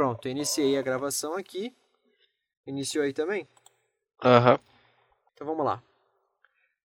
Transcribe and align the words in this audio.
Pronto, 0.00 0.28
iniciei 0.28 0.78
a 0.78 0.82
gravação 0.82 1.34
aqui. 1.34 1.76
Iniciou 2.66 3.04
aí 3.04 3.12
também? 3.12 3.46
Aham. 4.24 4.58
Então 5.34 5.46
vamos 5.46 5.62
lá. 5.62 5.82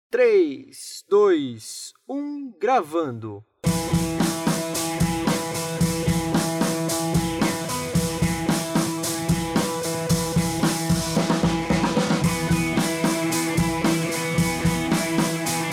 3, 0.09 1.03
2, 1.09 1.93
1, 2.07 2.53
gravando. 2.57 3.43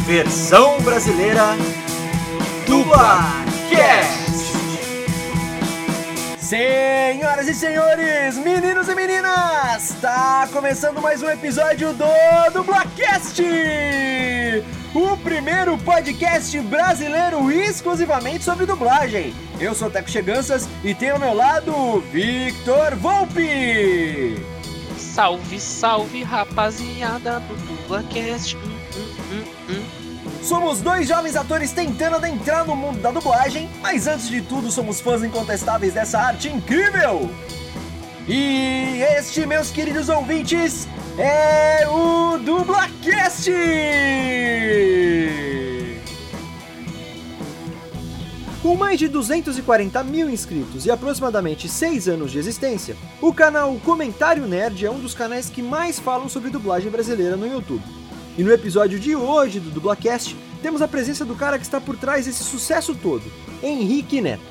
Versão 0.08 0.82
brasileira 0.82 1.50
Dublacast. 2.66 4.18
Senhoras 7.18 7.48
e 7.48 7.54
senhores, 7.54 8.36
meninos 8.36 8.88
e 8.88 8.94
meninas, 8.94 9.90
está 9.90 10.48
começando 10.52 11.02
mais 11.02 11.20
um 11.20 11.28
episódio 11.28 11.92
do 11.92 12.04
Dublacast, 12.52 13.42
o 14.94 15.16
primeiro 15.16 15.76
podcast 15.78 16.60
brasileiro 16.60 17.50
exclusivamente 17.50 18.44
sobre 18.44 18.66
dublagem. 18.66 19.34
Eu 19.58 19.74
sou 19.74 19.88
o 19.88 19.90
Teco 19.90 20.08
Cheganças 20.08 20.68
e 20.84 20.94
tenho 20.94 21.14
ao 21.14 21.18
meu 21.18 21.34
lado 21.34 21.74
o 21.74 21.98
Victor 21.98 22.94
Volpe. 22.94 24.36
Salve, 24.96 25.58
salve, 25.58 26.22
rapaziada 26.22 27.40
do 27.40 27.56
Dublacast. 27.56 28.56
Somos 30.48 30.80
dois 30.80 31.06
jovens 31.06 31.36
atores 31.36 31.72
tentando 31.72 32.16
adentrar 32.16 32.66
no 32.66 32.74
mundo 32.74 33.02
da 33.02 33.10
dublagem, 33.10 33.68
mas 33.82 34.06
antes 34.06 34.30
de 34.30 34.40
tudo 34.40 34.70
somos 34.70 34.98
fãs 34.98 35.22
incontestáveis 35.22 35.92
dessa 35.92 36.18
arte 36.18 36.48
incrível! 36.48 37.30
E 38.26 39.02
este, 39.18 39.44
meus 39.44 39.70
queridos 39.70 40.08
ouvintes, 40.08 40.88
é 41.18 41.86
o 41.86 42.38
Dublacast! 42.38 43.50
Com 48.62 48.74
mais 48.74 48.98
de 48.98 49.06
240 49.06 50.02
mil 50.02 50.30
inscritos 50.30 50.86
e 50.86 50.90
aproximadamente 50.90 51.68
6 51.68 52.08
anos 52.08 52.32
de 52.32 52.38
existência, 52.38 52.96
o 53.20 53.34
canal 53.34 53.74
Comentário 53.84 54.46
Nerd 54.46 54.86
é 54.86 54.90
um 54.90 54.98
dos 54.98 55.12
canais 55.12 55.50
que 55.50 55.60
mais 55.60 55.98
falam 55.98 56.26
sobre 56.26 56.48
dublagem 56.48 56.90
brasileira 56.90 57.36
no 57.36 57.46
YouTube. 57.46 57.84
E 58.38 58.44
no 58.44 58.52
episódio 58.52 59.00
de 59.00 59.16
hoje 59.16 59.58
do 59.58 59.68
Dublacast, 59.68 60.36
temos 60.62 60.80
a 60.80 60.86
presença 60.86 61.24
do 61.24 61.34
cara 61.34 61.58
que 61.58 61.64
está 61.64 61.80
por 61.80 61.96
trás 61.96 62.26
desse 62.26 62.44
sucesso 62.44 62.94
todo, 62.94 63.24
Henrique 63.60 64.20
Neto. 64.20 64.44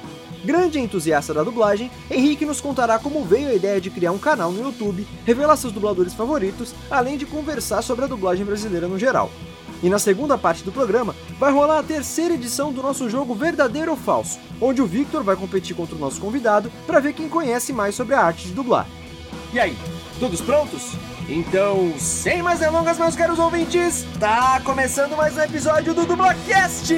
Grande 0.43 0.77
entusiasta 0.77 1.33
da 1.33 1.41
dublagem, 1.41 1.89
Henrique 2.11 2.45
nos 2.45 2.59
contará 2.59 2.99
como 2.99 3.23
veio 3.23 3.47
a 3.47 3.53
ideia 3.53 3.79
de 3.79 3.89
criar 3.89 4.11
um 4.11 4.17
canal 4.17 4.51
no 4.51 4.61
YouTube, 4.61 5.07
revelar 5.25 5.55
seus 5.55 5.71
dubladores 5.71 6.13
favoritos, 6.13 6.75
além 6.91 7.17
de 7.17 7.25
conversar 7.25 7.81
sobre 7.81 8.03
a 8.03 8.09
dublagem 8.09 8.45
brasileira 8.45 8.89
no 8.89 8.99
geral. 8.99 9.31
E 9.81 9.89
na 9.89 9.99
segunda 9.99 10.37
parte 10.37 10.65
do 10.65 10.71
programa, 10.71 11.15
vai 11.39 11.53
rolar 11.53 11.79
a 11.79 11.83
terceira 11.83 12.33
edição 12.33 12.73
do 12.73 12.83
nosso 12.83 13.09
jogo 13.09 13.33
Verdadeiro 13.35 13.91
ou 13.91 13.97
Falso, 13.97 14.37
onde 14.59 14.81
o 14.81 14.85
Victor 14.85 15.23
vai 15.23 15.37
competir 15.37 15.73
contra 15.77 15.95
o 15.95 15.99
nosso 15.99 16.19
convidado 16.19 16.69
para 16.85 16.99
ver 16.99 17.13
quem 17.13 17.29
conhece 17.29 17.71
mais 17.71 17.95
sobre 17.95 18.15
a 18.15 18.21
arte 18.21 18.49
de 18.49 18.53
dublar. 18.53 18.85
E 19.53 19.59
aí, 19.61 19.77
todos 20.19 20.41
prontos? 20.41 20.91
Então, 21.29 21.93
sem 21.97 22.41
mais 22.41 22.59
delongas, 22.59 22.97
meus 22.97 23.15
caros 23.15 23.37
ouvintes, 23.37 24.05
tá 24.17 24.61
começando 24.63 25.17
mais 25.17 25.35
um 25.35 25.41
episódio 25.41 25.93
do 25.93 26.05
Dublacast! 26.05 26.93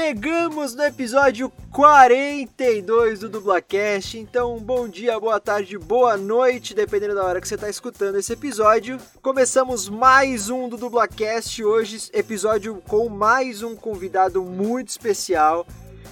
Chegamos 0.00 0.76
no 0.76 0.84
episódio 0.84 1.52
42 1.72 3.18
do 3.18 3.28
Dublacast, 3.28 4.16
então 4.16 4.56
bom 4.60 4.88
dia, 4.88 5.18
boa 5.18 5.40
tarde, 5.40 5.76
boa 5.76 6.16
noite, 6.16 6.72
dependendo 6.72 7.16
da 7.16 7.24
hora 7.24 7.40
que 7.40 7.48
você 7.48 7.56
está 7.56 7.68
escutando 7.68 8.16
esse 8.16 8.32
episódio. 8.32 8.96
Começamos 9.20 9.88
mais 9.88 10.50
um 10.50 10.68
do 10.68 10.76
Dublacast, 10.76 11.64
hoje 11.64 12.10
episódio 12.12 12.80
com 12.86 13.08
mais 13.08 13.64
um 13.64 13.74
convidado 13.74 14.40
muito 14.44 14.88
especial. 14.88 15.66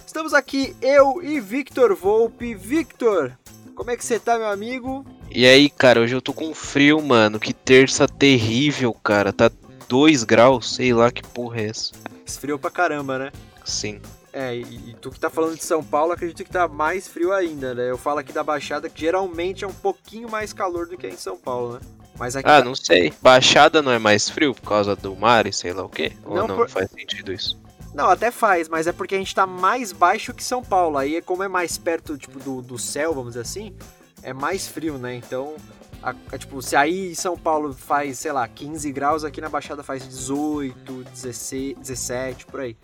Estamos 0.04 0.34
aqui 0.34 0.74
eu 0.82 1.22
e 1.22 1.38
Victor 1.38 1.94
Volpe. 1.94 2.56
Victor, 2.56 3.38
como 3.76 3.92
é 3.92 3.96
que 3.96 4.04
você 4.04 4.18
tá, 4.18 4.36
meu 4.36 4.48
amigo? 4.48 5.06
E 5.30 5.46
aí, 5.46 5.70
cara, 5.70 6.00
hoje 6.00 6.16
eu 6.16 6.20
tô 6.20 6.32
com 6.32 6.52
frio, 6.52 7.00
mano. 7.00 7.38
Que 7.38 7.54
terça 7.54 8.08
terrível, 8.08 8.92
cara. 8.92 9.32
Tá 9.32 9.48
2 9.88 10.24
graus, 10.24 10.74
sei 10.74 10.92
lá 10.92 11.12
que 11.12 11.22
porra 11.22 11.60
é 11.60 11.68
essa. 11.68 11.92
Esfriou 12.26 12.58
pra 12.58 12.70
caramba, 12.70 13.16
né? 13.16 13.32
Sim. 13.66 14.00
É, 14.32 14.54
e, 14.54 14.94
tu 15.00 15.10
que 15.10 15.18
tá 15.18 15.28
falando 15.30 15.56
de 15.56 15.64
São 15.64 15.82
Paulo, 15.82 16.12
acredito 16.12 16.44
que 16.44 16.50
tá 16.50 16.68
mais 16.68 17.08
frio 17.08 17.32
ainda, 17.32 17.74
né? 17.74 17.90
Eu 17.90 17.96
falo 17.98 18.18
aqui 18.18 18.32
da 18.32 18.44
Baixada 18.44 18.88
que 18.88 19.00
geralmente 19.00 19.64
é 19.64 19.66
um 19.66 19.72
pouquinho 19.72 20.30
mais 20.30 20.52
calor 20.52 20.86
do 20.86 20.96
que 20.96 21.06
em 21.08 21.16
São 21.16 21.36
Paulo, 21.38 21.74
né? 21.74 21.80
Mas 22.18 22.36
aqui 22.36 22.48
Ah, 22.48 22.58
tá- 22.58 22.64
não 22.64 22.74
sei. 22.74 23.12
Baixada 23.20 23.82
não 23.82 23.90
é 23.92 23.98
mais 23.98 24.28
frio 24.28 24.54
por 24.54 24.68
causa 24.68 24.94
do 24.94 25.14
mar 25.16 25.46
e 25.46 25.52
sei 25.52 25.72
lá 25.72 25.84
o 25.84 25.88
quê? 25.88 26.12
Ou 26.24 26.36
Não, 26.36 26.48
não, 26.48 26.56
por- 26.56 26.68
faz 26.68 26.90
sentido 26.90 27.32
isso? 27.32 27.58
Não, 27.94 28.10
até 28.10 28.30
faz, 28.30 28.68
mas 28.68 28.86
é 28.86 28.92
porque 28.92 29.14
a 29.14 29.18
gente 29.18 29.34
tá 29.34 29.46
mais 29.46 29.90
baixo 29.90 30.34
que 30.34 30.44
São 30.44 30.62
Paulo. 30.62 30.98
Aí, 30.98 31.20
como 31.22 31.42
é 31.42 31.48
mais 31.48 31.78
perto, 31.78 32.16
tipo, 32.18 32.38
do, 32.38 32.60
do 32.60 32.78
céu, 32.78 33.14
vamos 33.14 33.30
dizer 33.30 33.40
assim, 33.40 33.74
é 34.22 34.34
mais 34.34 34.68
frio, 34.68 34.98
né? 34.98 35.14
Então, 35.14 35.56
a- 36.02 36.14
a- 36.30 36.38
tipo, 36.38 36.60
se 36.60 36.76
aí 36.76 37.10
em 37.10 37.14
São 37.14 37.38
Paulo 37.38 37.72
faz, 37.72 38.18
sei 38.18 38.32
lá, 38.32 38.46
15 38.46 38.92
graus, 38.92 39.24
aqui 39.24 39.40
na 39.40 39.48
Baixada 39.48 39.82
faz 39.82 40.06
18, 40.06 41.04
16, 41.04 41.74
17, 41.78 42.44
por 42.44 42.60
aí. 42.60 42.76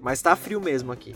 Mas 0.00 0.22
tá 0.22 0.34
frio 0.36 0.60
mesmo 0.60 0.92
aqui. 0.92 1.14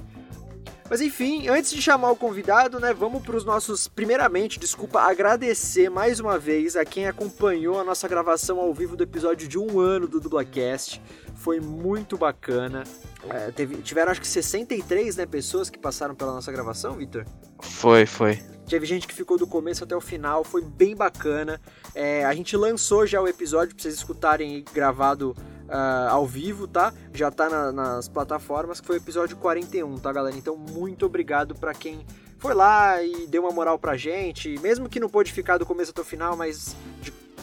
Mas 0.91 1.01
enfim, 1.01 1.49
antes 1.49 1.71
de 1.73 1.81
chamar 1.81 2.11
o 2.11 2.17
convidado, 2.17 2.79
né, 2.79 2.93
vamos 2.93 3.23
para 3.23 3.35
os 3.37 3.45
nossos. 3.47 3.89
Primeiramente, 3.89 4.59
desculpa, 4.61 5.01
agradecer 5.01 5.89
mais 5.89 6.21
uma 6.21 6.39
vez 6.39 6.77
a 6.77 6.85
quem 6.85 7.07
acompanhou 7.09 7.81
a 7.81 7.85
nossa 7.85 8.07
gravação 8.07 8.59
ao 8.61 8.75
vivo 8.75 8.95
do 8.95 9.03
episódio 9.03 9.49
de 9.49 9.59
um 9.59 9.81
ano 9.81 10.07
do 10.07 10.21
Dublacast. 10.21 11.01
Foi 11.35 11.61
muito 11.61 12.19
bacana. 12.19 12.85
É, 13.31 13.51
teve- 13.53 13.77
tiveram 13.77 14.13
acho 14.13 14.21
que 14.21 14.27
63 14.29 15.17
né, 15.17 15.25
pessoas 15.25 15.71
que 15.71 15.79
passaram 15.79 16.15
pela 16.15 16.33
nossa 16.35 16.53
gravação, 16.53 16.93
Vitor. 16.95 17.25
Foi, 17.61 18.05
foi. 18.05 18.39
Teve 18.69 18.87
gente 18.87 19.07
que 19.07 19.15
ficou 19.15 19.37
do 19.37 19.47
começo 19.47 19.85
até 19.85 19.95
o 19.95 20.01
final, 20.01 20.45
foi 20.45 20.63
bem 20.63 20.97
bacana. 20.97 21.61
É, 21.95 22.25
a 22.25 22.35
gente 22.35 22.57
lançou 22.57 23.07
já 23.07 23.21
o 23.21 23.29
episódio 23.29 23.75
pra 23.75 23.83
vocês 23.83 23.95
escutarem 23.95 24.65
gravado 24.73 25.37
ah, 25.69 26.09
ao 26.11 26.27
vivo, 26.27 26.67
tá? 26.67 26.93
Já 27.13 27.31
tá 27.31 27.51
na- 27.51 27.73
nas 27.73 28.09
plataformas, 28.09 28.81
que 28.81 28.87
foi 28.87 28.97
o 28.97 29.01
episódio 29.01 29.37
41, 29.37 29.99
tá, 29.99 30.13
galera? 30.13 30.37
Então, 30.37 30.57
muito 30.57 31.05
obrigado 31.05 31.55
pra 31.55 31.75
quem 31.75 32.07
foi 32.39 32.55
lá 32.55 33.03
e 33.03 33.27
deu 33.27 33.43
uma 33.43 33.53
moral 33.53 33.79
pra 33.79 33.97
gente. 33.97 34.59
Mesmo 34.61 34.89
que 34.89 34.99
não 35.01 35.09
pôde 35.09 35.33
ficar 35.33 35.59
do 35.59 35.67
começo 35.67 35.91
até 35.91 36.01
o 36.01 36.05
final, 36.05 36.37
mas 36.37 36.75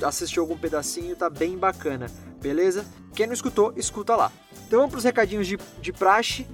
assistiu 0.01 0.41
algum 0.43 0.57
pedacinho, 0.57 1.15
tá 1.15 1.29
bem 1.29 1.57
bacana, 1.57 2.07
beleza? 2.41 2.85
Quem 3.13 3.27
não 3.27 3.33
escutou, 3.33 3.73
escuta 3.75 4.15
lá. 4.15 4.31
Então 4.67 4.79
vamos 4.79 4.91
pros 4.91 5.03
recadinhos 5.03 5.45
de, 5.47 5.57
de 5.81 5.91
praxe. 5.91 6.47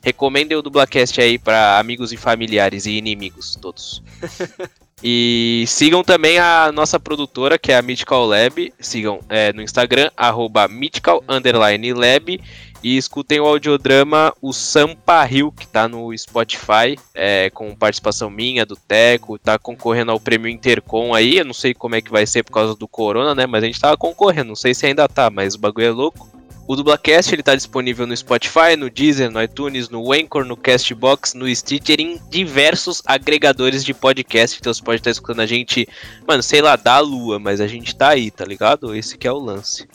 Recomendem 0.00 0.56
o 0.56 0.62
Dublacast 0.62 1.20
aí 1.20 1.40
para 1.40 1.76
amigos 1.76 2.12
e 2.12 2.16
familiares 2.16 2.86
e 2.86 2.92
inimigos 2.92 3.56
todos. 3.60 4.00
E 5.06 5.64
sigam 5.66 6.02
também 6.02 6.38
a 6.38 6.72
nossa 6.72 6.98
produtora, 6.98 7.58
que 7.58 7.70
é 7.70 7.76
a 7.76 7.82
Mythical 7.82 8.24
Lab. 8.24 8.72
Sigam 8.80 9.20
é, 9.28 9.52
no 9.52 9.60
Instagram, 9.60 10.10
arroba 10.16 10.66
Mythical 10.66 11.22
Lab. 11.28 12.40
E 12.84 12.98
escutem 12.98 13.40
o 13.40 13.46
audiodrama 13.46 14.34
O 14.42 14.52
Sampa 14.52 15.24
Rio, 15.24 15.50
que 15.50 15.66
tá 15.66 15.88
no 15.88 16.14
Spotify, 16.14 16.98
é, 17.14 17.48
com 17.48 17.74
participação 17.74 18.28
minha, 18.28 18.66
do 18.66 18.76
Teco, 18.76 19.38
tá 19.38 19.58
concorrendo 19.58 20.10
ao 20.10 20.20
prêmio 20.20 20.50
Intercom 20.50 21.14
aí. 21.14 21.38
Eu 21.38 21.46
não 21.46 21.54
sei 21.54 21.72
como 21.72 21.94
é 21.94 22.02
que 22.02 22.10
vai 22.10 22.26
ser 22.26 22.42
por 22.42 22.52
causa 22.52 22.74
do 22.74 22.86
Corona, 22.86 23.34
né? 23.34 23.46
Mas 23.46 23.64
a 23.64 23.66
gente 23.66 23.80
tava 23.80 23.96
concorrendo, 23.96 24.48
não 24.48 24.54
sei 24.54 24.74
se 24.74 24.84
ainda 24.84 25.08
tá, 25.08 25.30
mas 25.30 25.54
o 25.54 25.58
bagulho 25.58 25.86
é 25.86 25.90
louco. 25.90 26.28
O 26.68 26.76
Dublacast 26.76 27.34
ele 27.34 27.42
tá 27.42 27.54
disponível 27.54 28.06
no 28.06 28.14
Spotify, 28.14 28.76
no 28.76 28.90
Deezer, 28.90 29.30
no 29.30 29.42
iTunes, 29.42 29.88
no 29.88 30.12
Anchor, 30.12 30.44
no 30.44 30.56
Castbox, 30.56 31.32
no 31.32 31.54
Stitcher, 31.54 32.00
em 32.00 32.20
diversos 32.28 33.02
agregadores 33.06 33.82
de 33.82 33.94
podcast. 33.94 34.58
Então 34.60 34.74
você 34.74 34.82
pode 34.82 35.00
estar 35.00 35.10
escutando 35.10 35.40
a 35.40 35.46
gente, 35.46 35.88
mano, 36.26 36.42
sei 36.42 36.60
lá, 36.60 36.76
da 36.76 36.98
lua, 37.00 37.38
mas 37.38 37.62
a 37.62 37.66
gente 37.66 37.96
tá 37.96 38.10
aí, 38.10 38.30
tá 38.30 38.44
ligado? 38.44 38.94
Esse 38.94 39.16
que 39.16 39.26
é 39.26 39.32
o 39.32 39.38
lance. 39.38 39.88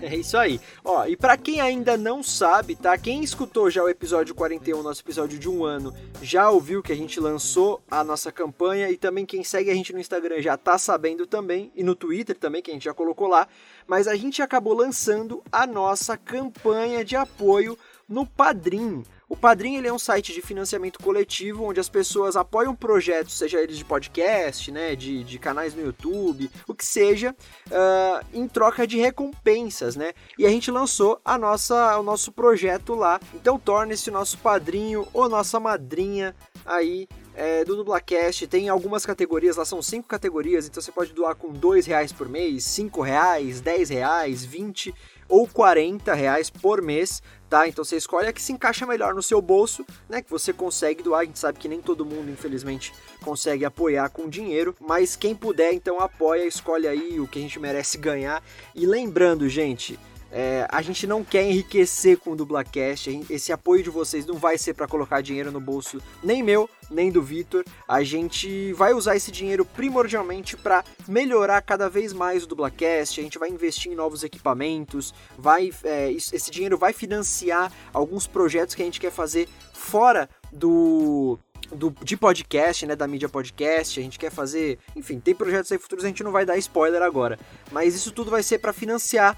É 0.00 0.14
isso 0.14 0.36
aí. 0.36 0.60
Ó, 0.84 1.06
e 1.06 1.16
para 1.16 1.36
quem 1.38 1.60
ainda 1.60 1.96
não 1.96 2.22
sabe, 2.22 2.76
tá? 2.76 2.98
Quem 2.98 3.24
escutou 3.24 3.70
já 3.70 3.82
o 3.82 3.88
episódio 3.88 4.34
41, 4.34 4.82
nosso 4.82 5.00
episódio 5.00 5.38
de 5.38 5.48
um 5.48 5.64
ano, 5.64 5.94
já 6.20 6.50
ouviu 6.50 6.82
que 6.82 6.92
a 6.92 6.96
gente 6.96 7.18
lançou 7.18 7.82
a 7.90 8.04
nossa 8.04 8.30
campanha 8.30 8.90
e 8.90 8.98
também 8.98 9.24
quem 9.24 9.42
segue 9.42 9.70
a 9.70 9.74
gente 9.74 9.94
no 9.94 9.98
Instagram 9.98 10.42
já 10.42 10.56
tá 10.56 10.76
sabendo 10.76 11.26
também 11.26 11.72
e 11.74 11.82
no 11.82 11.94
Twitter 11.94 12.36
também, 12.36 12.60
que 12.60 12.70
a 12.70 12.74
gente 12.74 12.84
já 12.84 12.92
colocou 12.92 13.26
lá, 13.26 13.48
mas 13.86 14.06
a 14.06 14.14
gente 14.14 14.42
acabou 14.42 14.74
lançando 14.74 15.42
a 15.50 15.66
nossa 15.66 16.16
campanha 16.16 17.02
de 17.02 17.16
apoio 17.16 17.78
no 18.06 18.26
Padrim. 18.26 19.02
O 19.28 19.36
Padrim 19.36 19.76
ele 19.76 19.88
é 19.88 19.92
um 19.92 19.98
site 19.98 20.32
de 20.32 20.40
financiamento 20.40 21.00
coletivo 21.00 21.64
onde 21.64 21.80
as 21.80 21.88
pessoas 21.88 22.36
apoiam 22.36 22.76
projetos, 22.76 23.36
seja 23.36 23.60
eles 23.60 23.76
de 23.76 23.84
podcast, 23.84 24.70
né, 24.70 24.94
de, 24.94 25.24
de 25.24 25.38
canais 25.38 25.74
no 25.74 25.82
YouTube, 25.82 26.48
o 26.68 26.74
que 26.74 26.86
seja, 26.86 27.34
uh, 27.66 28.24
em 28.32 28.46
troca 28.46 28.86
de 28.86 28.98
recompensas, 28.98 29.96
né? 29.96 30.12
E 30.38 30.46
a 30.46 30.48
gente 30.48 30.70
lançou 30.70 31.20
a 31.24 31.36
nossa, 31.36 31.98
o 31.98 32.04
nosso 32.04 32.30
projeto 32.30 32.94
lá. 32.94 33.18
Então 33.34 33.58
torne-se 33.58 34.12
nosso 34.12 34.38
padrinho 34.38 35.08
ou 35.12 35.28
nossa 35.28 35.58
madrinha 35.58 36.34
aí 36.64 37.08
é, 37.34 37.64
do 37.64 37.74
Dublacast. 37.74 38.46
Tem 38.46 38.68
algumas 38.68 39.04
categorias, 39.04 39.56
lá 39.56 39.64
são 39.64 39.82
cinco 39.82 40.06
categorias, 40.06 40.66
então 40.66 40.80
você 40.80 40.92
pode 40.92 41.12
doar 41.12 41.34
com 41.34 41.52
dois 41.52 41.84
reais 41.84 42.12
por 42.12 42.28
mês, 42.28 42.64
cinco 42.64 43.02
reais, 43.02 43.60
dez 43.60 43.90
reais, 43.90 44.44
vinte 44.44 44.94
ou 45.28 45.46
40 45.46 46.14
reais 46.14 46.50
por 46.50 46.80
mês, 46.82 47.22
tá? 47.48 47.66
Então 47.68 47.84
você 47.84 47.96
escolhe 47.96 48.28
a 48.28 48.32
que 48.32 48.42
se 48.42 48.52
encaixa 48.52 48.86
melhor 48.86 49.14
no 49.14 49.22
seu 49.22 49.40
bolso, 49.40 49.84
né? 50.08 50.22
Que 50.22 50.30
você 50.30 50.52
consegue 50.52 51.02
doar. 51.02 51.20
A 51.20 51.24
gente 51.24 51.38
sabe 51.38 51.58
que 51.58 51.68
nem 51.68 51.80
todo 51.80 52.04
mundo, 52.04 52.30
infelizmente, 52.30 52.92
consegue 53.22 53.64
apoiar 53.64 54.08
com 54.10 54.28
dinheiro, 54.28 54.74
mas 54.80 55.16
quem 55.16 55.34
puder, 55.34 55.72
então 55.72 56.00
apoia, 56.00 56.44
escolhe 56.46 56.86
aí 56.86 57.18
o 57.20 57.26
que 57.26 57.38
a 57.38 57.42
gente 57.42 57.58
merece 57.58 57.98
ganhar. 57.98 58.42
E 58.74 58.86
lembrando, 58.86 59.48
gente, 59.48 59.98
é, 60.38 60.66
a 60.70 60.82
gente 60.82 61.06
não 61.06 61.24
quer 61.24 61.44
enriquecer 61.44 62.18
com 62.18 62.32
o 62.32 62.36
Dublacast. 62.36 63.08
Esse 63.30 63.54
apoio 63.54 63.82
de 63.82 63.88
vocês 63.88 64.26
não 64.26 64.34
vai 64.34 64.58
ser 64.58 64.74
para 64.74 64.86
colocar 64.86 65.22
dinheiro 65.22 65.50
no 65.50 65.58
bolso 65.58 65.98
nem 66.22 66.42
meu, 66.42 66.68
nem 66.90 67.10
do 67.10 67.22
Vitor. 67.22 67.64
A 67.88 68.02
gente 68.02 68.70
vai 68.74 68.92
usar 68.92 69.16
esse 69.16 69.32
dinheiro 69.32 69.64
primordialmente 69.64 70.54
para 70.54 70.84
melhorar 71.08 71.62
cada 71.62 71.88
vez 71.88 72.12
mais 72.12 72.44
o 72.44 72.46
Dublacast. 72.46 73.18
A 73.18 73.22
gente 73.22 73.38
vai 73.38 73.48
investir 73.48 73.90
em 73.90 73.94
novos 73.94 74.22
equipamentos. 74.24 75.14
Vai, 75.38 75.72
é, 75.82 76.12
esse 76.12 76.50
dinheiro 76.50 76.76
vai 76.76 76.92
financiar 76.92 77.72
alguns 77.90 78.26
projetos 78.26 78.74
que 78.74 78.82
a 78.82 78.84
gente 78.84 79.00
quer 79.00 79.12
fazer 79.12 79.48
fora 79.72 80.28
do 80.52 81.38
do, 81.72 81.90
de 82.02 82.16
podcast, 82.16 82.86
né, 82.86 82.94
da 82.94 83.08
mídia 83.08 83.28
podcast, 83.28 83.98
a 83.98 84.02
gente 84.02 84.18
quer 84.18 84.30
fazer, 84.30 84.78
enfim, 84.94 85.18
tem 85.18 85.34
projetos 85.34 85.72
aí 85.72 85.78
futuros, 85.78 86.04
a 86.04 86.08
gente 86.08 86.22
não 86.22 86.30
vai 86.30 86.44
dar 86.44 86.56
spoiler 86.58 87.02
agora, 87.02 87.38
mas 87.72 87.94
isso 87.94 88.12
tudo 88.12 88.30
vai 88.30 88.42
ser 88.42 88.58
para 88.58 88.72
financiar 88.72 89.36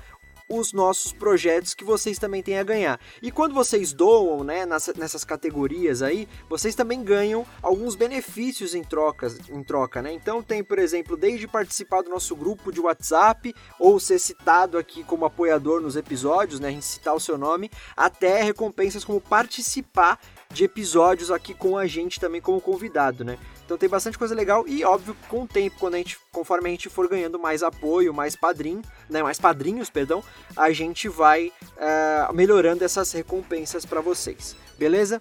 os 0.49 0.73
nossos 0.73 1.13
projetos 1.13 1.75
que 1.75 1.85
vocês 1.85 2.19
também 2.19 2.43
têm 2.43 2.59
a 2.59 2.65
ganhar. 2.65 3.01
E 3.23 3.31
quando 3.31 3.55
vocês 3.55 3.93
doam, 3.93 4.43
né, 4.43 4.65
nessas 4.97 5.25
categorias 5.25 6.03
aí, 6.03 6.29
vocês 6.49 6.75
também 6.75 7.03
ganham 7.03 7.47
alguns 7.63 7.95
benefícios 7.95 8.75
em, 8.75 8.83
trocas, 8.83 9.39
em 9.49 9.63
troca, 9.63 10.01
né? 10.01 10.13
Então 10.13 10.43
tem, 10.43 10.65
por 10.65 10.79
exemplo, 10.79 11.17
desde 11.17 11.47
participar 11.47 12.03
do 12.03 12.11
nosso 12.11 12.35
grupo 12.35 12.73
de 12.73 12.81
WhatsApp 12.81 13.55
ou 13.79 14.01
ser 14.01 14.19
citado 14.19 14.79
aqui 14.79 15.05
como 15.05 15.25
apoiador 15.25 15.81
nos 15.81 15.97
episódios, 15.97 16.61
né, 16.61 16.69
a 16.69 16.73
gente 16.73 16.85
citar 16.85 17.15
o 17.15 17.21
seu 17.21 17.37
nome, 17.37 17.71
até 17.97 18.43
recompensas 18.43 19.05
como 19.05 19.21
participar 19.21 20.19
de 20.53 20.65
episódios 20.65 21.31
aqui 21.31 21.53
com 21.53 21.77
a 21.77 21.87
gente 21.87 22.19
também 22.19 22.41
como 22.41 22.61
convidado, 22.61 23.25
né? 23.25 23.39
Então 23.65 23.77
tem 23.77 23.89
bastante 23.89 24.17
coisa 24.17 24.35
legal 24.35 24.67
e 24.67 24.83
óbvio 24.83 25.15
com 25.29 25.43
o 25.43 25.47
tempo, 25.47 25.77
quando 25.79 25.95
a 25.95 25.99
gente, 25.99 26.19
conforme 26.33 26.69
a 26.69 26.71
gente 26.71 26.89
for 26.89 27.07
ganhando 27.07 27.39
mais 27.39 27.63
apoio, 27.63 28.15
mais 28.15 28.35
padrinho, 28.35 28.81
né, 29.11 29.23
mais 29.23 29.39
padrinhos, 29.39 29.91
perdão, 29.91 30.25
a 30.57 30.73
gente 30.73 31.07
vai 31.07 31.49
uh, 31.49 32.33
melhorando 32.33 32.83
essas 32.83 33.13
recompensas 33.13 33.85
para 33.85 34.01
vocês, 34.01 34.57
beleza? 34.79 35.21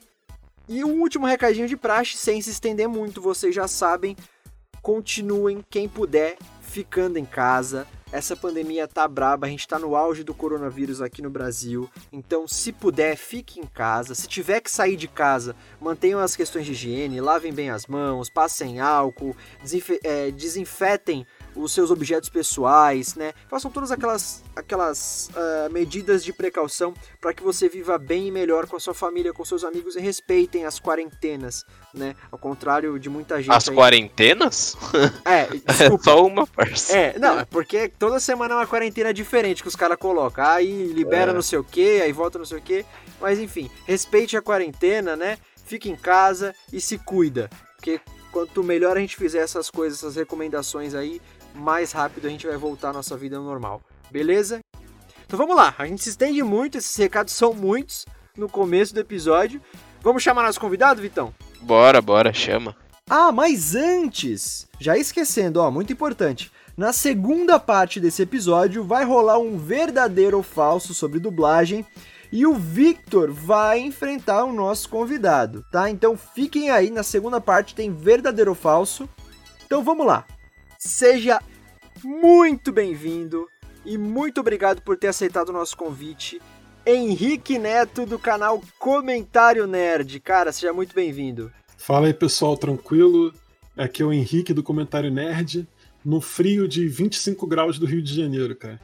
E 0.70 0.84
um 0.84 1.02
último 1.02 1.26
recadinho 1.26 1.68
de 1.68 1.76
praxe, 1.76 2.16
sem 2.18 2.42
se 2.42 2.50
estender 2.50 2.88
muito, 2.88 3.22
vocês 3.22 3.54
já 3.54 3.68
sabem, 3.68 4.16
continuem 4.82 5.64
quem 5.70 5.90
puder 5.90 6.38
ficando 6.62 7.18
em 7.18 7.26
casa, 7.26 7.86
essa 8.12 8.36
pandemia 8.36 8.88
tá 8.88 9.08
braba, 9.08 9.48
a 9.48 9.50
gente 9.50 9.68
tá 9.68 9.78
no 9.78 9.96
auge 9.96 10.24
do 10.24 10.34
coronavírus 10.34 11.02
aqui 11.02 11.22
no 11.22 11.30
Brasil. 11.30 11.90
Então, 12.12 12.48
se 12.48 12.72
puder, 12.72 13.16
fique 13.16 13.60
em 13.60 13.66
casa. 13.66 14.16
Se 14.16 14.28
tiver 14.28 14.62
que 14.62 14.72
sair 14.72 14.96
de 14.96 15.08
casa, 15.08 15.56
mantenham 15.80 16.20
as 16.20 16.36
questões 16.36 16.66
de 16.66 16.72
higiene, 16.72 17.20
lavem 17.20 17.54
bem 17.54 17.70
as 17.70 17.86
mãos, 17.86 18.30
passem 18.30 18.80
álcool, 18.80 19.36
é, 20.04 20.32
desinfetem 20.32 21.26
os 21.58 21.72
seus 21.72 21.92
objetos 21.92 22.30
pessoais, 22.30 23.16
né? 23.16 23.34
Façam 23.50 23.70
todas 23.72 23.92
aquelas, 23.92 24.44
aquelas 24.56 25.30
uh, 25.30 25.72
medidas 25.72 26.24
de 26.24 26.32
precaução 26.32 26.94
para 27.20 27.34
que 27.34 27.44
você 27.44 27.68
viva 27.68 27.98
bem 27.98 28.28
e 28.28 28.32
melhor 28.32 28.68
com 28.68 28.76
a 28.76 28.80
sua 28.80 28.94
família, 28.94 29.34
com 29.34 29.44
seus 29.44 29.64
amigos 29.64 29.96
e 29.96 30.00
respeitem 30.00 30.66
as 30.66 30.80
quarentenas, 30.80 31.66
né? 31.94 32.16
Ao 32.32 32.38
contrário 32.38 32.98
de 33.00 33.10
muita 33.10 33.42
gente. 33.42 33.52
As 33.52 33.68
aí... 33.68 33.76
quarentenas? 33.76 34.76
É, 35.26 35.48
desculpa. 35.66 36.04
só 36.04 36.26
uma, 36.26 36.48
parça. 36.48 36.98
É, 36.98 37.20
não, 37.20 37.40
é 37.40 37.46
porque 37.46 37.90
toda 37.90 38.20
semana 38.20 38.54
é 38.54 38.58
uma 38.58 38.68
quarentena 38.68 39.14
diferente 39.14 39.62
que 39.62 39.68
os 39.68 39.76
caras 39.76 39.98
colocam. 39.98 40.46
Aí 40.46 40.88
libera 40.88 41.32
é. 41.32 41.34
não 41.34 41.42
sei 41.42 41.60
o 41.60 41.64
que, 41.64 42.02
aí 42.02 42.12
volta 42.12 42.38
não 42.38 42.46
sei 42.46 42.60
o 42.60 42.62
que. 42.62 42.86
Mas 43.20 43.40
enfim, 43.40 43.70
respeite 43.86 44.38
a 44.38 44.42
quarentena, 44.42 45.16
né? 45.16 45.38
Fique 45.66 45.90
em 45.90 45.96
casa 45.96 46.56
e 46.72 46.80
se 46.80 46.98
cuida. 46.98 47.50
Porque 47.76 48.00
quanto 48.32 48.64
melhor 48.64 48.98
a 48.98 49.00
gente 49.00 49.16
fizer 49.16 49.40
essas 49.40 49.70
coisas, 49.70 50.00
essas 50.00 50.16
recomendações 50.16 50.94
aí, 50.94 51.22
mais 51.58 51.92
rápido 51.92 52.28
a 52.28 52.30
gente 52.30 52.48
vai 52.48 52.58
voltar 52.58 52.90
à 52.90 52.94
nossa 52.94 53.18
vida 53.18 53.40
normal. 53.40 53.82
Beleza? 54.12 54.60
Então 55.26 55.38
vamos 55.38 55.56
lá, 55.56 55.76
a 55.78 55.86
gente 55.86 56.04
se 56.04 56.10
estende 56.10 56.42
muito, 56.42 56.78
esses 56.78 56.96
recados 56.96 57.34
são 57.34 57.54
muitos 57.54 58.06
no 58.38 58.48
começo 58.48 58.94
do 58.94 59.00
episódio. 59.00 59.62
Vamos 60.02 60.24
chamar 60.24 60.44
nosso 60.44 60.60
convidado, 60.60 61.02
Vitão? 61.02 61.34
Bora, 61.62 62.02
bora, 62.02 62.32
chama. 62.32 62.76
Ah, 63.10 63.32
mas 63.32 63.76
antes, 63.76 64.68
já 64.80 64.98
esquecendo, 64.98 65.60
ó, 65.60 65.70
muito 65.72 65.92
importante. 65.92 66.52
Na 66.78 66.94
segunda 66.94 67.60
parte 67.60 68.00
desse 68.00 68.22
episódio 68.22 68.84
vai 68.84 69.04
rolar 69.04 69.40
um 69.40 69.58
verdadeiro 69.58 70.38
ou 70.38 70.44
falso 70.44 70.94
sobre 70.94 71.20
dublagem 71.20 71.86
e 72.32 72.46
o 72.46 72.54
Victor 72.54 73.32
vai 73.32 73.80
enfrentar 73.80 74.44
o 74.44 74.54
nosso 74.54 74.88
convidado, 74.90 75.66
tá? 75.72 75.90
Então 75.90 76.16
fiquem 76.16 76.70
aí, 76.70 76.90
na 76.92 77.04
segunda 77.04 77.42
parte 77.42 77.74
tem 77.74 77.92
verdadeiro 77.92 78.52
ou 78.52 78.56
falso. 78.56 79.10
Então 79.66 79.84
vamos 79.84 80.06
lá. 80.06 80.26
Seja 80.78 81.42
muito 82.04 82.72
bem-vindo 82.72 83.48
e 83.84 83.98
muito 83.98 84.40
obrigado 84.40 84.82
por 84.82 84.96
ter 84.96 85.08
aceitado 85.08 85.50
o 85.50 85.54
nosso 85.54 85.76
convite. 85.76 86.40
Henrique 86.86 87.58
Neto 87.58 88.06
do 88.06 88.20
canal 88.20 88.62
Comentário 88.78 89.66
Nerd. 89.66 90.20
Cara, 90.20 90.52
seja 90.52 90.72
muito 90.72 90.94
bem-vindo. 90.94 91.52
Fala 91.78 92.08
aí, 92.08 92.14
pessoal, 92.14 92.56
tranquilo? 92.56 93.34
Aqui 93.76 94.04
é 94.04 94.06
o 94.06 94.14
Henrique 94.14 94.54
do 94.54 94.64
Comentário 94.64 95.12
Nerd, 95.12 95.68
no 96.06 96.22
frio 96.22 96.68
de 96.68 96.88
25 96.88 97.46
graus 97.48 97.80
do 97.80 97.86
Rio 97.86 98.02
de 98.02 98.16
Janeiro, 98.16 98.56
cara. 98.56 98.80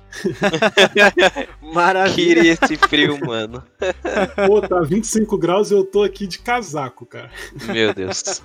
Maravilha. 1.62 2.36
Queria 2.36 2.54
esse 2.54 2.76
frio, 2.76 3.20
mano. 3.26 3.64
Pô, 4.48 4.62
tá 4.62 4.82
25 4.82 5.38
graus 5.38 5.70
e 5.70 5.76
eu 5.76 5.86
tô 5.86 6.04
aqui 6.04 6.26
de 6.26 6.40
casaco, 6.40 7.06
cara. 7.06 7.32
Meu 7.72 7.94
Deus. 7.94 8.42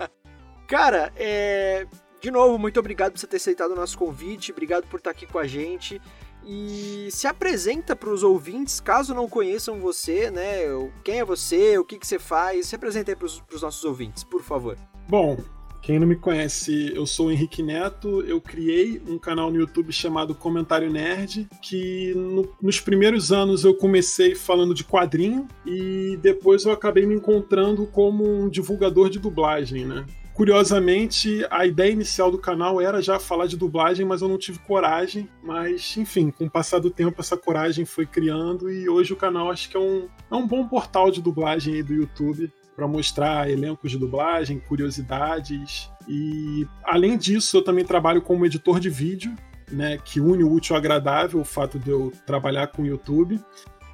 Cara, 0.66 1.12
é 1.16 1.86
de 2.20 2.30
novo, 2.30 2.58
muito 2.58 2.80
obrigado 2.80 3.12
por 3.12 3.18
você 3.18 3.26
ter 3.26 3.36
aceitado 3.36 3.72
o 3.72 3.76
nosso 3.76 3.96
convite, 3.96 4.52
obrigado 4.52 4.86
por 4.88 4.98
estar 4.98 5.10
aqui 5.10 5.26
com 5.26 5.38
a 5.38 5.46
gente. 5.46 6.00
E 6.44 7.08
se 7.10 7.26
apresenta 7.26 7.94
para 7.94 8.08
os 8.08 8.22
ouvintes, 8.22 8.80
caso 8.80 9.14
não 9.14 9.28
conheçam 9.28 9.80
você, 9.80 10.30
né? 10.30 10.60
Quem 11.04 11.18
é 11.18 11.24
você, 11.24 11.76
o 11.76 11.84
que, 11.84 11.98
que 11.98 12.06
você 12.06 12.18
faz, 12.18 12.68
se 12.68 12.74
apresenta 12.74 13.12
aí 13.12 13.16
para 13.16 13.26
os 13.26 13.62
nossos 13.62 13.84
ouvintes, 13.84 14.24
por 14.24 14.42
favor. 14.42 14.76
Bom, 15.08 15.36
Quem 15.80 15.98
não 15.98 16.06
me 16.06 16.16
conhece, 16.16 16.92
eu 16.94 17.06
sou 17.06 17.28
o 17.28 17.30
Henrique 17.30 17.62
Neto. 17.62 18.20
Eu 18.22 18.40
criei 18.40 19.00
um 19.06 19.18
canal 19.18 19.50
no 19.50 19.58
YouTube 19.58 19.92
chamado 19.92 20.34
Comentário 20.34 20.90
Nerd, 20.90 21.48
que 21.62 22.12
no, 22.14 22.52
nos 22.60 22.80
primeiros 22.80 23.32
anos 23.32 23.64
eu 23.64 23.74
comecei 23.74 24.34
falando 24.34 24.74
de 24.74 24.84
quadrinho 24.84 25.46
e 25.64 26.18
depois 26.20 26.64
eu 26.64 26.72
acabei 26.72 27.06
me 27.06 27.14
encontrando 27.14 27.86
como 27.86 28.24
um 28.24 28.48
divulgador 28.48 29.08
de 29.08 29.18
dublagem, 29.18 29.86
né? 29.86 30.04
Curiosamente, 30.38 31.44
a 31.50 31.66
ideia 31.66 31.90
inicial 31.90 32.30
do 32.30 32.38
canal 32.38 32.80
era 32.80 33.02
já 33.02 33.18
falar 33.18 33.48
de 33.48 33.56
dublagem, 33.56 34.06
mas 34.06 34.22
eu 34.22 34.28
não 34.28 34.38
tive 34.38 34.60
coragem. 34.60 35.28
Mas, 35.42 35.96
enfim, 35.96 36.30
com 36.30 36.44
o 36.44 36.50
passar 36.50 36.78
do 36.78 36.90
tempo, 36.90 37.20
essa 37.20 37.36
coragem 37.36 37.84
foi 37.84 38.06
criando 38.06 38.70
e 38.70 38.88
hoje 38.88 39.12
o 39.12 39.16
canal 39.16 39.50
acho 39.50 39.68
que 39.68 39.76
é 39.76 39.80
um, 39.80 40.06
é 40.30 40.34
um 40.36 40.46
bom 40.46 40.68
portal 40.68 41.10
de 41.10 41.20
dublagem 41.20 41.74
aí 41.74 41.82
do 41.82 41.92
YouTube 41.92 42.52
para 42.76 42.86
mostrar 42.86 43.50
elencos 43.50 43.90
de 43.90 43.98
dublagem, 43.98 44.60
curiosidades. 44.60 45.90
E 46.06 46.64
além 46.84 47.18
disso, 47.18 47.56
eu 47.56 47.62
também 47.62 47.84
trabalho 47.84 48.22
como 48.22 48.46
editor 48.46 48.78
de 48.78 48.88
vídeo, 48.88 49.34
né, 49.68 49.98
que 49.98 50.20
une 50.20 50.44
o 50.44 50.52
útil 50.52 50.76
ao 50.76 50.78
agradável, 50.78 51.40
o 51.40 51.44
fato 51.44 51.80
de 51.80 51.90
eu 51.90 52.12
trabalhar 52.24 52.68
com 52.68 52.82
o 52.82 52.86
YouTube. 52.86 53.40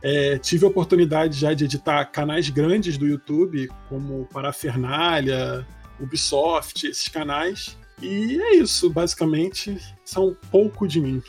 É, 0.02 0.36
tive 0.36 0.66
a 0.66 0.68
oportunidade 0.68 1.38
já 1.38 1.54
de 1.54 1.64
editar 1.64 2.04
canais 2.04 2.50
grandes 2.50 2.98
do 2.98 3.06
YouTube, 3.06 3.66
como 3.88 4.28
Parafernália, 4.30 5.66
Ubisoft, 6.00 6.86
esses 6.86 7.08
canais. 7.08 7.76
E 8.00 8.40
é 8.40 8.56
isso, 8.56 8.90
basicamente, 8.90 9.78
são 10.04 10.28
um 10.28 10.34
pouco 10.50 10.86
de 10.86 11.00
mim. 11.00 11.22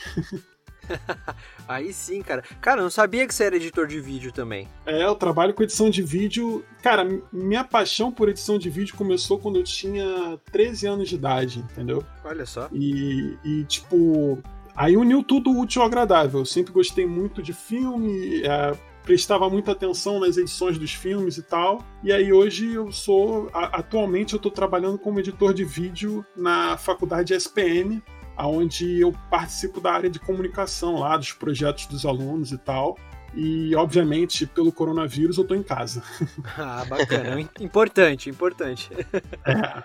Aí 1.67 1.91
sim, 1.91 2.21
cara. 2.21 2.43
Cara, 2.61 2.79
eu 2.79 2.83
não 2.83 2.91
sabia 2.91 3.25
que 3.27 3.33
você 3.33 3.45
era 3.45 3.55
editor 3.55 3.87
de 3.87 3.99
vídeo 3.99 4.31
também. 4.31 4.67
É, 4.85 5.03
eu 5.03 5.15
trabalho 5.15 5.53
com 5.53 5.63
edição 5.63 5.89
de 5.89 6.01
vídeo. 6.01 6.63
Cara, 6.81 7.07
minha 7.31 7.63
paixão 7.63 8.11
por 8.11 8.29
edição 8.29 8.59
de 8.59 8.69
vídeo 8.69 8.95
começou 8.95 9.39
quando 9.39 9.57
eu 9.57 9.63
tinha 9.63 10.39
13 10.51 10.87
anos 10.87 11.09
de 11.09 11.15
idade, 11.15 11.59
entendeu? 11.59 12.03
Olha 12.23 12.45
só. 12.45 12.69
E, 12.71 13.37
e 13.43 13.63
tipo, 13.63 14.37
aí 14.75 14.95
uniu 14.95 15.23
tudo 15.23 15.57
útil 15.57 15.81
ao 15.81 15.87
agradável. 15.87 16.41
Eu 16.41 16.45
sempre 16.45 16.71
gostei 16.71 17.05
muito 17.07 17.41
de 17.41 17.53
filme, 17.53 18.43
é, 18.43 18.73
prestava 19.05 19.49
muita 19.49 19.71
atenção 19.71 20.19
nas 20.19 20.35
edições 20.35 20.77
dos 20.77 20.91
filmes 20.91 21.37
e 21.37 21.43
tal. 21.43 21.85
E 22.03 22.11
aí 22.11 22.33
hoje 22.33 22.73
eu 22.73 22.91
sou, 22.91 23.49
atualmente 23.53 24.33
eu 24.33 24.39
tô 24.39 24.49
trabalhando 24.49 24.97
como 24.97 25.19
editor 25.19 25.53
de 25.53 25.63
vídeo 25.63 26.25
na 26.35 26.75
faculdade 26.75 27.33
SPM, 27.33 28.03
onde 28.37 28.99
eu 28.99 29.13
participo 29.29 29.79
da 29.79 29.93
área 29.93 30.09
de 30.09 30.19
comunicação 30.19 30.99
lá, 30.99 31.15
dos 31.15 31.31
projetos 31.31 31.85
dos 31.85 32.05
alunos 32.05 32.51
e 32.51 32.57
tal. 32.57 32.97
E, 33.33 33.75
obviamente, 33.75 34.47
pelo 34.47 34.71
coronavírus, 34.71 35.37
eu 35.37 35.43
tô 35.43 35.55
em 35.55 35.63
casa. 35.63 36.01
Ah, 36.57 36.85
bacana. 36.85 37.41
importante, 37.59 38.29
importante. 38.29 38.89
É. 39.45 39.83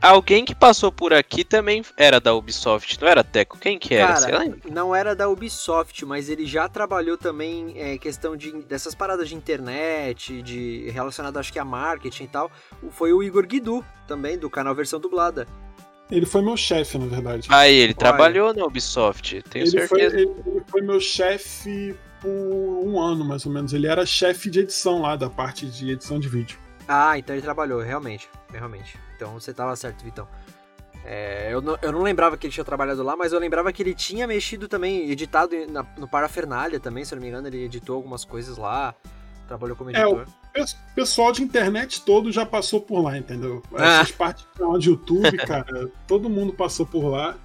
Alguém 0.00 0.44
que 0.44 0.54
passou 0.54 0.92
por 0.92 1.14
aqui 1.14 1.44
também 1.44 1.82
era 1.96 2.20
da 2.20 2.34
Ubisoft, 2.34 3.00
não 3.00 3.08
era 3.08 3.24
Teco? 3.24 3.58
Quem 3.58 3.78
que 3.78 3.94
era? 3.94 4.20
Cara, 4.20 4.56
não 4.70 4.94
era 4.94 5.16
da 5.16 5.28
Ubisoft, 5.28 6.04
mas 6.04 6.28
ele 6.28 6.44
já 6.44 6.68
trabalhou 6.68 7.16
também 7.16 7.72
é, 7.76 7.96
questão 7.96 8.36
de 8.36 8.52
dessas 8.62 8.94
paradas 8.94 9.28
de 9.28 9.34
internet, 9.34 10.42
de 10.42 10.90
relacionado 10.90 11.38
acho 11.38 11.52
que 11.52 11.58
a 11.58 11.64
marketing 11.64 12.24
e 12.24 12.28
tal. 12.28 12.50
Foi 12.90 13.12
o 13.12 13.22
Igor 13.22 13.46
Guidu, 13.46 13.84
também, 14.06 14.38
do 14.38 14.50
canal 14.50 14.74
Versão 14.74 15.00
Dublada. 15.00 15.46
Ele 16.10 16.26
foi 16.26 16.42
meu 16.42 16.56
chefe, 16.56 16.98
na 16.98 17.06
verdade. 17.06 17.48
Ah, 17.50 17.66
ele 17.66 17.86
Olha. 17.86 17.94
trabalhou 17.94 18.54
na 18.54 18.64
Ubisoft, 18.64 19.42
tenho 19.48 19.64
ele 19.64 19.70
certeza. 19.70 19.88
Foi, 19.88 20.00
ele, 20.02 20.30
ele 20.46 20.62
foi 20.68 20.82
meu 20.82 21.00
chefe 21.00 21.96
por 22.20 22.30
um 22.30 23.00
ano, 23.00 23.24
mais 23.24 23.46
ou 23.46 23.52
menos. 23.52 23.72
Ele 23.72 23.86
era 23.86 24.04
chefe 24.04 24.50
de 24.50 24.60
edição 24.60 25.00
lá, 25.00 25.16
da 25.16 25.30
parte 25.30 25.66
de 25.66 25.90
edição 25.92 26.20
de 26.20 26.28
vídeo. 26.28 26.58
Ah, 26.86 27.18
então 27.18 27.34
ele 27.34 27.42
trabalhou, 27.42 27.80
realmente. 27.80 28.28
Realmente. 28.52 28.98
Então 29.14 29.32
você 29.34 29.52
tava 29.52 29.74
certo, 29.76 30.02
Vitão. 30.04 30.28
É, 31.04 31.52
eu, 31.52 31.60
não, 31.60 31.78
eu 31.82 31.92
não 31.92 32.02
lembrava 32.02 32.36
que 32.36 32.46
ele 32.46 32.52
tinha 32.52 32.64
trabalhado 32.64 33.02
lá, 33.02 33.14
mas 33.14 33.32
eu 33.32 33.38
lembrava 33.38 33.70
que 33.72 33.82
ele 33.82 33.94
tinha 33.94 34.26
mexido 34.26 34.66
também, 34.68 35.10
editado 35.10 35.54
na, 35.68 35.84
no 35.98 36.08
Parafernália 36.08 36.80
também, 36.80 37.04
se 37.04 37.12
eu 37.12 37.16
não 37.16 37.22
me 37.22 37.28
engano, 37.28 37.46
ele 37.46 37.64
editou 37.64 37.96
algumas 37.96 38.24
coisas 38.24 38.56
lá, 38.56 38.94
trabalhou 39.46 39.76
como 39.76 39.90
editor. 39.90 40.26
É, 40.54 40.62
o 40.62 40.66
pessoal 40.94 41.30
de 41.30 41.42
internet 41.42 42.02
todo 42.02 42.32
já 42.32 42.46
passou 42.46 42.80
por 42.80 43.02
lá, 43.02 43.18
entendeu? 43.18 43.62
Ah. 43.74 44.00
Essas 44.00 44.12
partes 44.12 44.46
de 44.78 44.88
YouTube, 44.88 45.36
cara, 45.46 45.90
todo 46.06 46.30
mundo 46.30 46.54
passou 46.54 46.86
por 46.86 47.06
lá. 47.06 47.36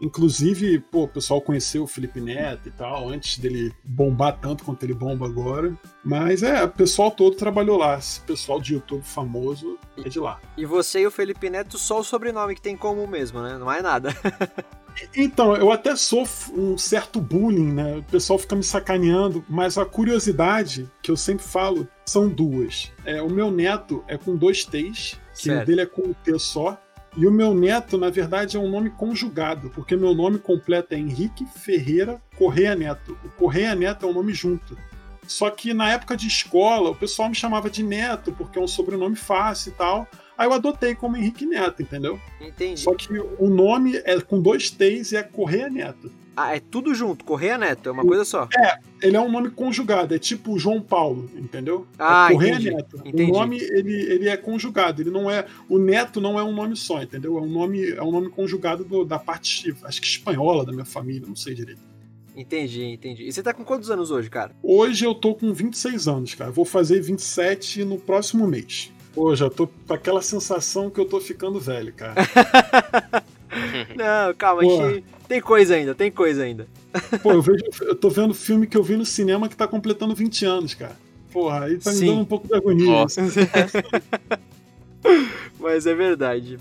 Inclusive, 0.00 0.80
pô, 0.80 1.04
o 1.04 1.08
pessoal 1.08 1.40
conheceu 1.40 1.84
o 1.84 1.86
Felipe 1.86 2.20
Neto 2.20 2.68
e 2.68 2.72
tal, 2.72 3.08
antes 3.08 3.38
dele 3.38 3.72
bombar 3.84 4.38
tanto 4.40 4.64
quanto 4.64 4.82
ele 4.82 4.94
bomba 4.94 5.26
agora. 5.26 5.72
Mas 6.04 6.42
é, 6.42 6.64
o 6.64 6.68
pessoal 6.68 7.10
todo 7.10 7.36
trabalhou 7.36 7.78
lá. 7.78 7.98
Esse 7.98 8.20
pessoal 8.20 8.60
de 8.60 8.74
YouTube 8.74 9.02
famoso 9.02 9.78
é 10.04 10.08
de 10.08 10.18
lá. 10.18 10.40
E 10.56 10.66
você 10.66 11.00
e 11.00 11.06
o 11.06 11.10
Felipe 11.10 11.48
Neto, 11.48 11.78
só 11.78 12.00
o 12.00 12.04
sobrenome 12.04 12.54
que 12.54 12.60
tem 12.60 12.76
comum 12.76 13.06
mesmo, 13.06 13.40
né? 13.40 13.56
Não 13.58 13.70
é 13.70 13.80
nada. 13.80 14.14
Então, 15.16 15.56
eu 15.56 15.72
até 15.72 15.96
sofro 15.96 16.54
um 16.56 16.78
certo 16.78 17.20
bullying, 17.20 17.72
né? 17.72 17.96
O 17.96 18.02
pessoal 18.04 18.38
fica 18.38 18.54
me 18.54 18.62
sacaneando, 18.62 19.44
mas 19.48 19.76
a 19.76 19.84
curiosidade 19.84 20.88
que 21.02 21.10
eu 21.10 21.16
sempre 21.16 21.44
falo 21.44 21.88
são 22.06 22.28
duas. 22.28 22.92
É, 23.04 23.20
o 23.20 23.28
meu 23.28 23.50
neto 23.50 24.04
é 24.06 24.16
com 24.16 24.36
dois 24.36 24.64
T's, 24.64 25.18
que 25.36 25.50
o 25.50 25.64
dele 25.64 25.80
é 25.80 25.86
com 25.86 26.02
um 26.02 26.12
T 26.12 26.38
só. 26.38 26.78
E 27.16 27.26
o 27.26 27.30
meu 27.30 27.54
neto, 27.54 27.96
na 27.96 28.10
verdade, 28.10 28.56
é 28.56 28.60
um 28.60 28.68
nome 28.68 28.90
conjugado, 28.90 29.70
porque 29.70 29.96
meu 29.96 30.14
nome 30.14 30.38
completo 30.38 30.94
é 30.94 30.98
Henrique 30.98 31.46
Ferreira 31.46 32.20
Correia 32.36 32.74
Neto. 32.74 33.16
O 33.24 33.28
Correia 33.30 33.74
Neto 33.74 34.04
é 34.04 34.08
um 34.08 34.12
nome 34.12 34.32
junto. 34.32 34.76
Só 35.26 35.48
que 35.48 35.72
na 35.72 35.92
época 35.92 36.16
de 36.16 36.26
escola, 36.26 36.90
o 36.90 36.94
pessoal 36.94 37.28
me 37.28 37.34
chamava 37.34 37.70
de 37.70 37.82
Neto, 37.82 38.32
porque 38.32 38.58
é 38.58 38.62
um 38.62 38.68
sobrenome 38.68 39.16
fácil 39.16 39.70
e 39.70 39.74
tal. 39.74 40.08
Aí 40.36 40.48
eu 40.48 40.52
adotei 40.52 40.94
como 40.94 41.16
Henrique 41.16 41.46
Neto, 41.46 41.82
entendeu? 41.82 42.20
Entendi. 42.40 42.80
Só 42.80 42.92
que 42.94 43.08
o 43.38 43.48
nome 43.48 43.96
é 44.04 44.20
com 44.20 44.40
dois 44.40 44.70
T's 44.70 45.12
e 45.12 45.16
é 45.16 45.22
Correia 45.22 45.70
Neto. 45.70 46.10
Ah, 46.36 46.56
é 46.56 46.60
tudo 46.60 46.94
junto, 46.94 47.24
Correia 47.24 47.56
Neto, 47.56 47.88
é 47.88 47.92
uma 47.92 48.04
coisa 48.04 48.24
só. 48.24 48.48
É, 48.56 48.78
ele 49.00 49.16
é 49.16 49.20
um 49.20 49.30
nome 49.30 49.50
conjugado, 49.50 50.14
é 50.14 50.18
tipo 50.18 50.58
João 50.58 50.80
Paulo, 50.80 51.30
entendeu? 51.36 51.86
É 51.92 51.96
ah, 51.98 52.28
é 52.28 52.32
Correia 52.32 52.54
entendi, 52.54 52.70
Neto. 52.70 53.02
Entendi. 53.04 53.30
O 53.30 53.34
nome 53.34 53.58
ele, 53.58 53.94
ele 53.94 54.28
é 54.28 54.36
conjugado, 54.36 55.00
ele 55.00 55.10
não 55.10 55.30
é. 55.30 55.46
O 55.68 55.78
Neto 55.78 56.20
não 56.20 56.38
é 56.38 56.42
um 56.42 56.52
nome 56.52 56.76
só, 56.76 57.02
entendeu? 57.02 57.38
É 57.38 57.40
um 57.40 57.48
nome, 57.48 57.90
é 57.90 58.02
um 58.02 58.10
nome 58.10 58.30
conjugado 58.30 58.84
do, 58.84 59.04
da 59.04 59.18
parte, 59.18 59.74
acho 59.84 60.00
que 60.00 60.06
espanhola 60.06 60.64
da 60.64 60.72
minha 60.72 60.84
família, 60.84 61.26
não 61.26 61.36
sei 61.36 61.54
direito. 61.54 61.80
Entendi, 62.36 62.82
entendi. 62.82 63.28
E 63.28 63.32
você 63.32 63.42
tá 63.42 63.54
com 63.54 63.64
quantos 63.64 63.90
anos 63.90 64.10
hoje, 64.10 64.28
cara? 64.28 64.50
Hoje 64.60 65.04
eu 65.04 65.14
tô 65.14 65.36
com 65.36 65.52
26 65.52 66.08
anos, 66.08 66.34
cara. 66.34 66.50
Vou 66.50 66.64
fazer 66.64 67.00
27 67.00 67.84
no 67.84 67.96
próximo 67.96 68.44
mês. 68.46 68.92
Pô, 69.14 69.36
já 69.36 69.48
tô 69.48 69.68
com 69.68 69.94
aquela 69.94 70.20
sensação 70.20 70.90
que 70.90 70.98
eu 70.98 71.04
tô 71.04 71.20
ficando 71.20 71.60
velho, 71.60 71.92
cara. 71.92 72.14
Não, 73.96 74.34
calma, 74.34 74.62
gente, 74.64 75.04
tem 75.28 75.40
coisa 75.40 75.74
ainda, 75.74 75.94
tem 75.94 76.10
coisa 76.10 76.42
ainda. 76.42 76.66
Pô, 77.22 77.32
eu, 77.32 77.42
vejo, 77.42 77.64
eu 77.82 77.94
tô 77.94 78.08
vendo 78.08 78.34
filme 78.34 78.66
que 78.66 78.76
eu 78.76 78.82
vi 78.82 78.96
no 78.96 79.06
cinema 79.06 79.48
que 79.48 79.56
tá 79.56 79.66
completando 79.66 80.14
20 80.14 80.44
anos, 80.44 80.74
cara. 80.74 80.96
Porra, 81.32 81.64
aí 81.64 81.78
tá 81.78 81.92
Sim. 81.92 82.00
me 82.00 82.06
dando 82.06 82.20
um 82.20 82.24
pouco 82.24 82.46
de 82.46 82.54
agonia. 82.54 82.86
Nossa. 82.86 83.22
Mas 85.58 85.86
é 85.86 85.94
verdade. 85.94 86.58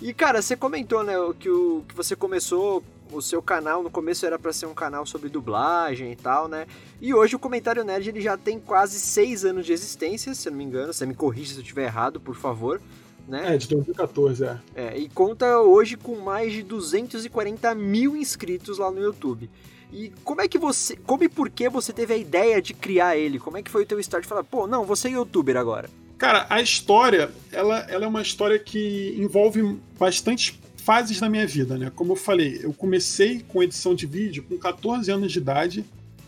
E, 0.00 0.12
cara, 0.12 0.42
você 0.42 0.56
comentou, 0.56 1.02
né, 1.02 1.14
que, 1.38 1.48
o, 1.48 1.84
que 1.88 1.94
você 1.94 2.14
começou 2.14 2.82
o 3.12 3.20
seu 3.20 3.42
canal 3.42 3.82
no 3.82 3.90
começo 3.90 4.24
era 4.24 4.38
para 4.38 4.52
ser 4.52 4.66
um 4.66 4.74
canal 4.74 5.04
sobre 5.04 5.28
dublagem 5.28 6.12
e 6.12 6.16
tal, 6.16 6.48
né? 6.48 6.66
E 7.00 7.12
hoje 7.12 7.36
o 7.36 7.38
Comentário 7.38 7.84
Nerd 7.84 8.08
ele 8.08 8.20
já 8.20 8.36
tem 8.36 8.58
quase 8.58 8.98
seis 8.98 9.44
anos 9.44 9.66
de 9.66 9.72
existência, 9.72 10.34
se 10.34 10.48
eu 10.48 10.50
não 10.50 10.58
me 10.58 10.64
engano. 10.64 10.92
Você 10.92 11.04
me 11.04 11.14
corrija 11.14 11.52
se 11.52 11.58
eu 11.58 11.62
estiver 11.62 11.84
errado, 11.84 12.20
por 12.20 12.34
favor. 12.34 12.80
Né? 13.28 13.54
É, 13.54 13.56
de 13.56 13.68
2014, 13.68 14.44
é. 14.44 14.58
É, 14.74 14.98
e 14.98 15.08
conta 15.08 15.60
hoje 15.60 15.96
com 15.96 16.16
mais 16.16 16.52
de 16.52 16.62
240 16.62 17.74
mil 17.74 18.16
inscritos 18.16 18.78
lá 18.78 18.90
no 18.90 19.00
YouTube. 19.00 19.48
E 19.92 20.10
como 20.24 20.40
é 20.40 20.48
que 20.48 20.58
você. 20.58 20.96
Como 20.96 21.22
e 21.22 21.28
por 21.28 21.50
que 21.50 21.68
você 21.68 21.92
teve 21.92 22.14
a 22.14 22.16
ideia 22.16 22.62
de 22.62 22.72
criar 22.72 23.16
ele? 23.16 23.38
Como 23.38 23.58
é 23.58 23.62
que 23.62 23.70
foi 23.70 23.82
o 23.82 23.86
teu 23.86 24.00
start 24.00 24.22
de 24.22 24.28
falar, 24.28 24.42
pô, 24.42 24.66
não, 24.66 24.84
você 24.84 25.08
é 25.08 25.12
youtuber 25.12 25.56
agora? 25.56 25.88
Cara, 26.16 26.46
a 26.48 26.62
história, 26.62 27.30
ela, 27.50 27.80
ela 27.90 28.04
é 28.04 28.08
uma 28.08 28.22
história 28.22 28.58
que 28.58 29.14
envolve 29.18 29.78
bastante 29.98 30.58
fases 30.76 31.20
na 31.20 31.28
minha 31.28 31.46
vida, 31.46 31.76
né? 31.76 31.92
Como 31.94 32.12
eu 32.12 32.16
falei, 32.16 32.60
eu 32.62 32.72
comecei 32.72 33.44
com 33.48 33.62
edição 33.62 33.94
de 33.94 34.06
vídeo 34.06 34.44
com 34.48 34.56
14 34.56 35.10
anos 35.10 35.32
de 35.32 35.38
idade, 35.38 35.84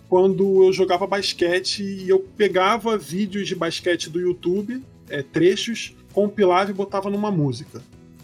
quando 0.08 0.64
eu 0.64 0.72
jogava 0.72 1.06
basquete 1.06 1.82
e 1.82 2.08
eu 2.08 2.20
pegava 2.36 2.98
vídeos 2.98 3.48
de 3.48 3.54
basquete 3.54 4.10
do 4.10 4.20
YouTube, 4.20 4.82
é, 5.08 5.22
trechos, 5.22 5.94
compilava 6.14 6.71
e 6.71 6.75
botava 6.75 7.11
numa 7.11 7.30
música. 7.30 7.83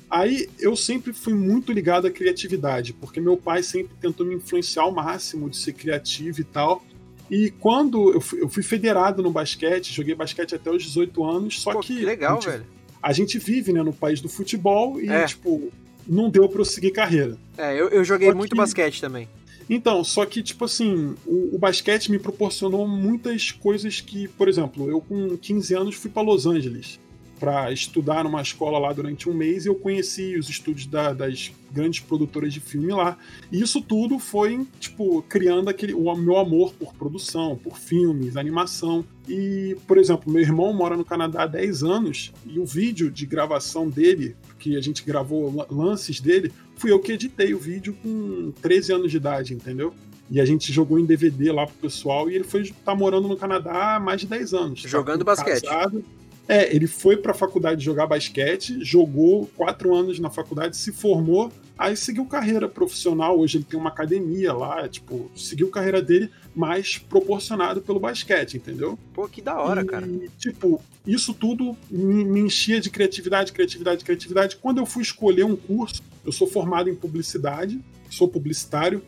Aí 0.08 0.48
eu 0.58 0.74
sempre 0.74 1.12
fui 1.12 1.34
muito 1.34 1.72
ligado 1.72 2.06
à 2.06 2.10
criatividade, 2.10 2.92
porque 2.92 3.20
meu 3.20 3.36
pai 3.36 3.62
sempre 3.62 3.94
tentou 4.00 4.24
me 4.26 4.34
influenciar 4.34 4.82
ao 4.82 4.92
máximo 4.92 5.48
de 5.50 5.56
ser 5.56 5.72
criativo 5.72 6.40
e 6.40 6.44
tal. 6.44 6.82
E 7.30 7.50
quando 7.60 8.12
eu 8.12 8.20
fui, 8.20 8.40
eu 8.42 8.48
fui 8.48 8.62
federado 8.62 9.22
no 9.22 9.30
basquete, 9.30 9.92
joguei 9.92 10.14
basquete 10.16 10.54
até 10.54 10.70
os 10.70 10.82
18 10.82 11.24
anos, 11.24 11.60
só 11.60 11.72
Pô, 11.72 11.80
que. 11.80 11.94
que 11.96 12.04
legal, 12.04 12.38
a 12.38 12.40
gente, 12.40 12.50
velho. 12.50 12.66
A 13.02 13.12
gente 13.12 13.38
vive 13.38 13.72
né, 13.72 13.82
no 13.82 13.92
país 13.92 14.20
do 14.20 14.28
futebol 14.28 15.00
e, 15.00 15.08
É. 15.08 15.24
tipo, 15.26 15.70
não 16.08 16.28
deu 16.28 16.48
pra 16.48 16.60
eu 16.60 16.64
seguir 16.64 16.90
carreira. 16.90 17.36
É, 17.56 17.72
eu, 17.80 17.88
eu 17.88 18.02
joguei 18.04 18.30
Só 18.30 18.34
muito 18.36 18.50
que- 18.50 18.56
basquete 18.56 19.00
também. 19.00 19.28
Então, 19.72 20.02
só 20.02 20.26
que, 20.26 20.42
tipo 20.42 20.64
assim, 20.64 21.14
o, 21.24 21.54
o 21.54 21.58
basquete 21.58 22.10
me 22.10 22.18
proporcionou 22.18 22.88
muitas 22.88 23.52
coisas 23.52 24.00
que, 24.00 24.26
por 24.26 24.48
exemplo, 24.48 24.90
eu 24.90 25.00
com 25.00 25.36
15 25.36 25.72
anos 25.74 25.94
fui 25.94 26.10
pra 26.10 26.20
Los 26.22 26.44
Angeles. 26.46 26.98
Para 27.40 27.72
estudar 27.72 28.22
numa 28.22 28.42
escola 28.42 28.78
lá 28.78 28.92
durante 28.92 29.28
um 29.28 29.32
mês 29.32 29.64
e 29.64 29.68
eu 29.68 29.74
conheci 29.74 30.36
os 30.36 30.50
estúdios 30.50 30.86
da, 30.86 31.14
das 31.14 31.50
grandes 31.72 32.00
produtoras 32.00 32.52
de 32.52 32.60
filme 32.60 32.92
lá. 32.92 33.16
E 33.50 33.62
isso 33.62 33.80
tudo 33.80 34.18
foi, 34.18 34.66
tipo, 34.78 35.22
criando 35.22 35.70
aquele, 35.70 35.94
o 35.94 36.14
meu 36.14 36.36
amor 36.36 36.74
por 36.74 36.92
produção, 36.92 37.56
por 37.56 37.78
filmes, 37.78 38.36
animação. 38.36 39.02
E, 39.26 39.74
por 39.86 39.96
exemplo, 39.96 40.30
meu 40.30 40.42
irmão 40.42 40.72
mora 40.74 40.96
no 40.96 41.04
Canadá 41.04 41.44
há 41.44 41.46
10 41.46 41.82
anos 41.82 42.32
e 42.44 42.58
o 42.58 42.66
vídeo 42.66 43.10
de 43.10 43.24
gravação 43.24 43.88
dele, 43.88 44.36
que 44.58 44.76
a 44.76 44.80
gente 44.82 45.02
gravou 45.02 45.66
lances 45.70 46.20
dele, 46.20 46.52
fui 46.76 46.92
eu 46.92 46.98
que 46.98 47.12
editei 47.12 47.54
o 47.54 47.58
vídeo 47.58 47.96
com 48.02 48.52
13 48.60 48.92
anos 48.92 49.10
de 49.10 49.16
idade, 49.16 49.54
entendeu? 49.54 49.94
E 50.30 50.40
a 50.40 50.44
gente 50.44 50.72
jogou 50.72 50.98
em 50.98 51.04
DVD 51.04 51.50
lá 51.50 51.66
pro 51.66 51.74
pessoal 51.76 52.30
e 52.30 52.34
ele 52.34 52.44
foi 52.44 52.72
tá 52.84 52.94
morando 52.94 53.26
no 53.26 53.36
Canadá 53.36 53.96
há 53.96 54.00
mais 54.00 54.20
de 54.20 54.26
10 54.26 54.54
anos. 54.54 54.80
Jogando 54.80 55.24
tá 55.24 55.34
basquete. 55.34 55.62
Casado. 55.62 56.04
É, 56.50 56.74
ele 56.74 56.88
foi 56.88 57.16
pra 57.16 57.32
faculdade 57.32 57.84
jogar 57.84 58.08
basquete, 58.08 58.84
jogou 58.84 59.48
quatro 59.56 59.94
anos 59.94 60.18
na 60.18 60.28
faculdade, 60.28 60.76
se 60.76 60.90
formou, 60.90 61.52
aí 61.78 61.96
seguiu 61.96 62.24
carreira 62.24 62.68
profissional. 62.68 63.38
Hoje 63.38 63.58
ele 63.58 63.64
tem 63.64 63.78
uma 63.78 63.90
academia 63.90 64.52
lá, 64.52 64.88
tipo, 64.88 65.30
seguiu 65.36 65.68
carreira 65.68 66.02
dele, 66.02 66.28
mais 66.52 66.98
proporcionado 66.98 67.80
pelo 67.80 68.00
basquete, 68.00 68.56
entendeu? 68.56 68.98
Pô, 69.14 69.28
que 69.28 69.40
da 69.40 69.60
hora, 69.60 69.82
e, 69.82 69.84
cara. 69.84 70.08
Tipo, 70.40 70.82
isso 71.06 71.32
tudo 71.32 71.76
me, 71.88 72.24
me 72.24 72.40
enchia 72.40 72.80
de 72.80 72.90
criatividade, 72.90 73.52
criatividade, 73.52 74.04
criatividade. 74.04 74.56
Quando 74.56 74.78
eu 74.78 74.86
fui 74.86 75.04
escolher 75.04 75.44
um 75.44 75.54
curso, 75.54 76.02
eu 76.26 76.32
sou 76.32 76.48
formado 76.48 76.90
em 76.90 76.96
publicidade, 76.96 77.80
sou 78.10 78.26
publicitário, 78.26 79.00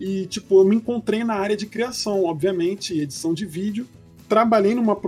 e, 0.00 0.24
tipo, 0.24 0.60
eu 0.60 0.64
me 0.64 0.76
encontrei 0.76 1.22
na 1.24 1.34
área 1.34 1.58
de 1.58 1.66
criação, 1.66 2.24
obviamente, 2.24 2.98
edição 2.98 3.34
de 3.34 3.44
vídeo. 3.44 3.86
Trabalhei 4.26 4.74
numa. 4.74 4.98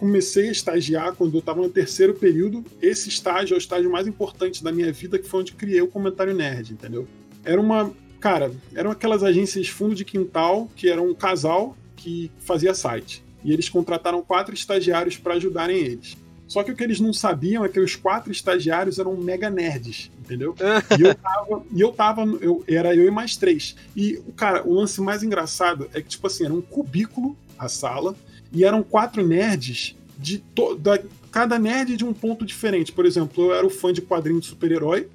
Comecei 0.00 0.48
a 0.48 0.52
estagiar 0.52 1.12
quando 1.12 1.34
eu 1.34 1.40
estava 1.40 1.60
no 1.60 1.68
terceiro 1.68 2.14
período. 2.14 2.64
Esse 2.80 3.10
estágio 3.10 3.52
é 3.52 3.58
o 3.58 3.58
estágio 3.58 3.92
mais 3.92 4.06
importante 4.06 4.64
da 4.64 4.72
minha 4.72 4.90
vida, 4.90 5.18
que 5.18 5.28
foi 5.28 5.40
onde 5.40 5.52
criei 5.52 5.82
o 5.82 5.88
Comentário 5.88 6.34
Nerd, 6.34 6.72
entendeu? 6.72 7.06
Era 7.44 7.60
uma. 7.60 7.92
Cara, 8.18 8.50
eram 8.74 8.90
aquelas 8.90 9.22
agências 9.22 9.68
fundo 9.68 9.94
de 9.94 10.02
quintal, 10.02 10.70
que 10.74 10.88
era 10.88 11.02
um 11.02 11.12
casal 11.12 11.76
que 11.96 12.30
fazia 12.40 12.72
site. 12.72 13.22
E 13.44 13.52
eles 13.52 13.68
contrataram 13.68 14.22
quatro 14.22 14.54
estagiários 14.54 15.18
para 15.18 15.34
ajudarem 15.34 15.76
eles. 15.76 16.16
Só 16.48 16.62
que 16.62 16.72
o 16.72 16.74
que 16.74 16.82
eles 16.82 16.98
não 16.98 17.12
sabiam 17.12 17.62
é 17.62 17.68
que 17.68 17.78
os 17.78 17.94
quatro 17.94 18.32
estagiários 18.32 18.98
eram 18.98 19.14
mega 19.18 19.50
nerds, 19.50 20.10
entendeu? 20.18 20.54
e 20.98 21.02
eu 21.02 21.14
tava, 21.14 21.62
e 21.76 21.80
eu 21.82 21.92
tava 21.92 22.22
eu, 22.40 22.64
era 22.66 22.96
eu 22.96 23.06
e 23.06 23.10
mais 23.10 23.36
três. 23.36 23.76
E, 23.94 24.18
cara, 24.34 24.66
o 24.66 24.72
lance 24.72 24.98
mais 25.02 25.22
engraçado 25.22 25.90
é 25.92 26.00
que, 26.00 26.08
tipo 26.08 26.26
assim, 26.26 26.46
era 26.46 26.54
um 26.54 26.62
cubículo 26.62 27.36
a 27.58 27.68
sala, 27.68 28.16
e 28.52 28.64
eram 28.64 28.82
quatro 28.82 29.26
nerds 29.26 29.94
de 30.18 30.38
to, 30.38 30.74
da, 30.74 30.98
cada 31.30 31.58
nerd 31.58 31.96
de 31.96 32.04
um 32.04 32.12
ponto 32.12 32.44
diferente. 32.44 32.92
Por 32.92 33.06
exemplo, 33.06 33.44
eu 33.44 33.54
era 33.54 33.66
o 33.66 33.70
fã 33.70 33.92
de 33.92 34.02
quadrinho 34.02 34.40
de 34.40 34.46
super-herói, 34.46 35.08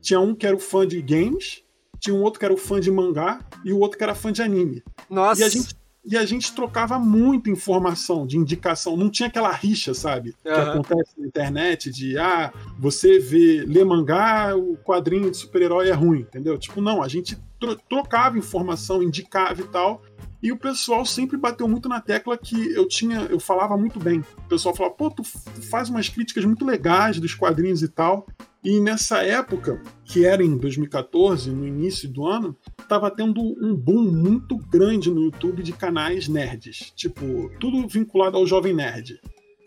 tinha 0.00 0.20
um 0.20 0.34
que 0.34 0.46
era 0.46 0.56
o 0.56 0.60
fã 0.60 0.86
de 0.86 1.00
games, 1.00 1.62
tinha 1.98 2.14
um 2.14 2.22
outro 2.22 2.38
que 2.38 2.44
era 2.44 2.54
o 2.54 2.58
fã 2.58 2.80
de 2.80 2.90
mangá 2.90 3.40
e 3.64 3.72
o 3.72 3.78
outro 3.78 3.98
que 3.98 4.04
era 4.04 4.14
fã 4.14 4.32
de 4.32 4.42
anime. 4.42 4.82
Nossa. 5.08 5.40
E 5.40 5.44
a 5.44 5.48
gente 5.48 5.80
e 6.02 6.16
a 6.16 6.24
gente 6.24 6.54
trocava 6.54 6.98
muita 6.98 7.50
informação 7.50 8.26
de 8.26 8.38
indicação. 8.38 8.96
Não 8.96 9.10
tinha 9.10 9.28
aquela 9.28 9.52
rixa, 9.52 9.92
sabe? 9.92 10.34
Que 10.42 10.48
Aham. 10.48 10.70
acontece 10.72 11.10
na 11.18 11.26
internet 11.26 11.90
de 11.90 12.16
ah, 12.16 12.52
você 12.78 13.18
vê, 13.18 13.64
lê 13.66 13.84
mangá, 13.84 14.56
o 14.56 14.78
quadrinho 14.78 15.30
de 15.30 15.36
super-herói 15.36 15.90
é 15.90 15.92
ruim, 15.92 16.20
entendeu? 16.20 16.56
Tipo, 16.58 16.80
não, 16.80 17.02
a 17.02 17.08
gente 17.08 17.38
tro- 17.60 17.78
trocava 17.88 18.38
informação, 18.38 19.02
indicava 19.02 19.60
e 19.60 19.64
tal. 19.64 20.02
E 20.42 20.50
o 20.50 20.56
pessoal 20.56 21.04
sempre 21.04 21.36
bateu 21.36 21.68
muito 21.68 21.88
na 21.88 22.00
tecla 22.00 22.36
que 22.36 22.72
eu 22.72 22.88
tinha, 22.88 23.20
eu 23.22 23.38
falava 23.38 23.76
muito 23.76 23.98
bem. 23.98 24.20
O 24.38 24.48
pessoal 24.48 24.74
falava, 24.74 24.94
pô, 24.94 25.10
tu, 25.10 25.22
faz 25.22 25.90
umas 25.90 26.08
críticas 26.08 26.44
muito 26.44 26.64
legais 26.64 27.20
dos 27.20 27.34
quadrinhos 27.34 27.82
e 27.82 27.88
tal. 27.88 28.26
E 28.62 28.78
nessa 28.78 29.22
época, 29.22 29.82
que 30.04 30.24
era 30.24 30.42
em 30.42 30.56
2014, 30.56 31.50
no 31.50 31.66
início 31.66 32.08
do 32.08 32.26
ano, 32.26 32.56
tava 32.88 33.10
tendo 33.10 33.40
um 33.40 33.74
boom 33.74 34.10
muito 34.10 34.56
grande 34.56 35.10
no 35.10 35.24
YouTube 35.24 35.62
de 35.62 35.72
canais 35.72 36.28
nerds. 36.28 36.92
Tipo, 36.94 37.50
tudo 37.58 37.86
vinculado 37.88 38.36
ao 38.36 38.46
Jovem 38.46 38.74
Nerd. 38.74 39.20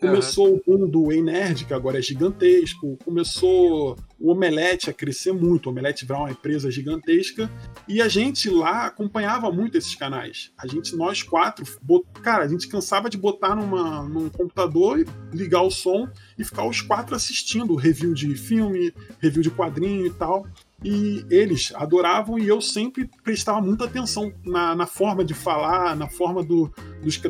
Começou 0.08 0.54
o 0.54 0.62
boom 0.64 0.88
do 0.88 1.10
Ei 1.10 1.22
Nerd, 1.22 1.64
que 1.64 1.72
agora 1.74 1.98
é 1.98 2.02
gigantesco. 2.02 2.98
Começou 3.04 3.96
o 4.20 4.30
Omelete 4.30 4.90
a 4.90 4.92
crescer 4.92 5.32
muito. 5.32 5.66
O 5.66 5.70
Omelete 5.70 6.04
virar 6.04 6.20
uma 6.20 6.30
empresa 6.30 6.70
gigantesca. 6.70 7.50
E 7.88 8.02
a 8.02 8.08
gente 8.08 8.50
lá 8.50 8.86
acompanhava 8.86 9.50
muito 9.50 9.78
esses 9.78 9.94
canais. 9.94 10.52
A 10.58 10.66
gente, 10.66 10.94
nós 10.94 11.22
quatro, 11.22 11.64
bot... 11.82 12.06
cara, 12.22 12.44
a 12.44 12.48
gente 12.48 12.68
cansava 12.68 13.08
de 13.08 13.16
botar 13.16 13.56
numa, 13.56 14.02
num 14.02 14.28
computador 14.28 15.04
ligar 15.32 15.62
o 15.62 15.70
som 15.70 16.08
e 16.38 16.44
ficar 16.44 16.66
os 16.66 16.82
quatro 16.82 17.14
assistindo 17.14 17.74
review 17.74 18.12
de 18.14 18.34
filme, 18.36 18.92
review 19.20 19.42
de 19.42 19.50
quadrinho 19.50 20.06
e 20.06 20.10
tal. 20.10 20.46
E 20.82 21.24
eles 21.30 21.72
adoravam 21.76 22.38
e 22.38 22.46
eu 22.46 22.60
sempre 22.60 23.08
prestava 23.22 23.60
muita 23.60 23.84
atenção 23.84 24.32
na, 24.44 24.74
na 24.74 24.86
forma 24.86 25.24
de 25.24 25.32
falar, 25.32 25.96
na 25.96 26.08
forma 26.08 26.42
do, 26.42 26.70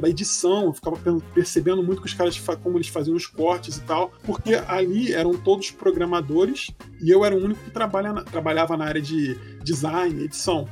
da 0.00 0.08
edição. 0.08 0.64
Eu 0.64 0.72
ficava 0.72 0.96
pe- 0.96 1.24
percebendo 1.34 1.82
muito 1.82 2.00
que 2.00 2.08
os 2.08 2.14
caras, 2.14 2.40
como 2.62 2.78
eles 2.78 2.88
faziam 2.88 3.16
os 3.16 3.26
cortes 3.26 3.76
e 3.76 3.82
tal, 3.82 4.10
porque 4.24 4.54
ali 4.66 5.12
eram 5.12 5.34
todos 5.34 5.70
programadores 5.70 6.70
e 7.00 7.10
eu 7.10 7.24
era 7.24 7.36
o 7.36 7.44
único 7.44 7.62
que 7.62 7.70
trabalha 7.70 8.14
trabalhava 8.24 8.76
na 8.76 8.86
área 8.86 9.00
de 9.02 9.36
design, 9.62 10.24
edição. 10.24 10.66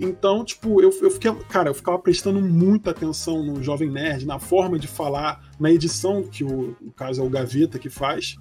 Então, 0.00 0.44
tipo, 0.44 0.80
eu, 0.80 0.96
eu 1.02 1.10
fiquei, 1.10 1.32
cara, 1.48 1.70
eu 1.70 1.74
ficava 1.74 1.98
prestando 1.98 2.40
muita 2.40 2.92
atenção 2.92 3.42
no 3.44 3.60
Jovem 3.60 3.90
Nerd, 3.90 4.26
na 4.26 4.38
forma 4.38 4.78
de 4.78 4.86
falar, 4.86 5.50
na 5.58 5.72
edição, 5.72 6.22
que 6.22 6.44
o, 6.44 6.76
no 6.80 6.92
caso 6.92 7.20
é 7.20 7.24
o 7.24 7.28
Gaveta 7.28 7.80
que 7.80 7.90
faz. 7.90 8.36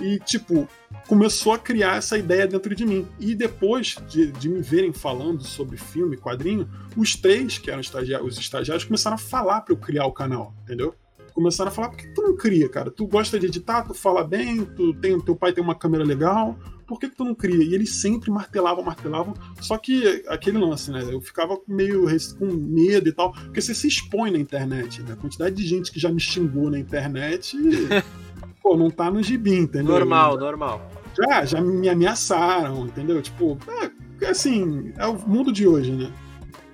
E, 0.00 0.18
tipo, 0.18 0.68
começou 1.06 1.52
a 1.52 1.58
criar 1.58 1.96
essa 1.96 2.16
ideia 2.16 2.46
dentro 2.46 2.74
de 2.74 2.86
mim. 2.86 3.06
E 3.18 3.34
depois 3.34 3.96
de, 4.08 4.32
de 4.32 4.48
me 4.48 4.60
verem 4.62 4.92
falando 4.92 5.44
sobre 5.44 5.76
filme, 5.76 6.16
quadrinho, 6.16 6.68
os 6.96 7.14
três, 7.14 7.58
que 7.58 7.70
eram 7.70 7.80
estagiários, 7.80 8.34
os 8.34 8.40
estagiários, 8.40 8.84
começaram 8.84 9.14
a 9.14 9.18
falar 9.18 9.60
para 9.60 9.74
eu 9.74 9.78
criar 9.78 10.06
o 10.06 10.12
canal, 10.12 10.54
entendeu? 10.62 10.94
Começaram 11.34 11.70
a 11.70 11.72
falar, 11.72 11.88
por 11.88 11.96
que 11.96 12.08
tu 12.08 12.22
não 12.22 12.36
cria, 12.36 12.68
cara? 12.68 12.90
Tu 12.90 13.06
gosta 13.06 13.38
de 13.38 13.46
editar, 13.46 13.82
tu 13.82 13.94
fala 13.94 14.22
bem, 14.22 14.64
tu 14.64 14.92
tem, 14.94 15.18
teu 15.18 15.34
pai 15.34 15.52
tem 15.52 15.64
uma 15.64 15.74
câmera 15.74 16.04
legal, 16.04 16.58
por 16.86 17.00
que, 17.00 17.08
que 17.08 17.16
tu 17.16 17.24
não 17.24 17.34
cria? 17.34 17.64
E 17.64 17.74
eles 17.74 17.94
sempre 17.94 18.30
martelavam, 18.30 18.84
martelavam, 18.84 19.32
só 19.58 19.78
que 19.78 20.22
aquele 20.28 20.58
lance, 20.58 20.90
né? 20.90 21.02
Eu 21.10 21.22
ficava 21.22 21.58
meio 21.66 22.06
com 22.38 22.44
medo 22.44 23.08
e 23.08 23.12
tal, 23.12 23.32
porque 23.32 23.62
você 23.62 23.74
se 23.74 23.88
expõe 23.88 24.30
na 24.30 24.38
internet, 24.38 25.02
né? 25.02 25.14
A 25.14 25.16
quantidade 25.16 25.54
de 25.54 25.66
gente 25.66 25.90
que 25.90 25.98
já 25.98 26.10
me 26.10 26.20
xingou 26.20 26.68
na 26.70 26.78
internet, 26.78 27.56
pô, 28.62 28.76
não 28.76 28.90
tá 28.90 29.10
no 29.10 29.22
gibi, 29.22 29.56
entendeu? 29.56 29.92
Normal, 29.92 30.38
normal. 30.38 30.90
já, 31.18 31.44
já 31.44 31.60
me 31.60 31.88
ameaçaram, 31.88 32.86
entendeu? 32.86 33.20
Tipo, 33.20 33.58
é, 34.22 34.26
assim, 34.26 34.92
é 34.96 35.06
o 35.06 35.18
mundo 35.28 35.52
de 35.52 35.66
hoje, 35.66 35.92
né? 35.92 36.10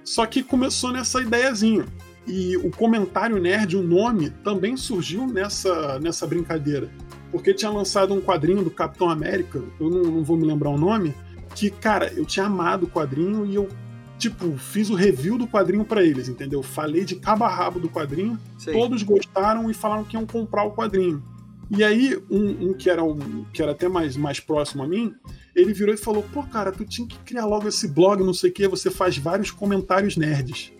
Só 0.04 0.26
que 0.26 0.42
começou 0.42 0.92
nessa 0.92 1.20
ideiazinha. 1.20 1.86
E 2.26 2.56
o 2.58 2.70
comentário 2.70 3.40
nerd, 3.40 3.76
o 3.76 3.82
nome, 3.82 4.30
também 4.44 4.76
surgiu 4.76 5.26
nessa, 5.26 5.98
nessa 5.98 6.26
brincadeira. 6.26 6.90
Porque 7.30 7.54
tinha 7.54 7.70
lançado 7.70 8.12
um 8.12 8.20
quadrinho 8.20 8.62
do 8.62 8.70
Capitão 8.70 9.08
América, 9.08 9.62
eu 9.80 9.88
não, 9.88 10.02
não 10.02 10.24
vou 10.24 10.36
me 10.36 10.46
lembrar 10.46 10.70
o 10.70 10.78
nome, 10.78 11.14
que, 11.54 11.70
cara, 11.70 12.12
eu 12.14 12.24
tinha 12.24 12.46
amado 12.46 12.84
o 12.84 12.88
quadrinho 12.88 13.46
e 13.46 13.54
eu, 13.54 13.68
tipo, 14.18 14.56
fiz 14.58 14.90
o 14.90 14.94
review 14.94 15.38
do 15.38 15.46
quadrinho 15.46 15.84
pra 15.84 16.02
eles, 16.02 16.28
entendeu? 16.28 16.62
Falei 16.62 17.04
de 17.04 17.16
cabo 17.16 17.44
a 17.44 17.48
rabo 17.48 17.78
do 17.80 17.88
quadrinho, 17.88 18.38
Sei. 18.58 18.74
todos 18.74 19.02
gostaram 19.02 19.70
e 19.70 19.74
falaram 19.74 20.04
que 20.04 20.16
iam 20.16 20.26
comprar 20.26 20.64
o 20.64 20.72
quadrinho. 20.72 21.22
E 21.70 21.84
aí, 21.84 22.16
um, 22.30 22.70
um 22.70 22.74
que, 22.74 22.88
era 22.88 23.04
um, 23.04 23.44
que 23.52 23.62
era 23.62 23.72
até 23.72 23.88
mais, 23.88 24.16
mais 24.16 24.40
próximo 24.40 24.82
a 24.82 24.88
mim, 24.88 25.14
ele 25.54 25.72
virou 25.74 25.94
e 25.94 25.98
falou: 25.98 26.22
Pô, 26.32 26.42
cara, 26.42 26.72
tu 26.72 26.84
tinha 26.84 27.06
que 27.06 27.18
criar 27.18 27.44
logo 27.44 27.68
esse 27.68 27.86
blog, 27.86 28.22
não 28.22 28.32
sei 28.32 28.50
o 28.50 28.52
que, 28.52 28.66
você 28.66 28.90
faz 28.90 29.18
vários 29.18 29.50
comentários 29.50 30.16
nerds. 30.16 30.72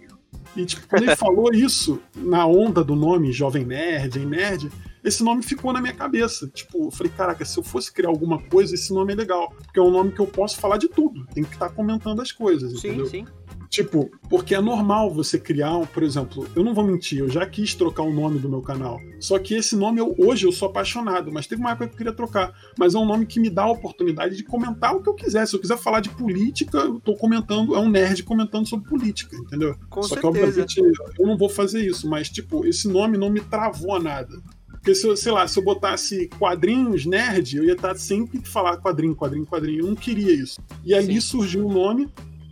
E, 0.57 0.65
tipo, 0.65 0.89
quando 0.89 1.03
ele 1.03 1.17
falou 1.17 1.53
isso, 1.53 2.01
na 2.17 2.47
onda 2.47 2.83
do 2.83 2.97
nome 2.97 3.33
Jovem 3.33 3.65
Nerd, 3.65 4.19
em 4.19 4.27
Nerd, 4.27 4.71
esse 5.05 5.23
nome 5.23 5.43
ficou 5.43 5.73
na 5.73 5.81
minha 5.81 5.95
cabeça. 5.95 6.49
Tipo, 6.49 6.87
eu 6.87 6.91
falei: 6.91 7.13
Caraca, 7.15 7.45
se 7.45 7.59
eu 7.59 7.63
fosse 7.63 7.93
criar 7.93 8.09
alguma 8.09 8.43
coisa, 8.43 8.75
esse 8.75 8.93
nome 8.93 9.13
é 9.13 9.17
legal. 9.17 9.53
Porque 9.65 9.79
é 9.79 9.83
um 9.83 9.91
nome 9.91 10.13
que 10.13 10.21
eu 10.21 10.27
posso 10.27 10.59
falar 10.59 10.79
de 10.79 10.89
tudo. 10.89 11.27
Tem 11.35 11.45
que 11.45 11.53
estar 11.53 11.69
comentando 11.71 12.23
as 12.23 12.33
coisas, 12.33 12.81
Sim, 12.81 12.89
entendeu? 12.89 13.07
sim. 13.07 13.27
Tipo, 13.69 14.11
porque 14.31 14.55
é 14.55 14.61
normal 14.61 15.13
você 15.13 15.39
criar, 15.39 15.77
um, 15.77 15.85
por 15.85 16.03
exemplo, 16.03 16.47
eu 16.57 16.65
não 16.65 16.73
vou 16.73 16.85
mentir, 16.85 17.19
eu 17.19 17.29
já 17.29 17.45
quis 17.45 17.75
trocar 17.75 18.03
o 18.03 18.13
nome 18.13 18.39
do 18.39 18.49
meu 18.49 18.63
canal. 18.63 18.99
Só 19.21 19.39
que 19.39 19.55
esse 19.55 19.77
nome, 19.77 20.01
eu, 20.01 20.15
hoje 20.19 20.47
eu 20.47 20.53
sou 20.53 20.69
apaixonado, 20.69 21.31
mas 21.31 21.47
teve 21.47 21.61
uma 21.61 21.73
época 21.73 21.89
que 21.89 21.95
eu 21.95 21.99
queria 21.99 22.13
trocar. 22.13 22.53
Mas 22.79 22.95
é 22.95 22.99
um 22.99 23.05
nome 23.05 23.27
que 23.27 23.39
me 23.39 23.51
dá 23.51 23.65
a 23.65 23.71
oportunidade 23.71 24.37
de 24.37 24.43
comentar 24.43 24.95
o 24.95 25.03
que 25.03 25.09
eu 25.09 25.15
quiser. 25.15 25.47
Se 25.47 25.55
eu 25.55 25.61
quiser 25.61 25.77
falar 25.77 26.01
de 26.01 26.09
política, 26.09 26.79
eu 26.79 26.99
tô 26.99 27.15
comentando, 27.15 27.75
é 27.75 27.79
um 27.79 27.91
nerd 27.91 28.23
comentando 28.23 28.67
sobre 28.67 28.89
política, 28.89 29.37
entendeu? 29.37 29.77
Com 29.91 30.03
Só 30.03 30.15
certeza. 30.15 30.33
que, 30.33 30.39
obviamente, 30.39 30.81
eu 31.19 31.27
não 31.27 31.37
vou 31.37 31.49
fazer 31.49 31.85
isso, 31.85 32.09
mas, 32.09 32.31
tipo, 32.31 32.65
esse 32.67 32.89
nome 32.89 33.19
não 33.19 33.29
me 33.29 33.41
travou 33.41 33.95
a 33.95 34.01
nada. 34.01 34.41
Porque 34.89 34.95
se 34.95 35.07
eu, 35.07 35.17
sei 35.17 35.33
lá, 35.33 35.47
se 35.47 35.59
eu 35.59 35.63
botasse 35.63 36.29
quadrinhos 36.39 37.05
nerd, 37.05 37.57
eu 37.57 37.65
ia 37.65 37.73
estar 37.73 37.95
sempre 37.97 38.39
que 38.39 38.49
falar 38.49 38.79
quadrinho, 38.79 39.15
quadrinho, 39.15 39.45
quadrinho. 39.45 39.81
Eu 39.81 39.87
não 39.89 39.95
queria 39.95 40.33
isso. 40.33 40.59
E 40.85 40.95
ali 40.95 41.15
Sim. 41.15 41.21
surgiu 41.21 41.67
o 41.67 41.73
nome. 41.73 42.09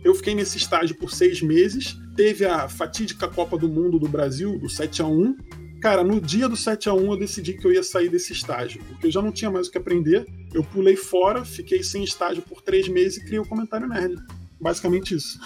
Eu 0.07 0.15
fiquei 0.15 0.33
nesse 0.33 0.57
estágio 0.57 0.95
por 0.95 1.11
seis 1.11 1.41
meses. 1.41 1.97
Teve 2.15 2.45
a 2.45 2.69
fatídica 2.69 3.27
Copa 3.27 3.57
do 3.57 3.67
Mundo 3.67 3.99
do 3.99 4.07
Brasil, 4.07 4.57
do 4.57 4.69
7 4.69 5.01
a 5.01 5.05
1 5.05 5.35
Cara, 5.81 6.01
no 6.01 6.21
dia 6.21 6.47
do 6.47 6.55
7 6.55 6.87
a 6.87 6.93
1 6.93 7.11
eu 7.11 7.17
decidi 7.17 7.53
que 7.53 7.67
eu 7.67 7.73
ia 7.73 7.83
sair 7.83 8.09
desse 8.09 8.31
estágio, 8.31 8.81
porque 8.87 9.07
eu 9.07 9.11
já 9.11 9.21
não 9.21 9.33
tinha 9.33 9.51
mais 9.51 9.67
o 9.67 9.71
que 9.71 9.77
aprender. 9.77 10.25
Eu 10.53 10.63
pulei 10.63 10.95
fora, 10.95 11.43
fiquei 11.43 11.83
sem 11.83 12.05
estágio 12.05 12.41
por 12.41 12.61
três 12.61 12.87
meses 12.87 13.17
e 13.17 13.25
criei 13.25 13.39
o 13.39 13.45
comentário 13.45 13.87
nerd. 13.87 14.15
Basicamente 14.59 15.13
isso. 15.13 15.39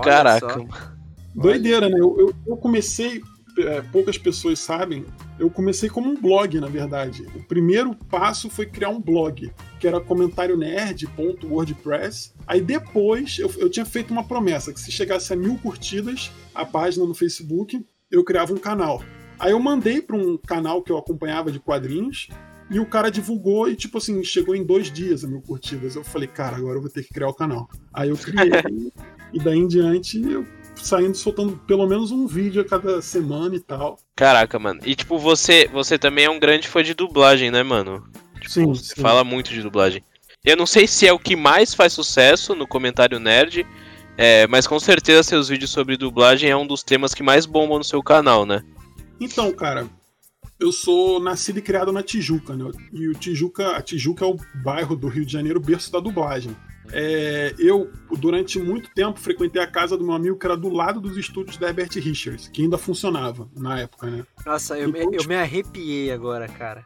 Caraca. 0.00 0.64
Doideira, 1.34 1.88
né? 1.88 1.98
Eu, 1.98 2.16
eu, 2.18 2.34
eu 2.46 2.56
comecei, 2.56 3.20
é, 3.58 3.80
poucas 3.80 4.18
pessoas 4.18 4.58
sabem, 4.58 5.04
eu 5.38 5.50
comecei 5.50 5.88
como 5.88 6.10
um 6.10 6.20
blog, 6.20 6.60
na 6.60 6.68
verdade. 6.68 7.26
O 7.34 7.42
primeiro 7.42 7.94
passo 7.94 8.50
foi 8.50 8.66
criar 8.66 8.90
um 8.90 9.00
blog, 9.00 9.52
que 9.80 9.86
era 9.86 10.00
comentário 10.00 10.56
nerd.wordpress. 10.56 12.34
Aí 12.46 12.60
depois 12.60 13.38
eu, 13.38 13.50
eu 13.56 13.70
tinha 13.70 13.86
feito 13.86 14.10
uma 14.10 14.24
promessa, 14.24 14.72
que 14.72 14.80
se 14.80 14.90
chegasse 14.90 15.32
a 15.32 15.36
mil 15.36 15.56
curtidas, 15.58 16.30
a 16.54 16.64
página 16.64 17.06
no 17.06 17.14
Facebook, 17.14 17.84
eu 18.10 18.24
criava 18.24 18.52
um 18.52 18.58
canal. 18.58 19.02
Aí 19.38 19.52
eu 19.52 19.60
mandei 19.60 20.00
para 20.00 20.16
um 20.16 20.36
canal 20.36 20.82
que 20.82 20.90
eu 20.90 20.98
acompanhava 20.98 21.50
de 21.50 21.60
quadrinhos, 21.60 22.28
e 22.68 22.80
o 22.80 22.86
cara 22.86 23.10
divulgou 23.10 23.68
e, 23.68 23.76
tipo 23.76 23.98
assim, 23.98 24.22
chegou 24.24 24.54
em 24.54 24.64
dois 24.64 24.90
dias 24.90 25.24
a 25.24 25.28
mil 25.28 25.40
curtidas. 25.40 25.94
Eu 25.94 26.02
falei, 26.02 26.26
cara, 26.26 26.56
agora 26.56 26.78
eu 26.78 26.82
vou 26.82 26.90
ter 26.90 27.04
que 27.04 27.14
criar 27.14 27.28
o 27.28 27.34
canal. 27.34 27.68
Aí 27.92 28.08
eu 28.08 28.16
criei, 28.16 28.50
e 29.32 29.38
daí 29.38 29.58
em 29.58 29.68
diante 29.68 30.20
eu 30.20 30.44
saindo 30.76 31.16
soltando 31.16 31.56
pelo 31.66 31.86
menos 31.86 32.10
um 32.10 32.26
vídeo 32.26 32.62
a 32.62 32.64
cada 32.64 33.00
semana 33.02 33.54
e 33.54 33.60
tal. 33.60 33.98
Caraca, 34.14 34.58
mano. 34.58 34.80
E 34.84 34.94
tipo, 34.94 35.18
você, 35.18 35.68
você 35.72 35.98
também 35.98 36.24
é 36.24 36.30
um 36.30 36.38
grande 36.38 36.68
fã 36.68 36.82
de 36.82 36.94
dublagem, 36.94 37.50
né, 37.50 37.62
mano? 37.62 38.06
Tipo, 38.40 38.50
sim, 38.50 38.66
você 38.66 38.94
sim. 38.94 39.00
fala 39.00 39.24
muito 39.24 39.50
de 39.52 39.62
dublagem. 39.62 40.02
Eu 40.44 40.56
não 40.56 40.66
sei 40.66 40.86
se 40.86 41.06
é 41.06 41.12
o 41.12 41.18
que 41.18 41.34
mais 41.34 41.74
faz 41.74 41.92
sucesso 41.92 42.54
no 42.54 42.66
comentário 42.66 43.18
nerd, 43.18 43.66
é, 44.16 44.46
mas 44.46 44.66
com 44.66 44.78
certeza 44.78 45.22
seus 45.22 45.48
vídeos 45.48 45.70
sobre 45.70 45.96
dublagem 45.96 46.48
é 46.48 46.56
um 46.56 46.66
dos 46.66 46.82
temas 46.82 47.12
que 47.12 47.22
mais 47.22 47.46
bombam 47.46 47.78
no 47.78 47.84
seu 47.84 48.02
canal, 48.02 48.46
né? 48.46 48.62
Então, 49.20 49.52
cara, 49.52 49.88
eu 50.58 50.72
sou 50.72 51.20
nascido 51.20 51.58
e 51.58 51.62
criado 51.62 51.92
na 51.92 52.02
Tijuca, 52.02 52.54
né? 52.54 52.70
E 52.92 53.08
o 53.08 53.12
Tijuca, 53.14 53.76
a 53.76 53.82
Tijuca 53.82 54.24
é 54.24 54.28
o 54.28 54.36
bairro 54.62 54.96
do 54.96 55.08
Rio 55.08 55.26
de 55.26 55.32
Janeiro, 55.32 55.60
berço 55.60 55.92
da 55.92 56.00
dublagem. 56.00 56.56
É, 56.92 57.54
eu, 57.58 57.90
durante 58.18 58.58
muito 58.58 58.90
tempo, 58.94 59.18
frequentei 59.18 59.60
a 59.60 59.66
casa 59.66 59.96
do 59.96 60.04
meu 60.04 60.14
amigo 60.14 60.38
que 60.38 60.46
era 60.46 60.56
do 60.56 60.68
lado 60.68 61.00
dos 61.00 61.16
estúdios 61.16 61.56
da 61.56 61.68
Herbert 61.68 61.90
Richards, 61.96 62.48
que 62.48 62.62
ainda 62.62 62.78
funcionava 62.78 63.48
na 63.56 63.80
época, 63.80 64.08
né? 64.08 64.24
Nossa, 64.44 64.78
eu, 64.78 64.88
me, 64.90 64.98
Então, 65.00 65.12
eu 65.12 65.18
tipo- 65.18 65.28
me 65.28 65.36
arrepiei 65.36 66.10
agora, 66.12 66.46
cara. 66.48 66.84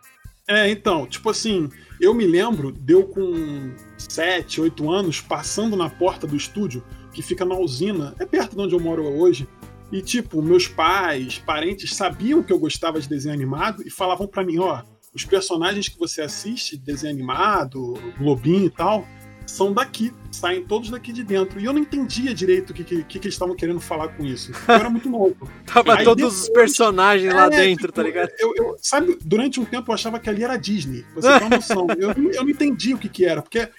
É, 0.48 0.68
então, 0.68 1.06
tipo 1.06 1.30
assim, 1.30 1.68
eu 2.00 2.12
me 2.12 2.26
lembro, 2.26 2.72
deu 2.72 3.04
com 3.04 3.72
7, 3.96 4.60
8 4.60 4.90
anos, 4.90 5.20
passando 5.20 5.76
na 5.76 5.88
porta 5.88 6.26
do 6.26 6.34
estúdio, 6.34 6.82
que 7.12 7.22
fica 7.22 7.44
na 7.44 7.56
usina, 7.56 8.14
é 8.18 8.26
perto 8.26 8.56
de 8.56 8.62
onde 8.62 8.74
eu 8.74 8.80
moro 8.80 9.04
hoje. 9.04 9.46
E, 9.92 10.00
tipo, 10.02 10.40
meus 10.42 10.66
pais, 10.66 11.38
parentes 11.38 11.94
sabiam 11.94 12.42
que 12.42 12.52
eu 12.52 12.58
gostava 12.58 13.00
de 13.00 13.08
desenho 13.08 13.34
animado 13.34 13.82
e 13.86 13.90
falavam 13.90 14.26
pra 14.26 14.42
mim: 14.44 14.58
ó, 14.58 14.82
os 15.14 15.24
personagens 15.24 15.88
que 15.88 15.98
você 15.98 16.22
assiste, 16.22 16.76
desenho 16.76 17.12
animado, 17.12 17.94
Globinho 18.18 18.66
e 18.66 18.70
tal, 18.70 19.06
são 19.50 19.72
daqui, 19.72 20.12
saem 20.30 20.62
todos 20.64 20.90
daqui 20.90 21.12
de 21.12 21.22
dentro. 21.24 21.60
E 21.60 21.64
eu 21.64 21.72
não 21.72 21.80
entendia 21.80 22.32
direito 22.34 22.70
o 22.70 22.74
que, 22.74 22.84
que, 22.84 23.02
que 23.04 23.18
eles 23.18 23.34
estavam 23.34 23.54
querendo 23.54 23.80
falar 23.80 24.08
com 24.08 24.24
isso. 24.24 24.52
Eu 24.68 24.74
era 24.74 24.88
muito 24.88 25.08
novo. 25.10 25.36
Tava 25.66 25.96
Aí 25.98 26.04
todos 26.04 26.22
depois- 26.24 26.42
os 26.42 26.48
personagens 26.50 27.32
lá 27.34 27.46
É, 27.46 27.50
dentro, 27.50 27.86
tipo, 27.88 27.92
tá 27.92 28.02
ligado? 28.02 28.30
Eu, 28.38 28.54
eu- 28.56 28.76
sabe, 28.80 29.18
durante 29.24 29.58
um 29.60 29.64
tempo 29.64 29.90
eu 29.90 29.94
achava 29.94 30.18
que 30.18 30.30
ali 30.30 30.44
era 30.44 30.56
Disney, 30.56 31.04
você 31.14 31.28
ter 31.38 31.44
uma 31.44 31.56
noção. 31.56 31.86
eu, 31.98 32.10
eu 32.32 32.42
não 32.44 32.50
entendi 32.50 32.94
o 32.94 32.98
que, 32.98 33.08
que 33.08 33.24
era, 33.24 33.42
porque 33.42 33.58
é 33.58 33.70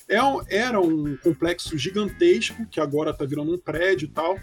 era 0.49 0.79
um 0.79 1.17
complexo 1.17 1.77
gigantesco, 1.77 2.65
que 2.69 2.79
agora 2.79 3.13
tá 3.13 3.25
virando 3.25 3.53
um 3.53 3.57
prédio 3.57 4.05
e 4.05 4.09
tal, 4.09 4.37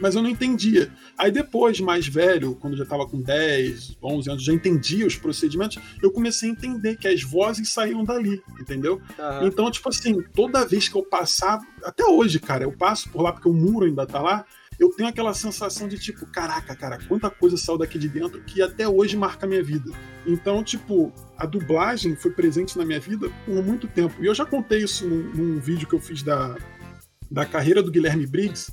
mas 0.00 0.14
eu 0.14 0.22
não 0.22 0.28
entendia. 0.28 0.90
Aí 1.18 1.30
depois, 1.30 1.80
mais 1.80 2.06
velho, 2.06 2.54
quando 2.54 2.74
eu 2.74 2.78
já 2.78 2.86
tava 2.86 3.06
com 3.06 3.20
10, 3.20 3.96
11 4.02 4.30
anos, 4.30 4.44
já 4.44 4.52
entendia 4.52 5.06
os 5.06 5.16
procedimentos, 5.16 5.78
eu 6.02 6.10
comecei 6.10 6.48
a 6.48 6.52
entender 6.52 6.96
que 6.96 7.08
as 7.08 7.22
vozes 7.22 7.72
saíam 7.72 8.04
dali, 8.04 8.42
entendeu? 8.60 9.00
Aham. 9.18 9.46
Então, 9.46 9.70
tipo 9.70 9.88
assim, 9.88 10.22
toda 10.34 10.66
vez 10.66 10.88
que 10.88 10.96
eu 10.96 11.02
passava, 11.02 11.64
até 11.82 12.04
hoje, 12.04 12.38
cara, 12.38 12.64
eu 12.64 12.72
passo 12.72 13.08
por 13.10 13.22
lá 13.22 13.32
porque 13.32 13.48
o 13.48 13.52
muro 13.52 13.86
ainda 13.86 14.06
tá 14.06 14.20
lá, 14.20 14.44
eu 14.78 14.90
tenho 14.90 15.08
aquela 15.08 15.32
sensação 15.34 15.86
de 15.88 15.98
tipo, 15.98 16.26
caraca, 16.26 16.74
cara, 16.74 16.98
quanta 17.06 17.30
coisa 17.30 17.56
saiu 17.56 17.78
daqui 17.78 17.98
de 17.98 18.08
dentro 18.08 18.42
que 18.42 18.60
até 18.60 18.88
hoje 18.88 19.16
marca 19.16 19.46
a 19.46 19.48
minha 19.48 19.62
vida. 19.62 19.90
Então, 20.26 20.64
tipo, 20.64 21.12
a 21.36 21.46
dublagem 21.46 22.16
foi 22.16 22.30
presente 22.32 22.76
na 22.76 22.84
minha 22.84 23.00
vida 23.00 23.30
por 23.44 23.62
muito 23.62 23.86
tempo. 23.86 24.14
E 24.22 24.26
eu 24.26 24.34
já 24.34 24.44
contei 24.44 24.82
isso 24.82 25.08
num, 25.08 25.32
num 25.32 25.60
vídeo 25.60 25.86
que 25.86 25.94
eu 25.94 26.00
fiz 26.00 26.22
da, 26.22 26.56
da 27.30 27.44
carreira 27.44 27.82
do 27.82 27.90
Guilherme 27.90 28.26
Briggs, 28.26 28.72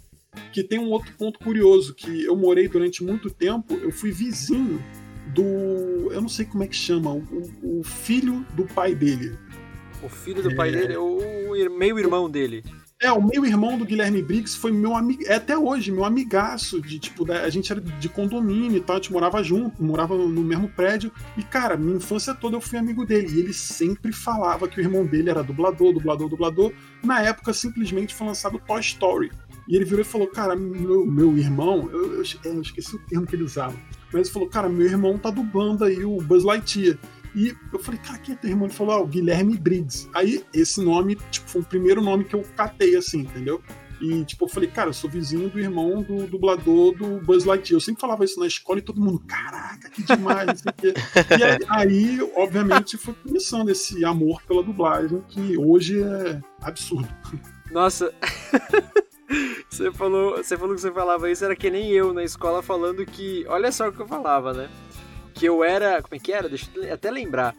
que 0.52 0.63
tem 0.63 0.80
um 0.80 0.89
outro 0.89 1.13
ponto 1.17 1.39
curioso, 1.39 1.94
que 1.94 2.24
eu 2.26 2.36
morei 2.36 2.67
durante 2.67 3.04
muito 3.04 3.30
tempo, 3.30 3.74
eu 3.76 3.91
fui 3.91 4.12
vizinho 4.12 4.82
do. 5.34 6.12
Eu 6.12 6.22
não 6.22 6.30
sei 6.30 6.46
como 6.46 6.63
é 6.63 6.67
que 6.67 6.76
chama, 6.76 7.13
o, 7.13 7.80
o 7.80 7.84
filho 7.84 8.46
do 8.56 8.65
pai 8.65 8.94
dele. 8.96 9.38
O 10.04 10.10
filho 10.10 10.41
do 10.41 10.56
pai 10.56 10.72
dele, 10.72 10.98
o, 10.98 11.20
o 11.52 11.78
meio 11.78 12.00
irmão 12.00 12.30
dele. 12.30 12.63
É, 13.04 13.12
o 13.12 13.20
meu 13.20 13.44
irmão 13.44 13.80
do 13.80 13.86
Guilherme 13.86 14.22
Briggs 14.22 14.56
foi 14.56 14.72
meu 14.72 14.96
amigo, 14.96 15.24
é 15.26 15.34
até 15.34 15.58
hoje, 15.58 15.91
meu 15.91 16.06
amigaço, 16.06 16.80
de 16.80 17.00
tipo, 17.00 17.26
da- 17.26 17.41
a 17.41 17.50
gente 17.50 17.72
era 17.72 17.82
de 17.82 18.08
condomínio 18.08 18.78
e 18.78 18.80
tal, 18.80 18.98
a 18.98 19.00
gente 19.00 19.12
morava 19.12 19.41
junto, 19.41 19.84
morava 19.84 20.15
no 20.15 20.44
mesmo 20.44 20.70
prédio. 20.70 21.12
E, 21.36 21.41
cara, 21.41 21.76
minha 21.76 21.98
infância 21.98 22.36
toda 22.36 22.58
eu 22.58 22.62
fui 22.62 22.78
amigo 22.78 23.04
dele. 23.04 23.28
E 23.36 23.39
ele 23.39 23.54
sempre 23.54 24.13
falava 24.13 24.67
que 24.67 24.80
o 24.80 24.82
irmão 24.84 25.04
dele 25.04 25.32
era 25.32 25.41
dublador, 25.41 25.94
dublador, 25.94 26.30
dublador. 26.30 26.72
Na 27.04 27.20
época, 27.24 27.54
simplesmente 27.54 28.13
foi 28.13 28.28
lançado 28.28 28.62
Toy 28.67 28.80
Story. 28.82 29.32
E 29.67 29.76
ele 29.76 29.86
virou 29.86 30.02
e 30.02 30.06
falou, 30.06 30.28
cara, 30.28 30.56
meu, 30.56 31.06
meu 31.06 31.38
irmão, 31.38 31.89
eu, 31.91 32.15
eu- 32.21 32.24
eu 32.45 32.62
esqueci 32.62 32.95
o 32.95 33.00
termo 33.08 33.26
que 33.28 33.36
ele 33.36 33.43
usava. 33.43 33.76
Mas 34.12 34.28
ele 34.28 34.34
falou, 34.34 34.50
cara, 34.50 34.67
meu 34.67 34.88
irmão 34.88 35.17
tá 35.17 35.30
dublando 35.30 35.84
aí 35.86 36.04
o 36.04 36.17
Buzz 36.17 36.43
Lightyear. 36.43 36.97
E 37.34 37.56
eu 37.71 37.80
falei, 37.80 38.00
cara, 38.00 38.17
quem 38.19 38.36
é 38.36 38.38
teu 38.38 38.50
irmão? 38.50 38.65
Ele 38.67 38.74
falou, 38.74 38.93
ah, 38.95 39.02
o 39.02 39.08
Guilherme 39.08 39.58
Briggs. 39.58 40.10
Aí 40.13 40.43
esse 40.54 40.84
nome, 40.84 41.15
tipo, 41.32 41.50
foi 41.50 41.62
o 41.62 41.65
primeiro 41.65 42.02
nome 42.02 42.26
que 42.26 42.36
eu 42.36 42.43
catei, 42.58 42.95
assim, 42.97 43.19
entendeu? 43.21 43.62
E, 44.02 44.26
tipo, 44.26 44.45
eu 44.45 44.50
falei, 44.50 44.67
cara, 44.67 44.89
eu 44.89 44.93
sou 44.93 45.08
vizinho 45.10 45.47
do 45.47 45.60
irmão 45.60 46.02
do 46.02 46.26
dublador 46.26 46.93
do 46.97 47.21
Buzz 47.21 47.45
Lightyear. 47.45 47.78
Eu 47.78 47.80
sempre 47.82 48.02
falava 48.02 48.26
isso 48.26 48.39
na 48.39 48.47
escola 48.47 48.80
e 48.80 48.82
todo 48.82 49.00
mundo, 49.00 49.19
caraca, 49.28 49.89
que 49.91 50.04
demais. 50.04 50.63
E 51.39 51.43
aí, 51.43 51.60
aí, 51.69 52.32
obviamente, 52.36 52.97
foi 52.97 53.13
começando 53.13 53.69
esse 53.69 54.04
amor 54.04 54.41
pela 54.41 54.63
dublagem, 54.63 55.21
que 55.30 55.56
hoje 55.58 56.02
é 56.04 56.41
absurdo. 56.62 57.08
Nossa. 57.71 58.12
Você 59.70 59.91
falou, 59.91 60.38
você 60.38 60.58
falou 60.58 60.76
que 60.76 60.82
você 60.82 60.91
falava 60.91 61.30
isso, 61.30 61.46
era 61.46 61.56
que 61.56 61.70
nem 61.70 61.89
eu 61.89 62.13
na 62.13 62.24
escola 62.24 62.62
falando 62.62 63.06
que. 63.06 63.46
Olha 63.48 63.72
só 63.72 63.88
o 63.88 63.91
que 63.91 64.02
eu 64.02 64.08
falava, 64.08 64.54
né? 64.54 64.70
Que 65.34 65.46
eu 65.46 65.63
era. 65.63 66.02
Como 66.02 66.15
é 66.15 66.20
que 66.20 66.32
era? 66.32 66.50
Deixa 66.50 66.67
eu 66.76 66.94
até 66.94 67.10
lembrar. 67.10 67.56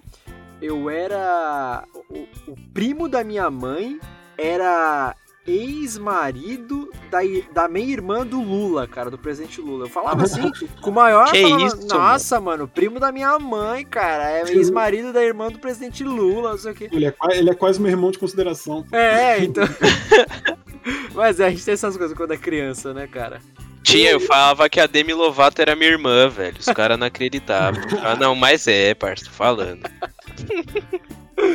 Eu 0.61 0.89
era. 0.91 1.85
O, 2.09 2.53
o 2.53 2.57
primo 2.73 3.09
da 3.09 3.25
minha 3.25 3.51
mãe 3.51 3.99
era 4.37 5.15
ex-marido 5.47 6.89
da, 7.11 7.19
da 7.53 7.69
meia-irmã 7.69 8.25
do 8.25 8.41
Lula, 8.41 8.87
cara, 8.87 9.11
do 9.11 9.19
presidente 9.19 9.61
Lula. 9.61 9.87
Eu 9.87 9.91
falava 9.91 10.23
assim, 10.23 10.51
com 10.81 10.91
o 10.91 10.93
maior. 10.93 11.31
Que 11.31 11.43
falava, 11.43 11.67
isso, 11.67 11.87
Nossa, 11.89 12.41
mano, 12.41 12.69
primo 12.69 13.01
da 13.01 13.11
minha 13.11 13.39
mãe, 13.39 13.85
cara. 13.85 14.31
É 14.31 14.43
ex-marido 14.53 15.13
da 15.13 15.23
irmã 15.23 15.51
do 15.51 15.59
presidente 15.59 16.05
Lula, 16.05 16.51
não 16.51 16.59
sei 16.59 16.73
o 16.73 16.75
quê. 16.75 16.89
Ele 16.93 17.07
é, 17.07 17.15
ele 17.31 17.51
é 17.51 17.55
quase 17.55 17.81
meu 17.81 17.91
irmão 17.91 18.11
de 18.11 18.19
consideração. 18.19 18.85
É, 18.93 19.43
então. 19.43 19.65
Mas 21.15 21.41
é, 21.41 21.47
a 21.47 21.51
gente 21.51 21.65
tem 21.65 21.75
essas 21.75 21.97
coisas 21.97 22.17
quando 22.17 22.33
é 22.33 22.37
criança, 22.37 22.93
né, 22.93 23.07
cara? 23.07 23.41
Tinha, 23.83 24.11
eu 24.11 24.21
falava 24.21 24.69
que 24.69 24.81
a 24.81 24.87
Demi 24.87 25.13
Lovato 25.13 25.61
era 25.61 25.75
minha 25.75 25.91
irmã, 25.91 26.29
velho. 26.29 26.57
Os 26.59 26.67
caras 26.67 26.99
não 26.99 27.07
acreditavam. 27.07 27.83
Ah, 28.03 28.17
não, 28.17 28.35
mas 28.35 28.67
é, 28.67 28.95
parça, 28.95 29.27
tô 29.27 29.31
falando. 29.31 29.83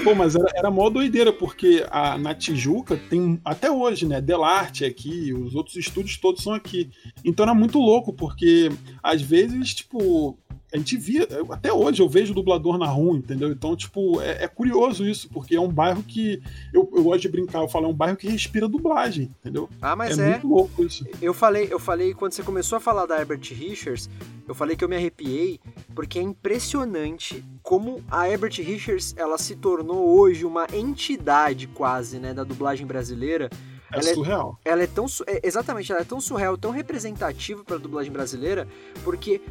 Pô, 0.04 0.14
mas 0.16 0.36
era, 0.36 0.48
era 0.56 0.72
mó 0.72 0.90
doideira, 0.90 1.32
porque 1.32 1.86
a, 1.90 2.18
na 2.18 2.34
Tijuca 2.34 2.98
tem, 3.10 3.40
até 3.44 3.72
hoje, 3.72 4.06
né? 4.06 4.22
Delarte 4.22 4.84
é 4.84 4.88
aqui, 4.88 5.34
os 5.34 5.56
outros 5.56 5.76
estúdios 5.76 6.18
todos 6.18 6.44
são 6.44 6.54
aqui. 6.54 6.90
Então 7.24 7.44
era 7.44 7.54
muito 7.54 7.80
louco, 7.80 8.14
porque 8.14 8.70
às 9.02 9.22
vezes, 9.22 9.74
tipo, 9.74 10.38
a 10.74 10.78
gente 10.78 10.98
via, 10.98 11.26
até 11.50 11.72
hoje 11.72 12.02
eu 12.02 12.10
vejo 12.10 12.34
dublador 12.34 12.78
na 12.78 12.88
rua, 12.88 13.18
entendeu? 13.18 13.50
Então, 13.50 13.76
tipo, 13.76 14.20
é, 14.22 14.44
é 14.44 14.48
curioso 14.48 15.08
isso, 15.08 15.30
porque 15.30 15.56
é 15.56 15.62
um 15.62 15.72
bairro 15.72 16.04
que, 16.04 16.42
eu, 16.74 16.90
eu 16.94 17.04
gosto 17.04 17.22
de 17.22 17.30
brincar, 17.30 17.60
eu 17.60 17.70
falo, 17.70 17.86
é 17.86 17.90
um 17.90 17.94
bairro 17.94 18.18
que 18.18 18.28
respira 18.28 18.68
dublagem, 18.68 19.32
entendeu? 19.40 19.70
Ah, 19.82 19.96
mas 19.96 20.20
é, 20.20 20.24
é. 20.24 20.30
muito 20.32 20.48
louco 20.48 20.84
isso. 20.84 21.06
Eu 21.22 21.34
falei, 21.34 21.68
eu 21.72 21.80
falei, 21.80 22.14
quando 22.14 22.34
você 22.34 22.44
começou 22.44 22.76
a 22.76 22.80
falar 22.82 23.06
da 23.06 23.18
Herbert 23.18 23.42
Richards, 23.54 24.10
eu 24.46 24.54
falei 24.54 24.76
que 24.76 24.84
eu 24.84 24.90
me 24.90 24.98
arrepiei, 24.98 25.60
porque 25.96 26.20
é 26.20 26.22
impressionante 26.22 27.44
como 27.64 28.04
a 28.12 28.30
Herbert 28.30 28.56
Richards, 28.58 29.14
ela 29.18 29.38
se 29.38 29.56
tornou 29.56 30.20
hoje 30.20 30.44
uma 30.46 30.68
entidade 30.74 31.68
quase, 31.68 32.20
né, 32.20 32.34
da 32.34 32.44
dublagem 32.44 32.86
brasileira. 32.86 33.50
É 33.92 34.00
Ela 34.00 34.10
é- 34.10 34.14
surreal. 34.14 34.60
Ela 34.66 34.84
é 34.84 34.88
tão, 34.88 35.06
é, 35.28 35.48
exatamente, 35.48 35.92
ela 35.94 36.02
é 36.02 36.04
tão 36.04 36.20
surreal, 36.20 36.58
tão 36.58 36.72
representativa 36.72 37.64
para 37.64 37.78
a 37.78 37.80
dublagem 37.80 38.12
brasileira, 38.12 38.68
porque 39.04 39.42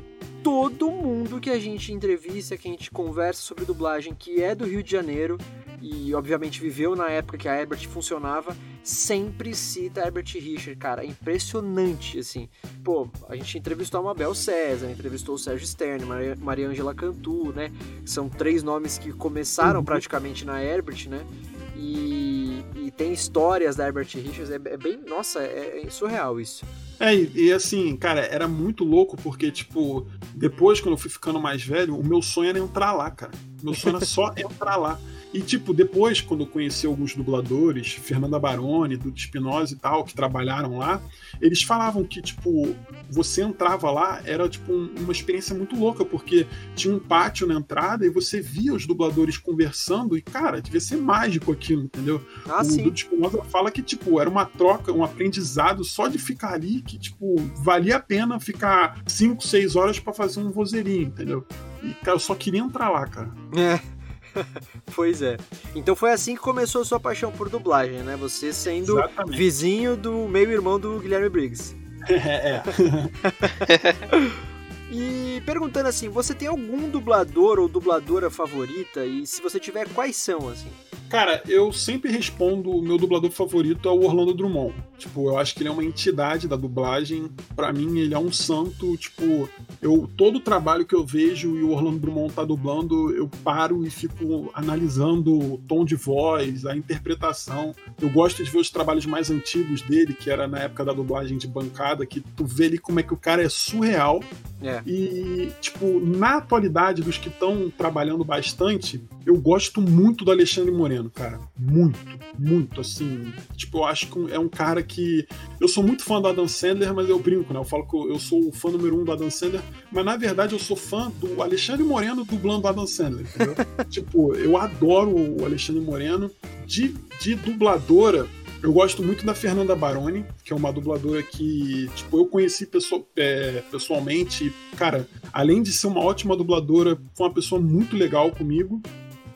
todo 0.46 0.92
mundo 0.92 1.40
que 1.40 1.50
a 1.50 1.59
gente 1.59 1.92
entrevista, 1.92 2.56
que 2.56 2.68
a 2.68 2.70
gente 2.70 2.88
conversa 2.88 3.42
sobre 3.42 3.64
dublagem, 3.64 4.14
que 4.14 4.40
é 4.40 4.54
do 4.54 4.64
Rio 4.64 4.80
de 4.80 4.92
Janeiro, 4.92 5.37
e 5.82 6.14
obviamente 6.14 6.61
viveu 6.61 6.94
na 6.94 7.11
época 7.11 7.37
que 7.37 7.48
a 7.48 7.61
Herbert 7.61 7.88
funcionava, 7.88 8.56
sempre 8.80 9.56
cita 9.56 10.02
Herbert 10.02 10.26
Richard, 10.35 10.76
cara, 10.76 11.02
é 11.02 11.06
impressionante, 11.06 12.20
assim. 12.20 12.48
Pô, 12.85 13.09
a 13.28 13.35
gente 13.35 13.59
entrevistou 13.59 13.98
a 13.98 14.04
Mabel 14.04 14.37
César, 14.37 14.88
entrevistou 14.88 15.35
o 15.35 15.38
Sérgio 15.38 15.66
Stern, 15.66 16.04
Maria, 16.04 16.37
Maria 16.38 16.68
Angela 16.68 16.94
Cantu, 16.94 17.52
né? 17.52 17.72
São 18.04 18.28
três 18.28 18.62
nomes 18.62 18.98
que 18.98 19.12
começaram 19.12 19.80
uhum. 19.80 19.85
praticamente 19.85 20.44
na 20.44 20.62
Herbert, 20.62 21.09
né? 21.09 21.26
E, 21.74 22.62
e, 22.76 22.92
tem 22.92 23.12
histórias 23.12 23.74
da 23.74 23.85
Herbert 23.85 24.09
Richards, 24.14 24.50
é, 24.50 24.54
é 24.54 24.76
bem. 24.76 25.00
Nossa, 25.04 25.40
é, 25.40 25.82
é, 25.85 25.90
surreal 25.90 26.40
isso. 26.40 26.64
É, 26.98 27.14
e, 27.14 27.30
e, 27.35 27.52
assim, 27.52 27.94
cara, 27.96 28.20
era 28.20 28.48
muito 28.48 28.85
louco 28.85 29.16
porque, 29.16 29.50
tipo, 29.50 30.06
depois, 30.35 30.80
quando 30.80 30.92
eu 30.94 30.98
fui 30.98 31.11
ficando 31.11 31.40
mais 31.40 31.62
velho, 31.62 31.96
o 31.96 32.04
meu 32.04 32.22
sonho 32.22 32.48
era 32.48 32.59
entrar 32.59 32.92
lá, 32.92 33.11
cara. 33.11 33.32
Meu 33.62 33.74
sonho 33.74 33.96
era 33.96 34.04
só 34.04 34.32
entrar 34.37 34.76
lá. 34.76 34.98
E, 35.37 35.42
tipo, 35.42 35.75
depois, 35.75 36.22
quando 36.22 36.44
eu 36.44 36.46
conheci 36.46 36.87
alguns 36.87 37.14
dubladores, 37.14 37.92
Fernanda 37.92 38.38
Baroni, 38.38 38.96
Dudu 38.96 39.18
Espinosa 39.18 39.75
e 39.75 39.77
tal, 39.77 40.03
que 40.03 40.14
trabalharam 40.14 40.79
lá, 40.79 40.99
eles 41.42 41.62
falavam 41.62 42.05
que, 42.05 42.22
tipo, 42.22 42.75
você 43.11 43.42
entrava 43.42 43.90
lá, 43.90 44.22
era, 44.25 44.49
tipo, 44.49 44.72
um, 44.72 44.94
uma 44.99 45.12
experiência 45.12 45.55
muito 45.55 45.77
louca, 45.77 46.07
porque 46.07 46.46
tinha 46.75 46.94
um 46.94 46.99
pátio 46.99 47.46
na 47.46 47.53
entrada 47.53 48.07
e 48.07 48.09
você 48.09 48.40
via 48.40 48.72
os 48.72 48.87
dubladores 48.87 49.37
conversando 49.37 50.16
e, 50.16 50.22
cara, 50.22 50.62
devia 50.62 50.81
ser 50.81 50.96
mágico 50.96 51.53
aquilo, 51.53 51.83
entendeu? 51.83 52.25
Ah, 52.49 52.62
o 52.62 52.64
sim. 52.64 52.88
Espinosa 52.88 53.44
fala 53.44 53.70
que, 53.70 53.83
tipo, 53.83 54.18
era 54.18 54.31
uma 54.31 54.46
troca, 54.46 54.90
um 54.90 55.05
aprendizado 55.05 55.85
só 55.85 56.09
de 56.09 56.16
ficar 56.16 56.55
ali, 56.55 56.81
que, 56.81 56.96
tipo, 56.96 57.37
valia 57.62 57.96
a 57.96 58.01
pena 58.01 58.40
ficar 58.40 59.03
5, 59.07 59.46
6 59.46 59.77
horas 59.77 60.01
para 60.01 60.14
fazer 60.14 60.40
um 60.40 60.51
vozerinho, 60.51 61.09
entendeu? 61.09 61.46
E, 61.83 61.92
cara, 61.92 62.16
eu 62.16 62.20
só 62.20 62.35
queria 62.35 62.61
entrar 62.61 62.88
lá, 62.88 63.07
cara. 63.07 63.31
É. 63.55 63.95
pois 64.94 65.22
é. 65.22 65.37
Então 65.75 65.94
foi 65.94 66.12
assim 66.12 66.35
que 66.35 66.40
começou 66.40 66.83
a 66.83 66.85
sua 66.85 67.01
paixão 67.01 67.31
por 67.33 67.49
dublagem, 67.49 68.03
né? 68.03 68.16
Você 68.16 68.53
sendo 68.53 68.99
Exatamente. 68.99 69.37
vizinho 69.37 69.96
do 69.96 70.29
meio-irmão 70.29 70.79
do 70.79 70.99
Guilherme 70.99 71.29
Briggs. 71.29 71.77
é. 72.09 72.62
E 74.90 75.42
perguntando 75.44 75.88
assim, 75.88 76.09
você 76.09 76.35
tem 76.35 76.49
algum 76.49 76.88
dublador 76.88 77.59
ou 77.59 77.68
dubladora 77.68 78.31
favorita? 78.31 79.05
E 79.05 79.27
se 79.27 79.42
você 79.42 79.59
tiver, 79.59 79.88
quais 79.88 80.16
são, 80.16 80.49
assim? 80.49 80.68
Cara, 81.09 81.40
eu 81.46 81.72
sempre 81.72 82.11
respondo 82.11 82.70
o 82.70 82.83
meu 82.83 82.99
dublador 82.99 83.31
favorito 83.31 83.88
é 83.88 83.92
o 83.92 84.05
Orlando 84.05 84.35
Drummond. 84.35 84.75
Tipo, 84.99 85.29
eu 85.29 85.38
acho 85.38 85.55
que 85.55 85.62
ele 85.62 85.68
é 85.68 85.72
uma 85.72 85.85
entidade 85.85 86.49
da 86.49 86.57
dublagem. 86.57 87.31
Para 87.55 87.72
mim, 87.72 87.99
ele 87.99 88.12
é 88.12 88.18
um 88.18 88.33
santo. 88.33 88.96
Tipo, 88.96 89.49
eu 89.81 90.11
todo 90.16 90.37
o 90.37 90.40
trabalho 90.40 90.85
que 90.85 90.94
eu 90.94 91.05
vejo 91.05 91.57
e 91.57 91.62
o 91.62 91.70
Orlando 91.70 91.99
Drummond 91.99 92.35
tá 92.35 92.44
dublando, 92.44 93.14
eu 93.14 93.29
paro 93.44 93.87
e 93.87 93.90
fico 93.90 94.51
analisando 94.53 95.55
o 95.55 95.59
tom 95.59 95.85
de 95.85 95.94
voz, 95.94 96.66
a 96.66 96.77
interpretação. 96.77 97.75
Eu 98.01 98.11
gosto 98.11 98.42
de 98.42 98.51
ver 98.51 98.59
os 98.59 98.70
trabalhos 98.70 99.07
mais 99.07 99.31
antigos 99.31 99.83
dele, 99.83 100.12
que 100.12 100.29
era 100.29 100.49
na 100.49 100.59
época 100.59 100.85
da 100.85 100.92
dublagem 100.92 101.38
de 101.38 101.46
bancada, 101.46 102.05
que 102.05 102.20
tu 102.20 102.44
vê 102.44 102.66
ali 102.66 102.79
como 102.79 102.99
é 102.99 103.03
que 103.03 103.14
o 103.14 103.16
cara 103.16 103.42
é 103.42 103.49
surreal. 103.49 104.20
É. 104.61 104.76
E, 104.87 105.53
tipo, 105.61 106.01
na 106.01 106.39
atualidade, 106.39 107.03
dos 107.03 107.19
que 107.19 107.29
estão 107.29 107.71
trabalhando 107.71 108.25
bastante, 108.25 109.03
eu 109.25 109.37
gosto 109.37 109.81
muito 109.81 110.25
do 110.25 110.31
Alexandre 110.31 110.73
Moreno, 110.73 111.11
cara. 111.11 111.41
Muito, 111.59 111.99
muito, 112.39 112.81
assim. 112.81 113.33
Tipo, 113.57 113.79
eu 113.79 113.85
acho 113.85 114.09
que 114.09 114.33
é 114.33 114.39
um 114.39 114.49
cara 114.49 114.83
que. 114.83 115.27
Eu 115.61 115.69
sou 115.69 115.83
muito 115.83 116.05
fã 116.05 116.21
do 116.21 116.29
Adam 116.29 116.49
Sandler, 116.49 116.95
mas 116.95 117.09
eu 117.09 117.19
brinco, 117.19 117.53
né? 117.53 117.61
Eu 117.61 117.65
falo 117.65 117.87
que 117.87 117.97
eu 117.97 118.19
sou 118.19 118.49
o 118.49 118.53
fã 118.53 118.71
número 118.71 119.01
um 119.01 119.05
do 119.05 119.12
Adam 119.12 119.31
Sandler, 119.31 119.62
mas 119.91 120.05
na 120.05 120.17
verdade 120.17 120.55
eu 120.55 120.59
sou 120.59 120.77
fã 120.77 121.11
do 121.21 121.43
Alexandre 121.43 121.83
Moreno 121.83 122.25
dublando 122.25 122.67
o 122.67 122.69
Adam 122.69 122.87
Sandler, 122.87 123.27
entendeu? 123.27 123.55
tipo, 123.89 124.35
eu 124.35 124.57
adoro 124.57 125.11
o 125.11 125.45
Alexandre 125.45 125.83
Moreno. 125.83 126.31
De, 126.67 126.93
de 127.21 127.37
dubladora, 127.37 128.27
eu 128.62 128.73
gosto 128.73 129.03
muito 129.03 129.25
da 129.25 129.35
Fernanda 129.35 129.77
Baroni, 129.77 130.25
que 130.45 130.53
é 130.53 130.57
uma 130.57 130.73
dubladora 130.73 131.23
que, 131.23 131.88
tipo, 131.95 132.19
eu 132.19 132.27
conheci 132.27 132.69
é, 133.16 133.62
pessoalmente. 133.71 134.53
Cara, 134.77 135.09
além 135.33 135.62
de 135.62 135.73
ser 135.73 135.87
uma 135.87 136.01
ótima 136.01 136.37
dubladora, 136.37 136.99
foi 137.14 137.27
uma 137.27 137.35
pessoa 137.35 137.61
muito 137.61 137.97
legal 137.97 138.31
comigo. 138.31 138.81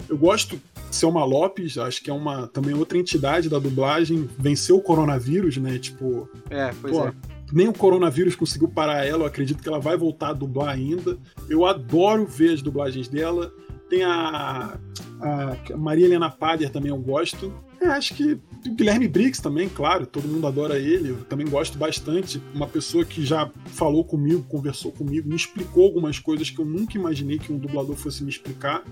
Eu 0.09 0.19
gosto 0.19 0.61
de 0.89 0.97
Selma 0.97 1.25
Lopes, 1.25 1.79
acho 1.79 2.03
que 2.03 2.11
é 2.11 2.13
uma 2.13 2.49
também 2.49 2.75
outra 2.75 2.99
entidade 2.99 3.49
da 3.49 3.59
dublagem. 3.59 4.29
Venceu 4.39 4.77
o 4.77 4.83
coronavírus, 4.83 5.57
né? 5.57 5.79
Tipo. 5.79 6.29
É, 6.49 6.73
pois 6.81 6.97
pô, 6.97 7.07
é 7.07 7.15
nem 7.53 7.69
o 7.69 7.73
coronavírus 7.73 8.37
conseguiu 8.37 8.69
parar 8.69 9.05
ela, 9.05 9.23
eu 9.23 9.27
acredito 9.27 9.63
que 9.63 9.69
ela 9.69 9.81
vai 9.81 9.97
voltar 9.97 10.29
a 10.29 10.33
dublar 10.33 10.69
ainda. 10.69 11.19
Eu 11.49 11.67
adoro 11.67 12.27
ver 12.27 12.55
as 12.55 12.63
dublagens 12.63 13.09
dela. 13.09 13.53
Tem 13.89 14.05
a, 14.05 14.79
a 15.21 15.77
Maria 15.77 16.07
Helena 16.07 16.31
Pader 16.31 16.71
também 16.71 16.91
eu 16.91 16.97
gosto. 16.97 17.53
É, 17.81 17.89
acho 17.89 18.15
que 18.15 18.39
o 18.67 18.75
Guilherme 18.75 19.09
Briggs 19.09 19.41
também, 19.41 19.69
claro, 19.69 20.07
todo 20.07 20.29
mundo 20.29 20.47
adora 20.47 20.79
ele, 20.79 21.11
eu 21.11 21.25
também 21.25 21.47
gosto 21.47 21.79
bastante. 21.79 22.41
Uma 22.55 22.67
pessoa 22.67 23.05
que 23.05 23.25
já 23.25 23.51
falou 23.67 24.05
comigo, 24.05 24.43
conversou 24.49 24.93
comigo, 24.93 25.29
me 25.29 25.37
explicou 25.37 25.85
algumas 25.85 26.19
coisas 26.19 26.51
que 26.51 26.59
eu 26.59 26.65
nunca 26.65 26.99
imaginei 26.99 27.39
que 27.39 27.53
um 27.53 27.59
dublador 27.59 27.97
fosse 27.97 28.23
me 28.23 28.31
explicar. 28.31 28.83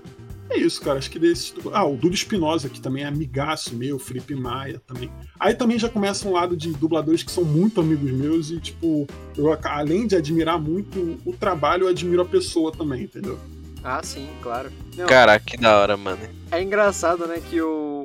É 0.51 0.57
isso, 0.57 0.81
cara. 0.81 0.99
Acho 0.99 1.11
que 1.11 1.19
desse. 1.19 1.53
Ah, 1.73 1.85
o 1.85 1.97
Dudu 1.97 2.15
Espinosa, 2.15 2.69
que 2.69 2.81
também 2.81 3.05
é 3.05 3.07
amigaço 3.07 3.77
meu, 3.77 3.99
Felipe 3.99 4.35
Maia 4.35 4.81
também. 4.87 5.11
Aí 5.39 5.55
também 5.55 5.79
já 5.79 5.89
começa 5.89 6.27
um 6.27 6.33
lado 6.33 6.57
de 6.57 6.73
dubladores 6.73 7.23
que 7.23 7.31
são 7.31 7.45
muito 7.45 7.81
amigos 7.81 8.11
meus 8.11 8.51
e, 8.51 8.59
tipo, 8.59 9.07
eu, 9.37 9.57
além 9.65 10.07
de 10.07 10.17
admirar 10.17 10.59
muito 10.59 11.19
o 11.25 11.33
trabalho, 11.33 11.85
eu 11.85 11.89
admiro 11.89 12.23
a 12.23 12.25
pessoa 12.25 12.73
também, 12.73 13.03
entendeu? 13.03 13.39
Ah, 13.85 14.03
sim, 14.03 14.29
claro. 14.43 14.71
Não, 14.97 15.07
Caraca, 15.07 15.45
que 15.45 15.57
da 15.57 15.79
hora, 15.79 15.97
mano. 15.97 16.21
É 16.51 16.63
engraçado, 16.63 17.27
né, 17.27 17.41
que 17.49 17.61
o, 17.61 17.98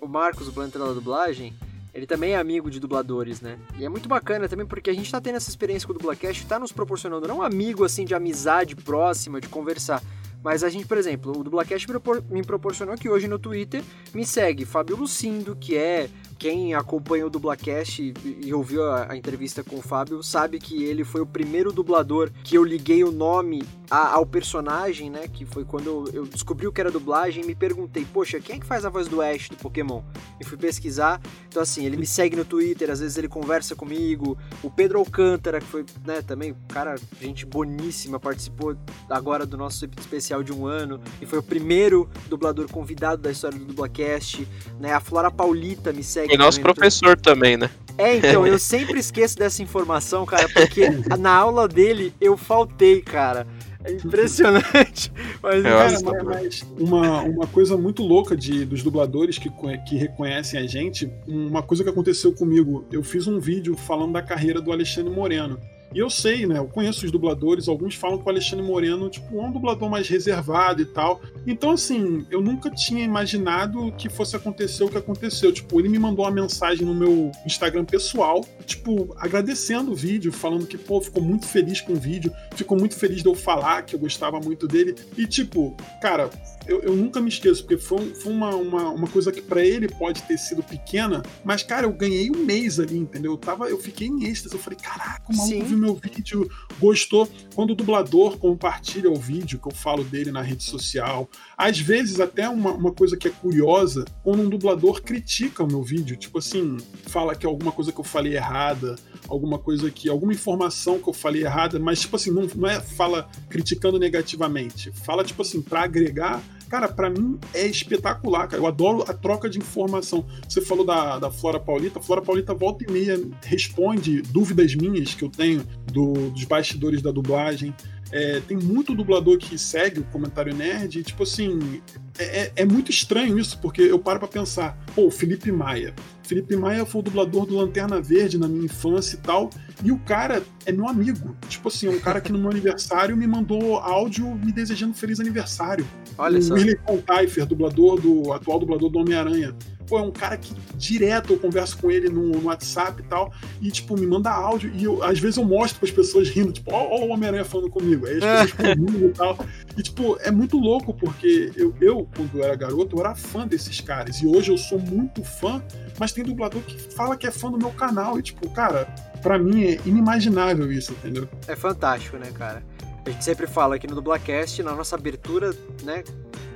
o, 0.00 0.06
Marcos, 0.06 0.48
o 0.48 0.52
planeta 0.52 0.78
da 0.78 0.92
dublagem, 0.92 1.54
ele 1.92 2.06
também 2.06 2.32
é 2.32 2.38
amigo 2.38 2.70
de 2.70 2.78
dubladores, 2.78 3.40
né? 3.40 3.58
E 3.78 3.84
é 3.84 3.88
muito 3.88 4.08
bacana 4.08 4.48
também 4.48 4.66
porque 4.66 4.90
a 4.90 4.94
gente 4.94 5.10
tá 5.10 5.20
tendo 5.20 5.36
essa 5.36 5.50
experiência 5.50 5.86
com 5.86 5.92
o 5.92 5.96
Dublacast, 5.96 6.46
tá 6.46 6.58
nos 6.58 6.72
proporcionando 6.72 7.26
não 7.26 7.38
um 7.38 7.42
amigo 7.42 7.84
assim 7.84 8.04
de 8.04 8.14
amizade 8.14 8.76
próxima, 8.76 9.40
de 9.40 9.48
conversar, 9.48 10.02
mas 10.42 10.64
a 10.64 10.70
gente, 10.70 10.86
por 10.86 10.96
exemplo, 10.96 11.38
o 11.38 11.44
Dublacast 11.44 11.86
me 12.30 12.42
proporcionou 12.42 12.96
que 12.96 13.08
hoje 13.08 13.28
no 13.28 13.38
Twitter 13.38 13.82
me 14.14 14.24
segue 14.24 14.64
Fábio 14.64 14.96
Lucindo, 14.96 15.54
que 15.54 15.76
é 15.76 16.08
quem 16.40 16.72
acompanha 16.72 17.26
o 17.26 17.30
Dublacast 17.30 18.00
e, 18.00 18.14
e 18.46 18.54
ouviu 18.54 18.82
a, 18.90 19.12
a, 19.12 19.16
entrevista 19.16 19.62
com 19.62 19.76
o 19.76 19.82
Fábio 19.82 20.22
sabe 20.22 20.58
que 20.58 20.82
ele 20.82 21.04
foi 21.04 21.20
o 21.20 21.26
primeiro 21.26 21.70
dublador 21.70 22.30
que 22.42 22.56
eu 22.56 22.64
liguei 22.64 23.04
o 23.04 23.12
nome 23.12 23.62
a, 23.90 24.14
ao 24.14 24.24
personagem, 24.24 25.10
né? 25.10 25.28
Que 25.28 25.44
foi 25.44 25.66
quando 25.66 25.86
eu, 25.86 26.04
eu, 26.14 26.26
descobri 26.26 26.66
o 26.66 26.72
que 26.72 26.80
era 26.80 26.90
dublagem 26.90 27.44
e 27.44 27.46
me 27.46 27.54
perguntei, 27.54 28.06
poxa, 28.10 28.40
quem 28.40 28.56
é 28.56 28.58
que 28.58 28.64
faz 28.64 28.86
a 28.86 28.88
voz 28.88 29.06
do 29.06 29.20
Ash 29.20 29.50
do 29.50 29.56
Pokémon? 29.56 30.00
E 30.40 30.44
fui 30.44 30.56
pesquisar. 30.56 31.20
Então, 31.46 31.60
assim, 31.60 31.84
ele 31.84 31.98
me 31.98 32.06
segue 32.06 32.34
no 32.34 32.44
Twitter, 32.44 32.90
às 32.90 33.00
vezes 33.00 33.18
ele 33.18 33.28
conversa 33.28 33.76
comigo. 33.76 34.38
O 34.62 34.70
Pedro 34.70 34.98
Alcântara, 34.98 35.60
que 35.60 35.66
foi, 35.66 35.84
né, 36.06 36.22
também, 36.22 36.56
cara, 36.68 36.94
gente 37.20 37.44
boníssima, 37.44 38.18
participou 38.18 38.76
agora 39.10 39.44
do 39.44 39.58
nosso 39.58 39.84
especial 39.98 40.42
de 40.42 40.52
um 40.52 40.66
ano 40.66 41.00
e 41.20 41.26
foi 41.26 41.38
o 41.38 41.42
primeiro 41.42 42.08
dublador 42.28 42.70
convidado 42.70 43.20
da 43.20 43.30
história 43.30 43.58
do 43.58 43.64
Dublacast, 43.66 44.48
né? 44.78 44.94
A 44.94 45.00
Flora 45.00 45.30
Paulita 45.30 45.92
me 45.92 46.02
segue 46.02 46.29
foi 46.30 46.38
nosso 46.38 46.60
professor 46.60 47.18
também, 47.18 47.56
né? 47.56 47.70
É, 47.98 48.16
então, 48.16 48.46
eu 48.46 48.58
sempre 48.58 48.98
esqueço 48.98 49.36
dessa 49.36 49.62
informação, 49.62 50.24
cara, 50.24 50.48
porque 50.48 50.88
na 51.18 51.34
aula 51.34 51.68
dele 51.68 52.14
eu 52.20 52.36
faltei, 52.36 53.02
cara. 53.02 53.46
É 53.82 53.92
impressionante. 53.92 55.10
Mas, 55.42 55.62
cara, 55.62 56.00
mas, 56.02 56.22
mas 56.22 56.66
uma, 56.78 57.22
uma 57.22 57.46
coisa 57.46 57.78
muito 57.78 58.02
louca 58.02 58.36
de, 58.36 58.66
dos 58.66 58.82
dubladores 58.82 59.38
que, 59.38 59.50
que 59.88 59.96
reconhecem 59.96 60.60
a 60.60 60.66
gente, 60.66 61.10
uma 61.26 61.62
coisa 61.62 61.82
que 61.82 61.88
aconteceu 61.88 62.30
comigo, 62.30 62.84
eu 62.92 63.02
fiz 63.02 63.26
um 63.26 63.40
vídeo 63.40 63.74
falando 63.74 64.12
da 64.12 64.20
carreira 64.20 64.60
do 64.60 64.70
Alexandre 64.70 65.10
Moreno. 65.10 65.58
E 65.92 65.98
eu 65.98 66.08
sei, 66.08 66.46
né? 66.46 66.58
Eu 66.58 66.66
conheço 66.66 67.04
os 67.04 67.10
dubladores, 67.10 67.68
alguns 67.68 67.94
falam 67.94 68.18
que 68.18 68.24
o 68.24 68.28
Alexandre 68.28 68.64
Moreno, 68.64 69.10
tipo, 69.10 69.40
é 69.40 69.42
um 69.42 69.50
dublador 69.50 69.90
mais 69.90 70.08
reservado 70.08 70.80
e 70.82 70.84
tal. 70.84 71.20
Então, 71.46 71.72
assim, 71.72 72.24
eu 72.30 72.40
nunca 72.40 72.70
tinha 72.70 73.04
imaginado 73.04 73.92
que 73.98 74.08
fosse 74.08 74.36
acontecer 74.36 74.84
o 74.84 74.88
que 74.88 74.96
aconteceu. 74.96 75.52
Tipo, 75.52 75.80
ele 75.80 75.88
me 75.88 75.98
mandou 75.98 76.24
uma 76.24 76.30
mensagem 76.30 76.86
no 76.86 76.94
meu 76.94 77.32
Instagram 77.44 77.84
pessoal, 77.84 78.44
tipo, 78.64 79.14
agradecendo 79.18 79.90
o 79.90 79.94
vídeo, 79.94 80.32
falando 80.32 80.66
que, 80.66 80.78
pô, 80.78 81.00
ficou 81.00 81.22
muito 81.22 81.46
feliz 81.46 81.80
com 81.80 81.94
o 81.94 81.96
vídeo, 81.96 82.32
ficou 82.54 82.78
muito 82.78 82.94
feliz 82.96 83.22
de 83.22 83.28
eu 83.28 83.34
falar 83.34 83.82
que 83.82 83.94
eu 83.94 83.98
gostava 83.98 84.38
muito 84.38 84.68
dele. 84.68 84.94
E, 85.16 85.26
tipo, 85.26 85.76
cara, 86.00 86.30
eu, 86.70 86.80
eu, 86.82 86.94
nunca 86.94 87.20
me 87.20 87.28
esqueço, 87.28 87.64
porque 87.64 87.76
foi, 87.76 88.14
foi 88.14 88.32
uma, 88.32 88.54
uma, 88.54 88.90
uma, 88.90 89.08
coisa 89.08 89.32
que 89.32 89.42
para 89.42 89.64
ele 89.64 89.88
pode 89.88 90.22
ter 90.22 90.38
sido 90.38 90.62
pequena, 90.62 91.20
mas, 91.44 91.64
cara, 91.64 91.84
eu 91.84 91.92
ganhei 91.92 92.30
um 92.30 92.44
mês 92.44 92.78
ali, 92.78 92.96
entendeu? 92.96 93.32
Eu, 93.32 93.36
tava, 93.36 93.68
eu 93.68 93.76
fiquei 93.76 94.06
em 94.06 94.24
êxtase. 94.24 94.54
Eu 94.54 94.60
falei, 94.60 94.78
caraca, 94.80 95.24
o 95.28 95.36
maluco 95.36 95.64
viu 95.64 95.76
meu 95.76 95.94
vídeo, 95.96 96.48
gostou. 96.78 97.28
Quando 97.56 97.70
o 97.70 97.74
dublador 97.74 98.38
compartilha 98.38 99.10
o 99.10 99.16
vídeo, 99.16 99.58
que 99.58 99.66
eu 99.66 99.74
falo 99.74 100.04
dele 100.04 100.30
na 100.30 100.42
rede 100.42 100.62
social, 100.62 101.28
às 101.58 101.76
vezes 101.80 102.20
até 102.20 102.48
uma, 102.48 102.70
uma 102.70 102.92
coisa 102.92 103.16
que 103.16 103.26
é 103.26 103.30
curiosa, 103.32 104.04
quando 104.22 104.42
um 104.42 104.48
dublador 104.48 105.02
critica 105.02 105.64
o 105.64 105.66
meu 105.66 105.82
vídeo, 105.82 106.16
tipo 106.16 106.38
assim, 106.38 106.76
fala 107.08 107.34
que 107.34 107.44
alguma 107.44 107.72
coisa 107.72 107.90
que 107.90 107.98
eu 107.98 108.04
falei 108.04 108.36
errada, 108.36 108.94
alguma 109.28 109.58
coisa 109.58 109.90
que, 109.90 110.08
alguma 110.08 110.32
informação 110.32 111.00
que 111.00 111.08
eu 111.08 111.12
falei 111.12 111.42
errada, 111.42 111.80
mas 111.80 112.00
tipo 112.00 112.14
assim, 112.14 112.30
não, 112.30 112.46
não 112.54 112.68
é 112.68 112.80
fala 112.80 113.28
criticando 113.48 113.98
negativamente, 113.98 114.92
fala 114.92 115.24
tipo 115.24 115.42
assim, 115.42 115.60
para 115.60 115.82
agregar 115.82 116.40
Cara, 116.68 116.88
para 116.88 117.10
mim 117.10 117.38
é 117.54 117.66
espetacular, 117.66 118.46
cara. 118.46 118.62
Eu 118.62 118.66
adoro 118.66 119.04
a 119.08 119.12
troca 119.12 119.48
de 119.48 119.58
informação. 119.58 120.24
Você 120.48 120.60
falou 120.60 120.84
da, 120.84 121.18
da 121.18 121.30
Flora 121.30 121.58
Paulita. 121.58 122.00
Flora 122.00 122.22
Paulita 122.22 122.54
volta 122.54 122.84
e 122.84 122.90
meia 122.90 123.20
responde 123.42 124.22
dúvidas 124.22 124.74
minhas 124.74 125.14
que 125.14 125.24
eu 125.24 125.28
tenho 125.28 125.64
do, 125.92 126.30
dos 126.30 126.44
bastidores 126.44 127.02
da 127.02 127.10
dublagem. 127.10 127.74
É, 128.12 128.40
tem 128.40 128.56
muito 128.56 128.94
dublador 128.94 129.38
que 129.38 129.56
segue 129.56 130.00
o 130.00 130.04
comentário 130.04 130.54
nerd, 130.54 130.98
e, 130.98 131.02
tipo 131.02 131.22
assim, 131.22 131.80
é, 132.18 132.24
é, 132.24 132.52
é 132.56 132.64
muito 132.64 132.90
estranho 132.90 133.38
isso, 133.38 133.58
porque 133.60 133.82
eu 133.82 133.98
paro 133.98 134.18
pra 134.18 134.28
pensar, 134.28 134.76
pô, 134.94 135.10
Felipe 135.10 135.52
Maia. 135.52 135.94
Felipe 136.30 136.56
Maia 136.56 136.86
foi 136.86 137.00
o 137.00 137.02
dublador 137.02 137.44
do 137.44 137.56
Lanterna 137.56 138.00
Verde 138.00 138.38
na 138.38 138.46
minha 138.46 138.66
infância 138.66 139.16
e 139.16 139.18
tal, 139.18 139.50
e 139.82 139.90
o 139.90 139.98
cara 139.98 140.44
é 140.64 140.70
meu 140.70 140.86
amigo. 140.86 141.36
Tipo 141.48 141.66
assim, 141.66 141.88
é 141.88 141.90
um 141.90 141.98
cara 141.98 142.20
que 142.20 142.30
no 142.30 142.38
meu 142.38 142.50
aniversário 142.54 143.16
me 143.16 143.26
mandou 143.26 143.78
áudio 143.78 144.32
me 144.36 144.52
desejando 144.52 144.94
feliz 144.94 145.18
aniversário. 145.18 145.84
Olha 146.16 146.38
o 146.38 146.42
só. 146.42 146.54
William 146.54 146.76
Contaifer, 146.84 147.44
dublador 147.44 148.00
do 148.00 148.32
atual 148.32 148.60
dublador 148.60 148.88
do 148.90 149.00
Homem-Aranha 149.00 149.56
pô, 149.90 149.98
é 149.98 150.02
um 150.02 150.12
cara 150.12 150.36
que 150.36 150.54
direto 150.76 151.32
eu 151.32 151.38
converso 151.38 151.76
com 151.76 151.90
ele 151.90 152.08
no, 152.08 152.28
no 152.28 152.44
WhatsApp 152.44 153.02
e 153.02 153.04
tal, 153.04 153.32
e, 153.60 153.70
tipo, 153.72 153.98
me 153.98 154.06
manda 154.06 154.30
áudio, 154.30 154.70
e 154.72 154.84
eu, 154.84 155.02
às 155.02 155.18
vezes 155.18 155.36
eu 155.36 155.44
mostro 155.44 155.80
para 155.80 155.88
as 155.88 155.94
pessoas 155.94 156.28
rindo, 156.28 156.52
tipo, 156.52 156.72
ó, 156.72 156.80
ó 156.80 157.04
o 157.04 157.08
Homem-Aranha 157.08 157.44
falando 157.44 157.68
comigo, 157.68 158.06
aí 158.06 158.18
as 158.18 158.48
pessoas 158.48 158.52
comigo 158.78 159.06
e 159.06 159.10
tal. 159.10 159.44
E, 159.76 159.82
tipo, 159.82 160.16
é 160.20 160.30
muito 160.30 160.56
louco, 160.56 160.94
porque 160.94 161.50
eu, 161.56 161.74
eu, 161.80 162.08
quando 162.16 162.38
eu 162.38 162.44
era 162.44 162.54
garoto, 162.54 162.96
eu 162.96 163.00
era 163.00 163.16
fã 163.16 163.46
desses 163.46 163.80
caras, 163.80 164.22
e 164.22 164.26
hoje 164.26 164.52
eu 164.52 164.56
sou 164.56 164.78
muito 164.78 165.24
fã, 165.24 165.60
mas 165.98 166.12
tem 166.12 166.19
dublador 166.24 166.62
que 166.62 166.78
fala 166.94 167.16
que 167.16 167.26
é 167.26 167.30
fã 167.30 167.50
do 167.50 167.58
meu 167.58 167.70
canal, 167.70 168.18
e, 168.18 168.22
tipo, 168.22 168.48
cara, 168.50 168.86
para 169.22 169.38
mim 169.38 169.64
é 169.64 169.80
inimaginável 169.84 170.70
isso, 170.72 170.92
entendeu? 170.92 171.28
É 171.46 171.56
fantástico, 171.56 172.16
né, 172.16 172.30
cara? 172.32 172.62
A 173.04 173.10
gente 173.10 173.24
sempre 173.24 173.46
fala 173.46 173.76
aqui 173.76 173.86
no 173.86 173.94
Dublacast, 173.94 174.62
na 174.62 174.74
nossa 174.74 174.94
abertura, 174.94 175.54
né, 175.82 176.04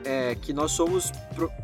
é, 0.04 0.34
que 0.34 0.52
nós 0.52 0.72
somos, 0.72 1.10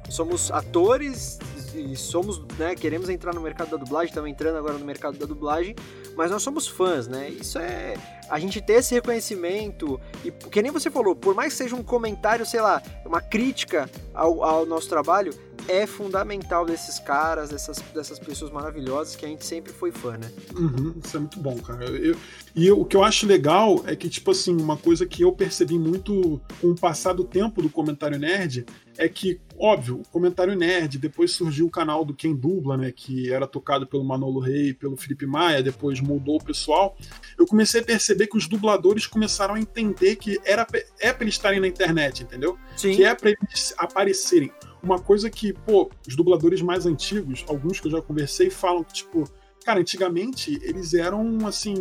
somos 0.08 0.50
atores 0.50 1.38
e 1.74 1.94
somos, 1.94 2.42
né, 2.58 2.74
queremos 2.74 3.08
entrar 3.08 3.34
no 3.34 3.40
mercado 3.40 3.70
da 3.70 3.76
dublagem, 3.76 4.08
estamos 4.08 4.30
entrando 4.30 4.56
agora 4.56 4.78
no 4.78 4.84
mercado 4.84 5.18
da 5.18 5.26
dublagem, 5.26 5.76
mas 6.16 6.30
nós 6.30 6.42
somos 6.42 6.66
fãs, 6.66 7.06
né? 7.06 7.28
Isso 7.28 7.58
é 7.58 7.94
a 8.28 8.38
gente 8.38 8.60
ter 8.60 8.74
esse 8.74 8.94
reconhecimento 8.94 10.00
e 10.24 10.30
que 10.30 10.62
nem 10.62 10.70
você 10.70 10.90
falou, 10.90 11.14
por 11.14 11.34
mais 11.34 11.52
que 11.52 11.58
seja 11.58 11.74
um 11.74 11.82
comentário, 11.82 12.44
sei 12.44 12.60
lá, 12.60 12.82
uma 13.04 13.20
crítica 13.20 13.88
ao, 14.12 14.42
ao 14.42 14.66
nosso 14.66 14.88
trabalho, 14.88 15.32
é 15.68 15.86
fundamental 15.86 16.64
desses 16.64 16.98
caras, 16.98 17.50
dessas, 17.50 17.78
dessas 17.94 18.18
pessoas 18.18 18.50
maravilhosas 18.50 19.16
que 19.16 19.24
a 19.24 19.28
gente 19.28 19.44
sempre 19.44 19.72
foi 19.72 19.90
fã, 19.92 20.16
né? 20.16 20.30
Uhum, 20.54 20.94
isso 21.04 21.16
é 21.16 21.20
muito 21.20 21.40
bom, 21.40 21.56
cara. 21.58 21.84
Eu, 21.84 22.16
e 22.54 22.66
eu, 22.66 22.80
o 22.80 22.84
que 22.84 22.96
eu 22.96 23.04
acho 23.04 23.26
legal 23.26 23.82
é 23.86 23.94
que, 23.94 24.08
tipo 24.08 24.30
assim, 24.30 24.56
uma 24.60 24.76
coisa 24.76 25.06
que 25.06 25.22
eu 25.22 25.32
percebi 25.32 25.78
muito 25.78 26.40
com 26.60 26.68
o 26.68 26.74
passar 26.74 27.12
do 27.12 27.24
tempo 27.24 27.62
do 27.62 27.70
comentário 27.70 28.18
nerd 28.18 28.66
é 28.98 29.08
que, 29.08 29.40
óbvio, 29.58 30.00
o 30.00 30.08
comentário 30.08 30.54
nerd, 30.54 30.98
depois 30.98 31.30
surgiu 31.30 31.66
o 31.66 31.70
canal 31.70 32.04
do 32.04 32.12
Quem 32.12 32.34
Dubla, 32.34 32.76
né? 32.76 32.92
Que 32.94 33.32
era 33.32 33.46
tocado 33.46 33.86
pelo 33.86 34.04
Manolo 34.04 34.40
Rey, 34.40 34.74
pelo 34.74 34.96
Felipe 34.96 35.26
Maia, 35.26 35.62
depois 35.62 36.00
mudou 36.00 36.36
o 36.36 36.44
pessoal. 36.44 36.96
Eu 37.38 37.46
comecei 37.46 37.80
a 37.80 37.84
perceber 37.84 38.26
que 38.26 38.36
os 38.36 38.46
dubladores 38.46 39.06
começaram 39.06 39.54
a 39.54 39.60
entender 39.60 40.16
que 40.16 40.38
era, 40.44 40.66
é 41.00 41.12
pra 41.12 41.24
eles 41.24 41.34
estarem 41.34 41.60
na 41.60 41.66
internet, 41.66 42.22
entendeu? 42.22 42.58
Sim. 42.76 42.94
Que 42.94 43.04
é 43.04 43.14
pra 43.14 43.30
eles 43.30 43.74
aparecerem. 43.78 44.52
Uma 44.82 44.98
coisa 44.98 45.28
que, 45.28 45.52
pô, 45.52 45.90
os 46.06 46.16
dubladores 46.16 46.62
mais 46.62 46.86
antigos, 46.86 47.44
alguns 47.48 47.80
que 47.80 47.86
eu 47.86 47.92
já 47.92 48.02
conversei, 48.02 48.50
falam 48.50 48.82
que, 48.82 48.94
tipo, 48.94 49.28
cara, 49.64 49.80
antigamente 49.80 50.58
eles 50.62 50.94
eram, 50.94 51.46
assim. 51.46 51.74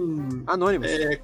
Anônimos. 0.45 0.89
É, 0.89 1.21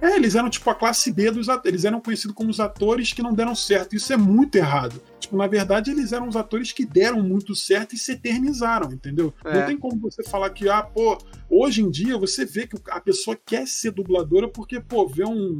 é, 0.00 0.14
eles 0.14 0.34
eram 0.34 0.50
tipo 0.50 0.68
a 0.68 0.74
classe 0.74 1.10
B 1.12 1.30
dos 1.30 1.48
atores. 1.48 1.68
Eles 1.72 1.84
eram 1.84 2.00
conhecidos 2.00 2.34
como 2.34 2.50
os 2.50 2.60
atores 2.60 3.12
que 3.12 3.22
não 3.22 3.32
deram 3.32 3.54
certo. 3.54 3.96
Isso 3.96 4.12
é 4.12 4.16
muito 4.16 4.56
errado. 4.56 5.00
Tipo, 5.18 5.36
na 5.36 5.46
verdade, 5.46 5.90
eles 5.90 6.12
eram 6.12 6.28
os 6.28 6.36
atores 6.36 6.72
que 6.72 6.84
deram 6.84 7.22
muito 7.22 7.54
certo 7.54 7.94
e 7.94 7.98
se 7.98 8.12
eternizaram, 8.12 8.92
entendeu? 8.92 9.32
É. 9.44 9.54
Não 9.54 9.66
tem 9.66 9.76
como 9.76 9.98
você 9.98 10.22
falar 10.22 10.50
que, 10.50 10.68
ah, 10.68 10.82
pô, 10.82 11.18
hoje 11.48 11.82
em 11.82 11.90
dia 11.90 12.18
você 12.18 12.44
vê 12.44 12.66
que 12.66 12.76
a 12.90 13.00
pessoa 13.00 13.36
quer 13.36 13.66
ser 13.66 13.90
dubladora 13.90 14.48
porque, 14.48 14.80
pô, 14.80 15.08
vê 15.08 15.24
um 15.24 15.58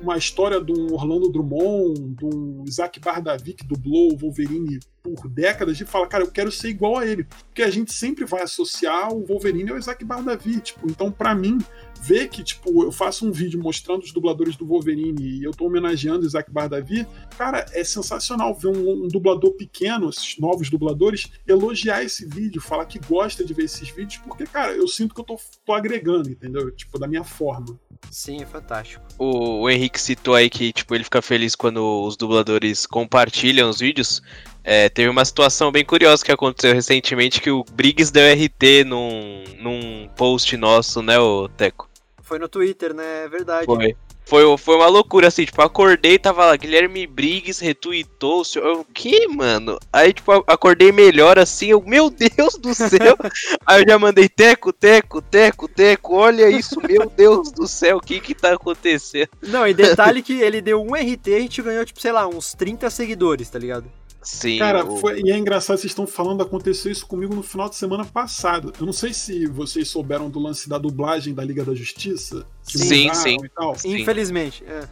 uma 0.00 0.16
história 0.16 0.60
de 0.60 0.72
um 0.72 0.92
Orlando 0.92 1.30
Drummond, 1.30 2.14
de 2.14 2.24
um 2.24 2.64
Isaac 2.66 2.98
Bardavi 3.00 3.54
que 3.54 3.66
dublou 3.66 4.12
o 4.12 4.16
Wolverine 4.16 4.80
por 5.02 5.28
décadas 5.28 5.80
e 5.80 5.84
fala, 5.84 6.06
cara, 6.06 6.24
eu 6.24 6.30
quero 6.30 6.50
ser 6.50 6.68
igual 6.68 6.98
a 6.98 7.06
ele. 7.06 7.24
Porque 7.24 7.62
a 7.62 7.70
gente 7.70 7.92
sempre 7.92 8.24
vai 8.24 8.42
associar 8.42 9.12
o 9.12 9.24
Wolverine 9.24 9.70
ao 9.70 9.78
Isaac 9.78 10.04
Bardavi, 10.04 10.60
tipo, 10.60 10.90
então 10.90 11.10
para 11.10 11.34
mim, 11.34 11.58
ver 12.00 12.28
que, 12.28 12.42
tipo, 12.42 12.82
eu 12.82 12.90
faço 12.90 13.26
um 13.26 13.32
vídeo 13.32 13.60
mostrando 13.60 14.02
os 14.02 14.12
dubladores 14.12 14.56
do 14.56 14.66
Wolverine 14.66 15.22
e 15.22 15.44
eu 15.44 15.50
tô 15.50 15.66
homenageando 15.66 16.26
Isaac 16.26 16.50
Bardavi, 16.50 17.06
cara, 17.36 17.66
é 17.72 17.84
sensacional 17.84 18.54
ver 18.54 18.68
um, 18.68 19.04
um 19.04 19.08
dublador 19.08 19.52
pequeno, 19.52 20.08
esses 20.08 20.38
novos 20.38 20.70
dubladores, 20.70 21.28
elogiar 21.46 22.02
esse 22.02 22.26
vídeo, 22.26 22.60
falar 22.60 22.86
que 22.86 22.98
gosta 22.98 23.44
de 23.44 23.52
ver 23.52 23.64
esses 23.64 23.90
vídeos, 23.90 24.22
porque, 24.24 24.46
cara, 24.46 24.72
eu 24.72 24.88
sinto 24.88 25.14
que 25.14 25.20
eu 25.20 25.24
tô, 25.24 25.38
tô 25.64 25.72
agregando, 25.72 26.30
entendeu? 26.30 26.70
Tipo, 26.70 26.98
da 26.98 27.06
minha 27.06 27.24
forma. 27.24 27.78
Sim, 28.10 28.42
é 28.42 28.46
fantástico. 28.46 29.04
O, 29.18 29.62
o 29.62 29.70
Henrique 29.70 30.00
citou 30.00 30.34
aí 30.34 30.48
que, 30.48 30.72
tipo, 30.72 30.94
ele 30.94 31.04
fica 31.04 31.20
feliz 31.20 31.54
quando 31.54 32.02
os 32.02 32.16
dubladores 32.16 32.86
compartilham 32.86 33.68
os 33.68 33.78
vídeos. 33.78 34.22
É, 34.62 34.88
teve 34.88 35.08
uma 35.08 35.24
situação 35.24 35.72
bem 35.72 35.84
curiosa 35.84 36.24
que 36.24 36.32
aconteceu 36.32 36.74
recentemente 36.74 37.40
que 37.40 37.50
o 37.50 37.64
Briggs 37.72 38.12
deu 38.12 38.24
RT 38.32 38.84
num, 38.86 39.44
num 39.58 40.08
post 40.16 40.56
nosso, 40.56 41.02
né, 41.02 41.18
o 41.18 41.48
Teco? 41.48 41.88
Foi 42.22 42.38
no 42.38 42.48
Twitter, 42.48 42.94
né? 42.94 43.24
É 43.24 43.28
verdade. 43.28 43.66
Foi. 43.66 43.96
Foi, 44.30 44.56
foi 44.58 44.76
uma 44.76 44.86
loucura, 44.86 45.26
assim, 45.26 45.44
tipo, 45.44 45.60
acordei, 45.60 46.16
tava 46.16 46.46
lá, 46.46 46.54
Guilherme 46.54 47.04
Briggs 47.04 47.64
retweetou, 47.64 48.42
o 48.42 48.44
senhor, 48.44 48.64
eu, 48.64 48.80
o 48.82 48.84
que, 48.84 49.26
mano? 49.26 49.76
Aí, 49.92 50.12
tipo, 50.12 50.30
acordei 50.46 50.92
melhor, 50.92 51.36
assim, 51.36 51.70
eu, 51.70 51.82
meu 51.84 52.08
Deus 52.08 52.54
do 52.54 52.72
céu! 52.72 53.16
Aí 53.66 53.82
eu 53.82 53.88
já 53.88 53.98
mandei, 53.98 54.28
Teco, 54.28 54.72
Teco, 54.72 55.20
Teco, 55.20 55.66
Teco, 55.66 56.14
olha 56.14 56.48
isso, 56.48 56.80
meu 56.80 57.10
Deus 57.10 57.50
do 57.50 57.66
céu, 57.66 57.96
o 57.96 58.00
que 58.00 58.20
que 58.20 58.32
tá 58.32 58.52
acontecendo? 58.52 59.30
Não, 59.42 59.66
e 59.66 59.74
detalhe 59.74 60.22
que 60.22 60.40
ele 60.40 60.60
deu 60.60 60.80
um 60.80 60.94
RT 60.94 61.26
e 61.26 61.34
a 61.34 61.40
gente 61.40 61.60
ganhou, 61.60 61.84
tipo, 61.84 62.00
sei 62.00 62.12
lá, 62.12 62.28
uns 62.28 62.54
30 62.54 62.88
seguidores, 62.88 63.50
tá 63.50 63.58
ligado? 63.58 63.90
Sim. 64.22 64.58
Cara, 64.58 64.84
o- 64.84 64.98
foi, 64.98 65.22
e 65.24 65.30
é 65.30 65.38
engraçado, 65.38 65.78
vocês 65.78 65.90
estão 65.90 66.06
falando, 66.06 66.42
aconteceu 66.42 66.92
isso 66.92 67.06
comigo 67.06 67.34
no 67.34 67.42
final 67.42 67.68
de 67.68 67.76
semana 67.76 68.04
passado. 68.04 68.72
Eu 68.78 68.84
não 68.84 68.92
sei 68.92 69.12
se 69.14 69.46
vocês 69.46 69.88
souberam 69.88 70.28
do 70.28 70.38
lance 70.38 70.68
da 70.68 70.76
dublagem 70.78 71.32
da 71.34 71.42
Liga 71.44 71.64
da 71.64 71.74
Justiça. 71.74 72.44
Sim, 72.62 73.12
sim. 73.14 73.36
E 73.42 73.48
tal. 73.48 73.74
Sim. 73.78 73.96
Infelizmente. 74.00 74.62
é. 74.66 74.82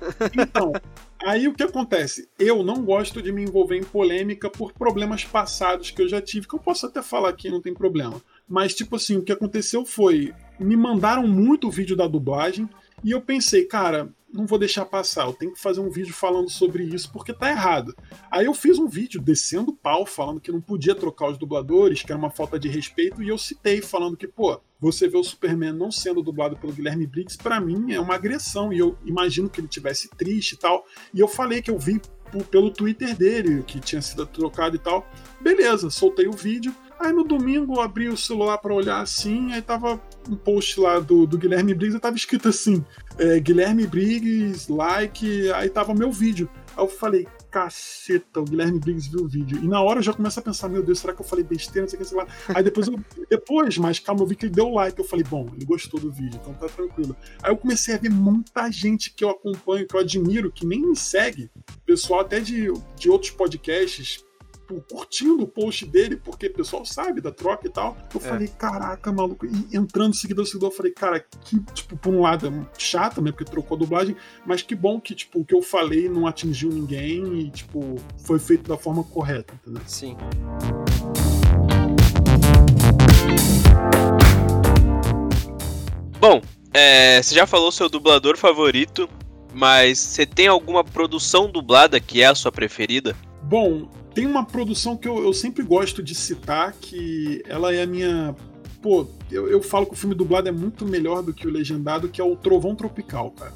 Então, 0.43 0.73
aí 1.23 1.47
o 1.47 1.53
que 1.55 1.63
acontece? 1.63 2.29
Eu 2.39 2.63
não 2.63 2.83
gosto 2.83 3.21
de 3.23 3.31
me 3.31 3.43
envolver 3.43 3.77
em 3.77 3.85
polêmica 3.85 4.49
por 4.49 4.73
problemas 4.73 5.25
passados 5.25 5.91
que 5.91 6.01
eu 6.03 6.09
já 6.09 6.21
tive, 6.23 6.49
que 6.49 6.55
eu 6.55 6.59
posso 6.61 6.87
até 6.87 7.03
falar 7.03 7.29
aqui, 7.29 7.51
não 7.51 7.61
tem 7.61 7.75
problema. 7.75 8.21
Mas, 8.49 8.75
tipo 8.75 8.97
assim, 8.97 9.17
o 9.19 9.23
que 9.23 9.33
aconteceu 9.33 9.85
foi. 9.85 10.33
Me 10.59 10.77
mandaram 10.77 11.27
muito 11.29 11.69
o 11.69 11.71
vídeo 11.71 11.95
da 11.95 12.07
dublagem 12.09 12.69
e 13.05 13.11
eu 13.13 13.21
pensei, 13.21 13.65
cara, 13.65 14.09
não 14.33 14.47
vou 14.47 14.59
deixar 14.59 14.85
passar, 14.85 15.27
eu 15.27 15.33
tenho 15.33 15.53
que 15.53 15.61
fazer 15.61 15.81
um 15.81 15.91
vídeo 15.91 16.13
falando 16.13 16.51
sobre 16.51 16.85
isso 16.85 17.11
porque 17.13 17.33
tá 17.33 17.51
errado. 17.51 17.97
Aí 18.31 18.47
eu 18.47 18.55
fiz 18.55 18.79
um 18.79 18.87
vídeo 18.87 19.21
descendo 19.21 19.73
pau, 19.73 20.05
falando 20.05 20.41
que 20.41 20.53
não 20.53 20.61
podia 20.61 20.95
trocar 20.95 21.31
os 21.31 21.39
dubladores, 21.39 22.03
que 22.03 22.13
era 22.13 22.19
uma 22.19 22.31
falta 22.31 22.59
de 22.59 22.69
respeito, 22.69 23.23
e 23.23 23.29
eu 23.29 23.39
citei 23.39 23.81
falando 23.81 24.17
que, 24.17 24.29
pô, 24.29 24.61
você 24.81 25.09
vê 25.09 25.17
o 25.17 25.25
Superman 25.25 25.73
não 25.73 25.91
sendo 25.91 26.23
dublado 26.23 26.57
pelo 26.57 26.73
Guilherme 26.73 27.07
Briggs, 27.07 27.37
pra 27.37 27.61
mim 27.61 27.93
é 27.93 28.01
uma 28.01 28.15
agressão, 28.15 28.73
e 28.73 28.79
eu 28.79 28.97
imagino 29.05 29.49
que 29.49 29.61
ele 29.61 29.69
tivesse 29.69 30.09
triste 30.11 30.53
e 30.53 30.57
tal. 30.57 30.85
E 31.13 31.21
eu 31.21 31.27
falei 31.27 31.61
que 31.63 31.71
eu 31.71 31.79
vi 31.79 32.01
pelo 32.51 32.71
Twitter 32.71 33.17
dele 33.17 33.63
que 33.63 33.81
tinha 33.81 34.03
sido 34.03 34.27
trocado 34.27 34.77
e 34.77 34.79
tal. 34.79 35.11
Beleza, 35.41 35.91
soltei 35.91 36.29
o 36.29 36.33
vídeo. 36.33 36.75
Aí 36.99 37.13
no 37.13 37.23
domingo 37.23 37.77
eu 37.77 37.81
abri 37.81 38.09
o 38.09 38.17
celular 38.17 38.59
pra 38.59 38.75
olhar 38.75 39.01
assim, 39.01 39.53
aí 39.53 39.63
tava 39.63 40.01
um 40.29 40.35
post 40.35 40.81
lá 40.81 40.99
do, 40.99 41.27
do 41.27 41.39
Guilherme 41.39 41.73
Briggs 41.73 41.97
e 41.97 42.01
tava 42.01 42.17
escrito 42.17 42.49
assim: 42.49 42.85
é, 43.17 43.39
Guilherme 43.39 43.87
Briggs, 43.87 44.71
like, 44.71 45.51
aí 45.53 45.71
tava 45.71 45.95
meu 45.95 46.11
vídeo. 46.11 46.49
Aí 46.77 46.85
eu 46.85 46.89
falei, 46.89 47.27
caceta, 47.51 48.41
o 48.41 48.45
Guilherme 48.45 48.79
Briggs 48.79 49.09
viu 49.09 49.25
o 49.25 49.29
vídeo. 49.29 49.59
E 49.63 49.69
na 49.69 49.81
hora 49.81 50.01
eu 50.01 50.03
já 50.03 50.13
começo 50.13 50.39
a 50.41 50.43
pensar, 50.43 50.69
meu 50.69 50.83
Deus, 50.83 50.99
será 50.99 51.13
que 51.15 51.21
eu 51.21 51.27
falei 51.27 51.45
besteira, 51.45 51.83
não 51.83 51.89
sei 51.89 51.99
o 51.99 52.03
que, 52.03 52.09
sei 52.09 52.19
lá. 52.19 52.27
Aí 52.49 52.63
depois 52.63 52.89
eu, 52.89 52.99
depois, 53.31 53.79
mas 53.79 53.99
calma, 53.99 54.23
eu 54.23 54.27
vi 54.27 54.35
que 54.35 54.47
ele 54.47 54.55
deu 54.55 54.71
like. 54.71 54.99
Eu 54.99 55.05
falei, 55.05 55.25
bom, 55.25 55.49
ele 55.55 55.65
gostou 55.65 56.01
do 56.01 56.11
vídeo, 56.11 56.39
então 56.41 56.53
tá 56.55 56.69
tranquilo. 56.69 57.17
Aí 57.43 57.51
eu 57.51 57.57
comecei 57.57 57.95
a 57.95 57.99
ver 57.99 58.11
muita 58.11 58.71
gente 58.71 59.13
que 59.13 59.25
eu 59.25 59.31
acompanho, 59.31 59.87
que 59.87 59.95
eu 59.95 60.01
admiro, 60.01 60.51
que 60.51 60.67
nem 60.67 60.81
me 60.81 60.97
segue, 60.97 61.51
pessoal 61.87 62.21
até 62.21 62.41
de, 62.41 62.73
de 62.97 63.09
outros 63.09 63.31
podcasts, 63.31 64.25
tipo, 64.69 64.83
curtindo 64.83 65.43
o 65.43 65.49
post 65.49 65.87
dele, 65.87 66.17
porque 66.17 66.47
o 66.47 66.53
pessoal 66.53 66.85
sabe 66.85 67.21
da 67.21 67.33
troca 67.33 67.67
e 67.67 67.71
tal. 67.71 67.97
Eu 68.15 68.21
é. 68.21 68.25
falei, 68.25 68.49
caraca, 68.49 69.11
maluco. 69.11 69.47
E 69.47 69.77
entrando 69.77 70.15
seguidor, 70.15 70.45
seguidor, 70.45 70.71
eu 70.71 70.77
falei, 70.77 70.93
cara, 70.93 71.21
que, 71.21 71.59
tipo, 71.73 71.97
por 71.97 72.13
um 72.13 72.21
lado 72.21 72.47
é 72.47 72.79
chato, 72.79 73.23
né? 73.23 73.33
Porque 73.33 73.51
trocou 73.51 73.77
a 73.77 73.79
dublagem, 73.79 74.15
mas 74.45 74.61
que 74.61 74.75
bom 74.75 75.01
que, 75.01 75.15
tipo, 75.15 75.41
o 75.41 75.45
que 75.45 75.55
eu 75.55 75.63
falei 75.63 76.09
não 76.09 76.27
atingiu 76.27 76.69
ninguém 76.69 77.41
e, 77.41 77.51
tipo, 77.51 77.97
foi 78.19 78.39
feito 78.39 78.69
da 78.69 78.77
forma 78.77 79.03
correta, 79.03 79.55
entendeu? 79.55 79.83
Sim. 79.87 80.17
Bom, 86.21 86.43
é, 86.75 87.23
você 87.23 87.35
já 87.35 87.47
falou 87.47 87.73
seu 87.73 87.89
dublador 87.89 88.37
favorito, 88.37 89.09
mas 89.55 89.99
você 89.99 90.27
tem 90.27 90.49
alguma 90.49 90.85
produção 90.85 91.51
dublada 91.51 91.99
que 92.01 92.23
é 92.23 92.27
a 92.27 92.35
sua 92.35 92.53
preferida? 92.53 93.17
Bom, 93.43 93.89
tem 94.19 94.27
uma 94.27 94.45
produção 94.45 94.97
que 94.97 95.07
eu, 95.07 95.23
eu 95.23 95.33
sempre 95.33 95.63
gosto 95.63 96.03
de 96.03 96.13
citar, 96.13 96.73
que 96.73 97.41
ela 97.47 97.73
é 97.73 97.85
a 97.85 97.87
minha. 97.87 98.35
Pô, 98.83 99.07
eu, 99.31 99.49
eu 99.49 99.63
falo 99.63 99.87
que 99.87 99.93
o 99.93 99.97
filme 99.97 100.13
dublado 100.13 100.49
é 100.49 100.51
muito 100.51 100.85
melhor 100.85 101.23
do 101.23 101.33
que 101.33 101.47
o 101.47 101.51
legendado, 101.51 102.09
que 102.09 102.21
é 102.21 102.25
o 102.25 102.35
Trovão 102.35 102.75
Tropical, 102.75 103.31
cara. 103.31 103.55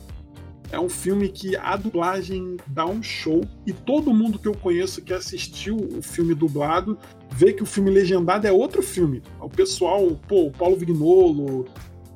É 0.70 0.78
um 0.78 0.88
filme 0.88 1.28
que 1.28 1.56
a 1.56 1.74
dublagem 1.74 2.58
dá 2.68 2.86
um 2.86 3.02
show 3.02 3.40
e 3.66 3.72
todo 3.72 4.14
mundo 4.14 4.38
que 4.38 4.46
eu 4.46 4.54
conheço 4.54 5.02
que 5.02 5.12
assistiu 5.12 5.76
o 5.76 6.00
filme 6.00 6.32
dublado 6.32 6.96
vê 7.32 7.52
que 7.52 7.64
o 7.64 7.66
filme 7.66 7.90
legendado 7.90 8.46
é 8.46 8.52
outro 8.52 8.84
filme. 8.84 9.20
O 9.40 9.48
pessoal, 9.48 10.16
pô, 10.28 10.46
o 10.46 10.52
Paulo 10.52 10.76
Vignolo, 10.76 11.66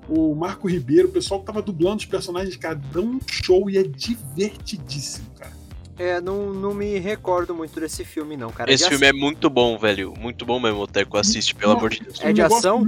o 0.09 0.37
Marco 0.37 0.69
Ribeiro, 0.69 1.09
o 1.09 1.13
pessoal 1.13 1.41
que 1.41 1.47
tava 1.47 1.61
dublando 1.61 1.97
os 1.97 2.07
personagens, 2.07 2.57
cara, 2.57 2.77
dão 2.93 3.07
um 3.07 3.21
show 3.29 3.69
e 3.69 3.77
é 3.77 3.83
divertidíssimo, 3.83 5.27
cara. 5.37 5.56
É, 5.99 6.21
não, 6.21 6.53
não 6.53 6.75
me 6.75 6.99
recordo 6.99 7.55
muito 7.55 7.81
desse 7.81 8.05
filme, 8.05 8.37
não, 8.37 8.51
cara. 8.51 8.71
Esse 8.71 8.85
de 8.85 8.91
filme 8.91 9.07
ação. 9.07 9.19
é 9.19 9.21
muito 9.21 9.49
bom, 9.49 9.79
velho. 9.79 10.13
Muito 10.19 10.45
bom 10.45 10.61
mesmo, 10.61 10.81
o 10.81 10.87
Teco 10.87 11.17
assiste, 11.17 11.55
pelo 11.55 11.73
não, 11.73 11.79
amor 11.79 11.91
de 11.91 12.01
Deus. 12.01 12.21
É 12.21 12.33
de 12.33 12.43
ação? 12.43 12.87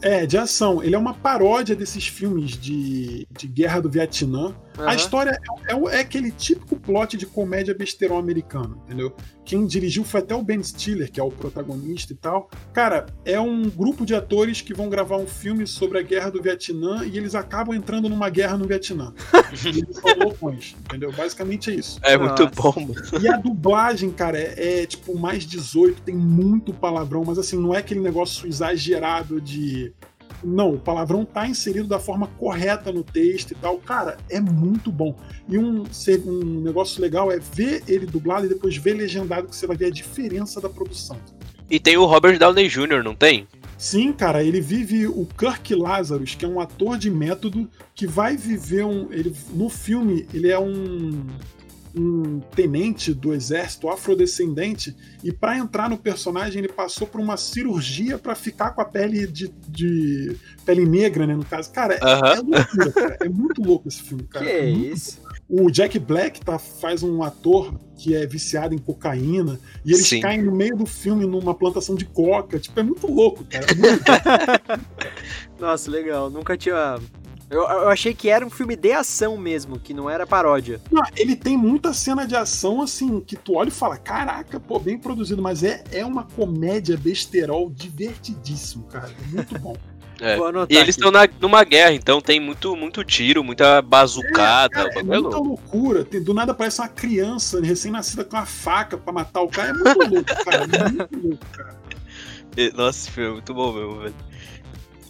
É, 0.00 0.26
de 0.26 0.38
ação. 0.38 0.82
Ele 0.82 0.94
é 0.94 0.98
uma 0.98 1.14
paródia 1.14 1.74
desses 1.74 2.06
filmes 2.06 2.52
de, 2.52 3.26
de 3.30 3.48
guerra 3.48 3.80
do 3.80 3.90
Vietnã. 3.90 4.54
Uhum. 4.78 4.88
A 4.88 4.94
história 4.94 5.38
é, 5.68 5.72
é, 5.72 5.96
é, 5.96 6.00
aquele 6.00 6.30
típico 6.30 6.76
plot 6.76 7.16
de 7.16 7.26
comédia 7.26 7.74
besterol 7.74 8.18
americano, 8.18 8.80
entendeu? 8.84 9.14
Quem 9.44 9.66
dirigiu 9.66 10.04
foi 10.04 10.20
até 10.20 10.34
o 10.34 10.42
Ben 10.42 10.62
Stiller, 10.62 11.10
que 11.10 11.20
é 11.20 11.22
o 11.22 11.30
protagonista 11.30 12.12
e 12.12 12.16
tal. 12.16 12.48
Cara, 12.72 13.06
é 13.24 13.40
um 13.40 13.68
grupo 13.68 14.06
de 14.06 14.14
atores 14.14 14.60
que 14.60 14.72
vão 14.72 14.88
gravar 14.88 15.16
um 15.16 15.26
filme 15.26 15.66
sobre 15.66 15.98
a 15.98 16.02
guerra 16.02 16.30
do 16.30 16.40
Vietnã 16.40 17.04
e 17.04 17.18
eles 17.18 17.34
acabam 17.34 17.74
entrando 17.74 18.08
numa 18.08 18.30
guerra 18.30 18.56
no 18.56 18.66
Vietnã. 18.66 19.12
eles 19.64 19.96
são 19.96 20.14
loucões, 20.18 20.76
entendeu? 20.84 21.12
Basicamente 21.12 21.70
é 21.70 21.74
isso. 21.74 21.98
É 22.02 22.16
muito 22.16 22.48
bom. 22.54 22.72
Mano. 22.76 22.94
E 23.20 23.28
a 23.28 23.36
dublagem, 23.36 24.10
cara, 24.10 24.38
é, 24.38 24.82
é 24.82 24.86
tipo 24.86 25.18
mais 25.18 25.44
18, 25.44 26.02
tem 26.02 26.14
muito 26.14 26.72
palavrão, 26.72 27.24
mas 27.26 27.38
assim, 27.38 27.56
não 27.56 27.74
é 27.74 27.78
aquele 27.78 28.00
negócio 28.00 28.46
exagerado 28.46 29.40
de 29.40 29.92
não, 30.42 30.74
o 30.74 30.78
palavrão 30.78 31.24
tá 31.24 31.46
inserido 31.46 31.88
da 31.88 31.98
forma 31.98 32.26
correta 32.38 32.92
no 32.92 33.02
texto 33.02 33.52
e 33.52 33.54
tal. 33.54 33.78
Cara, 33.78 34.16
é 34.28 34.40
muito 34.40 34.90
bom. 34.90 35.16
E 35.48 35.58
um, 35.58 35.84
um 36.26 36.60
negócio 36.60 37.00
legal 37.00 37.30
é 37.30 37.38
ver 37.38 37.82
ele 37.86 38.06
dublado 38.06 38.46
e 38.46 38.48
depois 38.48 38.76
ver 38.76 38.94
legendado, 38.94 39.48
que 39.48 39.56
você 39.56 39.66
vai 39.66 39.76
ver 39.76 39.86
a 39.86 39.90
diferença 39.90 40.60
da 40.60 40.68
produção. 40.68 41.16
E 41.70 41.80
tem 41.80 41.96
o 41.96 42.04
Robert 42.04 42.38
Downey 42.38 42.68
Jr., 42.68 43.02
não 43.02 43.14
tem? 43.14 43.46
Sim, 43.78 44.12
cara, 44.12 44.44
ele 44.44 44.60
vive 44.60 45.06
o 45.06 45.26
Kirk 45.26 45.74
Lazarus, 45.74 46.34
que 46.34 46.44
é 46.44 46.48
um 46.48 46.60
ator 46.60 46.96
de 46.96 47.10
método 47.10 47.68
que 47.94 48.06
vai 48.06 48.36
viver 48.36 48.84
um. 48.84 49.10
Ele, 49.10 49.34
no 49.54 49.68
filme, 49.68 50.26
ele 50.32 50.50
é 50.50 50.58
um 50.58 51.26
um 51.94 52.40
tenente 52.40 53.12
do 53.12 53.34
exército 53.34 53.88
afrodescendente 53.88 54.96
e 55.22 55.32
para 55.32 55.58
entrar 55.58 55.90
no 55.90 55.98
personagem 55.98 56.60
ele 56.60 56.72
passou 56.72 57.06
por 57.06 57.20
uma 57.20 57.36
cirurgia 57.36 58.18
para 58.18 58.34
ficar 58.34 58.70
com 58.70 58.80
a 58.80 58.84
pele 58.84 59.26
de, 59.26 59.52
de, 59.68 60.36
pele 60.64 60.86
negra, 60.86 61.26
né, 61.26 61.34
no 61.34 61.44
caso. 61.44 61.70
Cara, 61.70 61.96
uh 61.96 61.98
-huh. 61.98 62.26
é, 62.26 62.32
é, 62.32 62.40
loucura, 62.40 62.92
cara. 62.92 63.18
é 63.20 63.28
muito 63.28 63.62
louco 63.62 63.88
esse 63.88 64.02
filme, 64.02 64.22
cara. 64.24 64.44
Que 64.44 64.50
é 64.50 64.70
isso? 64.70 65.20
O 65.48 65.70
Jack 65.70 65.98
Black 65.98 66.40
tá, 66.40 66.58
faz 66.58 67.02
um 67.02 67.22
ator 67.22 67.78
que 67.96 68.14
é 68.14 68.26
viciado 68.26 68.74
em 68.74 68.78
cocaína 68.78 69.60
e 69.84 69.92
eles 69.92 70.08
Sim. 70.08 70.20
caem 70.20 70.42
no 70.42 70.50
meio 70.50 70.74
do 70.74 70.86
filme 70.86 71.26
numa 71.26 71.54
plantação 71.54 71.94
de 71.94 72.06
coca. 72.06 72.58
Tipo, 72.58 72.80
é 72.80 72.82
muito 72.82 73.06
louco, 73.06 73.44
cara. 73.44 73.66
É 73.70 73.74
muito... 73.74 74.02
Nossa, 75.60 75.90
legal. 75.90 76.30
Nunca 76.30 76.56
tinha 76.56 76.98
eu, 77.52 77.60
eu, 77.60 77.88
achei 77.90 78.14
que 78.14 78.30
era 78.30 78.46
um 78.46 78.48
filme 78.48 78.74
de 78.74 78.92
ação 78.92 79.36
mesmo, 79.36 79.78
que 79.78 79.92
não 79.92 80.08
era 80.08 80.26
paródia. 80.26 80.80
Não, 80.90 81.02
ele 81.14 81.36
tem 81.36 81.56
muita 81.56 81.92
cena 81.92 82.26
de 82.26 82.34
ação, 82.34 82.80
assim, 82.80 83.20
que 83.20 83.36
tu 83.36 83.56
olha 83.56 83.68
e 83.68 83.72
fala: 83.72 83.98
caraca, 83.98 84.58
pô, 84.58 84.78
bem 84.78 84.98
produzido, 84.98 85.42
mas 85.42 85.62
é, 85.62 85.84
é 85.92 86.04
uma 86.04 86.24
comédia 86.24 86.96
besterol 86.96 87.68
divertidíssimo, 87.68 88.84
cara. 88.84 89.10
É 89.10 89.34
muito 89.34 89.58
bom. 89.58 89.76
É. 90.20 90.36
E 90.68 90.76
eles 90.76 90.96
estão 90.96 91.10
numa 91.40 91.64
guerra, 91.64 91.94
então 91.94 92.20
tem 92.20 92.38
muito, 92.38 92.76
muito 92.76 93.02
tiro, 93.02 93.42
muita 93.42 93.82
bazucada. 93.82 94.88
É, 94.94 95.00
é 95.00 95.02
muita 95.02 95.36
loucura. 95.36 96.04
Tem, 96.04 96.22
do 96.22 96.32
nada 96.32 96.54
parece 96.54 96.80
uma 96.80 96.86
criança 96.86 97.60
recém-nascida 97.60 98.22
com 98.22 98.36
uma 98.36 98.46
faca 98.46 98.96
pra 98.96 99.12
matar 99.12 99.40
o 99.40 99.48
cara. 99.48 99.70
É 99.70 99.72
muito 99.72 99.98
louco, 99.98 100.44
cara. 100.44 100.62
É 100.62 100.88
muito 100.92 101.28
louco, 101.28 101.46
cara. 101.50 101.76
Nossa, 102.76 102.98
esse 103.00 103.10
filme 103.10 103.30
é 103.30 103.32
muito 103.32 103.52
bom 103.52 103.72
mesmo, 103.72 104.00
velho. 104.00 104.14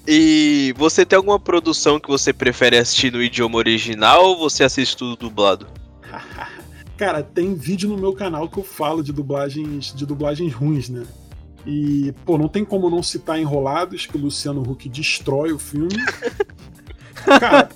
E 0.06 0.74
você 0.76 1.06
tem 1.06 1.16
alguma 1.16 1.38
produção 1.38 2.00
que 2.00 2.08
você 2.08 2.32
prefere 2.32 2.76
assistir 2.76 3.12
no 3.12 3.22
idioma 3.22 3.56
original 3.56 4.24
ou 4.24 4.38
você 4.38 4.64
assiste 4.64 4.96
tudo 4.96 5.16
dublado? 5.16 5.66
Cara, 6.96 7.22
tem 7.22 7.54
vídeo 7.54 7.88
no 7.88 7.98
meu 7.98 8.12
canal 8.12 8.48
que 8.48 8.58
eu 8.58 8.64
falo 8.64 9.02
de 9.02 9.12
dublagens, 9.12 9.94
de 9.94 10.04
dublagens 10.04 10.52
ruins, 10.52 10.88
né? 10.88 11.04
E, 11.66 12.12
pô, 12.24 12.36
não 12.36 12.48
tem 12.48 12.64
como 12.64 12.90
não 12.90 13.02
citar 13.02 13.38
Enrolados, 13.38 14.06
que 14.06 14.16
o 14.16 14.20
Luciano 14.20 14.62
Huck 14.62 14.88
destrói 14.88 15.52
o 15.52 15.58
filme. 15.58 15.94
Cara, 17.24 17.68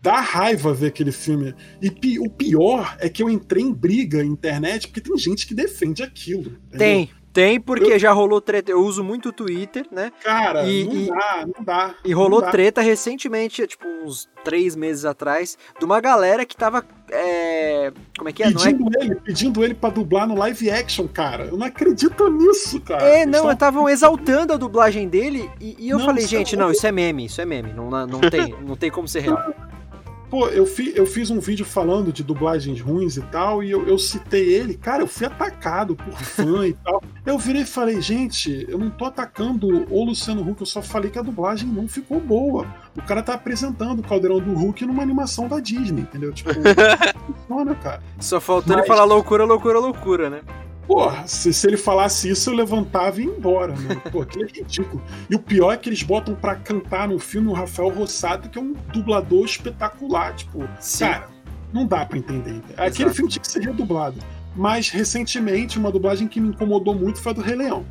dá 0.00 0.20
raiva 0.20 0.72
ver 0.72 0.88
aquele 0.88 1.12
filme. 1.12 1.54
E 1.80 1.90
pi 1.90 2.18
o 2.18 2.30
pior 2.30 2.96
é 3.00 3.08
que 3.08 3.22
eu 3.22 3.28
entrei 3.28 3.62
em 3.62 3.72
briga 3.72 4.18
na 4.18 4.24
internet 4.24 4.88
porque 4.88 5.00
tem 5.00 5.16
gente 5.18 5.46
que 5.46 5.54
defende 5.54 6.02
aquilo. 6.02 6.56
Entendeu? 6.68 6.78
Tem, 6.78 7.10
tem, 7.32 7.60
porque 7.60 7.94
eu... 7.94 7.98
já 7.98 8.12
rolou 8.12 8.40
treta. 8.40 8.70
Eu 8.70 8.80
uso 8.80 9.02
muito 9.02 9.30
o 9.30 9.32
Twitter, 9.32 9.86
né? 9.90 10.12
Cara, 10.22 10.64
e, 10.64 10.84
não 10.84 10.94
e, 10.94 11.06
dá, 11.06 11.46
não 11.56 11.64
dá. 11.64 11.94
E 12.04 12.12
rolou 12.12 12.40
dá. 12.40 12.50
treta 12.50 12.80
recentemente, 12.80 13.66
tipo, 13.66 13.86
uns 13.86 14.28
três 14.44 14.76
meses 14.76 15.04
atrás, 15.04 15.56
de 15.78 15.84
uma 15.84 16.00
galera 16.00 16.44
que 16.44 16.56
tava. 16.56 16.84
É... 17.10 17.92
Como 18.16 18.28
é 18.28 18.32
que 18.32 18.42
é? 18.42 18.46
Pedindo 18.46 18.84
não 18.84 19.00
é... 19.00 19.04
ele, 19.04 19.14
pedindo 19.16 19.64
ele 19.64 19.74
pra 19.74 19.90
dublar 19.90 20.26
no 20.26 20.36
live 20.36 20.70
action, 20.70 21.08
cara. 21.08 21.44
Eu 21.46 21.56
não 21.56 21.66
acredito 21.66 22.28
nisso, 22.28 22.80
cara. 22.80 23.04
É, 23.04 23.26
não, 23.26 23.50
estavam 23.50 23.88
exaltando 23.88 24.52
a 24.52 24.56
dublagem 24.56 25.08
dele 25.08 25.50
e, 25.60 25.76
e 25.78 25.90
eu 25.90 25.98
não, 25.98 26.06
falei, 26.06 26.26
gente, 26.26 26.54
é 26.54 26.58
não, 26.58 26.70
isso 26.70 26.86
é 26.86 26.92
meme, 26.92 27.26
isso 27.26 27.40
é 27.40 27.44
meme. 27.44 27.72
Não, 27.72 27.90
não, 27.90 28.20
tem, 28.20 28.54
não 28.60 28.76
tem 28.76 28.90
como 28.90 29.08
ser 29.08 29.20
real. 29.20 29.54
Pô, 30.32 30.48
eu, 30.48 30.64
fi, 30.64 30.94
eu 30.96 31.04
fiz 31.04 31.28
um 31.28 31.38
vídeo 31.38 31.62
falando 31.62 32.10
de 32.10 32.22
dublagens 32.22 32.80
ruins 32.80 33.18
e 33.18 33.20
tal, 33.20 33.62
e 33.62 33.70
eu, 33.70 33.86
eu 33.86 33.98
citei 33.98 34.54
ele. 34.54 34.72
Cara, 34.78 35.02
eu 35.02 35.06
fui 35.06 35.26
atacado 35.26 35.94
por 35.94 36.14
fã 36.14 36.66
e 36.66 36.72
tal. 36.72 37.02
Eu 37.26 37.36
virei 37.38 37.60
e 37.60 37.66
falei, 37.66 38.00
gente, 38.00 38.64
eu 38.66 38.78
não 38.78 38.88
tô 38.88 39.04
atacando 39.04 39.86
o 39.90 40.02
Luciano 40.02 40.40
Huck, 40.40 40.62
eu 40.62 40.66
só 40.66 40.80
falei 40.80 41.10
que 41.10 41.18
a 41.18 41.22
dublagem 41.22 41.68
não 41.68 41.86
ficou 41.86 42.18
boa. 42.18 42.66
O 42.96 43.02
cara 43.02 43.22
tá 43.22 43.34
apresentando 43.34 43.98
o 43.98 44.02
Caldeirão 44.02 44.40
do 44.40 44.54
Hulk 44.54 44.86
numa 44.86 45.02
animação 45.02 45.48
da 45.48 45.60
Disney, 45.60 46.00
entendeu? 46.00 46.32
Tipo, 46.32 46.48
funciona, 47.28 47.74
cara. 47.74 48.02
Só 48.18 48.40
faltou 48.40 48.74
Mas... 48.74 48.86
ele 48.86 48.88
falar 48.88 49.04
loucura, 49.04 49.44
loucura, 49.44 49.78
loucura, 49.80 50.30
né? 50.30 50.40
Porra, 50.86 51.26
se, 51.26 51.52
se 51.52 51.66
ele 51.66 51.76
falasse 51.76 52.28
isso, 52.28 52.50
eu 52.50 52.54
levantava 52.54 53.20
e 53.20 53.24
ia 53.24 53.30
embora, 53.30 53.74
né? 53.74 53.94
Pô, 54.10 54.22
aquilo 54.22 54.44
é 54.48 54.48
ridículo. 54.48 55.02
E 55.30 55.34
o 55.34 55.38
pior 55.38 55.72
é 55.72 55.76
que 55.76 55.88
eles 55.88 56.02
botam 56.02 56.34
pra 56.34 56.56
cantar 56.56 57.08
no 57.08 57.18
filme 57.18 57.48
o 57.48 57.52
Rafael 57.52 57.88
Rossato, 57.88 58.48
que 58.48 58.58
é 58.58 58.62
um 58.62 58.74
dublador 58.92 59.44
espetacular. 59.44 60.34
Tipo, 60.34 60.68
Sim. 60.80 61.06
cara, 61.06 61.28
não 61.72 61.86
dá 61.86 62.04
pra 62.04 62.18
entender. 62.18 62.60
Aquele 62.76 63.04
Exato. 63.04 63.14
filme 63.14 63.30
tinha 63.30 63.42
que 63.42 63.50
ser 63.50 63.62
redublado. 63.62 64.16
Mas, 64.54 64.90
recentemente, 64.90 65.78
uma 65.78 65.90
dublagem 65.90 66.28
que 66.28 66.38
me 66.40 66.48
incomodou 66.48 66.94
muito 66.94 67.20
foi 67.20 67.32
a 67.32 67.34
do 67.36 67.40
Rei 67.40 67.54
Leão. 67.54 67.86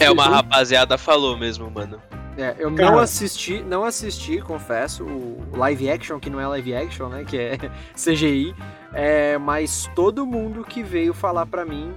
é, 0.00 0.10
uma 0.10 0.26
rapaziada 0.28 0.96
falou 0.96 1.36
mesmo, 1.36 1.70
mano. 1.70 2.00
É, 2.38 2.54
eu 2.58 2.72
Cara, 2.74 2.90
não 2.90 2.98
assisti, 2.98 3.62
não 3.62 3.82
assisti, 3.82 4.40
confesso, 4.42 5.04
o 5.04 5.56
live 5.56 5.88
action, 5.90 6.18
que 6.18 6.28
não 6.28 6.38
é 6.38 6.46
live 6.46 6.74
action, 6.74 7.08
né? 7.08 7.24
Que 7.24 7.38
é 7.38 7.58
CGI. 7.96 8.54
É, 8.92 9.38
mas 9.38 9.90
todo 9.94 10.26
mundo 10.26 10.62
que 10.64 10.82
veio 10.82 11.12
falar 11.12 11.46
pra 11.46 11.64
mim 11.64 11.92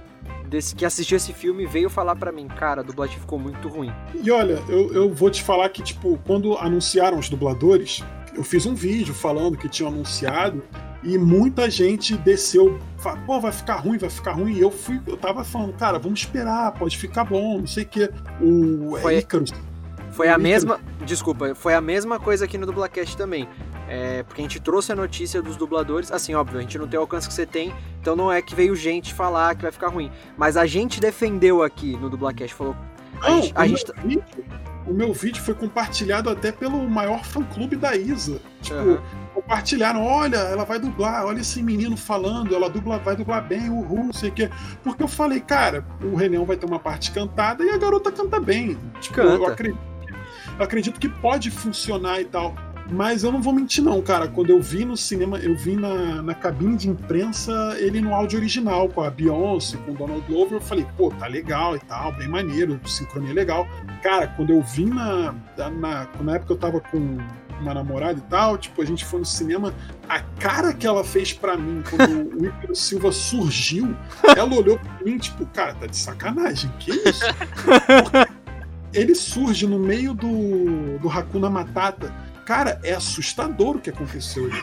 desse 0.50 0.74
que 0.74 0.84
assistiu 0.84 1.16
esse 1.16 1.32
filme 1.32 1.64
veio 1.64 1.88
falar 1.88 2.16
para 2.16 2.32
mim, 2.32 2.48
cara, 2.48 2.80
a 2.80 2.84
dublagem 2.84 3.18
ficou 3.18 3.38
muito 3.38 3.68
ruim. 3.68 3.92
E 4.22 4.30
olha, 4.30 4.62
eu, 4.68 4.92
eu 4.92 5.14
vou 5.14 5.30
te 5.30 5.42
falar 5.42 5.68
que, 5.68 5.82
tipo, 5.82 6.18
quando 6.26 6.56
anunciaram 6.58 7.18
os 7.18 7.28
dubladores, 7.28 8.02
eu 8.34 8.42
fiz 8.42 8.66
um 8.66 8.74
vídeo 8.74 9.14
falando 9.14 9.56
que 9.56 9.68
tinham 9.68 9.90
anunciado 9.90 10.62
e 11.02 11.16
muita 11.16 11.70
gente 11.70 12.16
desceu, 12.16 12.78
falou, 12.98 13.20
pô, 13.24 13.40
vai 13.40 13.52
ficar 13.52 13.76
ruim, 13.76 13.96
vai 13.96 14.10
ficar 14.10 14.32
ruim. 14.32 14.54
E 14.54 14.60
eu 14.60 14.70
fui, 14.70 15.00
eu 15.06 15.16
tava 15.16 15.44
falando, 15.44 15.72
cara, 15.74 15.98
vamos 15.98 16.20
esperar, 16.20 16.72
pode 16.72 16.98
ficar 16.98 17.24
bom, 17.24 17.58
não 17.58 17.66
sei 17.66 17.84
o 17.84 17.86
que. 17.86 18.10
O 18.40 18.98
foi, 19.00 19.18
Icarus. 19.18 19.52
Foi 20.20 20.28
a 20.28 20.36
mesma. 20.36 20.78
Desculpa, 21.06 21.54
foi 21.54 21.72
a 21.72 21.80
mesma 21.80 22.20
coisa 22.20 22.44
aqui 22.44 22.58
no 22.58 22.66
Dublacast 22.66 23.16
também. 23.16 23.48
É, 23.88 24.22
porque 24.22 24.42
a 24.42 24.44
gente 24.44 24.60
trouxe 24.60 24.92
a 24.92 24.94
notícia 24.94 25.40
dos 25.40 25.56
dubladores. 25.56 26.12
Assim, 26.12 26.34
óbvio, 26.34 26.58
a 26.58 26.60
gente 26.60 26.76
não 26.76 26.86
tem 26.86 26.98
o 26.98 27.00
alcance 27.00 27.26
que 27.26 27.32
você 27.32 27.46
tem, 27.46 27.74
então 27.98 28.14
não 28.14 28.30
é 28.30 28.42
que 28.42 28.54
veio 28.54 28.76
gente 28.76 29.14
falar 29.14 29.54
que 29.54 29.62
vai 29.62 29.72
ficar 29.72 29.88
ruim. 29.88 30.12
Mas 30.36 30.58
a 30.58 30.66
gente 30.66 31.00
defendeu 31.00 31.62
aqui 31.62 31.96
no 31.96 32.10
Dublacast, 32.10 32.54
falou. 32.54 32.76
A 33.22 33.30
não, 33.30 33.40
gente, 33.40 33.52
a 33.56 33.62
o, 33.62 33.66
gente... 33.66 33.92
Meu 33.94 34.04
vídeo, 34.04 34.24
o 34.86 34.92
meu 34.92 35.14
vídeo 35.14 35.42
foi 35.42 35.54
compartilhado 35.54 36.28
até 36.28 36.52
pelo 36.52 36.86
maior 36.86 37.24
fã-clube 37.24 37.76
da 37.76 37.96
Isa. 37.96 38.42
Tipo, 38.60 38.78
uhum. 38.78 38.98
compartilharam, 39.32 40.04
olha, 40.04 40.36
ela 40.36 40.64
vai 40.66 40.78
dublar, 40.78 41.24
olha 41.24 41.40
esse 41.40 41.62
menino 41.62 41.96
falando, 41.96 42.54
ela 42.54 42.68
dubla, 42.68 42.98
vai 42.98 43.16
dublar 43.16 43.42
bem, 43.48 43.70
uhul, 43.70 44.04
não 44.04 44.12
sei 44.12 44.28
o 44.28 44.32
quê. 44.32 44.50
Porque 44.82 45.02
eu 45.02 45.08
falei, 45.08 45.40
cara, 45.40 45.82
o 46.02 46.14
Rei 46.14 46.28
vai 46.44 46.58
ter 46.58 46.66
uma 46.66 46.78
parte 46.78 47.10
cantada 47.10 47.64
e 47.64 47.70
a 47.70 47.78
garota 47.78 48.12
canta 48.12 48.38
bem. 48.38 48.76
Tipo, 49.00 49.14
canta. 49.14 49.34
eu 49.34 49.46
acredito, 49.46 49.89
acredito 50.64 51.00
que 51.00 51.08
pode 51.08 51.50
funcionar 51.50 52.20
e 52.20 52.24
tal. 52.24 52.54
Mas 52.92 53.22
eu 53.22 53.30
não 53.30 53.40
vou 53.40 53.52
mentir, 53.52 53.84
não, 53.84 54.02
cara. 54.02 54.26
Quando 54.26 54.50
eu 54.50 54.60
vi 54.60 54.84
no 54.84 54.96
cinema, 54.96 55.38
eu 55.38 55.56
vi 55.56 55.76
na, 55.76 56.20
na 56.22 56.34
cabine 56.34 56.76
de 56.76 56.88
imprensa 56.88 57.52
ele 57.78 58.00
no 58.00 58.12
áudio 58.12 58.38
original, 58.38 58.88
com 58.88 59.02
a 59.02 59.10
Beyoncé, 59.10 59.76
com 59.78 59.92
o 59.92 59.94
Donald 59.94 60.24
Glover. 60.26 60.54
Eu 60.54 60.60
falei, 60.60 60.84
pô, 60.96 61.10
tá 61.10 61.26
legal 61.26 61.76
e 61.76 61.80
tal, 61.80 62.12
bem 62.12 62.26
maneiro, 62.26 62.80
sincronia 62.84 63.32
legal. 63.32 63.66
Cara, 64.02 64.26
quando 64.28 64.50
eu 64.52 64.60
vi 64.62 64.86
na, 64.86 65.34
na. 65.56 66.08
Na 66.20 66.34
época 66.34 66.52
eu 66.52 66.58
tava 66.58 66.80
com 66.80 67.18
uma 67.60 67.74
namorada 67.74 68.18
e 68.18 68.22
tal, 68.22 68.56
tipo, 68.56 68.80
a 68.80 68.84
gente 68.84 69.04
foi 69.04 69.20
no 69.20 69.26
cinema, 69.26 69.74
a 70.08 70.20
cara 70.40 70.72
que 70.72 70.86
ela 70.86 71.04
fez 71.04 71.32
para 71.32 71.56
mim 71.56 71.82
quando 71.88 72.34
o 72.40 72.46
Ícaro 72.46 72.74
Silva 72.74 73.12
surgiu, 73.12 73.94
ela 74.36 74.54
olhou 74.54 74.78
pra 74.78 75.04
mim, 75.04 75.18
tipo, 75.18 75.44
cara, 75.46 75.74
tá 75.74 75.86
de 75.86 75.96
sacanagem, 75.96 76.70
que 76.78 76.90
isso? 76.90 77.24
ele 78.92 79.14
surge 79.14 79.66
no 79.66 79.78
meio 79.78 80.14
do, 80.14 80.98
do 80.98 81.08
Hakuna 81.08 81.48
Matata 81.48 82.12
Cara, 82.50 82.80
é 82.82 82.92
assustador 82.92 83.76
o 83.76 83.80
que 83.80 83.90
aconteceu 83.90 84.46
ali. 84.46 84.60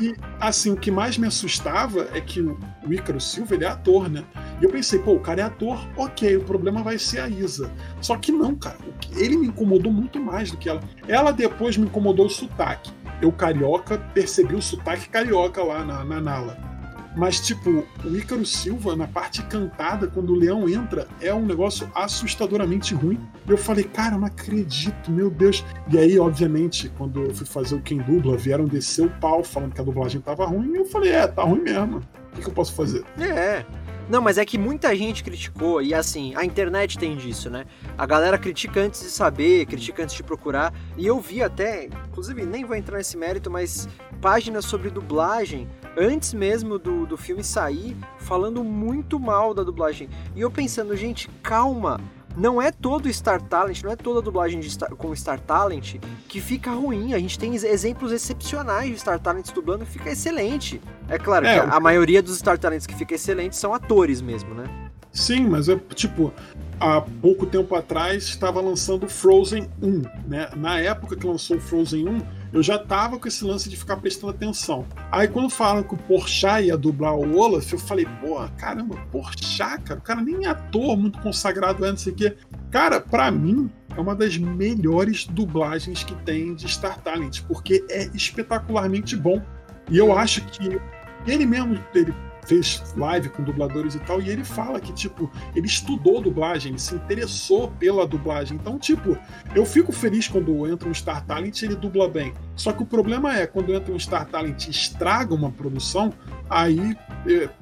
e, 0.00 0.16
assim, 0.40 0.70
o 0.70 0.76
que 0.76 0.90
mais 0.90 1.18
me 1.18 1.26
assustava 1.26 2.08
é 2.14 2.20
que 2.22 2.40
o 2.40 2.58
Ícaro 2.88 3.20
Silva, 3.20 3.54
ele 3.54 3.66
é 3.66 3.68
ator, 3.68 4.08
né? 4.08 4.24
E 4.58 4.64
eu 4.64 4.70
pensei, 4.70 4.98
pô, 5.00 5.12
o 5.12 5.20
cara 5.20 5.42
é 5.42 5.44
ator, 5.44 5.78
ok, 5.98 6.34
o 6.38 6.44
problema 6.44 6.82
vai 6.82 6.98
ser 6.98 7.20
a 7.20 7.28
Isa. 7.28 7.70
Só 8.00 8.16
que 8.16 8.32
não, 8.32 8.54
cara, 8.54 8.78
ele 9.14 9.36
me 9.36 9.48
incomodou 9.48 9.92
muito 9.92 10.18
mais 10.18 10.50
do 10.50 10.56
que 10.56 10.66
ela. 10.66 10.80
Ela 11.06 11.30
depois 11.30 11.76
me 11.76 11.84
incomodou 11.84 12.24
o 12.24 12.30
sotaque. 12.30 12.90
Eu, 13.20 13.30
carioca, 13.30 13.98
percebi 14.14 14.54
o 14.54 14.62
sotaque 14.62 15.10
carioca 15.10 15.62
lá 15.62 15.84
na, 15.84 16.06
na 16.06 16.22
Nala. 16.22 16.75
Mas, 17.16 17.40
tipo, 17.40 17.82
o 18.04 18.16
Ícaro 18.16 18.44
Silva, 18.44 18.94
na 18.94 19.08
parte 19.08 19.42
cantada, 19.44 20.06
quando 20.06 20.34
o 20.34 20.36
leão 20.36 20.68
entra, 20.68 21.08
é 21.18 21.32
um 21.32 21.46
negócio 21.46 21.90
assustadoramente 21.94 22.94
ruim. 22.94 23.18
Eu 23.48 23.56
falei, 23.56 23.84
cara, 23.84 24.18
não 24.18 24.26
acredito, 24.26 25.10
meu 25.10 25.30
Deus. 25.30 25.64
E 25.90 25.96
aí, 25.96 26.18
obviamente, 26.18 26.90
quando 26.98 27.22
eu 27.22 27.34
fui 27.34 27.46
fazer 27.46 27.74
o 27.74 27.80
Quem 27.80 27.98
Dubla, 27.98 28.36
vieram 28.36 28.66
descer 28.66 29.06
o 29.06 29.10
pau 29.10 29.42
falando 29.42 29.72
que 29.72 29.80
a 29.80 29.84
dublagem 29.84 30.20
tava 30.20 30.44
ruim. 30.44 30.72
E 30.74 30.76
eu 30.76 30.84
falei, 30.84 31.12
é, 31.12 31.26
tá 31.26 31.42
ruim 31.42 31.62
mesmo. 31.62 31.98
O 31.98 32.36
que, 32.36 32.42
que 32.42 32.48
eu 32.48 32.52
posso 32.52 32.74
fazer? 32.74 33.02
É. 33.18 33.64
Não, 34.08 34.20
mas 34.20 34.38
é 34.38 34.44
que 34.44 34.56
muita 34.56 34.94
gente 34.94 35.24
criticou, 35.24 35.82
e 35.82 35.92
assim, 35.92 36.32
a 36.36 36.44
internet 36.44 36.96
tem 36.96 37.16
disso, 37.16 37.50
né? 37.50 37.64
A 37.98 38.06
galera 38.06 38.38
critica 38.38 38.80
antes 38.80 39.00
de 39.00 39.08
saber, 39.08 39.66
critica 39.66 40.04
antes 40.04 40.14
de 40.14 40.22
procurar. 40.22 40.72
E 40.96 41.04
eu 41.04 41.18
vi 41.18 41.42
até, 41.42 41.88
inclusive, 42.08 42.44
nem 42.44 42.64
vou 42.64 42.76
entrar 42.76 42.98
nesse 42.98 43.16
mérito, 43.16 43.50
mas 43.50 43.88
páginas 44.20 44.64
sobre 44.64 44.90
dublagem, 44.90 45.68
antes 45.96 46.34
mesmo 46.34 46.78
do, 46.78 47.06
do 47.06 47.16
filme 47.16 47.42
sair, 47.42 47.96
falando 48.18 48.62
muito 48.62 49.18
mal 49.18 49.54
da 49.54 49.62
dublagem. 49.62 50.08
E 50.34 50.40
eu 50.40 50.50
pensando, 50.50 50.96
gente, 50.96 51.28
calma 51.42 52.00
não 52.36 52.60
é 52.60 52.70
todo 52.70 53.10
Star 53.12 53.40
Talent, 53.40 53.82
não 53.82 53.90
é 53.90 53.96
toda 53.96 54.20
dublagem 54.20 54.60
de 54.60 54.70
Star, 54.70 54.94
com 54.94 55.14
Star 55.16 55.40
Talent 55.40 55.96
que 56.28 56.40
fica 56.40 56.70
ruim. 56.70 57.14
A 57.14 57.18
gente 57.18 57.38
tem 57.38 57.54
exemplos 57.54 58.12
excepcionais 58.12 58.90
de 58.90 58.98
Star 58.98 59.18
Talents 59.18 59.50
dublando 59.50 59.86
que 59.86 59.92
fica 59.92 60.10
excelente. 60.10 60.80
É 61.08 61.18
claro 61.18 61.46
é, 61.46 61.54
que 61.54 61.60
a, 61.60 61.76
a 61.76 61.80
maioria 61.80 62.22
dos 62.22 62.36
Star 62.36 62.58
Talents 62.58 62.86
que 62.86 62.94
fica 62.94 63.14
excelente 63.14 63.56
são 63.56 63.72
atores 63.72 64.20
mesmo, 64.20 64.54
né? 64.54 64.64
Sim, 65.10 65.48
mas 65.48 65.70
é 65.70 65.76
tipo, 65.94 66.30
há 66.78 67.00
pouco 67.00 67.46
tempo 67.46 67.74
atrás 67.74 68.24
estava 68.24 68.60
lançando 68.60 69.08
Frozen 69.08 69.70
1, 69.82 70.02
né? 70.28 70.50
Na 70.56 70.78
época 70.78 71.16
que 71.16 71.26
lançou 71.26 71.58
Frozen 71.58 72.06
1, 72.06 72.20
eu 72.52 72.62
já 72.62 72.78
tava 72.78 73.18
com 73.18 73.28
esse 73.28 73.44
lance 73.44 73.68
de 73.68 73.76
ficar 73.76 73.96
prestando 73.96 74.30
atenção. 74.30 74.86
Aí 75.10 75.28
quando 75.28 75.50
falam 75.50 75.82
que 75.82 75.94
o 75.94 75.98
Porchat 75.98 76.64
ia 76.64 76.76
dublar 76.76 77.14
o 77.14 77.36
Olaf, 77.38 77.72
eu 77.72 77.78
falei, 77.78 78.06
pô, 78.20 78.36
caramba, 78.56 78.96
Porchat, 79.10 79.82
cara, 79.82 80.00
o 80.00 80.02
cara 80.02 80.20
nem 80.20 80.46
é 80.46 80.48
ator 80.48 80.96
muito 80.96 81.18
consagrado 81.20 81.84
antes 81.84 82.06
não 82.06 82.12
sei 82.12 82.12
o 82.12 82.16
quê. 82.16 82.36
Cara, 82.70 83.00
pra 83.00 83.30
mim, 83.30 83.70
é 83.96 84.00
uma 84.00 84.14
das 84.14 84.36
melhores 84.36 85.26
dublagens 85.26 86.04
que 86.04 86.14
tem 86.24 86.54
de 86.54 86.68
Star 86.68 87.00
Talent, 87.00 87.42
porque 87.42 87.84
é 87.88 88.06
espetacularmente 88.14 89.16
bom. 89.16 89.42
E 89.90 89.96
eu 89.96 90.16
acho 90.16 90.42
que 90.46 90.78
ele 91.26 91.46
mesmo, 91.46 91.78
ele 91.94 92.14
fez 92.46 92.82
live 92.96 93.28
com 93.28 93.42
dubladores 93.42 93.94
e 93.94 93.98
tal, 94.00 94.20
e 94.20 94.28
ele 94.30 94.44
fala 94.44 94.80
que, 94.80 94.92
tipo, 94.92 95.30
ele 95.54 95.66
estudou 95.66 96.20
dublagem, 96.20 96.72
ele 96.72 96.78
se 96.78 96.94
interessou 96.94 97.68
pela 97.78 98.06
dublagem. 98.06 98.56
Então, 98.56 98.78
tipo, 98.78 99.18
eu 99.54 99.64
fico 99.64 99.92
feliz 99.92 100.28
quando 100.28 100.66
entra 100.66 100.88
um 100.88 100.94
Star 100.94 101.24
Talent 101.24 101.62
e 101.62 101.66
ele 101.66 101.76
dubla 101.76 102.08
bem. 102.08 102.32
Só 102.54 102.72
que 102.72 102.82
o 102.82 102.86
problema 102.86 103.36
é, 103.36 103.46
quando 103.46 103.74
entra 103.74 103.92
um 103.92 103.98
Star 103.98 104.26
Talent 104.26 104.66
e 104.66 104.70
estraga 104.70 105.34
uma 105.34 105.50
produção, 105.50 106.12
aí 106.48 106.96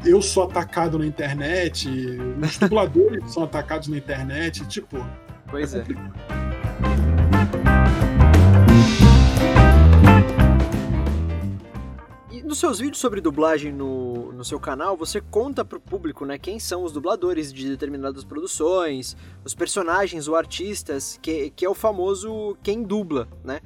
eu 0.05 0.21
sou 0.21 0.45
atacado 0.45 0.99
na 0.99 1.07
internet, 1.07 1.89
os 2.43 2.59
dubladores 2.59 3.25
são 3.33 3.45
atacados 3.45 3.89
na 3.89 3.97
internet, 3.97 4.67
tipo. 4.67 5.05
Pois 5.51 5.75
é. 5.75 5.79
é. 5.79 6.45
nos 12.55 12.61
seus 12.61 12.79
vídeos 12.79 12.99
sobre 12.99 13.21
dublagem 13.21 13.73
no, 13.73 14.14
no 14.35 14.45
seu 14.45 14.61
canal, 14.61 14.97
você 14.97 15.21
conta 15.21 15.65
pro 15.65 15.81
público, 15.81 16.27
né, 16.27 16.39
quem 16.39 16.59
são 16.59 16.85
os 16.85 16.93
dubladores 16.93 17.53
de 17.53 17.69
determinadas 17.69 18.25
produções, 18.25 19.17
os 19.45 19.55
personagens, 19.55 20.29
os 20.29 20.35
artistas, 20.35 21.19
que, 21.23 21.51
que 21.51 21.65
é 21.65 21.69
o 21.69 21.75
famoso 21.75 22.57
quem 22.63 22.83
dubla, 22.83 23.29
né? 23.43 23.61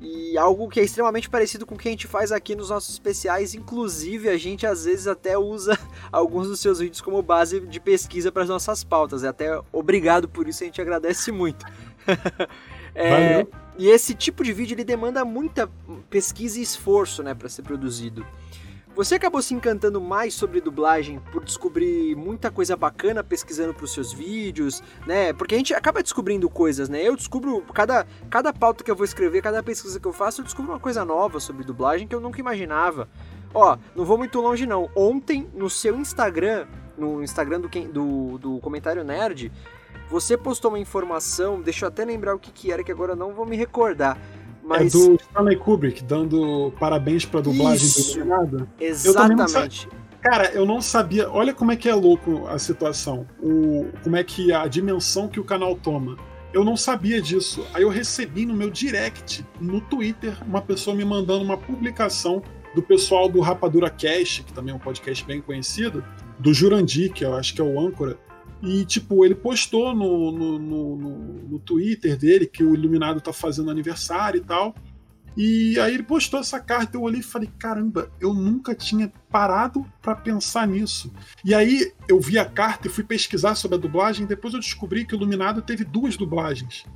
E 0.00 0.36
algo 0.36 0.68
que 0.68 0.80
é 0.80 0.84
extremamente 0.84 1.30
parecido 1.30 1.64
com 1.64 1.74
o 1.74 1.78
que 1.78 1.88
a 1.88 1.90
gente 1.90 2.06
faz 2.06 2.30
aqui 2.30 2.54
nos 2.54 2.68
nossos 2.68 2.92
especiais, 2.92 3.54
inclusive 3.54 4.28
a 4.28 4.36
gente 4.36 4.66
às 4.66 4.84
vezes 4.84 5.06
até 5.06 5.38
usa 5.38 5.78
alguns 6.12 6.48
dos 6.48 6.60
seus 6.60 6.78
vídeos 6.78 7.00
como 7.00 7.22
base 7.22 7.60
de 7.60 7.80
pesquisa 7.80 8.30
para 8.30 8.42
as 8.42 8.48
nossas 8.48 8.84
pautas. 8.84 9.24
É 9.24 9.28
até 9.28 9.58
obrigado 9.72 10.28
por 10.28 10.46
isso, 10.46 10.62
a 10.62 10.66
gente 10.66 10.80
agradece 10.80 11.32
muito. 11.32 11.64
é. 12.94 13.46
E 13.78 13.88
esse 13.88 14.14
tipo 14.14 14.44
de 14.44 14.52
vídeo 14.52 14.74
ele 14.74 14.84
demanda 14.84 15.24
muita 15.24 15.68
pesquisa 16.10 16.58
e 16.58 16.62
esforço, 16.62 17.22
né, 17.22 17.34
para 17.34 17.48
ser 17.48 17.62
produzido. 17.62 18.24
Você 18.94 19.16
acabou 19.16 19.42
se 19.42 19.52
encantando 19.52 20.00
mais 20.00 20.34
sobre 20.34 20.60
dublagem 20.60 21.18
por 21.32 21.44
descobrir 21.44 22.14
muita 22.14 22.48
coisa 22.48 22.76
bacana 22.76 23.24
pesquisando 23.24 23.74
para 23.74 23.84
os 23.84 23.92
seus 23.92 24.12
vídeos, 24.12 24.80
né? 25.04 25.32
Porque 25.32 25.56
a 25.56 25.58
gente 25.58 25.74
acaba 25.74 26.00
descobrindo 26.00 26.48
coisas, 26.48 26.88
né? 26.88 27.02
Eu 27.02 27.16
descubro 27.16 27.60
cada 27.74 28.06
cada 28.30 28.52
pauta 28.52 28.84
que 28.84 28.90
eu 28.90 28.94
vou 28.94 29.04
escrever, 29.04 29.42
cada 29.42 29.64
pesquisa 29.64 29.98
que 29.98 30.06
eu 30.06 30.12
faço, 30.12 30.42
eu 30.42 30.44
descubro 30.44 30.70
uma 30.70 30.78
coisa 30.78 31.04
nova 31.04 31.40
sobre 31.40 31.64
dublagem 31.64 32.06
que 32.06 32.14
eu 32.14 32.20
nunca 32.20 32.38
imaginava. 32.38 33.08
Ó, 33.52 33.76
não 33.96 34.04
vou 34.04 34.16
muito 34.16 34.40
longe 34.40 34.64
não. 34.64 34.88
Ontem 34.94 35.50
no 35.52 35.68
seu 35.68 35.98
Instagram, 35.98 36.68
no 36.96 37.20
Instagram 37.20 37.62
do, 37.62 37.68
do, 37.68 38.38
do 38.38 38.58
comentário 38.60 39.02
nerd, 39.02 39.50
você 40.08 40.36
postou 40.36 40.70
uma 40.70 40.78
informação, 40.78 41.60
deixa 41.60 41.84
eu 41.84 41.88
até 41.88 42.04
lembrar 42.04 42.36
o 42.36 42.38
que, 42.38 42.52
que 42.52 42.70
era, 42.70 42.84
que 42.84 42.92
agora 42.92 43.16
não 43.16 43.34
vou 43.34 43.44
me 43.44 43.56
recordar. 43.56 44.16
Mas... 44.64 44.94
É 44.94 44.98
do 44.98 45.14
Stanley 45.16 45.56
Kubrick, 45.56 46.02
dando 46.02 46.72
parabéns 46.78 47.24
pra 47.24 47.40
dublagem 47.40 47.86
Isso. 47.86 48.14
do 48.14 48.20
Iluminado. 48.20 48.68
Exatamente. 48.80 49.88
Cara, 50.22 50.50
eu 50.52 50.64
não 50.64 50.80
sabia. 50.80 51.30
Olha 51.30 51.52
como 51.52 51.70
é 51.70 51.76
que 51.76 51.88
é 51.88 51.94
louco 51.94 52.46
a 52.46 52.58
situação. 52.58 53.26
O, 53.42 53.88
como 54.02 54.16
é 54.16 54.24
que 54.24 54.52
a 54.52 54.66
dimensão 54.66 55.28
que 55.28 55.38
o 55.38 55.44
canal 55.44 55.76
toma. 55.76 56.16
Eu 56.50 56.64
não 56.64 56.76
sabia 56.76 57.20
disso. 57.20 57.66
Aí 57.74 57.82
eu 57.82 57.90
recebi 57.90 58.46
no 58.46 58.54
meu 58.54 58.70
direct, 58.70 59.44
no 59.60 59.80
Twitter, 59.82 60.34
uma 60.46 60.62
pessoa 60.62 60.96
me 60.96 61.04
mandando 61.04 61.44
uma 61.44 61.58
publicação 61.58 62.42
do 62.74 62.82
pessoal 62.82 63.28
do 63.28 63.40
Rapadura 63.40 63.90
Cast, 63.90 64.44
que 64.44 64.52
também 64.52 64.72
é 64.72 64.76
um 64.76 64.80
podcast 64.80 65.24
bem 65.24 65.40
conhecido, 65.40 66.02
do 66.38 66.54
Jurandir, 66.54 67.12
que 67.12 67.24
eu 67.24 67.34
acho 67.34 67.54
que 67.54 67.60
é 67.60 67.64
o 67.64 67.78
âncora, 67.78 68.18
e, 68.64 68.84
tipo, 68.84 69.24
ele 69.24 69.34
postou 69.34 69.94
no, 69.94 70.32
no, 70.32 70.58
no, 70.58 70.96
no, 71.50 71.58
Twitter 71.58 72.16
dele 72.16 72.46
que 72.46 72.64
o 72.64 72.74
Iluminado 72.74 73.20
tá 73.20 73.32
fazendo 73.32 73.70
aniversário 73.70 74.38
e 74.38 74.44
tal. 74.44 74.74
E 75.36 75.78
aí 75.80 75.94
ele 75.94 76.04
postou 76.04 76.38
essa 76.38 76.60
carta, 76.60 76.96
eu 76.96 77.02
olhei 77.02 77.20
e 77.20 77.24
falei, 77.24 77.50
caramba, 77.58 78.08
eu 78.20 78.32
nunca 78.32 78.72
tinha 78.72 79.12
parado 79.30 79.84
para 80.00 80.14
pensar 80.14 80.66
nisso. 80.66 81.12
E 81.44 81.52
aí 81.52 81.92
eu 82.08 82.20
vi 82.20 82.38
a 82.38 82.44
carta 82.44 82.86
e 82.86 82.90
fui 82.90 83.02
pesquisar 83.02 83.56
sobre 83.56 83.76
a 83.76 83.80
dublagem, 83.80 84.26
depois 84.26 84.54
eu 84.54 84.60
descobri 84.60 85.04
que 85.04 85.14
o 85.14 85.16
Iluminado 85.16 85.60
teve 85.60 85.84
duas 85.84 86.16
dublagens. 86.16 86.86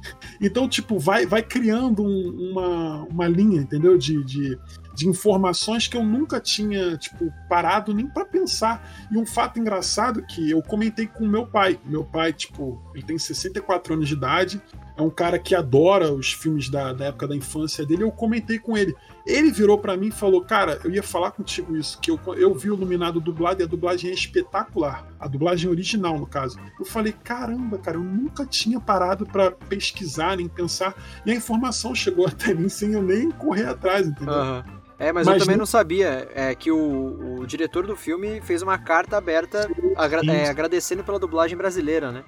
Então, 0.40 0.68
tipo, 0.68 1.00
vai, 1.00 1.26
vai 1.26 1.42
criando 1.42 2.04
um, 2.04 2.50
uma, 2.50 3.02
uma 3.04 3.26
linha, 3.26 3.60
entendeu? 3.60 3.98
De, 3.98 4.22
de, 4.22 4.56
de 4.98 5.08
informações 5.08 5.86
que 5.86 5.96
eu 5.96 6.02
nunca 6.02 6.40
tinha, 6.40 6.96
tipo, 6.96 7.32
parado 7.48 7.94
nem 7.94 8.08
para 8.08 8.24
pensar. 8.24 8.84
E 9.12 9.16
um 9.16 9.24
fato 9.24 9.60
engraçado 9.60 10.26
que 10.26 10.50
eu 10.50 10.60
comentei 10.60 11.06
com 11.06 11.24
meu 11.24 11.46
pai. 11.46 11.78
Meu 11.84 12.04
pai, 12.04 12.32
tipo, 12.32 12.82
ele 12.92 13.04
tem 13.04 13.16
64 13.16 13.94
anos 13.94 14.08
de 14.08 14.14
idade, 14.14 14.60
é 14.96 15.02
um 15.02 15.08
cara 15.08 15.38
que 15.38 15.54
adora 15.54 16.12
os 16.12 16.32
filmes 16.32 16.68
da, 16.68 16.92
da 16.92 17.04
época 17.04 17.28
da 17.28 17.36
infância 17.36 17.86
dele. 17.86 18.02
Eu 18.02 18.10
comentei 18.10 18.58
com 18.58 18.76
ele. 18.76 18.92
Ele 19.24 19.52
virou 19.52 19.78
para 19.78 19.96
mim 19.96 20.08
e 20.08 20.10
falou: 20.10 20.42
Cara, 20.42 20.80
eu 20.82 20.90
ia 20.90 21.02
falar 21.04 21.30
contigo 21.30 21.76
isso, 21.76 22.00
que 22.00 22.10
eu, 22.10 22.18
eu 22.34 22.52
vi 22.52 22.68
o 22.68 22.74
Iluminado 22.74 23.20
dublado 23.20 23.62
e 23.62 23.64
a 23.64 23.68
dublagem 23.68 24.10
é 24.10 24.12
espetacular. 24.12 25.06
A 25.20 25.28
dublagem 25.28 25.70
original, 25.70 26.18
no 26.18 26.26
caso. 26.26 26.58
Eu 26.76 26.84
falei: 26.84 27.12
Caramba, 27.12 27.78
cara, 27.78 27.96
eu 27.96 28.02
nunca 28.02 28.44
tinha 28.44 28.80
parado 28.80 29.24
para 29.24 29.52
pesquisar, 29.52 30.36
nem 30.36 30.48
pensar. 30.48 30.92
E 31.24 31.30
a 31.30 31.34
informação 31.34 31.94
chegou 31.94 32.26
até 32.26 32.52
mim 32.52 32.68
sem 32.68 32.94
eu 32.94 33.02
nem 33.02 33.30
correr 33.30 33.66
atrás, 33.66 34.04
entendeu? 34.04 34.34
Uhum. 34.34 34.77
É, 34.98 35.12
mas, 35.12 35.26
mas, 35.26 35.36
eu 35.36 35.40
também 35.40 35.56
não, 35.56 35.60
não 35.60 35.66
sabia 35.66 36.28
é, 36.34 36.54
que 36.54 36.72
o, 36.72 37.38
o, 37.40 37.46
diretor 37.46 37.86
do 37.86 37.94
filme 37.94 38.40
fez 38.40 38.62
uma 38.62 38.76
carta 38.76 39.16
aberta 39.16 39.70
agra 39.96 40.20
é, 40.26 40.48
agradecendo 40.48 41.04
pela 41.04 41.20
dublagem 41.20 41.56
brasileira, 41.56 42.10
né? 42.10 42.24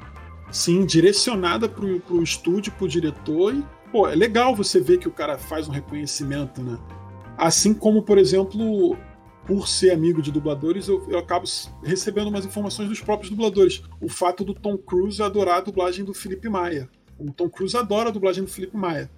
Sim, 0.52 0.84
direcionada 0.84 1.68
pro, 1.68 1.98
pro 2.00 2.22
estúdio, 2.22 2.72
pro 2.72 2.86
diretor. 2.88 3.54
E, 3.54 3.64
pô, 3.90 4.08
é 4.08 4.14
legal 4.14 4.54
você 4.54 4.80
ver 4.80 4.98
que 4.98 5.08
o 5.08 5.12
cara 5.12 5.36
faz 5.36 5.68
um 5.68 5.72
reconhecimento, 5.72 6.62
né? 6.62 6.78
Assim 7.36 7.74
como, 7.74 8.02
por 8.02 8.18
exemplo, 8.18 8.96
por 9.46 9.66
ser 9.66 9.90
amigo 9.90 10.22
de 10.22 10.30
dubladores, 10.30 10.86
eu, 10.86 11.04
eu, 11.08 11.18
acabo 11.18 11.46
recebendo 11.82 12.28
umas 12.28 12.44
informações 12.44 12.88
dos 12.88 13.00
próprios 13.00 13.30
dubladores. 13.30 13.82
O 14.00 14.08
fato 14.08 14.44
do 14.44 14.54
Tom 14.54 14.76
Cruise 14.76 15.20
adorar 15.20 15.58
a 15.58 15.60
dublagem 15.60 16.04
do 16.04 16.14
Felipe 16.14 16.48
Maia. 16.48 16.88
O 17.18 17.32
Tom 17.32 17.48
Cruise 17.48 17.76
adora 17.76 18.10
a 18.10 18.12
dublagem 18.12 18.44
do 18.44 18.50
Felipe 18.50 18.76
Maia. 18.76 19.10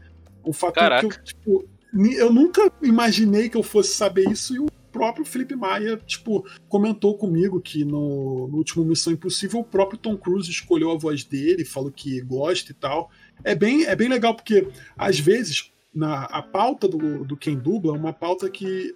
O 0.43 0.53
fato 0.53 0.75
Caraca. 0.75 1.07
que 1.07 1.15
eu, 1.15 1.25
tipo, 1.25 1.69
eu 1.95 2.33
nunca 2.33 2.73
imaginei 2.83 3.49
que 3.49 3.57
eu 3.57 3.63
fosse 3.63 3.95
saber 3.95 4.29
isso 4.31 4.55
e 4.55 4.59
o 4.59 4.67
próprio 4.91 5.25
Felipe 5.25 5.57
Maia, 5.57 5.97
tipo, 6.07 6.47
comentou 6.69 7.17
comigo 7.17 7.61
que 7.61 7.85
no, 7.85 8.49
no, 8.49 8.59
último 8.59 8.85
Missão 8.85 9.13
Impossível 9.13 9.61
o 9.61 9.65
próprio 9.65 9.99
Tom 9.99 10.17
Cruise 10.17 10.51
escolheu 10.51 10.91
a 10.91 10.99
voz 10.99 11.25
dele, 11.25 11.65
falou 11.65 11.91
que 11.91 12.21
gosta 12.21 12.71
e 12.71 12.75
tal. 12.75 13.11
É 13.43 13.55
bem, 13.55 13.85
é 13.85 13.97
bem 13.97 14.09
legal 14.09 14.35
porque, 14.35 14.69
às 14.97 15.19
vezes, 15.19 15.73
na, 15.95 16.25
a 16.25 16.43
pauta 16.43 16.87
do, 16.87 17.25
do 17.25 17.37
quem 17.37 17.59
dubla 17.59 17.95
é 17.95 17.99
uma 17.99 18.13
pauta 18.13 18.49
que 18.51 18.95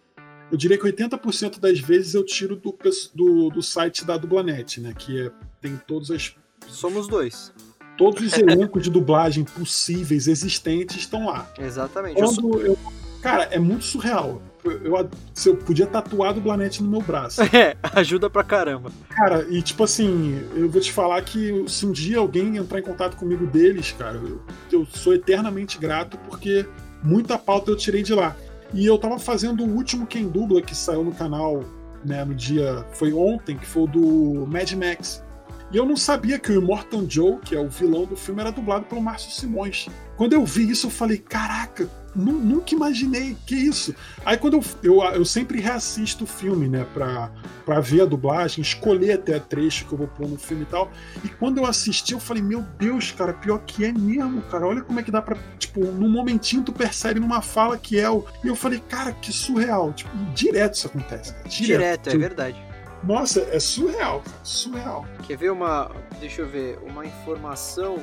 eu 0.51 0.57
diria 0.57 0.78
que 0.78 0.84
80% 0.84 1.59
das 1.59 1.80
vezes 1.80 2.14
eu 2.14 2.24
tiro 2.24 2.55
do, 2.57 2.76
do, 3.14 3.49
do 3.51 3.62
site 3.62 4.05
da 4.05 4.16
Dublanet, 4.16 4.80
né? 4.80 4.94
Que 4.97 5.26
é, 5.26 5.32
tem 5.61 5.76
todas 5.88 6.11
as. 6.11 6.36
Somos 6.68 7.09
dois. 7.09 7.53
Todos 7.97 8.22
os 8.22 8.38
elencos 8.38 8.82
de 8.82 8.90
dublagem 8.90 9.44
possíveis, 9.44 10.28
existentes, 10.28 10.97
estão 10.97 11.26
lá. 11.26 11.51
Exatamente. 11.59 12.20
Quando 12.20 12.61
eu, 12.61 12.78
cara, 13.22 13.44
é 13.44 13.59
muito 13.59 13.84
surreal 13.84 14.42
eu, 14.70 15.09
se 15.34 15.49
eu 15.49 15.57
podia 15.57 15.86
tatuar 15.86 16.34
do 16.34 16.40
Planete 16.40 16.82
no 16.82 16.88
meu 16.88 17.01
braço. 17.01 17.40
É, 17.57 17.74
ajuda 17.94 18.28
pra 18.28 18.44
caramba. 18.44 18.90
Cara, 19.09 19.47
e 19.49 19.62
tipo 19.62 19.82
assim, 19.82 20.42
eu 20.55 20.68
vou 20.68 20.80
te 20.80 20.92
falar 20.92 21.22
que 21.22 21.64
se 21.68 21.86
um 21.86 21.92
dia 21.92 22.18
alguém 22.18 22.57
entrar 22.57 22.80
em 22.80 22.82
contato 22.82 23.16
comigo 23.16 23.47
deles, 23.47 23.94
cara, 23.99 24.16
eu, 24.16 24.42
eu 24.70 24.86
sou 24.86 25.14
eternamente 25.14 25.78
grato 25.78 26.18
porque 26.28 26.66
muita 27.03 27.38
pauta 27.38 27.70
eu 27.70 27.76
tirei 27.76 28.03
de 28.03 28.12
lá. 28.12 28.36
E 28.74 28.84
eu 28.84 28.99
tava 28.99 29.18
fazendo 29.18 29.64
o 29.64 29.74
último 29.74 30.07
Quem 30.07 30.28
Dubla 30.28 30.61
que 30.61 30.74
saiu 30.74 31.03
no 31.03 31.12
canal, 31.12 31.64
né, 32.05 32.24
no 32.24 32.34
dia. 32.34 32.84
Foi 32.92 33.12
ontem, 33.12 33.57
que 33.57 33.66
foi 33.66 33.84
o 33.84 33.86
do 33.86 34.47
Mad 34.47 34.70
Max. 34.72 35.24
E 35.72 35.76
eu 35.76 35.84
não 35.84 35.96
sabia 35.96 36.38
que 36.38 36.52
o 36.52 36.60
Immortal 36.60 37.04
Joe, 37.08 37.38
que 37.38 37.54
é 37.54 37.60
o 37.60 37.68
vilão 37.68 38.04
do 38.04 38.16
filme, 38.16 38.40
era 38.40 38.52
dublado 38.52 38.84
pelo 38.84 39.02
Márcio 39.02 39.32
Simões. 39.32 39.88
Quando 40.16 40.32
eu 40.32 40.44
vi 40.44 40.70
isso, 40.70 40.86
eu 40.86 40.90
falei: 40.90 41.18
caraca, 41.18 41.88
nunca 42.14 42.74
imaginei, 42.74 43.36
que 43.46 43.54
isso? 43.54 43.94
Aí 44.24 44.36
quando 44.36 44.54
eu, 44.54 44.64
eu, 44.82 45.02
eu 45.12 45.24
sempre 45.24 45.60
reassisto 45.60 46.24
o 46.24 46.26
filme, 46.26 46.68
né, 46.68 46.86
pra, 46.94 47.30
pra 47.64 47.80
ver 47.80 48.02
a 48.02 48.04
dublagem, 48.04 48.62
escolher 48.62 49.12
até 49.12 49.38
trecho 49.38 49.86
que 49.86 49.92
eu 49.92 49.98
vou 49.98 50.08
pôr 50.08 50.28
no 50.28 50.38
filme 50.38 50.62
e 50.62 50.66
tal. 50.66 50.90
E 51.24 51.28
quando 51.28 51.58
eu 51.58 51.66
assisti, 51.66 52.14
eu 52.14 52.20
falei, 52.20 52.42
meu 52.42 52.64
Deus, 52.78 53.12
cara, 53.12 53.32
pior 53.32 53.58
que 53.66 53.84
é 53.84 53.92
mesmo, 53.92 54.40
cara. 54.42 54.66
Olha 54.66 54.82
como 54.82 54.98
é 54.98 55.02
que 55.02 55.10
dá 55.10 55.20
pra, 55.20 55.36
tipo, 55.58 55.84
num 55.84 56.08
momentinho 56.08 56.62
tu 56.62 56.72
percebe 56.72 57.20
numa 57.20 57.42
fala 57.42 57.76
que 57.76 57.98
é 57.98 58.08
o. 58.08 58.24
E 58.42 58.48
eu 58.48 58.56
falei, 58.56 58.80
cara, 58.88 59.12
que 59.12 59.32
surreal. 59.32 59.92
Tipo, 59.92 60.10
direto 60.34 60.74
isso 60.74 60.86
acontece. 60.86 61.34
Direto, 61.48 62.08
direto 62.08 62.08
é 62.08 62.18
verdade. 62.18 62.65
Nossa, 63.07 63.40
é 63.52 63.61
surreal, 63.61 64.20
cara. 64.20 64.36
Surreal. 64.42 65.07
Quer 65.26 65.36
ver 65.36 65.50
uma. 65.50 65.90
Deixa 66.20 66.42
eu 66.42 66.48
ver, 66.48 66.78
uma 66.82 67.04
informação 67.04 67.98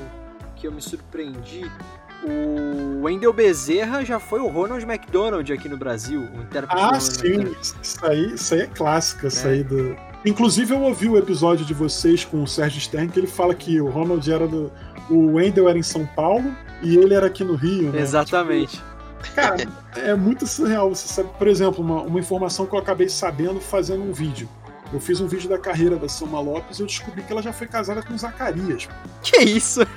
que 0.56 0.66
eu 0.68 0.72
me 0.72 0.82
surpreendi 0.82 1.70
o 2.26 3.04
Wendel 3.04 3.34
Bezerra 3.34 4.04
já 4.04 4.20
foi 4.20 4.40
o 4.40 4.48
Ronald 4.48 4.84
McDonald 4.86 5.52
aqui 5.52 5.68
no 5.68 5.78
Brasil, 5.78 6.22
o 6.22 6.42
intérprete 6.42 6.82
Ah, 6.82 7.00
sim, 7.00 7.54
isso 7.82 8.06
aí, 8.06 8.34
isso 8.34 8.54
aí 8.54 8.62
é 8.62 8.68
clássico, 8.68 9.28
isso 9.28 9.46
é. 9.48 9.52
aí 9.52 9.64
do... 9.64 9.96
Inclusive 10.26 10.74
eu 10.74 10.82
ouvi 10.82 11.10
o 11.10 11.18
episódio 11.18 11.66
de 11.66 11.74
vocês 11.74 12.24
com 12.24 12.42
o 12.42 12.48
Sérgio 12.48 12.80
Stern 12.80 13.10
que 13.10 13.20
ele 13.20 13.28
fala 13.28 13.54
que 13.54 13.80
o 13.82 13.90
Ronald 13.90 14.32
era 14.32 14.48
do... 14.48 14.72
O 15.10 15.34
Wendel 15.34 15.68
era 15.68 15.78
em 15.78 15.84
São 15.84 16.06
Paulo 16.06 16.56
e 16.82 16.96
ele 16.96 17.14
era 17.14 17.28
aqui 17.28 17.44
no 17.44 17.56
Rio, 17.56 17.92
né? 17.92 18.00
Exatamente. 18.00 18.78
Tipo, 19.22 19.36
cara, 19.36 19.58
é 19.98 20.16
muito 20.16 20.48
surreal. 20.48 20.88
Você 20.96 21.10
sabe, 21.10 21.30
por 21.38 21.48
exemplo, 21.48 21.84
uma, 21.84 22.02
uma 22.04 22.20
informação 22.20 22.66
que 22.66 22.74
eu 22.74 22.80
acabei 22.80 23.10
sabendo 23.10 23.60
fazendo 23.60 24.02
um 24.02 24.14
vídeo. 24.14 24.48
Eu 24.94 25.00
fiz 25.00 25.20
um 25.20 25.28
vídeo 25.28 25.50
da 25.50 25.58
carreira 25.58 25.96
da 25.98 26.08
Selma 26.08 26.40
Lopes 26.40 26.78
e 26.78 26.84
eu 26.84 26.88
descobri 26.88 27.24
que 27.24 27.32
ela 27.32 27.42
já 27.42 27.52
foi 27.52 27.68
casada 27.68 28.04
com 28.04 28.14
o 28.14 28.18
Zacarias. 28.18 28.88
Que 29.22 29.42
isso? 29.42 29.82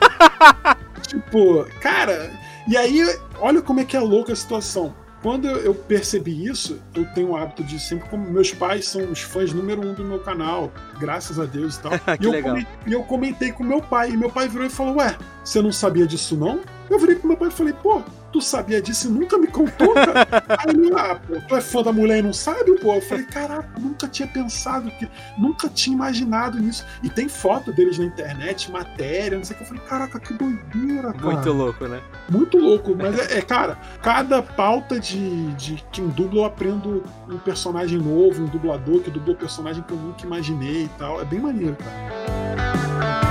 Tipo, 1.06 1.64
cara, 1.80 2.32
e 2.66 2.76
aí, 2.76 3.00
olha 3.38 3.62
como 3.62 3.78
é 3.78 3.84
que 3.84 3.96
é 3.96 4.00
louca 4.00 4.32
a 4.32 4.36
situação. 4.36 4.92
Quando 5.22 5.46
eu 5.48 5.74
percebi 5.74 6.46
isso, 6.46 6.80
eu 6.94 7.04
tenho 7.14 7.30
o 7.30 7.36
hábito 7.36 7.62
de 7.62 7.78
sempre, 7.78 8.08
como 8.08 8.28
meus 8.28 8.52
pais 8.52 8.86
são 8.86 9.10
os 9.10 9.20
fãs 9.20 9.52
número 9.52 9.86
um 9.86 9.94
do 9.94 10.04
meu 10.04 10.18
canal, 10.18 10.72
graças 10.98 11.38
a 11.38 11.44
Deus 11.44 11.76
e 11.76 11.80
tal. 11.80 11.92
e, 12.20 12.24
eu 12.24 12.42
comentei, 12.42 12.66
e 12.86 12.92
eu 12.92 13.02
comentei 13.02 13.52
com 13.52 13.64
meu 13.64 13.80
pai, 13.80 14.10
e 14.10 14.16
meu 14.16 14.30
pai 14.30 14.48
virou 14.48 14.66
e 14.66 14.70
falou: 14.70 14.96
Ué, 14.96 15.16
você 15.44 15.62
não 15.62 15.72
sabia 15.72 16.06
disso 16.06 16.36
não? 16.36 16.60
Eu 16.88 16.98
virei 16.98 17.16
pro 17.16 17.28
meu 17.28 17.36
pai 17.36 17.48
e 17.48 17.52
falei: 17.52 17.72
Pô, 17.72 18.02
tu 18.36 18.42
sabia 18.42 18.82
disso 18.82 19.08
e 19.08 19.10
nunca 19.10 19.38
me 19.38 19.46
contou, 19.46 19.94
cara? 19.94 20.26
Aí 20.60 20.74
ele, 20.74 20.92
ah, 20.94 21.14
pô, 21.14 21.40
tu 21.48 21.56
é 21.56 21.60
fã 21.60 21.82
da 21.82 21.92
mulher 21.92 22.18
e 22.18 22.22
não 22.22 22.32
sabe, 22.32 22.78
pô? 22.78 22.94
Eu 22.94 23.00
falei, 23.00 23.24
caraca, 23.24 23.68
nunca 23.80 24.06
tinha 24.06 24.28
pensado, 24.28 24.90
que, 24.90 25.08
nunca 25.38 25.68
tinha 25.68 25.94
imaginado 25.94 26.58
nisso. 26.58 26.84
E 27.02 27.08
tem 27.08 27.28
foto 27.28 27.72
deles 27.72 27.98
na 27.98 28.04
internet, 28.04 28.70
matéria, 28.70 29.38
não 29.38 29.44
sei 29.44 29.54
o 29.54 29.58
que. 29.58 29.64
Eu 29.64 29.68
falei, 29.68 29.82
caraca, 29.84 30.20
que 30.20 30.34
doideira, 30.34 31.12
cara. 31.14 31.32
Muito 31.32 31.52
louco, 31.52 31.86
né? 31.86 32.02
Muito 32.28 32.58
louco, 32.58 32.94
mas 32.94 33.18
é, 33.18 33.38
é 33.38 33.42
cara, 33.42 33.78
cada 34.02 34.42
pauta 34.42 35.00
de, 35.00 35.52
de 35.54 35.82
quem 35.90 36.08
dubla 36.08 36.40
eu 36.40 36.44
aprendo 36.44 37.04
um 37.28 37.38
personagem 37.38 37.98
novo, 37.98 38.42
um 38.42 38.46
dublador 38.46 39.00
que 39.00 39.10
dublou 39.10 39.34
personagem 39.34 39.82
que 39.82 39.92
eu 39.92 39.96
nunca 39.96 40.26
imaginei 40.26 40.84
e 40.84 40.90
tal. 40.98 41.20
É 41.20 41.24
bem 41.24 41.40
maneiro, 41.40 41.76
cara. 41.76 43.25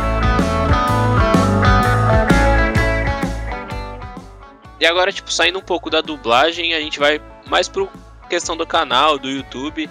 E 4.80 4.86
agora, 4.86 5.11
tipo, 5.11 5.32
saindo 5.32 5.59
um 5.59 5.63
pouco 5.63 5.89
da 5.89 6.01
dublagem, 6.01 6.73
a 6.73 6.80
gente 6.80 6.99
vai 6.99 7.21
mais 7.47 7.67
pro 7.67 7.89
questão 8.30 8.57
do 8.57 8.67
canal, 8.67 9.17
do 9.17 9.30
YouTube. 9.30 9.89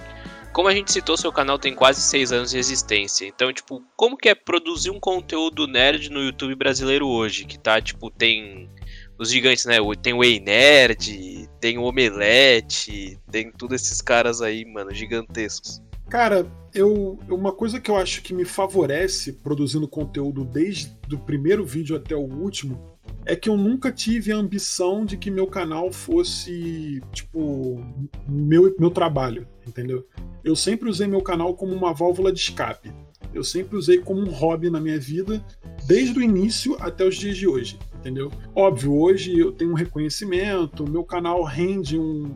Como 0.52 0.68
a 0.68 0.74
gente 0.74 0.92
citou, 0.92 1.16
seu 1.16 1.32
canal 1.32 1.58
tem 1.58 1.74
quase 1.74 2.00
seis 2.00 2.30
anos 2.30 2.50
de 2.50 2.58
existência. 2.58 3.26
Então, 3.26 3.52
tipo, 3.52 3.82
como 3.96 4.16
que 4.16 4.28
é 4.28 4.34
produzir 4.34 4.90
um 4.90 5.00
conteúdo 5.00 5.66
nerd 5.66 6.10
no 6.10 6.20
YouTube 6.20 6.54
brasileiro 6.54 7.08
hoje? 7.08 7.44
Que 7.44 7.58
tá, 7.58 7.80
tipo, 7.80 8.10
tem 8.10 8.70
os 9.18 9.30
gigantes, 9.30 9.64
né? 9.64 9.76
Tem 10.02 10.12
o 10.12 10.22
Ei 10.22 10.38
Nerd, 10.38 11.48
tem 11.60 11.78
o 11.78 11.82
Omelete, 11.82 13.18
tem 13.30 13.50
todos 13.50 13.82
esses 13.82 14.00
caras 14.00 14.42
aí, 14.42 14.64
mano, 14.64 14.92
gigantescos. 14.94 15.82
Cara, 16.08 16.46
eu 16.72 17.18
uma 17.28 17.52
coisa 17.52 17.80
que 17.80 17.90
eu 17.90 17.96
acho 17.96 18.22
que 18.22 18.34
me 18.34 18.44
favorece 18.44 19.32
produzindo 19.32 19.88
conteúdo 19.88 20.44
desde 20.44 20.94
o 21.12 21.18
primeiro 21.18 21.64
vídeo 21.64 21.96
até 21.96 22.14
o 22.14 22.20
último 22.20 22.93
é 23.26 23.34
que 23.34 23.48
eu 23.48 23.56
nunca 23.56 23.90
tive 23.90 24.32
a 24.32 24.36
ambição 24.36 25.04
de 25.04 25.16
que 25.16 25.30
meu 25.30 25.46
canal 25.46 25.90
fosse, 25.90 27.02
tipo, 27.12 27.82
meu, 28.28 28.74
meu 28.78 28.90
trabalho, 28.90 29.46
entendeu? 29.66 30.06
Eu 30.42 30.54
sempre 30.54 30.88
usei 30.88 31.06
meu 31.06 31.22
canal 31.22 31.54
como 31.54 31.72
uma 31.72 31.92
válvula 31.94 32.32
de 32.32 32.40
escape. 32.40 32.92
Eu 33.32 33.42
sempre 33.42 33.76
usei 33.76 33.98
como 33.98 34.20
um 34.20 34.30
hobby 34.30 34.70
na 34.70 34.80
minha 34.80 34.98
vida, 34.98 35.44
desde 35.86 36.18
o 36.18 36.22
início 36.22 36.76
até 36.78 37.04
os 37.04 37.16
dias 37.16 37.36
de 37.36 37.48
hoje, 37.48 37.78
entendeu? 37.94 38.30
Óbvio, 38.54 38.94
hoje 38.94 39.36
eu 39.36 39.50
tenho 39.50 39.72
um 39.72 39.74
reconhecimento, 39.74 40.88
meu 40.88 41.02
canal 41.02 41.42
rende 41.42 41.98
um, 41.98 42.34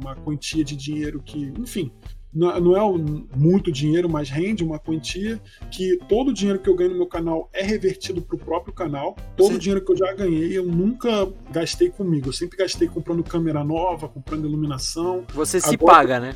uma 0.00 0.14
quantia 0.14 0.64
de 0.64 0.74
dinheiro 0.74 1.20
que, 1.22 1.52
enfim, 1.58 1.92
não 2.32 2.76
é 2.76 2.98
muito 3.36 3.72
dinheiro, 3.72 4.08
mas 4.08 4.28
rende 4.28 4.62
uma 4.62 4.78
quantia 4.78 5.40
que 5.70 5.98
todo 6.08 6.28
o 6.28 6.32
dinheiro 6.32 6.58
que 6.58 6.68
eu 6.68 6.74
ganho 6.74 6.90
no 6.90 6.96
meu 6.96 7.06
canal 7.06 7.48
é 7.52 7.62
revertido 7.62 8.20
para 8.20 8.36
o 8.36 8.38
próprio 8.38 8.72
canal. 8.72 9.16
Todo 9.36 9.54
o 9.54 9.58
dinheiro 9.58 9.84
que 9.84 9.92
eu 9.92 9.96
já 9.96 10.12
ganhei, 10.12 10.56
eu 10.56 10.64
nunca 10.64 11.28
gastei 11.50 11.90
comigo. 11.90 12.28
Eu 12.28 12.32
sempre 12.32 12.58
gastei 12.58 12.88
comprando 12.88 13.22
câmera 13.24 13.64
nova, 13.64 14.08
comprando 14.08 14.46
iluminação. 14.46 15.24
Você 15.34 15.60
se 15.60 15.74
Agora, 15.74 15.96
paga, 15.96 16.20
né? 16.20 16.34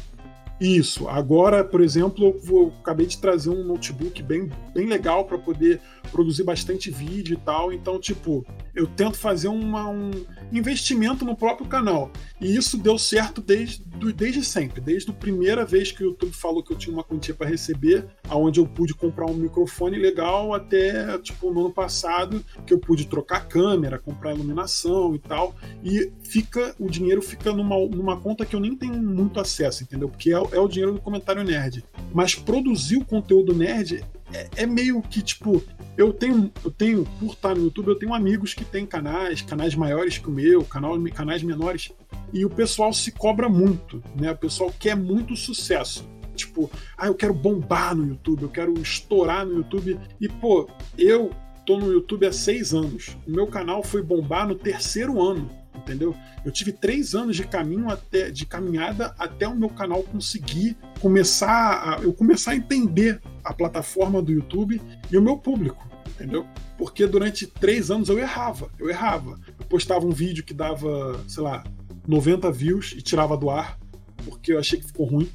Isso. 0.63 1.09
Agora, 1.09 1.65
por 1.65 1.81
exemplo, 1.81 2.25
eu, 2.25 2.39
vou, 2.39 2.73
acabei 2.81 3.05
de 3.05 3.19
trazer 3.19 3.51
um 3.51 3.65
notebook 3.65 4.23
bem, 4.23 4.49
bem 4.73 4.87
legal 4.87 5.25
para 5.25 5.37
poder 5.37 5.81
produzir 6.13 6.45
bastante 6.45 6.89
vídeo 6.89 7.35
e 7.35 7.37
tal. 7.37 7.73
Então, 7.73 7.99
tipo, 7.99 8.47
eu 8.73 8.87
tento 8.87 9.19
fazer 9.19 9.49
uma, 9.49 9.89
um 9.89 10.13
investimento 10.53 11.25
no 11.25 11.37
próprio 11.37 11.67
canal. 11.67 12.13
E 12.41 12.55
isso 12.55 12.79
deu 12.79 12.97
certo 12.97 13.41
desde, 13.41 13.83
desde 14.15 14.45
sempre. 14.45 14.81
Desde 14.81 15.11
a 15.11 15.15
primeira 15.15 15.65
vez 15.65 15.91
que 15.91 16.05
o 16.05 16.11
YouTube 16.11 16.33
falou 16.33 16.63
que 16.63 16.73
eu 16.73 16.79
tinha 16.79 16.95
uma 16.95 17.03
quantia 17.03 17.35
para 17.35 17.49
receber, 17.49 18.07
onde 18.31 18.61
eu 18.61 18.67
pude 18.67 18.95
comprar 18.95 19.27
um 19.27 19.35
microfone 19.35 19.99
legal 19.99 20.55
até 20.55 21.19
tipo 21.19 21.53
no 21.53 21.61
ano 21.61 21.73
passado, 21.73 22.45
que 22.65 22.73
eu 22.73 22.79
pude 22.79 23.07
trocar 23.07 23.49
câmera, 23.49 23.99
comprar 23.99 24.33
iluminação 24.33 25.15
e 25.15 25.19
tal. 25.19 25.57
E 25.83 26.13
fica 26.23 26.75
o 26.79 26.89
dinheiro 26.89 27.21
fica 27.21 27.53
numa, 27.53 27.77
numa 27.89 28.21
conta 28.21 28.47
que 28.47 28.55
eu 28.55 28.61
nem 28.61 28.77
tenho 28.77 28.95
muito 28.95 29.41
acesso, 29.41 29.83
entendeu? 29.83 30.09
Porque 30.09 30.33
é, 30.33 30.37
é 30.53 30.61
o 30.61 30.69
dinheiro 30.69 30.93
do 30.93 31.01
comentário 31.01 31.43
nerd. 31.43 31.85
Mas 32.13 32.35
produzir 32.35 32.97
o 32.97 33.05
conteúdo 33.05 33.55
nerd 33.55 34.05
é, 34.33 34.49
é, 34.57 34.67
meio 34.67 35.03
que 35.03 35.23
tipo 35.23 35.63
eu 35.97 36.13
tenho 36.13 36.51
eu 36.65 36.71
tenho 36.71 37.05
por 37.19 37.33
estar 37.33 37.55
no 37.55 37.65
YouTube 37.65 37.89
eu 37.89 37.99
tenho 37.99 38.15
amigos 38.15 38.55
que 38.55 38.65
têm 38.65 38.87
canais 38.87 39.43
canais 39.43 39.75
maiores 39.75 40.17
que 40.17 40.29
o 40.29 40.33
meu 40.33 40.65
canal, 40.65 40.99
canais 41.13 41.43
menores 41.43 41.93
e 42.33 42.45
o 42.45 42.51
pessoal 42.51 42.93
se 42.95 43.13
cobra 43.13 43.49
muito 43.49 44.03
né? 44.19 44.31
O 44.31 44.37
pessoal 44.37 44.73
quer 44.79 44.97
muito 44.97 45.37
sucesso. 45.37 46.09
Tipo 46.35 46.71
ah 46.97 47.09
eu 47.09 47.15
quero 47.15 47.35
bombar 47.35 47.95
no 47.95 48.07
YouTube 48.07 48.43
eu 48.43 48.49
quero 48.49 48.73
estourar 48.81 49.45
no 49.45 49.57
YouTube. 49.57 49.99
E 50.21 50.29
pô 50.29 50.69
eu 50.97 51.31
tô 51.67 51.79
no 51.79 51.93
YouTube 51.93 52.27
há 52.27 52.33
seis 52.33 52.73
anos. 52.73 53.17
O 53.27 53.31
meu 53.31 53.47
canal 53.47 53.83
foi 53.83 54.03
bombar 54.03 54.49
no 54.49 54.55
terceiro 54.55 55.21
ano 55.23 55.62
entendeu? 55.77 56.15
Eu 56.45 56.51
tive 56.51 56.73
três 56.73 57.15
anos 57.15 57.37
de 57.37 57.47
caminho 57.47 57.91
até 57.91 58.31
de 58.31 58.47
caminhada 58.47 59.15
até 59.19 59.47
o 59.47 59.55
meu 59.55 59.69
canal 59.69 60.03
conseguir 60.03 60.77
começar 61.01 61.99
a, 61.99 62.03
eu 62.03 62.13
começar 62.13 62.53
a 62.53 62.57
entender 62.57 63.21
a 63.45 63.53
plataforma 63.53 64.23
do 64.23 64.33
YouTube 64.33 64.81
e 65.11 65.17
o 65.17 65.23
meu 65.23 65.37
público, 65.37 65.87
entendeu? 66.09 66.47
Porque 66.79 67.07
durante 67.07 67.47
três 67.47 67.91
anos 67.91 68.09
eu 68.09 68.19
errava, 68.19 68.71
eu 68.79 68.89
errava. 68.89 69.39
Eu 69.59 69.67
postava 69.67 70.07
um 70.07 70.11
vídeo 70.11 70.45
que 70.45 70.55
dava, 70.55 71.23
sei 71.29 71.43
lá, 71.43 71.65
90 72.07 72.51
views 72.51 72.93
e 72.97 73.03
tirava 73.03 73.37
do 73.37 73.51
ar 73.51 73.79
porque 74.25 74.53
eu 74.53 74.59
achei 74.59 74.79
que 74.79 74.87
ficou 74.87 75.07
ruim 75.07 75.29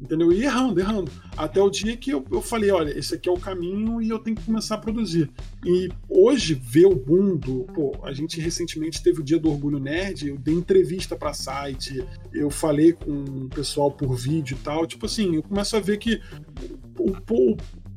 entendeu? 0.00 0.32
E 0.32 0.42
errando, 0.42 0.80
errando. 0.80 1.10
Até 1.36 1.60
o 1.60 1.70
dia 1.70 1.96
que 1.96 2.10
eu, 2.10 2.24
eu 2.30 2.40
falei, 2.40 2.70
olha, 2.70 2.96
esse 2.98 3.14
aqui 3.14 3.28
é 3.28 3.32
o 3.32 3.38
caminho 3.38 4.00
e 4.00 4.08
eu 4.08 4.18
tenho 4.18 4.36
que 4.36 4.44
começar 4.44 4.76
a 4.76 4.78
produzir. 4.78 5.30
E 5.64 5.90
hoje, 6.08 6.54
ver 6.54 6.86
o 6.86 6.94
boom 6.94 7.36
do... 7.36 7.64
Pô, 7.74 7.92
a 8.02 8.12
gente 8.12 8.40
recentemente 8.40 9.02
teve 9.02 9.20
o 9.20 9.24
Dia 9.24 9.38
do 9.38 9.50
Orgulho 9.50 9.78
Nerd, 9.78 10.28
eu 10.28 10.38
dei 10.38 10.54
entrevista 10.54 11.14
para 11.16 11.32
site, 11.32 12.04
eu 12.32 12.50
falei 12.50 12.92
com 12.92 13.10
o 13.10 13.48
pessoal 13.48 13.90
por 13.90 14.14
vídeo 14.14 14.56
e 14.58 14.64
tal. 14.64 14.86
Tipo 14.86 15.06
assim, 15.06 15.36
eu 15.36 15.42
começo 15.42 15.76
a 15.76 15.80
ver 15.80 15.98
que 15.98 16.20
o, 16.98 17.14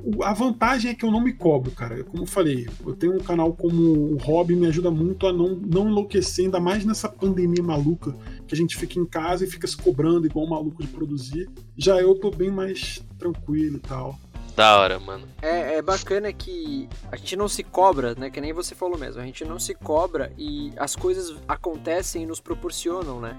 o, 0.03 0.23
a 0.23 0.33
vantagem 0.33 0.91
é 0.91 0.93
que 0.93 1.05
eu 1.05 1.11
não 1.11 1.21
me 1.21 1.33
cobro, 1.33 1.71
cara. 1.71 2.03
Como 2.03 2.23
eu 2.23 2.27
falei, 2.27 2.67
eu 2.85 2.93
tenho 2.93 3.15
um 3.15 3.19
canal 3.19 3.53
como 3.53 4.13
um 4.13 4.17
hobby, 4.17 4.55
me 4.55 4.67
ajuda 4.67 4.91
muito 4.91 5.25
a 5.25 5.33
não, 5.33 5.55
não 5.55 5.89
enlouquecer, 5.89 6.45
ainda 6.45 6.59
mais 6.59 6.83
nessa 6.83 7.07
pandemia 7.07 7.63
maluca, 7.63 8.15
que 8.53 8.55
a 8.55 8.55
gente 8.55 8.77
fica 8.77 8.99
em 8.99 9.05
casa 9.05 9.43
e 9.43 9.49
fica 9.49 9.65
se 9.65 9.75
cobrando 9.75 10.27
igual 10.27 10.45
um 10.45 10.49
maluco 10.49 10.81
de 10.81 10.87
produzir. 10.87 11.49
Já 11.75 11.99
eu 11.99 12.13
tô 12.13 12.29
bem 12.29 12.51
mais 12.51 13.03
tranquilo 13.17 13.77
e 13.77 13.79
tal. 13.79 14.17
Da 14.55 14.77
hora, 14.77 14.99
mano. 14.99 15.27
É, 15.41 15.77
é 15.77 15.81
bacana 15.81 16.31
que 16.31 16.87
a 17.11 17.15
gente 17.15 17.35
não 17.35 17.47
se 17.47 17.63
cobra, 17.63 18.13
né? 18.13 18.29
Que 18.29 18.39
nem 18.39 18.53
você 18.53 18.75
falou 18.75 18.99
mesmo. 18.99 19.19
A 19.19 19.25
gente 19.25 19.43
não 19.43 19.57
se 19.57 19.73
cobra 19.73 20.31
e 20.37 20.71
as 20.77 20.95
coisas 20.95 21.35
acontecem 21.47 22.21
e 22.21 22.25
nos 22.27 22.39
proporcionam, 22.39 23.19
né? 23.19 23.35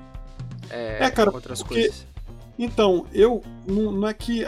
É, 0.68 1.04
é 1.04 1.10
cara, 1.10 1.30
outras 1.30 1.62
porque... 1.62 1.74
coisas 1.74 2.14
então, 2.58 3.06
eu 3.12 3.42
não, 3.66 3.90
não, 3.90 4.08
é 4.08 4.14
que 4.14 4.44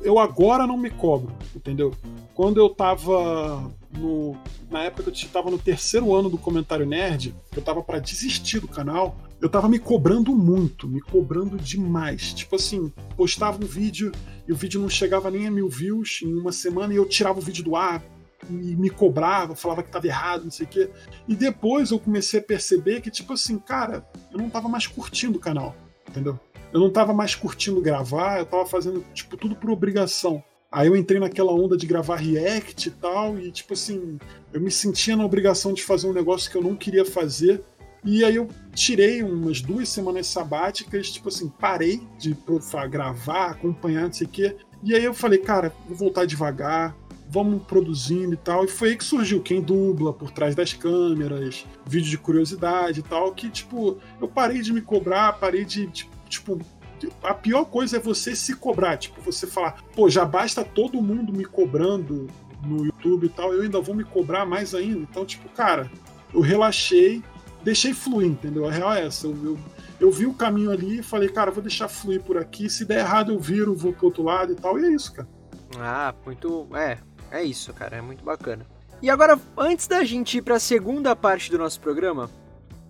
eu 0.00 0.18
agora 0.18 0.66
não 0.66 0.76
me 0.76 0.90
cobro, 0.90 1.32
entendeu? 1.54 1.94
Quando 2.34 2.58
eu 2.58 2.68
tava 2.68 3.70
no, 3.96 4.36
na 4.68 4.82
época 4.82 5.10
que 5.10 5.26
eu 5.26 5.30
tava 5.30 5.50
no 5.50 5.58
terceiro 5.58 6.12
ano 6.14 6.28
do 6.28 6.36
comentário 6.36 6.84
nerd, 6.84 7.32
eu 7.54 7.62
tava 7.62 7.82
para 7.82 8.00
desistir 8.00 8.58
do 8.58 8.66
canal, 8.66 9.16
eu 9.42 9.48
tava 9.48 9.68
me 9.68 9.78
cobrando 9.78 10.34
muito, 10.34 10.88
me 10.88 11.00
cobrando 11.00 11.56
demais. 11.56 12.32
Tipo 12.32 12.56
assim, 12.56 12.92
postava 13.16 13.62
um 13.62 13.66
vídeo 13.66 14.12
e 14.48 14.52
o 14.52 14.56
vídeo 14.56 14.80
não 14.80 14.88
chegava 14.88 15.30
nem 15.30 15.46
a 15.46 15.50
mil 15.50 15.68
views 15.68 16.20
em 16.22 16.32
uma 16.32 16.52
semana 16.52 16.94
e 16.94 16.96
eu 16.96 17.04
tirava 17.04 17.38
o 17.38 17.42
vídeo 17.42 17.64
do 17.64 17.76
ar, 17.76 18.02
e 18.48 18.74
me 18.74 18.90
cobrava, 18.90 19.54
falava 19.54 19.82
que 19.84 19.90
tava 19.90 20.06
errado, 20.06 20.44
não 20.44 20.50
sei 20.50 20.66
o 20.66 20.68
quê. 20.68 20.90
E 21.28 21.36
depois 21.36 21.90
eu 21.90 21.98
comecei 21.98 22.40
a 22.40 22.42
perceber 22.42 23.00
que, 23.00 23.10
tipo 23.10 23.34
assim, 23.34 23.58
cara, 23.58 24.04
eu 24.32 24.38
não 24.38 24.50
tava 24.50 24.68
mais 24.68 24.86
curtindo 24.86 25.38
o 25.38 25.40
canal, 25.40 25.76
entendeu? 26.08 26.40
eu 26.72 26.80
não 26.80 26.88
estava 26.88 27.12
mais 27.12 27.34
curtindo 27.34 27.80
gravar, 27.80 28.38
eu 28.38 28.44
estava 28.44 28.64
fazendo 28.64 29.04
tipo 29.12 29.36
tudo 29.36 29.54
por 29.54 29.70
obrigação. 29.70 30.42
Aí 30.70 30.88
eu 30.88 30.96
entrei 30.96 31.20
naquela 31.20 31.52
onda 31.52 31.76
de 31.76 31.86
gravar 31.86 32.16
react 32.16 32.88
e 32.88 32.92
tal, 32.92 33.38
e 33.38 33.52
tipo 33.52 33.74
assim, 33.74 34.18
eu 34.54 34.60
me 34.60 34.70
sentia 34.70 35.14
na 35.14 35.24
obrigação 35.24 35.74
de 35.74 35.82
fazer 35.82 36.06
um 36.06 36.14
negócio 36.14 36.50
que 36.50 36.56
eu 36.56 36.62
não 36.62 36.74
queria 36.74 37.04
fazer. 37.04 37.62
E 38.04 38.24
aí 38.24 38.34
eu 38.34 38.48
tirei 38.74 39.22
umas 39.22 39.60
duas 39.60 39.88
semanas 39.88 40.26
sabáticas, 40.26 41.10
tipo 41.10 41.28
assim, 41.28 41.48
parei 41.48 42.02
de 42.18 42.36
gravar, 42.90 43.50
acompanhar, 43.50 44.06
não 44.06 44.12
sei 44.12 44.26
o 44.26 44.30
quê. 44.30 44.56
E 44.82 44.94
aí 44.94 45.04
eu 45.04 45.14
falei, 45.14 45.38
cara, 45.38 45.72
vou 45.86 45.96
voltar 45.96 46.24
devagar, 46.24 46.96
vamos 47.28 47.62
produzindo 47.62 48.34
e 48.34 48.36
tal. 48.36 48.64
E 48.64 48.68
foi 48.68 48.90
aí 48.90 48.96
que 48.96 49.04
surgiu 49.04 49.40
quem 49.40 49.60
dubla 49.60 50.12
por 50.12 50.30
trás 50.30 50.54
das 50.54 50.72
câmeras, 50.72 51.64
vídeo 51.86 52.10
de 52.10 52.18
curiosidade 52.18 53.00
e 53.00 53.02
tal, 53.02 53.32
que, 53.32 53.48
tipo, 53.48 53.98
eu 54.20 54.26
parei 54.26 54.60
de 54.60 54.72
me 54.72 54.82
cobrar, 54.82 55.32
parei 55.34 55.64
de, 55.64 55.86
tipo, 56.28 56.58
a 57.22 57.32
pior 57.32 57.64
coisa 57.64 57.96
é 57.96 58.00
você 58.00 58.34
se 58.36 58.54
cobrar, 58.54 58.96
tipo, 58.96 59.20
você 59.22 59.46
falar, 59.46 59.82
pô, 59.94 60.10
já 60.10 60.24
basta 60.24 60.64
todo 60.64 61.00
mundo 61.00 61.32
me 61.32 61.44
cobrando 61.44 62.28
no 62.64 62.84
YouTube 62.84 63.26
e 63.26 63.30
tal, 63.30 63.52
eu 63.52 63.62
ainda 63.62 63.80
vou 63.80 63.94
me 63.94 64.04
cobrar 64.04 64.44
mais 64.44 64.74
ainda. 64.74 65.00
Então, 65.00 65.24
tipo, 65.24 65.48
cara, 65.48 65.90
eu 66.34 66.40
relaxei, 66.40 67.22
deixei 67.62 67.92
fluir, 67.94 68.28
entendeu? 68.28 68.66
A 68.66 68.70
real 68.70 68.92
é 68.92 69.06
essa. 69.06 69.26
Eu, 69.26 69.36
eu, 69.44 69.58
eu 70.00 70.10
vi 70.10 70.26
o 70.26 70.34
caminho 70.34 70.70
ali 70.70 70.98
e 70.98 71.02
falei, 71.02 71.28
cara, 71.28 71.50
vou 71.50 71.62
deixar 71.62 71.88
fluir 71.88 72.22
por 72.22 72.36
aqui. 72.36 72.68
Se 72.68 72.84
der 72.84 73.00
errado, 73.00 73.32
eu 73.32 73.38
viro, 73.38 73.74
vou 73.74 73.92
pro 73.92 74.06
outro 74.06 74.22
lado 74.22 74.52
e 74.52 74.56
tal. 74.56 74.78
E 74.78 74.84
é 74.84 74.90
isso, 74.90 75.12
cara. 75.12 75.28
Ah, 75.78 76.14
muito. 76.24 76.66
É, 76.74 76.98
é 77.30 77.42
isso, 77.42 77.72
cara. 77.72 77.96
É 77.96 78.00
muito 78.00 78.24
bacana. 78.24 78.66
E 79.00 79.10
agora, 79.10 79.38
antes 79.56 79.86
da 79.86 80.04
gente 80.04 80.38
ir 80.38 80.42
pra 80.42 80.60
segunda 80.60 81.16
parte 81.16 81.50
do 81.50 81.58
nosso 81.58 81.80
programa, 81.80 82.30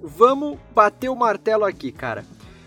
vamos 0.03 0.59
bater 0.75 1.09
o 1.09 1.17
martelo 1.17 1.65
aqui, 1.65 1.91
cara. 1.91 2.25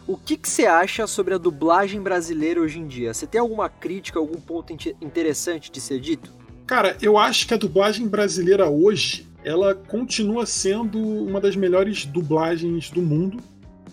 O 0.08 0.18
que, 0.18 0.38
que 0.38 0.48
você 0.48 0.66
acha 0.66 1.08
sobre 1.08 1.34
a 1.34 1.38
dublagem 1.38 2.02
brasileira 2.02 2.62
hoje 2.62 2.80
em 2.80 2.88
dia? 2.88 3.14
Você 3.14 3.26
tem 3.26 3.42
alguma 3.42 3.68
crítica, 3.68 4.20
algum 4.20 4.40
ponto 4.40 4.72
interessante 5.02 5.72
de 5.72 5.82
ser 5.82 6.00
dito? 6.00 6.32
Cara, 6.66 6.98
eu 7.02 7.18
acho 7.18 7.48
que 7.48 7.54
a 7.54 7.58
dublagem 7.58 8.08
brasileira 8.08 8.70
hoje, 8.70 9.28
ela 9.46 9.76
continua 9.76 10.44
sendo 10.48 11.00
uma 11.00 11.40
das 11.40 11.56
melhores 11.56 12.04
dublagens 12.04 12.90
do 12.90 13.00
mundo. 13.00 13.38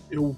Eu, 0.09 0.35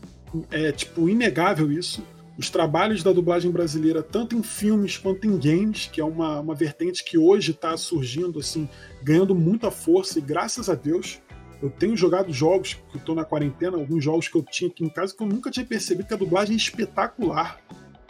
é, 0.51 0.73
tipo, 0.73 1.07
inegável 1.07 1.71
isso. 1.71 2.03
Os 2.37 2.49
trabalhos 2.49 3.01
da 3.01 3.13
dublagem 3.13 3.49
brasileira, 3.49 4.03
tanto 4.03 4.35
em 4.35 4.43
filmes 4.43 4.97
quanto 4.97 5.25
em 5.25 5.39
games, 5.39 5.87
que 5.87 6.01
é 6.01 6.03
uma, 6.03 6.41
uma 6.41 6.53
vertente 6.53 7.01
que 7.01 7.17
hoje 7.17 7.51
está 7.51 7.77
surgindo, 7.77 8.39
assim, 8.39 8.67
ganhando 9.01 9.33
muita 9.33 9.71
força, 9.71 10.19
e 10.19 10.21
graças 10.21 10.67
a 10.69 10.75
Deus, 10.75 11.21
eu 11.61 11.69
tenho 11.69 11.95
jogado 11.95 12.33
jogos, 12.33 12.73
que 12.91 12.97
estou 12.97 13.15
na 13.15 13.23
quarentena, 13.23 13.77
alguns 13.77 14.03
jogos 14.03 14.27
que 14.27 14.37
eu 14.37 14.43
tinha 14.43 14.69
aqui 14.69 14.83
em 14.83 14.89
casa 14.89 15.15
que 15.15 15.23
eu 15.23 15.27
nunca 15.27 15.49
tinha 15.49 15.65
percebido 15.65 16.09
que 16.09 16.13
a 16.13 16.17
dublagem 16.17 16.55
é 16.55 16.57
espetacular. 16.57 17.57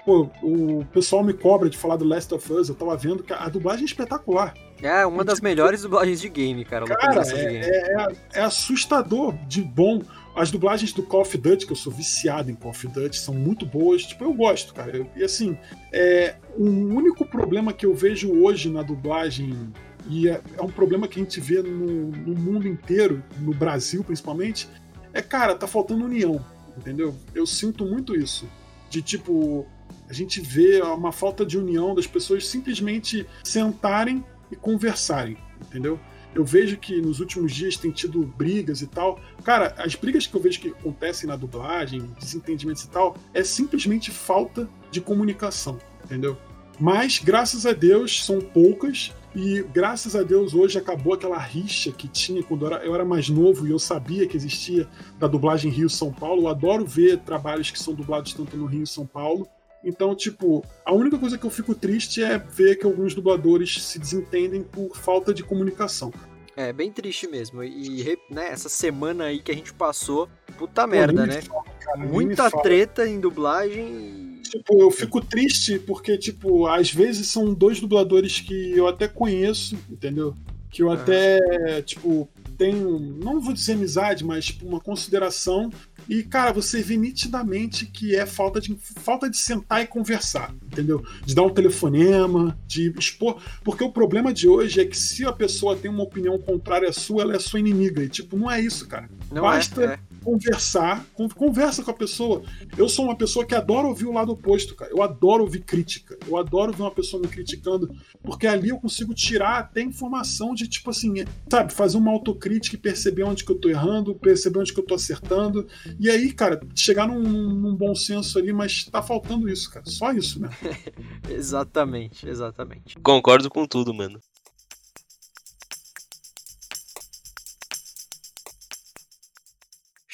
Pô, 0.04 0.28
o 0.42 0.84
pessoal 0.86 1.24
me 1.24 1.34
cobra 1.34 1.70
de 1.70 1.78
falar 1.78 1.98
do 1.98 2.06
Last 2.06 2.34
of 2.34 2.52
Us, 2.52 2.68
eu 2.68 2.74
tava 2.74 2.98
vendo 2.98 3.22
que 3.22 3.32
a 3.32 3.48
dublagem 3.48 3.84
é 3.84 3.86
espetacular. 3.86 4.56
É, 4.82 5.06
uma 5.06 5.24
das 5.24 5.40
melhores 5.40 5.82
dublagens 5.82 6.22
de 6.22 6.30
game, 6.30 6.66
cara. 6.66 6.86
Cara, 6.86 7.22
é, 7.22 7.46
game. 7.46 7.58
É, 7.58 8.08
é, 8.34 8.42
assustador 8.42 9.34
de 9.48 9.62
bom. 9.62 10.02
As 10.36 10.52
dublagens 10.52 10.92
do 10.92 11.02
Call 11.02 11.22
of 11.22 11.38
Duty, 11.38 11.66
que 11.66 11.72
eu 11.72 11.78
sou 11.78 11.94
viciado 11.94 12.52
em 12.52 12.56
Call 12.56 12.72
of 12.72 12.88
Duty, 12.88 13.18
são 13.18 13.34
muito 13.34 13.66
boas. 13.66 14.04
Tipo, 14.04 14.26
eu 14.26 14.34
gosto, 14.34 14.74
cara. 14.74 15.08
E 15.16 15.24
assim, 15.24 15.58
é, 15.94 16.36
o 16.58 16.66
único 16.66 17.26
problema 17.26 17.72
que 17.72 17.86
eu 17.86 17.96
vejo 17.96 18.32
hoje 18.34 18.70
na 18.70 18.82
dublagem 18.82 19.72
e 20.08 20.30
é, 20.30 20.42
é 20.58 20.62
um 20.62 20.70
problema 20.70 21.08
que 21.08 21.20
a 21.20 21.24
gente 21.24 21.40
vê 21.40 21.62
no, 21.62 22.12
no, 22.12 22.36
mundo 22.36 22.68
inteiro, 22.68 23.24
no 23.40 23.54
Brasil 23.54 24.04
principalmente, 24.04 24.68
é, 25.14 25.22
cara, 25.22 25.56
tá 25.56 25.66
faltando 25.66 26.06
união, 26.06 26.44
entendeu? 26.78 27.16
Eu 27.34 27.46
sinto 27.46 27.86
muito 27.86 28.16
isso. 28.16 28.48
De 28.90 29.02
tipo, 29.02 29.66
a 30.08 30.14
gente 30.14 30.40
vê 30.40 30.82
uma 30.82 31.12
falta 31.12 31.46
de 31.46 31.58
união 31.58 31.96
das 31.96 32.06
pessoas 32.06 32.48
simplesmente 32.48 33.26
sentarem 33.44 34.24
e 34.52 34.56
conversarem, 34.56 35.38
entendeu? 35.62 36.00
Eu 36.34 36.44
vejo 36.44 36.78
que 36.78 37.02
nos 37.02 37.22
últimos 37.22 37.54
dias 37.54 37.78
tem 37.78 37.92
tido 37.92 38.22
brigas 38.22 38.82
e 38.82 38.88
tal. 38.88 39.20
Cara, 39.44 39.74
as 39.78 39.96
brigas 39.96 40.28
que 40.28 40.36
eu 40.36 40.42
vejo 40.42 40.60
que 40.60 40.68
acontecem 40.68 41.30
na 41.30 41.38
dublagem, 41.38 42.02
desentendimentos 42.20 42.84
e 42.84 42.90
tal, 42.90 43.16
é 43.34 43.42
simplesmente 43.42 44.12
falta 44.12 44.70
de 44.92 45.00
comunicação, 45.00 45.80
entendeu? 46.04 46.38
Mas, 46.78 47.20
graças 47.20 47.66
a 47.66 47.72
Deus, 47.72 48.26
são 48.26 48.42
poucas 48.42 49.14
e 49.34 49.64
graças 49.74 50.16
a 50.16 50.24
Deus 50.24 50.54
hoje 50.54 50.78
acabou 50.78 51.14
aquela 51.14 51.38
rixa 51.38 51.92
que 51.92 52.08
tinha 52.08 52.44
quando 52.44 52.68
eu 52.68 52.96
era 52.96 53.04
mais 53.04 53.30
novo 53.30 53.68
e 53.68 53.72
eu 53.72 53.80
sabia 53.80 54.28
que 54.28 54.38
existia 54.38 54.88
da 55.20 55.28
dublagem 55.28 55.72
Rio-São 55.72 56.12
Paulo. 56.12 56.44
Eu 56.44 56.48
adoro 56.50 56.86
ver 56.86 57.20
trabalhos 57.20 57.72
que 57.72 57.80
são 57.80 57.94
dublados 57.94 58.34
tanto 58.34 58.56
no 58.58 58.66
Rio 58.66 58.84
e 58.84 58.88
São 58.88 59.06
Paulo. 59.06 59.48
Então, 59.86 60.16
tipo, 60.16 60.66
a 60.84 60.92
única 60.92 61.18
coisa 61.18 61.38
que 61.38 61.46
eu 61.46 61.50
fico 61.52 61.76
triste 61.76 62.24
é 62.24 62.38
ver 62.38 62.76
que 62.78 62.86
alguns 62.86 63.14
dubladores 63.14 63.84
se 63.84 64.00
desentendem 64.00 64.64
por 64.64 64.98
falta 64.98 65.32
de 65.32 65.44
comunicação. 65.44 66.12
É, 66.58 66.74
bem 66.74 66.92
triste 66.92 67.28
mesmo. 67.28 67.64
E 67.64 68.18
né, 68.30 68.50
essa 68.50 68.68
semana 68.68 69.26
aí 69.26 69.40
que 69.40 69.52
a 69.52 69.56
gente 69.56 69.74
passou, 69.74 70.28
puta 70.58 70.88
merda, 70.88 71.28
né? 71.28 71.42
Fala, 71.42 71.64
cara, 71.80 71.98
Muita 72.00 72.50
treta 72.50 73.08
em 73.08 73.20
dublagem 73.20 74.26
tipo, 74.50 74.80
eu 74.80 74.92
fico 74.92 75.22
triste 75.22 75.80
porque, 75.80 76.18
tipo, 76.18 76.68
às 76.68 76.92
vezes 76.92 77.28
são 77.28 77.54
dois 77.54 77.80
dubladores 77.80 78.40
que 78.40 78.72
eu 78.72 78.88
até 78.88 79.08
conheço, 79.08 79.78
entendeu? 79.90 80.36
Que 80.70 80.84
eu 80.84 80.92
até, 80.92 81.82
tipo, 81.82 82.30
tenho, 82.58 83.00
não 83.00 83.40
vou 83.40 83.54
dizer 83.54 83.74
amizade, 83.74 84.24
mas 84.24 84.46
tipo, 84.46 84.68
uma 84.68 84.80
consideração 84.80 85.72
e, 86.08 86.24
cara, 86.24 86.52
você 86.52 86.82
vê 86.82 86.98
nitidamente 86.98 87.86
que 87.86 88.16
é 88.16 88.26
falta 88.26 88.62
de, 88.62 88.78
falta 88.80 89.30
de 89.30 89.38
sentar 89.38 89.82
e 89.82 89.88
conversar, 89.88 90.54
entendeu? 90.64 91.04
De 91.26 91.34
dar 91.34 91.44
um 91.44 91.50
telefonema, 91.50 92.58
de 92.68 92.94
expor. 92.98 93.42
Porque 93.64 93.84
o 93.84 93.92
problema 93.92 94.32
de 94.32 94.48
hoje 94.48 94.82
é 94.82 94.86
que 94.86 94.98
se 94.98 95.26
a 95.26 95.34
pessoa 95.34 95.76
tem 95.76 95.90
uma 95.90 96.04
opinião 96.04 96.38
contrária 96.38 96.90
à 96.90 96.94
sua, 96.94 97.24
ela 97.24 97.36
é 97.36 97.40
sua 97.40 97.60
inimiga. 97.60 98.04
E, 98.04 98.10
tipo, 98.10 98.38
não 98.38 98.50
é 98.50 98.62
isso, 98.62 98.88
cara. 98.88 99.10
Não 99.32 99.42
Basta. 99.42 99.84
É, 99.84 99.86
é 99.86 100.00
conversar, 100.26 101.06
conversa 101.36 101.84
com 101.84 101.92
a 101.92 101.94
pessoa. 101.94 102.42
Eu 102.76 102.90
sou 102.90 103.06
uma 103.06 103.16
pessoa 103.16 103.46
que 103.46 103.54
adora 103.54 103.88
ouvir 103.88 104.08
o 104.08 104.12
lado 104.12 104.32
oposto, 104.32 104.76
cara. 104.76 104.92
Eu 104.92 105.04
adoro 105.04 105.44
ouvir 105.44 105.60
crítica. 105.60 106.18
Eu 106.28 106.36
adoro 106.36 106.74
ver 106.74 106.82
uma 106.82 106.92
pessoa 106.92 107.22
me 107.22 107.28
criticando, 107.28 107.96
porque 108.24 108.48
ali 108.48 108.70
eu 108.70 108.80
consigo 108.80 109.14
tirar 109.14 109.60
até 109.60 109.82
informação 109.82 110.56
de 110.56 110.68
tipo 110.68 110.90
assim, 110.90 111.14
sabe, 111.48 111.72
fazer 111.72 111.98
uma 111.98 112.12
autocrítica 112.12 112.76
e 112.76 112.80
perceber 112.80 113.22
onde 113.22 113.46
que 113.46 113.52
eu 113.52 113.60
tô 113.60 113.70
errando, 113.70 114.16
perceber 114.16 114.60
onde 114.60 114.74
que 114.74 114.80
eu 114.80 114.86
tô 114.86 114.96
acertando. 114.96 115.68
E 116.00 116.10
aí, 116.10 116.34
cara, 116.34 116.60
chegar 116.74 117.08
num, 117.08 117.22
num 117.22 117.76
bom 117.76 117.94
senso 117.94 118.40
ali, 118.40 118.52
mas 118.52 118.86
tá 118.86 119.04
faltando 119.04 119.48
isso, 119.48 119.70
cara. 119.70 119.86
Só 119.86 120.12
isso, 120.12 120.42
né? 120.42 120.50
exatamente, 121.30 122.28
exatamente. 122.28 122.96
Concordo 123.04 123.48
com 123.48 123.68
tudo, 123.68 123.94
mano. 123.94 124.20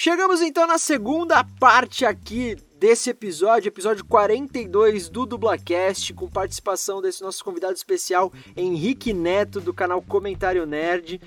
Chegamos 0.04 0.41
então 0.41 0.66
na 0.66 0.80
segunda 0.80 1.43
parte 1.60 2.08
aqui 2.08 2.58
desse 2.80 3.12
episódio, 3.12 3.68
episódio 3.68 4.04
42 4.04 5.10
do 5.10 5.28
Dublacast, 5.28 6.12
com 6.16 6.28
participação 6.28 7.04
desse 7.04 7.22
nosso 7.22 7.45
convidado 7.45 7.74
especial, 7.74 8.34
Henrique 8.58 9.14
Neto, 9.14 9.62
do 9.62 9.72
canal 9.72 10.02
Comentário 10.02 10.66
Nerd. 10.66 11.22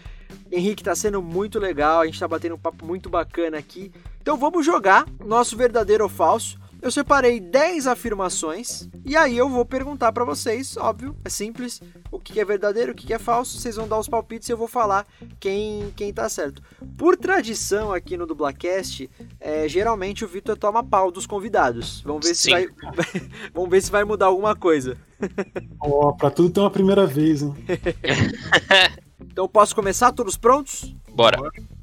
Henrique, 0.51 0.83
tá 0.83 0.93
sendo 0.97 1.22
muito 1.22 1.61
legal, 1.61 2.01
a 2.01 2.07
gente 2.07 2.18
tá 2.18 2.27
batendo 2.27 2.57
um 2.57 2.59
papo 2.59 2.85
muito 2.85 3.09
bacana 3.09 3.59
aqui. 3.59 3.93
Então 4.20 4.37
vamos 4.37 4.66
jogar 4.66 5.07
nosso 5.25 5.57
verdadeiro 5.57 6.03
ou 6.03 6.11
falso 6.11 6.59
eu 6.85 6.91
separei 6.91 7.41
10 7.41 7.87
afirmações 7.87 8.91
e 9.07 9.16
aí 9.16 9.39
eu 9.39 9.49
vou 9.49 9.64
perguntar 9.64 10.12
para 10.12 10.22
vocês, 10.22 10.76
óbvio, 10.76 11.16
é 11.24 11.30
simples, 11.30 11.80
o 12.12 12.18
que 12.18 12.39
é 12.39 12.45
verdadeiro, 12.45 12.93
o 12.93 12.95
que 12.95 13.11
é 13.11 13.18
falso, 13.18 13.59
vocês 13.59 13.76
vão 13.76 13.89
dar 13.89 13.99
os 13.99 14.07
palpites 14.07 14.51
e 14.51 14.53
eu 14.53 14.59
vou 14.59 14.68
falar 14.68 15.07
quem, 15.41 15.91
quem 15.97 16.12
tá 16.12 16.28
certo. 16.28 16.62
Por 16.99 17.16
tradição 17.16 17.91
aqui 17.91 18.18
no 18.18 18.26
Dublacast, 18.26 19.09
é, 19.41 19.66
geralmente 19.66 20.26
o 20.26 20.28
Vitor 20.28 20.59
toma 20.59 20.85
pau 20.85 21.11
dos 21.11 21.26
convidados. 21.26 22.03
Vamos 22.03 22.26
ver 22.26 22.35
Sim. 22.35 22.43
se 22.43 22.51
vai 22.51 22.68
vamos 23.55 23.70
ver 23.70 23.80
se 23.80 23.91
vai 23.91 24.05
mudar 24.05 24.26
alguma 24.26 24.55
coisa. 24.55 24.99
Ó, 25.80 26.11
oh, 26.11 26.14
pra 26.14 26.30
tudo 26.30 26.51
tem 26.51 26.62
uma 26.62 26.70
primeira 26.70 27.07
vez, 27.07 27.41
hein? 27.41 27.55
então 29.24 29.49
posso 29.49 29.74
começar? 29.74 30.12
Todos 30.12 30.37
prontos? 30.37 30.95
Bora. 31.14 31.39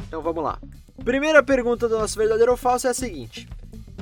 Então 0.08 0.22
vamos 0.22 0.44
lá. 0.44 0.60
Primeira 1.04 1.42
pergunta 1.42 1.90
do 1.90 1.98
nosso 1.98 2.16
verdadeiro 2.16 2.52
ou 2.52 2.58
falso 2.58 2.86
é 2.86 2.92
a 2.92 2.94
seguinte: 2.94 3.50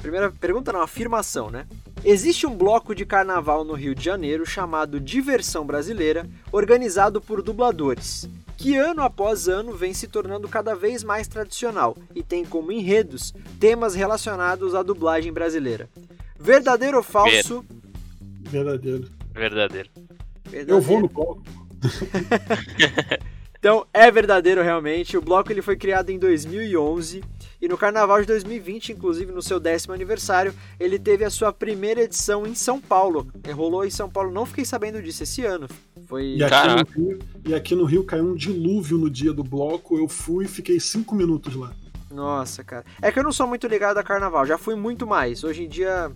Primeira 0.02 0.32
pergunta 0.32 0.72
não, 0.72 0.82
afirmação, 0.82 1.50
né? 1.50 1.68
Existe 2.04 2.48
um 2.48 2.56
bloco 2.56 2.96
de 2.96 3.06
carnaval 3.06 3.64
no 3.64 3.74
Rio 3.74 3.94
de 3.94 4.04
Janeiro 4.04 4.46
chamado 4.46 5.00
Diversão 5.00 5.66
Brasileira, 5.66 6.28
organizado 6.52 7.20
por 7.20 7.42
dubladores, 7.42 8.30
que 8.56 8.78
ano 8.78 9.02
após 9.02 9.48
ano 9.48 9.74
vem 9.74 9.94
se 9.94 10.08
tornando 10.08 10.48
cada 10.48 10.74
vez 10.74 11.04
mais 11.04 11.28
tradicional 11.28 11.98
e 12.16 12.24
tem 12.24 12.46
como 12.46 12.72
enredos 12.72 13.34
temas 13.60 13.96
relacionados 13.96 14.74
à 14.74 14.82
dublagem 14.82 15.34
brasileira. 15.34 15.90
Verdadeiro 16.40 16.98
ou 16.98 17.04
falso? 17.04 17.66
Verdadeiro. 18.42 19.10
Verdadeiro. 19.34 19.90
Verdadeiro. 20.46 20.72
Eu 20.72 20.82
vou 20.82 21.02
no 21.02 21.10
bloco. 21.10 21.44
então, 23.60 23.86
é 23.94 24.10
verdadeiro 24.10 24.64
realmente. 24.64 25.18
O 25.18 25.22
bloco 25.22 25.52
ele 25.52 25.62
foi 25.62 25.76
criado 25.76 26.10
em 26.10 26.18
2011 26.18 27.22
e 27.62 27.68
no 27.68 27.78
Carnaval 27.78 28.22
de 28.22 28.28
2020, 28.28 28.94
inclusive 28.94 29.32
no 29.32 29.42
seu 29.42 29.60
décimo 29.60 29.94
aniversário, 29.94 30.54
ele 30.80 30.98
teve 30.98 31.26
a 31.26 31.30
sua 31.30 31.52
primeira 31.52 32.02
edição 32.02 32.48
em 32.48 32.56
São 32.56 32.80
Paulo. 32.80 33.28
Rolou 33.54 33.86
em 33.86 33.90
São 33.90 34.10
Paulo, 34.10 34.32
não 34.32 34.46
fiquei 34.46 34.64
sabendo 34.64 35.02
disso 35.02 35.24
esse 35.24 35.46
ano. 35.46 35.68
Foi. 36.08 36.36
E 36.38 36.44
aqui, 36.44 36.98
Rio, 36.98 37.20
e 37.46 37.54
aqui 37.54 37.76
no 37.76 37.84
Rio 37.84 38.04
caiu 38.04 38.26
um 38.26 38.36
dilúvio 38.36 38.98
no 38.98 39.10
dia 39.10 39.34
do 39.34 39.44
bloco. 39.44 39.98
Eu 39.98 40.08
fui 40.08 40.46
e 40.46 40.48
fiquei 40.48 40.80
cinco 40.80 41.14
minutos 41.14 41.56
lá. 41.56 41.74
Nossa, 42.10 42.64
cara. 42.64 42.86
É 43.02 43.12
que 43.12 43.20
eu 43.20 43.24
não 43.24 43.32
sou 43.32 43.46
muito 43.46 43.68
ligado 43.68 43.98
a 43.98 44.04
carnaval, 44.04 44.46
já 44.46 44.58
fui 44.58 44.76
muito 44.76 45.06
mais. 45.06 45.44
Hoje 45.44 45.64
em 45.64 45.68
dia 45.68 46.12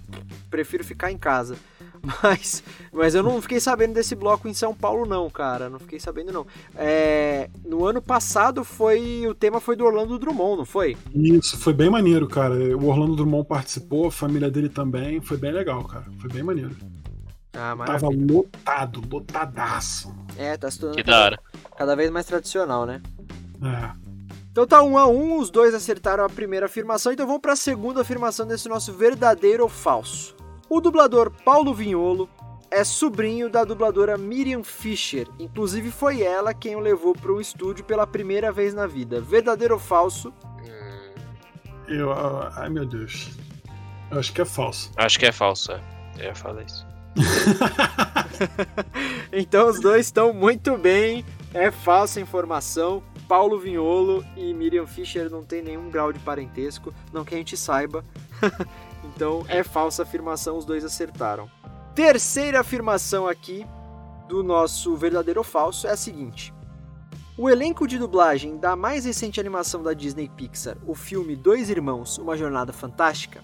prefiro 0.50 0.84
ficar 0.84 1.12
em 1.12 1.18
casa. 1.18 1.56
Mas, 2.22 2.62
mas 2.92 3.16
eu 3.16 3.24
não 3.24 3.42
fiquei 3.42 3.62
sabendo 3.62 3.94
desse 3.94 4.14
bloco 4.14 4.48
em 4.48 4.54
São 4.54 4.76
Paulo, 4.76 5.06
não, 5.06 5.30
cara. 5.30 5.70
Não 5.70 5.80
fiquei 5.80 6.00
sabendo, 6.00 6.34
não. 6.34 6.46
É, 6.76 7.50
no 7.66 7.86
ano 7.86 8.02
passado 8.02 8.64
foi. 8.66 9.26
O 9.26 9.34
tema 9.34 9.62
foi 9.62 9.78
do 9.78 9.86
Orlando 9.86 10.20
Drummond, 10.20 10.58
não 10.58 10.66
foi? 10.66 10.98
Isso, 11.16 11.58
foi 11.58 11.72
bem 11.72 11.90
maneiro, 11.90 12.28
cara. 12.28 12.56
O 12.78 12.88
Orlando 12.88 13.16
Drummond 13.16 13.48
participou, 13.48 14.08
a 14.08 14.12
família 14.12 14.52
dele 14.52 14.68
também. 14.68 15.22
Foi 15.22 15.38
bem 15.38 15.54
legal, 15.54 15.82
cara. 15.86 16.06
Foi 16.20 16.30
bem 16.30 16.44
maneiro. 16.44 16.76
Ah, 17.56 17.76
Tava 17.86 18.10
lotado, 18.10 19.02
lotadaço. 19.10 20.14
É, 20.36 20.58
tá 20.58 20.70
se 20.70 20.80
tornando 20.80 20.98
que 20.98 21.10
da 21.10 21.24
hora. 21.24 21.40
cada 21.78 21.96
vez 21.96 22.10
mais 22.10 22.26
tradicional, 22.26 22.86
né? 22.86 23.02
É. 23.64 23.92
Então 24.52 24.68
tá 24.68 24.84
um 24.84 24.98
a 24.98 25.08
um, 25.08 25.38
os 25.40 25.50
dois 25.50 25.74
acertaram 25.74 26.26
a 26.26 26.30
primeira 26.30 26.66
afirmação, 26.66 27.12
então 27.12 27.26
vamos 27.26 27.42
para 27.42 27.54
a 27.54 27.56
segunda 27.56 28.02
afirmação 28.02 28.46
desse 28.46 28.68
nosso 28.68 28.92
verdadeiro 28.92 29.64
ou 29.64 29.70
falso. 29.70 30.36
O 30.74 30.82
dublador 30.82 31.30
Paulo 31.30 31.72
Vinholo 31.72 32.28
é 32.72 32.84
sobrinho 32.84 33.48
da 33.48 33.64
dubladora 33.64 34.18
Miriam 34.18 34.64
Fischer, 34.64 35.28
inclusive 35.38 35.92
foi 35.92 36.24
ela 36.24 36.52
quem 36.52 36.76
o 36.76 36.80
levou 36.80 37.14
para 37.14 37.32
o 37.32 37.40
estúdio 37.40 37.86
pela 37.86 38.08
primeira 38.08 38.52
vez 38.52 38.74
na 38.74 38.88
vida. 38.88 39.22
Verdadeiro 39.22 39.76
ou 39.76 39.80
falso? 39.80 40.34
Eu. 41.88 42.10
Uh, 42.10 42.50
ai 42.56 42.72
meu 42.72 42.88
Deus. 42.88 43.30
Eu 44.10 44.18
acho 44.18 44.34
que 44.34 44.42
é 44.42 44.46
falso. 44.46 44.92
Acho 44.98 45.20
que 45.20 45.28
é 45.28 45.32
falso, 45.32 45.74
é. 45.74 45.82
Eu 46.18 46.24
ia 46.24 46.36
falar 46.36 46.64
isso. 46.64 46.88
então 49.32 49.70
os 49.70 49.80
dois 49.80 50.08
estão 50.08 50.34
muito 50.34 50.76
bem. 50.76 51.24
É 51.54 51.70
falsa 51.70 52.20
informação. 52.20 53.04
Paulo 53.28 53.60
Vinholo 53.60 54.26
e 54.36 54.52
Miriam 54.56 54.88
Fischer 54.88 55.30
não 55.30 55.44
tem 55.44 55.62
nenhum 55.62 55.92
grau 55.92 56.12
de 56.12 56.18
parentesco, 56.18 56.92
não 57.14 57.24
que 57.24 57.36
a 57.36 57.38
gente 57.38 57.56
saiba. 57.56 58.04
Então 59.16 59.46
é 59.48 59.64
falsa 59.64 60.04
afirmação, 60.04 60.58
os 60.58 60.66
dois 60.66 60.84
acertaram. 60.84 61.50
Terceira 61.96 62.62
afirmação 62.62 63.28
aqui 63.28 63.66
do 64.28 64.44
nosso 64.44 64.96
verdadeiro 64.96 65.42
ou 65.42 65.44
falso 65.44 65.88
é 65.88 65.92
a 65.92 65.98
seguinte: 65.98 66.54
o 67.38 67.50
elenco 67.50 67.88
de 67.88 67.98
dublagem 67.98 68.58
da 68.58 68.76
mais 68.76 69.06
recente 69.06 69.40
animação 69.40 69.84
da 69.84 69.94
Disney 69.94 70.30
Pixar, 70.30 70.78
o 70.88 70.96
filme 70.96 71.36
Dois 71.36 71.70
Irmãos, 71.70 72.18
Uma 72.18 72.38
Jornada 72.38 72.74
Fantástica, 72.74 73.44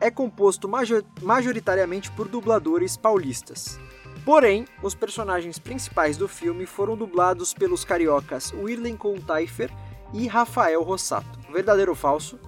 é 0.00 0.10
composto 0.10 0.68
major 0.68 1.02
majoritariamente 1.22 2.10
por 2.12 2.28
dubladores 2.28 2.96
paulistas. 2.96 3.80
Porém, 4.24 4.66
os 4.82 4.94
personagens 4.94 5.58
principais 5.58 6.16
do 6.16 6.26
filme 6.26 6.66
foram 6.66 6.96
dublados 6.96 7.54
pelos 7.54 7.84
cariocas 7.84 8.52
William 8.52 8.96
Contaifer 8.96 9.70
e 10.12 10.26
Rafael 10.26 10.82
Rossato. 10.82 11.38
Verdadeiro 11.52 11.92
ou 11.92 11.96
falso? 11.96 12.38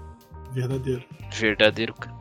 Verdadeiro. 0.52 1.04
Verdadeiro, 1.30 1.94
cara. 1.94 2.17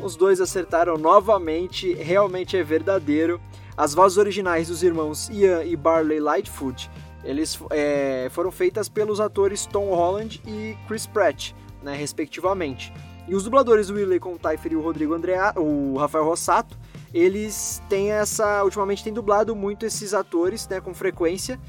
Os 0.00 0.16
dois 0.16 0.40
acertaram 0.40 0.96
novamente, 0.96 1.92
realmente 1.94 2.56
é 2.56 2.62
verdadeiro. 2.62 3.40
As 3.76 3.94
vozes 3.94 4.18
originais 4.18 4.68
dos 4.68 4.82
irmãos 4.82 5.28
Ian 5.28 5.64
e 5.64 5.76
Barley 5.76 6.20
Lightfoot 6.20 6.90
eles 7.24 7.58
é, 7.70 8.28
foram 8.30 8.50
feitas 8.50 8.88
pelos 8.88 9.20
atores 9.20 9.66
Tom 9.66 9.94
Holland 9.94 10.42
e 10.46 10.76
Chris 10.88 11.06
Pratt, 11.06 11.52
né, 11.82 11.94
respectivamente. 11.94 12.92
E 13.28 13.34
os 13.34 13.44
dubladores 13.44 13.90
Willie 13.90 14.18
Contaifer 14.18 14.72
e 14.72 14.76
o 14.76 14.80
Rodrigo 14.80 15.14
Andrea, 15.14 15.54
o 15.56 15.96
Rafael 15.96 16.24
Rossato, 16.24 16.76
eles 17.14 17.80
têm 17.88 18.10
essa, 18.10 18.64
ultimamente 18.64 19.04
têm 19.04 19.12
dublado 19.12 19.54
muito 19.54 19.86
esses 19.86 20.12
atores, 20.12 20.66
né, 20.66 20.80
com 20.80 20.92
frequência 20.92 21.60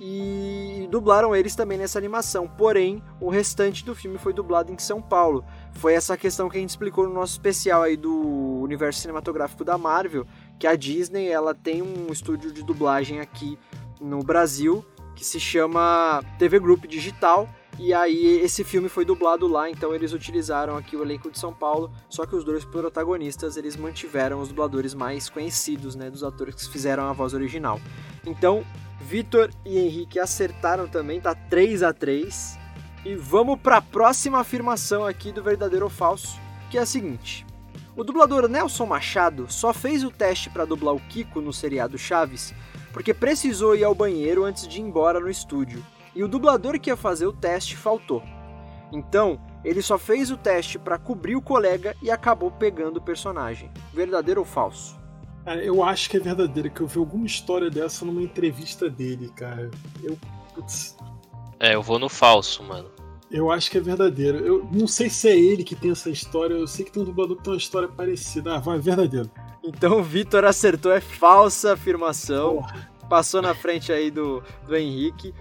e 0.00 0.88
dublaram 0.90 1.34
eles 1.34 1.54
também 1.54 1.78
nessa 1.78 1.98
animação. 1.98 2.48
Porém, 2.48 3.02
o 3.20 3.28
restante 3.28 3.84
do 3.84 3.94
filme 3.94 4.18
foi 4.18 4.32
dublado 4.32 4.72
em 4.72 4.78
São 4.78 5.00
Paulo. 5.00 5.44
Foi 5.74 5.94
essa 5.94 6.16
questão 6.16 6.48
que 6.48 6.56
a 6.56 6.60
gente 6.60 6.70
explicou 6.70 7.08
no 7.08 7.14
nosso 7.14 7.32
especial 7.32 7.82
aí 7.82 7.96
do 7.96 8.60
universo 8.62 9.00
cinematográfico 9.00 9.64
da 9.64 9.76
Marvel, 9.76 10.26
que 10.58 10.66
a 10.66 10.76
Disney 10.76 11.28
ela 11.28 11.54
tem 11.54 11.82
um 11.82 12.12
estúdio 12.12 12.52
de 12.52 12.62
dublagem 12.62 13.20
aqui 13.20 13.58
no 14.00 14.20
Brasil 14.20 14.84
que 15.14 15.24
se 15.24 15.38
chama 15.38 16.22
TV 16.38 16.58
Group 16.58 16.86
Digital. 16.86 17.48
E 17.78 17.94
aí 17.94 18.40
esse 18.40 18.62
filme 18.64 18.88
foi 18.88 19.04
dublado 19.04 19.46
lá, 19.46 19.70
então 19.70 19.94
eles 19.94 20.12
utilizaram 20.12 20.76
aqui 20.76 20.94
o 20.94 21.02
elenco 21.02 21.30
de 21.30 21.38
São 21.38 21.54
Paulo, 21.54 21.90
só 22.08 22.26
que 22.26 22.36
os 22.36 22.44
dois 22.44 22.64
protagonistas 22.66 23.56
eles 23.56 23.76
mantiveram 23.76 24.40
os 24.40 24.48
dubladores 24.48 24.92
mais 24.92 25.30
conhecidos, 25.30 25.94
né, 25.94 26.10
dos 26.10 26.22
atores 26.22 26.54
que 26.54 26.70
fizeram 26.70 27.04
a 27.04 27.12
voz 27.14 27.32
original. 27.32 27.80
Então, 28.26 28.62
Vitor 29.00 29.50
e 29.64 29.78
Henrique 29.78 30.18
acertaram 30.18 30.86
também, 30.86 31.18
tá 31.20 31.34
3 31.34 31.82
a 31.82 31.94
3 31.94 32.58
E 33.04 33.14
vamos 33.14 33.58
para 33.60 33.78
a 33.78 33.82
próxima 33.82 34.40
afirmação 34.40 35.04
aqui 35.04 35.32
do 35.32 35.42
verdadeiro 35.42 35.86
ou 35.86 35.90
falso, 35.90 36.38
que 36.70 36.78
é 36.78 36.80
a 36.80 36.86
seguinte: 36.86 37.44
O 37.96 38.04
dublador 38.04 38.48
Nelson 38.48 38.86
Machado 38.86 39.46
só 39.48 39.72
fez 39.72 40.04
o 40.04 40.10
teste 40.10 40.50
para 40.50 40.64
dublar 40.64 40.94
o 40.94 41.00
Kiko 41.00 41.40
no 41.40 41.52
seriado 41.52 41.98
Chaves 41.98 42.54
porque 42.92 43.14
precisou 43.14 43.74
ir 43.74 43.84
ao 43.84 43.94
banheiro 43.94 44.44
antes 44.44 44.68
de 44.68 44.78
ir 44.78 44.82
embora 44.82 45.18
no 45.18 45.30
estúdio, 45.30 45.84
e 46.14 46.22
o 46.22 46.28
dublador 46.28 46.78
que 46.78 46.90
ia 46.90 46.96
fazer 46.96 47.26
o 47.26 47.32
teste 47.32 47.76
faltou. 47.76 48.22
Então, 48.92 49.40
ele 49.64 49.80
só 49.80 49.96
fez 49.96 50.30
o 50.30 50.36
teste 50.36 50.78
para 50.78 50.98
cobrir 50.98 51.34
o 51.34 51.42
colega 51.42 51.96
e 52.02 52.10
acabou 52.10 52.50
pegando 52.50 52.98
o 52.98 53.02
personagem. 53.02 53.70
Verdadeiro 53.92 54.40
ou 54.40 54.46
falso? 54.46 55.00
Eu 55.64 55.82
acho 55.82 56.10
que 56.10 56.18
é 56.18 56.20
verdadeiro, 56.20 56.70
que 56.70 56.82
eu 56.82 56.86
vi 56.86 56.98
alguma 56.98 57.26
história 57.26 57.70
dessa 57.70 58.04
numa 58.04 58.22
entrevista 58.22 58.88
dele, 58.90 59.30
cara. 59.34 59.70
Eu. 60.02 60.18
Putz, 60.54 60.96
É, 61.62 61.76
eu 61.76 61.82
vou 61.82 61.96
no 61.96 62.08
falso, 62.08 62.60
mano. 62.64 62.90
eu 63.30 63.48
acho 63.48 63.70
que 63.70 63.78
é 63.78 63.80
verdadeiro. 63.80 64.38
Eu 64.38 64.68
não 64.72 64.88
sei 64.88 65.08
se 65.08 65.28
é 65.28 65.38
ele 65.38 65.62
que 65.62 65.76
tem 65.76 65.92
essa 65.92 66.10
história, 66.10 66.54
eu 66.54 66.66
sei 66.66 66.84
que 66.84 66.90
tem 66.90 67.00
um 67.00 67.06
dublador 67.06 67.36
que 67.36 67.44
tem 67.44 67.52
uma 67.52 67.56
história 67.56 67.86
parecida. 67.86 68.56
Ah, 68.56 68.58
vai, 68.58 68.80
verdadeiro. 68.80 69.30
Então 69.62 70.00
o 70.00 70.02
Vitor 70.02 70.44
acertou, 70.44 70.90
é 70.90 71.00
falsa 71.00 71.74
afirmação. 71.74 72.56
Porra. 72.56 72.90
Passou 73.08 73.40
na 73.40 73.54
frente 73.54 73.92
aí 73.92 74.10
do, 74.10 74.42
do 74.66 74.74
Henrique. 74.74 75.32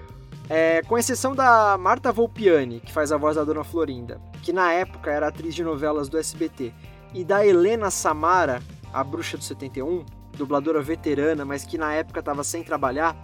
É, 0.47 0.84
com 0.84 0.95
exceção 0.95 1.34
da 1.34 1.76
Marta 1.80 2.11
Volpiani, 2.11 2.82
que 2.82 2.93
faz 2.93 3.11
a 3.11 3.17
voz 3.17 3.36
da 3.36 3.43
Dona 3.43 3.63
Florinda, 3.63 4.22
que 4.43 4.53
na 4.53 4.72
época 4.72 5.09
era 5.09 5.28
atriz 5.28 5.55
de 5.55 5.63
novelas 5.63 6.07
do 6.07 6.19
SBT, 6.19 6.72
e 7.15 7.24
da 7.24 7.43
Helena 7.45 7.89
Samara, 7.89 8.61
a 8.93 9.03
bruxa 9.03 9.38
do 9.38 9.43
71, 9.43 10.05
dubladora 10.38 10.82
veterana, 10.82 11.45
mas 11.45 11.63
que 11.63 11.78
na 11.78 11.93
época 11.93 12.19
estava 12.19 12.43
sem 12.43 12.63
trabalhar, 12.63 13.15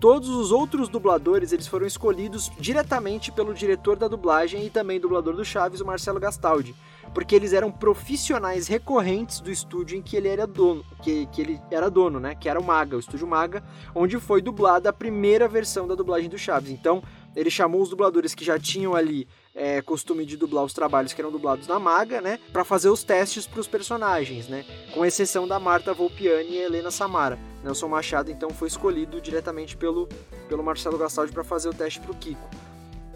todos 0.00 0.28
os 0.28 0.52
outros 0.52 0.88
dubladores 0.88 1.52
eles 1.52 1.66
foram 1.66 1.86
escolhidos 1.86 2.50
diretamente 2.58 3.32
pelo 3.32 3.54
diretor 3.54 3.96
da 3.96 4.08
dublagem 4.08 4.64
e 4.64 4.70
também 4.70 5.00
dublador 5.00 5.34
do 5.34 5.44
Chaves, 5.44 5.80
o 5.80 5.86
Marcelo 5.86 6.20
Gastaldi, 6.20 6.74
porque 7.14 7.34
eles 7.34 7.52
eram 7.52 7.70
profissionais 7.70 8.66
recorrentes 8.66 9.40
do 9.40 9.50
estúdio 9.50 9.96
em 9.96 10.02
que 10.02 10.16
ele 10.16 10.28
era 10.28 10.46
dono, 10.46 10.84
que, 11.02 11.26
que 11.26 11.40
ele 11.40 11.60
era 11.70 11.90
dono, 11.90 12.20
né? 12.20 12.34
Que 12.34 12.48
era 12.48 12.60
o 12.60 12.64
Maga, 12.64 12.96
o 12.96 13.00
estúdio 13.00 13.26
Maga, 13.26 13.62
onde 13.94 14.18
foi 14.18 14.42
dublada 14.42 14.90
a 14.90 14.92
primeira 14.92 15.48
versão 15.48 15.86
da 15.86 15.94
dublagem 15.94 16.28
do 16.28 16.38
Chaves. 16.38 16.70
Então, 16.70 17.02
ele 17.34 17.50
chamou 17.50 17.80
os 17.80 17.90
dubladores 17.90 18.34
que 18.34 18.44
já 18.44 18.58
tinham 18.58 18.94
ali 18.94 19.28
é, 19.56 19.80
costume 19.80 20.26
de 20.26 20.36
dublar 20.36 20.62
os 20.62 20.74
trabalhos 20.74 21.14
que 21.14 21.20
eram 21.20 21.32
dublados 21.32 21.66
na 21.66 21.78
Maga, 21.78 22.20
né? 22.20 22.38
Para 22.52 22.62
fazer 22.62 22.90
os 22.90 23.02
testes 23.02 23.46
para 23.46 23.58
os 23.58 23.66
personagens, 23.66 24.46
né? 24.46 24.66
Com 24.92 25.04
exceção 25.04 25.48
da 25.48 25.58
Marta 25.58 25.94
Volpiani 25.94 26.50
e 26.50 26.58
Helena 26.58 26.90
Samara. 26.90 27.38
Nelson 27.64 27.88
Machado, 27.88 28.30
então, 28.30 28.50
foi 28.50 28.68
escolhido 28.68 29.20
diretamente 29.20 29.76
pelo, 29.76 30.08
pelo 30.48 30.62
Marcelo 30.62 30.98
Gastaldi 30.98 31.32
para 31.32 31.42
fazer 31.42 31.70
o 31.70 31.74
teste 31.74 31.98
para 31.98 32.12
o 32.12 32.14
Kiko. 32.14 32.48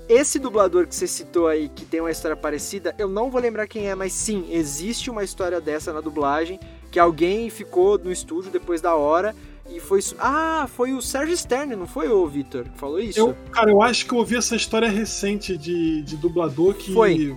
Esse 0.09 0.41
dublador 0.41 0.89
que 0.89 0.95
você 0.97 1.07
citou 1.07 1.47
aí, 1.47 1.69
que 1.69 1.85
tem 1.85 2.01
uma 2.01 2.11
história 2.11 2.37
parecida, 2.37 2.93
eu 2.99 3.07
não 3.07 3.31
vou 3.31 3.41
lembrar 3.41 3.69
quem 3.69 3.89
é, 3.89 3.95
mas 3.95 4.13
sim, 4.13 4.49
existe 4.51 5.09
uma 5.09 5.23
história 5.23 5.61
dessa 5.61 5.93
na 5.93 6.01
dublagem, 6.01 6.59
que 6.91 6.99
alguém 6.99 7.49
ficou 7.49 7.97
no 7.97 8.11
estúdio 8.11 8.51
depois 8.51 8.81
da 8.81 8.97
hora 8.97 9.37
e 9.71 9.81
foi. 9.81 10.01
Ah, 10.19 10.69
foi 10.75 10.93
o 10.93 11.01
Sérgio 11.01 11.37
Stern, 11.37 11.77
não 11.77 11.87
foi 11.87 12.09
o 12.09 12.27
Vitor 12.27 12.65
que 12.65 12.79
falou 12.79 12.99
isso? 12.99 13.19
Eu, 13.19 13.37
cara, 13.53 13.71
eu 13.71 13.83
acho 13.83 14.07
que 14.07 14.13
eu 14.13 14.19
ouvi 14.19 14.37
essa 14.37 14.57
história 14.57 14.89
recente 14.89 15.57
de, 15.57 16.03
de 16.03 16.17
dublador 16.17 16.75
que. 16.75 16.93
Foi. 16.93 17.37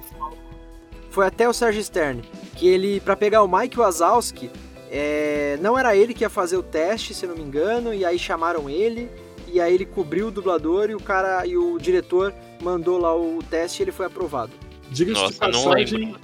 Foi 1.10 1.28
até 1.28 1.48
o 1.48 1.54
Sérgio 1.54 1.84
Stern, 1.84 2.24
que 2.56 2.68
ele, 2.68 3.00
para 3.00 3.16
pegar 3.16 3.44
o 3.44 3.48
Mike 3.48 3.78
Wazowski, 3.78 4.50
é, 4.90 5.60
não 5.62 5.78
era 5.78 5.96
ele 5.96 6.12
que 6.12 6.24
ia 6.24 6.30
fazer 6.30 6.58
o 6.58 6.64
teste, 6.64 7.14
se 7.14 7.28
não 7.28 7.36
me 7.36 7.44
engano, 7.44 7.94
e 7.94 8.04
aí 8.04 8.18
chamaram 8.18 8.68
ele, 8.68 9.12
e 9.48 9.62
aí 9.62 9.76
ele 9.76 9.86
cobriu 9.86 10.30
o 10.30 10.32
dublador 10.32 10.90
e 10.90 10.96
o 10.96 11.00
cara 11.00 11.46
e 11.46 11.56
o 11.56 11.78
diretor 11.78 12.34
mandou 12.60 12.98
lá 12.98 13.16
o 13.16 13.38
teste 13.48 13.82
e 13.82 13.84
ele 13.84 13.92
foi 13.92 14.08
aprovado. 14.08 14.52
Diga-se 14.90 15.28
de 15.28 15.34
passagem. 15.34 16.16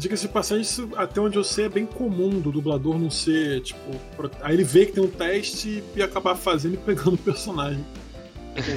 Diga-se 0.00 0.22
de 0.26 0.32
passagem, 0.32 0.62
isso 0.62 0.88
até 0.96 1.20
onde 1.20 1.36
eu 1.36 1.44
sei 1.44 1.66
é 1.66 1.68
bem 1.68 1.84
comum 1.84 2.30
do 2.40 2.50
dublador 2.50 2.98
não 2.98 3.10
ser, 3.10 3.60
tipo. 3.60 3.78
pro- 4.16 4.30
Aí 4.40 4.54
ele 4.54 4.64
vê 4.64 4.86
que 4.86 4.92
tem 4.92 5.04
um 5.04 5.10
teste 5.10 5.84
e 5.94 6.02
acabar 6.02 6.34
fazendo 6.36 6.74
e 6.74 6.78
pegando 6.78 7.14
o 7.14 7.18
personagem. 7.18 7.84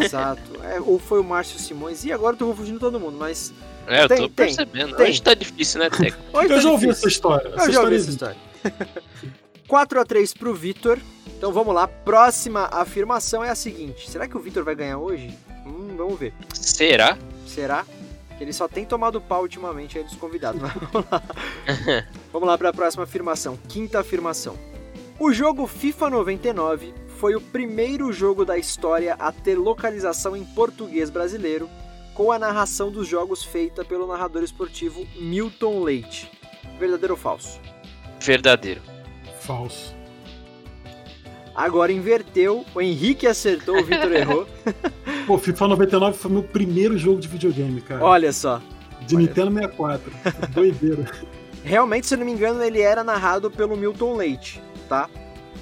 Exato. 0.04 0.42
É, 0.64 0.80
ou 0.80 0.98
foi 0.98 1.20
o 1.20 1.24
Márcio 1.24 1.60
Simões, 1.60 2.04
e 2.06 2.12
agora 2.12 2.34
eu 2.36 2.38
tô 2.40 2.48
confundindo 2.48 2.80
todo 2.80 3.00
mundo, 3.00 3.18
mas. 3.18 3.54
É, 3.86 4.04
eu 4.04 4.08
Tem, 4.08 4.18
tô 4.18 4.24
tem, 4.24 4.32
percebendo. 4.48 4.96
tem. 4.96 5.08
Hoje 5.10 5.22
tá 5.22 5.34
difícil, 5.34 5.80
né, 5.82 5.90
Teco? 5.90 6.18
Hoje 6.34 6.46
eu 6.50 6.56
tá 6.56 6.60
já 6.62 6.72
ouvi 6.72 6.90
essa 6.90 7.08
história. 7.08 7.48
Eu 7.50 7.56
essa 7.56 7.72
já 7.72 7.82
ouvi 7.82 7.96
essa 7.96 8.10
história. 8.10 8.38
4x3 9.68 10.38
pro 10.38 10.54
Vitor. 10.54 11.00
Então 11.38 11.52
vamos 11.52 11.74
lá. 11.76 11.88
Próxima 11.88 12.70
afirmação 12.72 13.44
é 13.44 13.50
a 13.50 13.56
seguinte: 13.56 14.10
será 14.10 14.28
que 14.28 14.38
o 14.38 14.40
Vitor 14.40 14.64
vai 14.64 14.76
ganhar 14.76 14.98
hoje? 14.98 15.38
Hum, 15.66 15.96
vamos 15.98 16.18
ver. 16.20 16.34
Será? 16.54 17.18
Será? 17.46 17.86
Que 18.38 18.44
ele 18.44 18.54
só 18.54 18.68
tem 18.68 18.86
tomado 18.86 19.22
pau 19.22 19.44
ultimamente 19.44 19.98
aí 19.98 20.04
dos 20.04 20.16
convidados. 20.16 20.62
Mas 20.62 20.74
vamos 20.74 21.08
lá. 21.10 21.24
vamos 22.32 22.48
lá 22.48 22.58
para 22.58 22.70
a 22.70 22.74
próxima 22.74 23.04
afirmação. 23.04 23.58
Quinta 23.68 24.00
afirmação. 24.00 24.58
O 25.20 25.32
jogo 25.32 25.68
FIFA 25.68 26.10
99 26.10 26.94
foi 27.18 27.36
o 27.36 27.42
primeiro 27.42 28.12
jogo 28.12 28.44
da 28.44 28.58
história 28.58 29.14
a 29.14 29.32
ter 29.32 29.56
localização 29.56 30.36
em 30.36 30.44
português 30.44 31.10
brasileiro, 31.10 31.70
com 32.14 32.32
a 32.32 32.38
narração 32.40 32.92
dos 32.92 33.08
jogos 33.08 33.44
feita 33.44 33.86
pelo 33.86 34.08
narrador 34.08 34.44
esportivo 34.44 35.08
Milton 35.16 35.84
Leite. 35.84 36.30
Verdadeiro 36.78 37.14
ou 37.14 37.20
falso? 37.20 37.60
Verdadeiro. 38.20 38.82
Falso. 39.40 39.96
Agora 41.56 41.92
inverteu, 41.92 42.66
o 42.74 42.82
Henrique 42.82 43.28
acertou, 43.28 43.78
o 43.80 43.84
Vitor 43.84 44.12
errou. 44.14 44.48
Pô, 45.28 45.38
FIFA 45.38 45.68
99 45.70 46.18
foi 46.18 46.32
meu 46.32 46.44
primeiro 46.44 46.98
jogo 46.98 47.20
de 47.20 47.28
videogame, 47.28 47.82
cara. 47.82 48.04
Olha 48.04 48.34
só. 48.34 48.62
de 49.06 49.16
olha. 49.16 49.28
Nintendo 49.28 49.52
64. 49.54 50.12
Doideira. 50.54 51.06
Realmente, 51.64 52.08
se 52.08 52.16
eu 52.16 52.18
não 52.18 52.26
me 52.26 52.32
engano, 52.32 52.62
ele 52.62 52.82
era 52.82 53.04
narrado 53.04 53.50
pelo 53.50 53.78
Milton 53.78 54.16
Leite, 54.16 54.62
tá? 54.90 55.10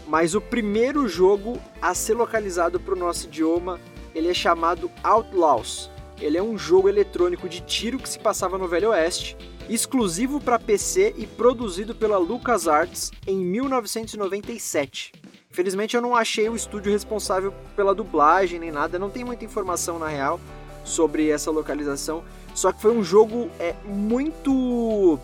Mas 0.08 0.34
o 0.34 0.42
primeiro 0.42 1.08
jogo 1.08 1.60
a 1.82 1.94
ser 1.94 2.16
localizado 2.16 2.80
para 2.80 2.94
o 2.94 2.98
nosso 2.98 3.28
idioma, 3.28 3.80
ele 4.16 4.30
é 4.30 4.34
chamado 4.34 4.90
Outlaws. 5.04 5.90
Ele 6.20 6.38
é 6.38 6.44
um 6.44 6.58
jogo 6.58 6.90
eletrônico 6.90 7.48
de 7.50 7.62
tiro 7.62 7.98
que 7.98 8.10
se 8.10 8.20
passava 8.20 8.58
no 8.58 8.68
Velho 8.68 8.90
Oeste, 8.90 9.38
exclusivo 9.70 10.40
para 10.40 10.60
PC 10.60 11.14
e 11.18 11.26
produzido 11.26 11.96
pela 11.96 12.18
LucasArts 12.18 13.12
em 13.26 13.38
1997. 13.38 15.14
Infelizmente 15.52 15.96
eu 15.96 16.02
não 16.02 16.16
achei 16.16 16.48
o 16.48 16.56
estúdio 16.56 16.92
responsável 16.92 17.54
pela 17.76 17.94
dublagem 17.94 18.58
nem 18.58 18.72
nada, 18.72 18.98
não 18.98 19.10
tem 19.10 19.26
muita 19.26 19.44
informação 19.44 20.00
na 20.00 20.08
real 20.08 20.40
sobre 20.86 21.30
essa 21.30 21.52
localização. 21.52 22.24
Só 22.56 22.72
que 22.72 22.82
foi 22.82 22.96
um 22.96 23.04
jogo 23.04 23.50
é, 23.60 23.76
muito 23.86 25.20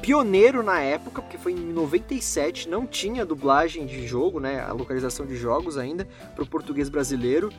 pioneiro 0.00 0.62
na 0.62 0.80
época, 0.80 1.20
porque 1.20 1.36
foi 1.36 1.52
em 1.52 1.72
97, 1.72 2.68
não 2.68 2.86
tinha 2.86 3.24
dublagem 3.24 3.86
de 3.86 4.06
jogo, 4.06 4.40
né, 4.40 4.60
a 4.60 4.72
localização 4.72 5.26
de 5.26 5.36
jogos 5.36 5.76
ainda 5.76 6.06
para 6.34 6.44
o 6.44 6.46
português 6.46 6.88
brasileiro. 6.88 7.50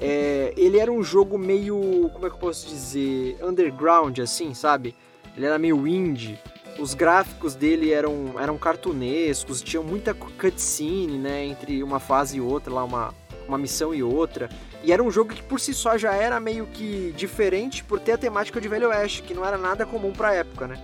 É, 0.00 0.54
ele 0.56 0.78
era 0.78 0.90
um 0.90 1.02
jogo 1.02 1.36
meio, 1.36 2.10
como 2.12 2.26
é 2.26 2.30
que 2.30 2.36
eu 2.36 2.40
posso 2.40 2.66
dizer, 2.68 3.36
underground, 3.42 4.18
assim, 4.18 4.54
sabe? 4.54 4.94
Ele 5.36 5.44
era 5.44 5.58
meio 5.58 5.86
indie. 5.86 6.38
Os 6.78 6.92
gráficos 6.92 7.54
dele 7.54 7.90
eram, 7.90 8.34
eram 8.38 8.58
cartunescos, 8.58 9.62
tinham 9.62 9.82
muita 9.82 10.12
cutscene, 10.12 11.18
né, 11.18 11.44
entre 11.44 11.82
uma 11.82 11.98
fase 11.98 12.36
e 12.36 12.40
outra, 12.40 12.72
lá 12.72 12.84
uma, 12.84 13.14
uma 13.48 13.56
missão 13.56 13.94
e 13.94 14.02
outra. 14.02 14.50
E 14.82 14.92
era 14.92 15.02
um 15.02 15.10
jogo 15.10 15.32
que 15.34 15.42
por 15.42 15.58
si 15.58 15.72
só 15.72 15.96
já 15.96 16.14
era 16.14 16.38
meio 16.38 16.66
que 16.66 17.14
diferente 17.16 17.82
por 17.82 17.98
ter 17.98 18.12
a 18.12 18.18
temática 18.18 18.60
de 18.60 18.68
Velho 18.68 18.88
Oeste, 18.90 19.22
que 19.22 19.32
não 19.32 19.44
era 19.44 19.56
nada 19.56 19.86
comum 19.86 20.12
pra 20.12 20.34
época, 20.34 20.66
né? 20.68 20.76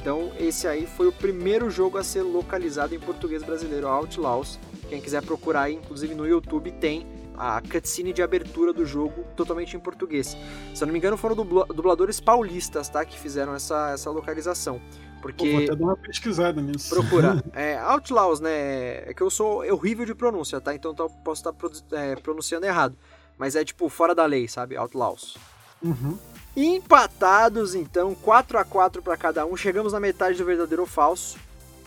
Então 0.00 0.30
esse 0.38 0.66
aí 0.68 0.86
foi 0.86 1.08
o 1.08 1.12
primeiro 1.12 1.70
jogo 1.70 1.96
a 1.98 2.04
ser 2.04 2.22
localizado 2.22 2.94
em 2.94 3.00
português 3.00 3.42
brasileiro, 3.42 3.88
Outlaws. 3.88 4.58
Quem 4.88 5.00
quiser 5.00 5.22
procurar 5.22 5.62
aí, 5.62 5.74
inclusive 5.74 6.14
no 6.14 6.26
YouTube 6.26 6.70
tem 6.72 7.06
a 7.36 7.62
cutscene 7.62 8.12
de 8.12 8.22
abertura 8.22 8.72
do 8.72 8.84
jogo 8.84 9.24
totalmente 9.34 9.74
em 9.74 9.80
português. 9.80 10.36
Se 10.74 10.82
eu 10.82 10.86
não 10.86 10.92
me 10.92 10.98
engano 10.98 11.16
foram 11.16 11.34
dubla- 11.34 11.66
dubladores 11.66 12.20
paulistas, 12.20 12.88
tá, 12.90 13.04
que 13.04 13.18
fizeram 13.18 13.54
essa, 13.54 13.92
essa 13.92 14.10
localização. 14.10 14.80
Pô, 15.20 15.28
Porque 15.28 15.50
vou 15.52 15.62
até 15.62 15.74
dar 15.76 15.84
uma 15.84 15.96
pesquisada 15.96 16.60
nisso. 16.62 16.88
procura. 16.94 17.42
É, 17.52 17.76
Outlaws, 17.78 18.40
né? 18.40 19.08
É 19.10 19.12
que 19.14 19.22
eu 19.22 19.30
sou 19.30 19.64
horrível 19.70 20.06
de 20.06 20.14
pronúncia, 20.14 20.60
tá? 20.60 20.74
Então 20.74 20.94
eu 20.98 21.10
posso 21.24 21.40
estar 21.40 21.52
produ- 21.52 21.82
é, 21.92 22.16
pronunciando 22.16 22.64
errado. 22.66 22.96
Mas 23.38 23.56
é 23.56 23.64
tipo 23.64 23.88
fora 23.88 24.14
da 24.14 24.24
lei, 24.26 24.46
sabe? 24.48 24.76
Outlaws. 24.76 25.36
Uhum. 25.82 26.18
Empatados, 26.56 27.74
então, 27.74 28.14
4 28.14 28.58
a 28.58 28.64
4 28.64 29.02
para 29.02 29.16
cada 29.16 29.46
um. 29.46 29.56
Chegamos 29.56 29.92
na 29.92 30.00
metade 30.00 30.36
do 30.38 30.44
verdadeiro 30.44 30.82
ou 30.82 30.88
falso. 30.88 31.38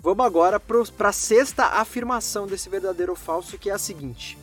Vamos 0.01 0.25
agora 0.25 0.59
para 0.59 1.09
a 1.09 1.13
sexta 1.13 1.65
afirmação 1.65 2.45
desse 2.45 2.69
verdadeiro 2.69 3.13
ou 3.13 3.15
falso, 3.15 3.57
que 3.57 3.69
é 3.69 3.73
a 3.73 3.77
seguinte: 3.77 4.37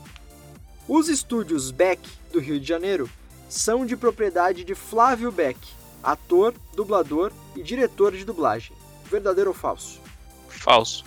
Os 0.89 1.09
estúdios 1.09 1.71
Beck 1.71 2.01
do 2.33 2.41
Rio 2.41 2.59
de 2.59 2.67
Janeiro 2.67 3.09
são 3.49 3.85
de 3.85 3.97
propriedade 3.97 4.65
de 4.65 4.75
Flávio 4.75 5.31
Beck, 5.31 5.59
ator, 6.03 6.55
dublador 6.75 7.31
e 7.57 7.63
diretor 7.63 8.13
de 8.13 8.25
dublagem. 8.25 8.75
Verdadeiro 9.11 9.51
ou 9.51 9.55
falso? 9.55 10.01
Falso. 10.49 11.05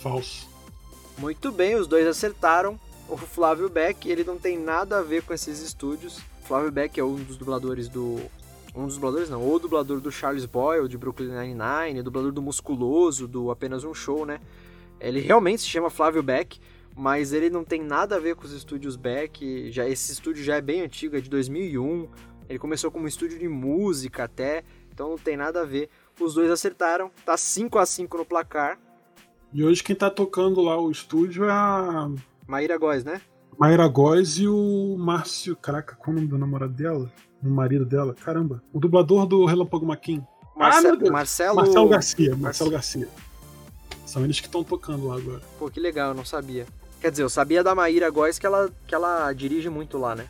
Falso. 0.00 0.48
Muito 1.16 1.52
bem, 1.52 1.76
os 1.76 1.86
dois 1.86 2.06
acertaram. 2.06 2.78
O 3.08 3.16
Flávio 3.16 3.68
Beck, 3.68 4.08
ele 4.08 4.24
não 4.24 4.38
tem 4.38 4.58
nada 4.58 4.98
a 4.98 5.02
ver 5.02 5.22
com 5.22 5.32
esses 5.32 5.60
estúdios. 5.60 6.18
O 6.42 6.46
Flávio 6.46 6.72
Beck 6.72 6.98
é 6.98 7.04
um 7.04 7.16
dos 7.16 7.36
dubladores 7.36 7.88
do 7.88 8.18
Um 8.74 8.86
dos 8.86 8.94
dubladores 8.94 9.28
não, 9.28 9.46
o 9.46 9.58
dublador 9.58 10.00
do 10.00 10.10
Charles 10.10 10.46
Boyle, 10.46 10.88
de 10.88 10.96
Brooklyn 10.96 11.28
Nine-Nine, 11.28 12.02
dublador 12.02 12.32
do 12.32 12.42
Musculoso, 12.42 13.28
do 13.28 13.50
Apenas 13.50 13.84
Um 13.84 13.94
Show, 13.94 14.24
né? 14.24 14.40
Ele 14.98 15.20
realmente 15.20 15.62
se 15.62 15.68
chama 15.68 15.90
Flávio 15.90 16.22
Beck, 16.22 16.58
mas 16.96 17.32
ele 17.32 17.50
não 17.50 17.64
tem 17.64 17.82
nada 17.82 18.16
a 18.16 18.18
ver 18.18 18.34
com 18.34 18.44
os 18.44 18.52
estúdios 18.52 18.96
Beck. 18.96 19.70
Já, 19.70 19.86
esse 19.88 20.12
estúdio 20.12 20.42
já 20.42 20.56
é 20.56 20.60
bem 20.60 20.80
antigo, 20.80 21.16
é 21.16 21.20
de 21.20 21.28
2001. 21.28 22.08
Ele 22.48 22.58
começou 22.58 22.90
como 22.90 23.04
um 23.04 23.08
estúdio 23.08 23.38
de 23.38 23.48
música 23.48 24.24
até, 24.24 24.64
então 24.92 25.10
não 25.10 25.18
tem 25.18 25.36
nada 25.36 25.62
a 25.62 25.64
ver. 25.64 25.88
Os 26.20 26.34
dois 26.34 26.50
acertaram, 26.50 27.10
tá 27.24 27.36
5 27.36 27.78
a 27.78 27.86
5 27.86 28.18
no 28.18 28.24
placar. 28.24 28.78
E 29.52 29.64
hoje 29.64 29.82
quem 29.82 29.96
tá 29.96 30.10
tocando 30.10 30.60
lá 30.60 30.80
o 30.80 30.90
estúdio 30.90 31.44
é 31.44 31.50
a 31.50 32.10
Maíra 32.46 32.78
Góes, 32.78 33.04
né? 33.04 33.20
Maíra 33.58 33.86
Góes 33.86 34.38
e 34.38 34.46
o 34.46 34.96
Márcio. 34.98 35.56
Caraca, 35.56 35.94
qual 35.96 36.08
é 36.08 36.10
o 36.10 36.14
nome 36.16 36.28
do 36.28 36.38
namorado 36.38 36.72
dela? 36.72 37.12
O 37.42 37.48
marido 37.48 37.84
dela? 37.84 38.14
Caramba. 38.14 38.62
O 38.72 38.78
dublador 38.78 39.26
do 39.26 39.44
Relâmpago 39.44 39.86
Maquin. 39.86 40.24
Marce 40.56 40.96
Deus. 40.96 41.10
Marcelo... 41.10 41.56
Marcelo 41.56 41.88
Garcia. 41.88 42.36
Marcelo 42.36 42.70
Garcia. 42.70 43.08
São 44.06 44.24
eles 44.24 44.40
que 44.40 44.46
estão 44.46 44.62
tocando 44.62 45.08
lá 45.08 45.16
agora. 45.16 45.42
Pô, 45.58 45.70
que 45.70 45.80
legal, 45.80 46.08
eu 46.10 46.14
não 46.14 46.24
sabia. 46.24 46.66
Quer 47.00 47.10
dizer, 47.10 47.22
eu 47.22 47.30
sabia 47.30 47.64
da 47.64 47.74
Maíra 47.74 48.10
Góes 48.10 48.38
que 48.38 48.46
ela, 48.46 48.70
que 48.86 48.94
ela 48.94 49.32
dirige 49.32 49.68
muito 49.68 49.98
lá, 49.98 50.14
né? 50.14 50.26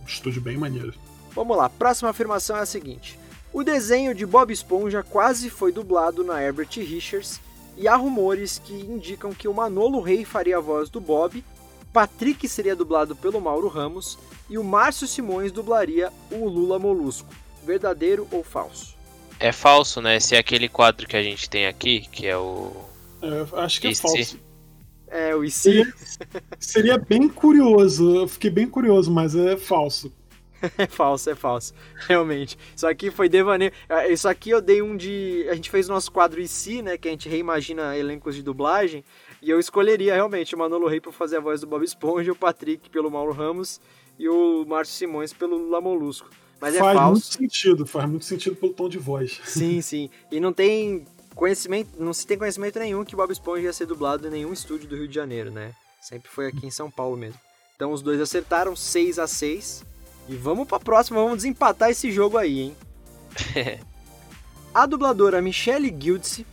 Um 0.00 0.06
estúdio 0.06 0.40
bem 0.40 0.56
maneiro. 0.56 0.94
Vamos 1.32 1.56
lá, 1.56 1.68
próxima 1.68 2.08
afirmação 2.08 2.56
é 2.56 2.60
a 2.60 2.66
seguinte. 2.66 3.18
O 3.56 3.64
desenho 3.64 4.14
de 4.14 4.26
Bob 4.26 4.52
Esponja 4.52 5.02
quase 5.02 5.48
foi 5.48 5.72
dublado 5.72 6.22
na 6.22 6.42
Herbert 6.42 6.68
Richards 6.76 7.40
e 7.74 7.88
há 7.88 7.96
rumores 7.96 8.60
que 8.62 8.74
indicam 8.74 9.32
que 9.32 9.48
o 9.48 9.54
Manolo 9.54 10.02
Rey 10.02 10.26
faria 10.26 10.58
a 10.58 10.60
voz 10.60 10.90
do 10.90 11.00
Bob, 11.00 11.42
Patrick 11.90 12.46
seria 12.50 12.76
dublado 12.76 13.16
pelo 13.16 13.40
Mauro 13.40 13.68
Ramos 13.68 14.18
e 14.50 14.58
o 14.58 14.62
Márcio 14.62 15.06
Simões 15.06 15.52
dublaria 15.52 16.12
o 16.30 16.46
Lula 16.46 16.78
Molusco. 16.78 17.32
Verdadeiro 17.64 18.28
ou 18.30 18.44
falso? 18.44 18.94
É 19.40 19.50
falso, 19.52 20.02
né? 20.02 20.16
Esse 20.16 20.34
é 20.34 20.38
aquele 20.38 20.68
quadro 20.68 21.08
que 21.08 21.16
a 21.16 21.22
gente 21.22 21.48
tem 21.48 21.66
aqui, 21.66 22.06
que 22.12 22.26
é 22.26 22.36
o. 22.36 22.72
É, 23.22 23.62
acho 23.62 23.80
que 23.80 23.88
é 23.88 23.94
falso. 23.94 24.38
É, 25.08 25.34
o 25.34 25.42
IC 25.42 25.50
Seria, 25.50 25.94
seria 26.60 26.98
bem 26.98 27.26
curioso. 27.26 28.16
Eu 28.16 28.28
fiquei 28.28 28.50
bem 28.50 28.68
curioso, 28.68 29.10
mas 29.10 29.34
é 29.34 29.56
falso. 29.56 30.12
é 30.78 30.86
falso, 30.86 31.30
é 31.30 31.34
falso. 31.34 31.74
Realmente. 32.06 32.58
Isso 32.74 32.86
aqui 32.86 33.10
foi 33.10 33.28
devaneio. 33.28 33.72
Ah, 33.88 34.08
Isso 34.08 34.28
aqui 34.28 34.50
eu 34.50 34.60
dei 34.60 34.82
um 34.82 34.96
de. 34.96 35.46
A 35.50 35.54
gente 35.54 35.70
fez 35.70 35.88
o 35.88 35.92
nosso 35.92 36.10
quadro 36.10 36.40
IC, 36.40 36.82
né? 36.82 36.96
Que 36.96 37.08
a 37.08 37.10
gente 37.10 37.28
reimagina 37.28 37.96
elencos 37.96 38.34
de 38.34 38.42
dublagem. 38.42 39.04
E 39.42 39.50
eu 39.50 39.60
escolheria 39.60 40.14
realmente 40.14 40.54
o 40.54 40.58
Manolo 40.58 40.88
Rey 40.88 41.00
para 41.00 41.12
fazer 41.12 41.36
a 41.36 41.40
voz 41.40 41.60
do 41.60 41.66
Bob 41.66 41.84
Esponja, 41.84 42.32
o 42.32 42.36
Patrick 42.36 42.88
pelo 42.90 43.10
Mauro 43.10 43.32
Ramos 43.32 43.80
e 44.18 44.28
o 44.28 44.64
Márcio 44.66 44.94
Simões 44.94 45.32
pelo 45.32 45.56
Lula 45.56 45.80
Molusco. 45.80 46.30
Mas 46.60 46.74
é 46.74 46.78
faz 46.78 46.94
muito 46.94 47.02
falso. 47.02 47.32
sentido, 47.32 47.86
faz 47.86 48.08
muito 48.08 48.24
sentido 48.24 48.56
pelo 48.56 48.72
tom 48.72 48.88
de 48.88 48.98
voz. 48.98 49.40
Sim, 49.44 49.80
sim. 49.82 50.10
E 50.32 50.40
não 50.40 50.52
tem 50.52 51.04
conhecimento, 51.34 51.90
não 51.98 52.14
se 52.14 52.26
tem 52.26 52.38
conhecimento 52.38 52.78
nenhum 52.78 53.04
que 53.04 53.14
Bob 53.14 53.30
Esponja 53.30 53.64
ia 53.64 53.72
ser 53.72 53.86
dublado 53.86 54.26
em 54.26 54.30
nenhum 54.30 54.52
estúdio 54.52 54.88
do 54.88 54.96
Rio 54.96 55.06
de 55.06 55.14
Janeiro, 55.14 55.50
né? 55.50 55.74
Sempre 56.00 56.30
foi 56.30 56.46
aqui 56.46 56.66
em 56.66 56.70
São 56.70 56.90
Paulo 56.90 57.16
mesmo. 57.16 57.38
Então 57.74 57.92
os 57.92 58.00
dois 58.00 58.20
acertaram 58.20 58.74
6 58.74 59.18
a 59.18 59.26
6 59.26 59.84
E 60.28 60.34
vamos 60.34 60.66
pra 60.66 60.80
próxima, 60.80 61.20
vamos 61.20 61.38
desempatar 61.38 61.90
esse 61.90 62.10
jogo 62.10 62.36
aí, 62.36 62.60
hein? 62.60 62.76
A 64.74 64.84
dubladora 64.84 65.40
Michelle 65.40 65.94
Gildsey 65.98 66.44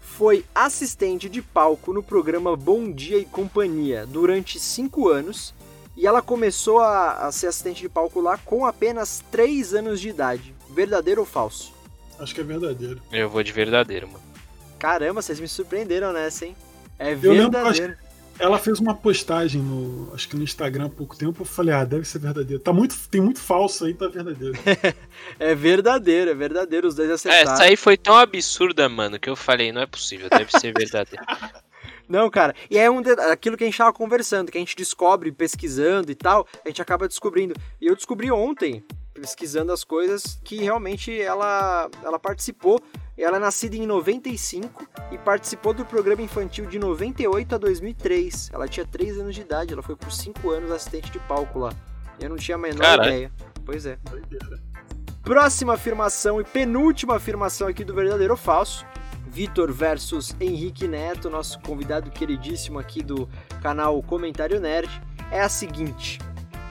foi 0.00 0.44
assistente 0.54 1.28
de 1.28 1.40
palco 1.40 1.92
no 1.92 2.02
programa 2.02 2.54
Bom 2.54 2.92
Dia 2.92 3.18
e 3.18 3.24
Companhia 3.24 4.04
durante 4.06 4.58
5 4.60 5.08
anos 5.08 5.54
e 5.96 6.06
ela 6.06 6.20
começou 6.20 6.80
a, 6.80 7.26
a 7.26 7.32
ser 7.32 7.46
assistente 7.46 7.80
de 7.80 7.88
palco 7.88 8.20
lá 8.20 8.36
com 8.38 8.66
apenas 8.66 9.24
3 9.30 9.74
anos 9.74 10.00
de 10.00 10.10
idade. 10.10 10.54
Verdadeiro 10.70 11.22
ou 11.22 11.26
falso? 11.26 11.72
Acho 12.18 12.34
que 12.34 12.40
é 12.40 12.44
verdadeiro. 12.44 13.00
Eu 13.10 13.30
vou 13.30 13.42
de 13.42 13.50
verdadeiro, 13.50 14.08
mano. 14.08 14.22
Caramba, 14.78 15.22
vocês 15.22 15.40
me 15.40 15.48
surpreenderam 15.48 16.12
nessa, 16.12 16.46
hein? 16.46 16.56
É 16.98 17.12
Eu 17.12 17.32
lembro 17.32 17.50
que 17.50 17.56
eu 17.56 17.62
verdadeiro. 17.62 17.96
Ela 18.40 18.58
fez 18.58 18.80
uma 18.80 18.94
postagem 18.94 19.60
no, 19.60 20.12
acho 20.14 20.28
que 20.28 20.34
no 20.34 20.42
Instagram 20.42 20.86
há 20.86 20.88
pouco 20.88 21.16
tempo. 21.16 21.42
Eu 21.42 21.46
falei, 21.46 21.74
ah, 21.74 21.84
deve 21.84 22.06
ser 22.06 22.18
verdadeiro. 22.18 22.62
Tá 22.62 22.72
muito, 22.72 22.96
tem 23.10 23.20
muito 23.20 23.38
falso 23.38 23.84
aí, 23.84 23.94
tá 23.94 24.08
verdadeiro. 24.08 24.54
É 25.38 25.54
verdadeiro, 25.54 26.30
é 26.30 26.34
verdadeiro. 26.34 26.88
Os 26.88 26.94
dois 26.94 27.10
É, 27.10 27.12
acertaram. 27.14 27.52
essa 27.52 27.62
aí 27.64 27.76
foi 27.76 27.96
tão 27.96 28.16
absurda, 28.16 28.88
mano, 28.88 29.18
que 29.18 29.28
eu 29.28 29.36
falei, 29.36 29.70
não 29.72 29.82
é 29.82 29.86
possível, 29.86 30.28
deve 30.30 30.50
ser 30.50 30.72
verdadeiro. 30.72 31.24
Não, 32.08 32.28
cara. 32.28 32.56
E 32.68 32.76
é 32.76 32.90
um 32.90 33.00
de... 33.00 33.12
aquilo 33.12 33.56
que 33.56 33.62
a 33.62 33.66
gente 33.68 33.78
tava 33.78 33.92
conversando, 33.92 34.50
que 34.50 34.58
a 34.58 34.60
gente 34.60 34.74
descobre 34.74 35.30
pesquisando 35.30 36.10
e 36.10 36.14
tal, 36.16 36.44
a 36.64 36.68
gente 36.68 36.82
acaba 36.82 37.06
descobrindo. 37.06 37.54
E 37.80 37.86
eu 37.86 37.94
descobri 37.94 38.32
ontem, 38.32 38.84
pesquisando 39.14 39.70
as 39.72 39.84
coisas, 39.84 40.40
que 40.42 40.56
realmente 40.56 41.20
ela, 41.20 41.88
ela 42.02 42.18
participou. 42.18 42.82
Ela 43.22 43.36
é 43.36 43.40
nascida 43.40 43.76
em 43.76 43.86
95 43.86 44.88
e 45.12 45.18
participou 45.18 45.74
do 45.74 45.84
programa 45.84 46.22
infantil 46.22 46.66
de 46.66 46.78
98 46.78 47.54
a 47.54 47.58
2003. 47.58 48.50
Ela 48.52 48.66
tinha 48.66 48.86
3 48.86 49.18
anos 49.18 49.34
de 49.34 49.42
idade, 49.42 49.72
ela 49.72 49.82
foi 49.82 49.94
por 49.94 50.10
5 50.10 50.50
anos 50.50 50.70
assistente 50.70 51.10
de 51.10 51.18
palco 51.20 51.58
lá. 51.58 51.72
Eu 52.18 52.30
não 52.30 52.36
tinha 52.36 52.54
a 52.54 52.58
menor 52.58 52.80
Caralho. 52.80 53.08
ideia. 53.10 53.32
Pois 53.64 53.84
é. 53.86 53.98
Próxima 55.22 55.74
afirmação 55.74 56.40
e 56.40 56.44
penúltima 56.44 57.16
afirmação 57.16 57.68
aqui 57.68 57.84
do 57.84 57.94
verdadeiro 57.94 58.32
ou 58.32 58.36
falso. 58.38 58.86
Vitor 59.28 59.70
versus 59.70 60.34
Henrique 60.40 60.88
Neto, 60.88 61.30
nosso 61.30 61.60
convidado 61.60 62.10
queridíssimo 62.10 62.78
aqui 62.78 63.02
do 63.02 63.28
canal 63.62 64.02
Comentário 64.02 64.58
Nerd, 64.58 64.90
é 65.30 65.40
a 65.40 65.48
seguinte: 65.48 66.18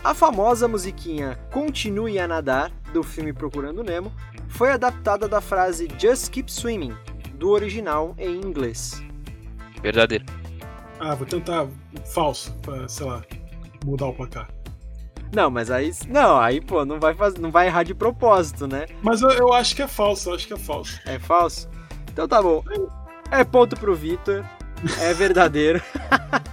a 0.03 0.13
famosa 0.13 0.67
musiquinha 0.67 1.39
Continue 1.51 2.19
a 2.19 2.27
Nadar, 2.27 2.71
do 2.91 3.01
filme 3.01 3.31
Procurando 3.31 3.83
Nemo, 3.83 4.11
foi 4.49 4.71
adaptada 4.71 5.27
da 5.27 5.39
frase 5.39 5.87
Just 5.97 6.29
Keep 6.31 6.51
Swimming, 6.51 6.95
do 7.35 7.49
original 7.51 8.13
em 8.17 8.35
inglês. 8.35 9.01
Verdadeiro. 9.81 10.25
Ah, 10.99 11.15
vou 11.15 11.25
tentar 11.25 11.67
falso, 12.13 12.53
pra, 12.61 12.87
sei 12.89 13.05
lá, 13.05 13.23
mudar 13.85 14.07
o 14.07 14.13
placar. 14.13 14.49
Não, 15.33 15.49
mas 15.49 15.69
aí. 15.69 15.91
Não, 16.07 16.39
aí, 16.39 16.59
pô, 16.59 16.83
não 16.83 16.99
vai, 16.99 17.13
faz, 17.13 17.35
não 17.35 17.51
vai 17.51 17.67
errar 17.67 17.83
de 17.83 17.93
propósito, 17.93 18.67
né? 18.67 18.87
Mas 19.01 19.21
eu, 19.21 19.29
eu 19.29 19.53
acho 19.53 19.75
que 19.75 19.81
é 19.81 19.87
falso, 19.87 20.29
eu 20.29 20.35
acho 20.35 20.47
que 20.47 20.53
é 20.53 20.57
falso. 20.57 20.99
É 21.05 21.19
falso? 21.19 21.69
Então 22.11 22.27
tá 22.27 22.41
bom. 22.41 22.63
É 23.31 23.43
ponto 23.43 23.75
pro 23.77 23.95
Vitor. 23.95 24.43
É 24.99 25.13
verdadeiro. 25.13 25.81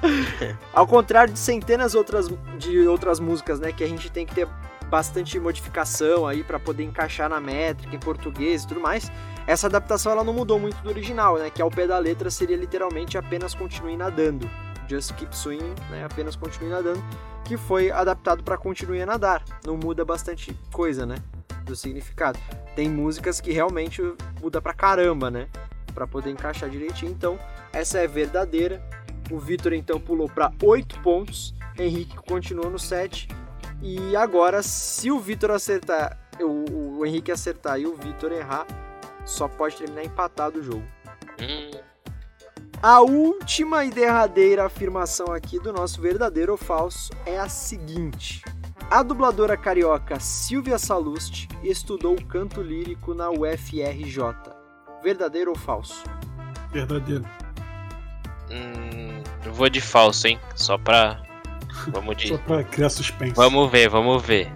Ao 0.75 0.87
contrário 0.87 1.33
de 1.33 1.39
centenas 1.39 1.95
outras, 1.95 2.29
de 2.59 2.87
outras 2.87 3.19
músicas, 3.19 3.59
né? 3.59 3.73
Que 3.73 3.83
a 3.83 3.89
gente 3.89 4.11
tem 4.11 4.27
que 4.27 4.35
ter 4.35 4.49
bastante 4.89 5.39
modificação 5.39 6.27
aí 6.27 6.43
para 6.43 6.59
poder 6.59 6.85
encaixar 6.85 7.29
na 7.29 7.41
métrica, 7.41 7.95
em 7.95 7.99
português 7.99 8.63
e 8.63 8.69
tudo 8.69 8.81
mais. 8.81 9.11
Essa 9.47 9.67
adaptação 9.67 10.13
ela 10.13 10.25
não 10.25 10.33
mudou 10.33 10.59
muito 10.59 10.77
do 10.83 10.89
original, 10.89 11.39
né? 11.39 11.51
Que 11.51 11.63
ao 11.63 11.71
pé 11.71 11.87
da 11.87 11.99
letra 11.99 12.31
seria 12.31 12.57
literalmente 12.57 13.17
apenas 13.17 13.55
continue 13.55 13.97
nadando. 13.97 14.49
Just 14.89 15.15
keep 15.15 15.37
swimming, 15.37 15.75
né? 15.91 16.05
Apenas 16.05 16.37
continue 16.37 16.71
nadando. 16.71 17.03
Que 17.45 17.57
foi 17.57 17.91
adaptado 17.91 18.43
para 18.43 18.57
continue 18.57 19.01
a 19.03 19.07
nadar. 19.07 19.45
Não 19.65 19.77
muda 19.77 20.05
bastante 20.05 20.57
coisa, 20.73 21.07
né? 21.07 21.17
Do 21.65 21.77
significado. 21.77 22.39
Tem 22.75 22.89
músicas 22.89 23.41
que 23.41 23.53
realmente 23.53 24.03
muda 24.41 24.61
pra 24.61 24.73
caramba, 24.73 25.31
né? 25.31 25.49
Pra 25.95 26.07
poder 26.07 26.31
encaixar 26.31 26.69
direitinho. 26.69 27.13
Então, 27.13 27.39
essa 27.73 27.99
é 27.99 28.07
verdadeira. 28.07 28.83
O 29.31 29.39
Vitor 29.39 29.73
então 29.73 30.01
pulou 30.01 30.29
para 30.29 30.53
8 30.63 31.01
pontos. 31.01 31.55
Henrique 31.79 32.17
continuou 32.17 32.71
no 32.71 32.79
7. 32.79 33.29
E 33.83 34.17
agora, 34.17 34.63
se 34.63 35.11
o 35.11 35.19
Vitor 35.21 35.51
acertar, 35.51 36.19
o, 36.41 36.99
o 36.99 37.07
Henrique 37.07 37.31
acertar 37.31 37.79
e 37.79 37.87
o 37.87 37.95
Vitor 37.95 38.33
errar, 38.33 38.67
só 39.25 39.49
pode 39.49 39.77
terminar 39.77 40.05
empatado 40.05 40.61
o 40.61 40.63
jogo. 40.63 40.85
Hum, 41.41 41.71
A 42.83 43.01
última 43.01 43.85
e 43.85 43.91
derradeira 43.91 44.65
afirmação 44.67 45.33
aqui 45.33 45.59
do 45.59 45.73
nosso 45.73 46.01
verdadeiro 46.01 46.53
ou 46.53 46.59
falso 46.59 47.11
é 47.27 47.39
a 47.39 47.49
seguinte: 47.49 48.43
a 48.91 49.03
dubladora 49.03 49.57
carioca 49.57 50.19
Silvia 50.21 50.79
Salusti 50.79 51.49
estudou 51.63 52.17
canto 52.27 52.63
lírico 52.63 53.15
na 53.15 53.31
UFRJ. 53.31 54.19
Verdadeiro 55.03 55.51
ou 55.51 55.57
falso? 55.57 56.03
Verdadeiro. 56.73 57.25
hum, 58.51 59.23
eu 59.45 59.53
vou 59.53 59.69
de 59.69 59.81
falso, 59.81 60.27
hein? 60.29 60.41
Só 60.55 60.79
pra. 60.79 61.23
Vamos 61.89 62.17
de. 62.17 62.29
Só 62.29 62.39
pra 62.39 62.65
criar 62.65 62.91
suspense. 62.91 63.35
Vamos 63.35 63.71
ver, 63.71 63.89
vamos 63.89 64.23
ver. 64.23 64.53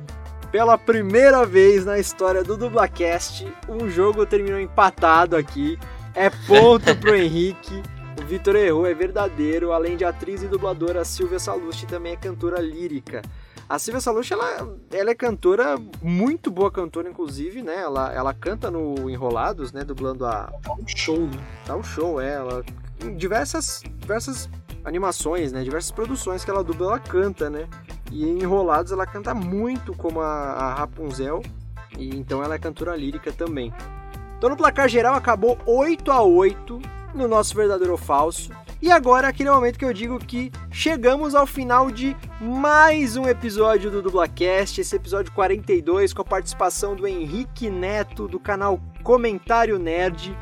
Pela 0.51 0.77
primeira 0.77 1.45
vez 1.47 1.85
na 1.85 1.99
história 1.99 2.43
do 2.43 2.57
Dublacast, 2.57 3.47
um 3.69 3.89
jogo 3.89 4.27
terminou 4.27 4.59
empatado 4.59 5.37
aqui. 5.37 5.79
É 6.15 6.29
ponto 6.31 6.95
pro 6.97 7.15
Henrique. 7.17 7.83
O 8.21 8.25
Vitor 8.27 8.57
errou, 8.57 8.87
é 8.87 8.93
verdadeiro. 8.93 9.73
Além 9.73 9.97
de 9.97 10.05
atriz 10.05 10.43
e 10.43 10.49
dubladora, 10.49 11.03
a 11.03 11.05
Silvia 11.05 11.39
Salusti 11.39 11.87
também 11.87 12.13
é 12.13 12.17
cantora 12.17 12.61
lírica. 12.61 13.23
A 13.71 13.79
Silvia 13.79 14.01
Salusti, 14.01 14.33
ela, 14.33 14.77
ela 14.91 15.11
é 15.11 15.15
cantora, 15.15 15.79
muito 16.03 16.51
boa 16.51 16.73
cantora, 16.73 17.09
inclusive, 17.09 17.63
né? 17.63 17.77
Ela, 17.77 18.13
ela 18.13 18.35
canta 18.35 18.69
no 18.69 19.09
Enrolados, 19.09 19.71
né? 19.73 19.85
Dublando 19.85 20.27
a, 20.27 20.53
Um 20.77 20.89
show, 20.89 21.21
né? 21.21 21.39
Dá 21.65 21.77
um 21.77 21.83
show, 21.85 22.21
é, 22.21 22.35
ela. 22.35 22.65
Em 23.01 23.15
diversas, 23.15 23.85
diversas 23.99 24.49
animações, 24.85 25.53
né? 25.53 25.63
Diversas 25.63 25.91
produções 25.91 26.45
que 26.45 26.51
ela 26.51 26.65
dubla, 26.65 26.89
ela 26.89 26.99
canta, 26.99 27.49
né? 27.49 27.69
E 28.11 28.25
em 28.25 28.41
Enrolados 28.41 28.93
ela 28.93 29.07
canta 29.07 29.35
muito 29.35 29.95
como 29.95 30.21
a, 30.21 30.27
a 30.27 30.75
Rapunzel. 30.75 31.43
E 31.99 32.17
então 32.17 32.43
ela 32.43 32.55
é 32.55 32.59
cantora 32.59 32.97
lírica 32.97 33.33
também. 33.33 33.73
Então 34.39 34.51
no 34.51 34.57
placar 34.57 34.89
geral 34.89 35.15
acabou 35.15 35.59
8 35.67 36.11
a 36.11 36.23
8 36.23 36.81
no 37.15 37.29
nosso 37.29 37.55
verdadeiro 37.55 37.93
ou 37.93 37.99
falso. 37.99 38.51
E 38.83 38.91
agora 38.91 39.29
aquele 39.29 39.51
momento 39.51 39.79
que 39.79 39.85
eu 39.85 39.93
digo 39.93 40.19
que 40.19 40.51
chegamos 40.71 41.35
ao 41.35 41.47
final 41.47 41.91
de 41.91 42.17
mais 42.41 43.15
um 43.15 43.29
episódio 43.29 43.91
do 43.91 44.01
Dublacast, 44.01 44.81
esse 44.81 44.97
episódio 44.97 45.31
42 45.33 46.15
com 46.15 46.23
a 46.23 46.25
participação 46.25 46.97
do 46.97 47.07
Henrique 47.07 47.69
Neto 47.69 48.27
do 48.27 48.41
canal 48.41 48.81
Comentário 49.03 49.79
Nerd. 49.79 50.35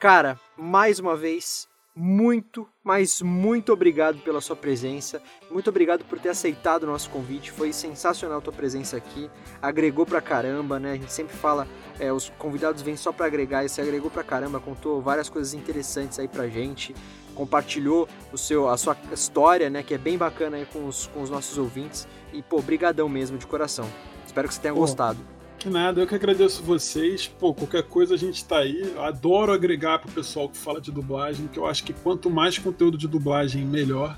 Cara, 0.00 0.36
mais 0.56 0.98
uma 0.98 1.16
vez, 1.16 1.68
muito, 2.00 2.64
mas 2.84 3.20
muito 3.20 3.72
obrigado 3.72 4.18
pela 4.20 4.40
sua 4.40 4.54
presença. 4.54 5.20
Muito 5.50 5.68
obrigado 5.68 6.04
por 6.04 6.16
ter 6.20 6.28
aceitado 6.28 6.84
o 6.84 6.86
nosso 6.86 7.10
convite. 7.10 7.50
Foi 7.50 7.72
sensacional 7.72 8.38
a 8.38 8.40
tua 8.40 8.52
presença 8.52 8.96
aqui. 8.96 9.28
Agregou 9.60 10.06
pra 10.06 10.20
caramba, 10.20 10.78
né? 10.78 10.92
A 10.92 10.94
gente 10.94 11.12
sempre 11.12 11.36
fala, 11.36 11.66
é, 11.98 12.12
os 12.12 12.30
convidados 12.38 12.82
vêm 12.82 12.96
só 12.96 13.10
para 13.10 13.26
agregar 13.26 13.64
e 13.64 13.68
você 13.68 13.80
agregou 13.80 14.12
pra 14.12 14.22
caramba, 14.22 14.60
contou 14.60 15.02
várias 15.02 15.28
coisas 15.28 15.54
interessantes 15.54 16.20
aí 16.20 16.28
pra 16.28 16.46
gente. 16.46 16.94
Compartilhou 17.34 18.08
o 18.32 18.38
seu, 18.38 18.68
a 18.68 18.76
sua 18.76 18.96
história, 19.12 19.68
né? 19.68 19.82
Que 19.82 19.94
é 19.94 19.98
bem 19.98 20.16
bacana 20.16 20.56
aí 20.56 20.66
com 20.66 20.86
os, 20.86 21.08
com 21.08 21.20
os 21.20 21.30
nossos 21.30 21.58
ouvintes. 21.58 22.06
E, 22.32 22.44
pô, 22.44 22.62
brigadão 22.62 23.08
mesmo, 23.08 23.36
de 23.36 23.46
coração. 23.46 23.90
Espero 24.24 24.46
que 24.46 24.54
você 24.54 24.60
tenha 24.60 24.74
pô. 24.74 24.80
gostado. 24.80 25.18
Que 25.58 25.68
nada, 25.68 26.00
eu 26.00 26.06
que 26.06 26.14
agradeço 26.14 26.62
vocês. 26.62 27.26
Pô, 27.26 27.52
qualquer 27.52 27.82
coisa 27.82 28.14
a 28.14 28.16
gente 28.16 28.44
tá 28.44 28.58
aí. 28.58 28.80
Eu 28.80 29.02
adoro 29.02 29.52
agregar 29.52 29.98
pro 29.98 30.10
pessoal 30.12 30.48
que 30.48 30.56
fala 30.56 30.80
de 30.80 30.92
dublagem, 30.92 31.48
que 31.48 31.58
eu 31.58 31.66
acho 31.66 31.82
que 31.82 31.92
quanto 31.92 32.30
mais 32.30 32.56
conteúdo 32.56 32.96
de 32.96 33.08
dublagem, 33.08 33.64
melhor. 33.64 34.16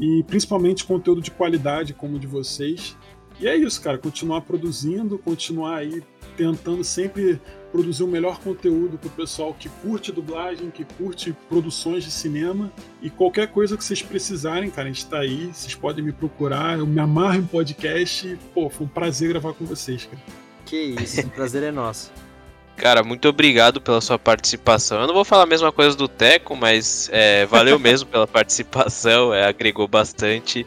E 0.00 0.22
principalmente 0.28 0.84
conteúdo 0.84 1.20
de 1.20 1.32
qualidade, 1.32 1.92
como 1.92 2.16
o 2.16 2.18
de 2.20 2.28
vocês. 2.28 2.96
E 3.40 3.48
é 3.48 3.56
isso, 3.56 3.82
cara. 3.82 3.98
Continuar 3.98 4.42
produzindo, 4.42 5.18
continuar 5.18 5.78
aí 5.78 6.00
tentando 6.36 6.84
sempre 6.84 7.40
produzir 7.72 8.04
o 8.04 8.06
melhor 8.06 8.38
conteúdo 8.38 8.96
pro 8.96 9.10
pessoal 9.10 9.52
que 9.52 9.68
curte 9.68 10.12
dublagem, 10.12 10.70
que 10.70 10.84
curte 10.84 11.36
produções 11.48 12.04
de 12.04 12.12
cinema. 12.12 12.72
E 13.02 13.10
qualquer 13.10 13.48
coisa 13.48 13.76
que 13.76 13.84
vocês 13.84 14.00
precisarem, 14.00 14.70
cara, 14.70 14.88
a 14.88 14.92
gente 14.92 15.06
tá 15.06 15.18
aí. 15.18 15.50
Vocês 15.52 15.74
podem 15.74 16.04
me 16.04 16.12
procurar. 16.12 16.78
Eu 16.78 16.86
me 16.86 17.00
amarro 17.00 17.38
em 17.38 17.46
podcast. 17.46 18.38
Pô, 18.54 18.70
foi 18.70 18.86
um 18.86 18.90
prazer 18.90 19.30
gravar 19.30 19.52
com 19.54 19.64
vocês, 19.64 20.04
cara. 20.04 20.47
Que 20.68 20.76
isso, 21.00 21.22
o 21.22 21.30
prazer 21.30 21.62
é 21.62 21.70
nosso. 21.70 22.12
Cara, 22.76 23.02
muito 23.02 23.26
obrigado 23.28 23.80
pela 23.80 24.00
sua 24.00 24.18
participação. 24.18 25.00
Eu 25.00 25.06
não 25.06 25.14
vou 25.14 25.24
falar 25.24 25.44
a 25.44 25.46
mesma 25.46 25.72
coisa 25.72 25.96
do 25.96 26.06
Teco, 26.06 26.54
mas 26.54 27.08
é, 27.10 27.46
valeu 27.46 27.78
mesmo 27.78 28.08
pela 28.08 28.26
participação, 28.26 29.32
é, 29.32 29.46
agregou 29.46 29.88
bastante. 29.88 30.66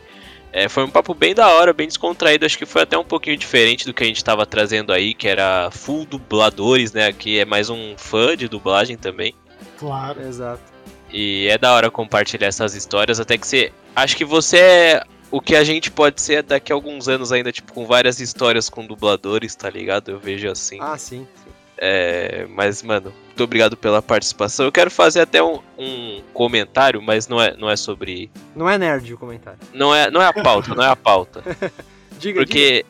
É, 0.51 0.67
foi 0.67 0.83
um 0.83 0.89
papo 0.89 1.13
bem 1.13 1.33
da 1.33 1.47
hora, 1.47 1.71
bem 1.71 1.87
descontraído. 1.87 2.45
Acho 2.45 2.57
que 2.57 2.65
foi 2.65 2.81
até 2.81 2.97
um 2.97 3.03
pouquinho 3.05 3.37
diferente 3.37 3.85
do 3.85 3.93
que 3.93 4.03
a 4.03 4.07
gente 4.07 4.17
estava 4.17 4.45
trazendo 4.45 4.91
aí, 4.91 5.13
que 5.13 5.27
era 5.27 5.69
full 5.71 6.03
dubladores, 6.03 6.91
né? 6.91 7.07
Aqui 7.07 7.39
é 7.39 7.45
mais 7.45 7.69
um 7.69 7.93
fã 7.95 8.35
de 8.35 8.49
dublagem 8.49 8.97
também. 8.97 9.33
Claro. 9.79 10.21
Exato. 10.21 10.63
E 11.13 11.47
é 11.47 11.57
da 11.57 11.73
hora 11.73 11.91
compartilhar 11.91 12.47
essas 12.47 12.73
histórias, 12.73 13.19
até 13.19 13.37
que 13.37 13.47
você. 13.47 13.71
Acho 13.95 14.17
que 14.17 14.25
você 14.25 14.57
é 14.57 15.03
o 15.31 15.39
que 15.39 15.55
a 15.55 15.63
gente 15.63 15.89
pode 15.89 16.21
ser 16.21 16.43
daqui 16.43 16.71
a 16.71 16.75
alguns 16.75 17.07
anos 17.07 17.31
ainda, 17.31 17.51
tipo, 17.51 17.71
com 17.73 17.85
várias 17.85 18.19
histórias 18.19 18.69
com 18.69 18.85
dubladores, 18.85 19.55
tá 19.55 19.69
ligado? 19.69 20.11
Eu 20.11 20.19
vejo 20.19 20.49
assim. 20.49 20.77
Ah, 20.81 20.97
sim. 20.97 21.25
sim. 21.43 21.51
É, 21.77 22.45
mas, 22.49 22.83
mano, 22.83 23.11
muito 23.25 23.43
obrigado 23.43 23.75
pela 23.75 24.01
participação. 24.01 24.65
Eu 24.65 24.71
quero 24.71 24.91
fazer 24.91 25.21
até 25.21 25.41
um, 25.41 25.59
um, 25.79 26.21
comentário, 26.33 27.01
mas 27.01 27.27
não 27.27 27.41
é, 27.41 27.55
não 27.57 27.69
é 27.69 27.75
sobre. 27.75 28.29
Não 28.55 28.69
é 28.69 28.77
nerd 28.77 29.13
o 29.13 29.17
comentário. 29.17 29.57
Não 29.73 29.95
é, 29.95 30.11
não 30.11 30.21
é 30.21 30.27
a 30.27 30.33
pauta, 30.33 30.75
não 30.75 30.83
é 30.83 30.89
a 30.89 30.95
pauta. 30.95 31.41
diga, 32.19 32.41
Porque 32.41 32.85
diga. 32.85 32.87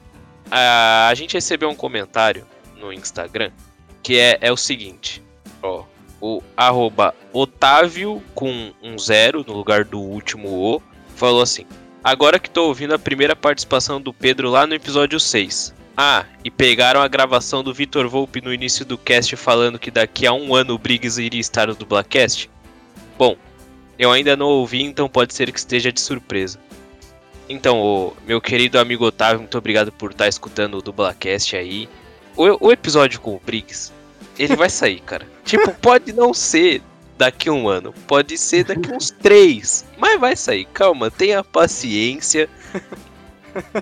A, 0.50 1.08
a 1.08 1.16
gente 1.16 1.36
recebeu 1.36 1.70
um 1.70 1.76
comentário 1.76 2.46
no 2.76 2.92
Instagram 2.92 3.52
que 4.04 4.18
é, 4.18 4.38
é 4.42 4.52
o 4.52 4.58
seguinte: 4.58 5.24
ó, 5.62 5.86
o 6.20 6.42
arroba 6.58 7.16
Otávio 7.32 8.22
com 8.34 8.74
um 8.82 8.98
zero 8.98 9.46
no 9.48 9.54
lugar 9.54 9.86
do 9.86 10.00
último 10.00 10.50
O 10.50 10.82
falou 11.16 11.42
assim: 11.42 11.66
Agora 12.04 12.40
que 12.40 12.50
tô 12.50 12.66
ouvindo 12.66 12.96
a 12.96 13.00
primeira 13.00 13.36
participação 13.36 14.02
do 14.02 14.12
Pedro 14.12 14.50
lá 14.50 14.66
no 14.66 14.74
episódio 14.74 15.20
6. 15.20 15.74
Ah, 15.96 16.26
e 16.44 16.50
pegaram 16.50 17.00
a 17.00 17.08
gravação 17.08 17.64
do 17.64 17.72
Vitor 17.72 18.10
Volpe 18.10 18.42
no 18.42 18.52
início 18.52 18.84
do 18.84 18.98
cast 18.98 19.36
falando 19.36 19.78
que 19.78 19.92
daqui 19.92 20.26
a 20.26 20.34
um 20.34 20.56
ano 20.56 20.74
o 20.74 20.80
Briggs 20.80 21.22
iria 21.22 21.40
estar 21.40 21.68
no 21.68 21.76
Dublacast? 21.76 22.50
Bom, 23.20 23.38
eu 24.00 24.12
ainda 24.12 24.36
não 24.36 24.48
ouvi, 24.48 24.82
então 24.82 25.08
pode 25.08 25.34
ser 25.36 25.52
que 25.52 25.60
esteja 25.60 25.92
de 25.92 26.02
surpresa. 26.02 26.60
Então, 27.48 28.14
meu 28.26 28.42
querido 28.42 28.80
amigo 28.80 29.06
Otávio, 29.06 29.42
muito 29.42 29.58
obrigado 29.58 29.92
por 29.92 30.10
estar 30.10 30.28
escutando 30.28 30.80
o 30.80 30.82
Dublacast 30.82 31.56
aí. 31.56 31.88
O, 32.36 32.68
o 32.68 32.72
episódio 32.72 33.20
com 33.20 33.36
o 33.36 33.42
Briggs, 33.46 33.92
ele 34.40 34.56
vai 34.56 34.72
sair, 34.72 35.02
cara. 35.02 35.28
tipo, 35.46 35.72
pode 35.76 36.14
não 36.14 36.34
ser 36.34 36.82
daqui 37.22 37.50
a 37.50 37.54
um 37.54 37.70
ano, 37.70 37.94
pode 38.08 38.36
ser 38.36 38.64
daqui 38.64 38.92
uns 38.92 39.12
três, 39.22 39.86
mas 39.96 40.20
vai 40.20 40.36
sair. 40.36 40.66
Calma, 40.66 41.12
tenha 41.12 41.44
paciência. 41.44 42.50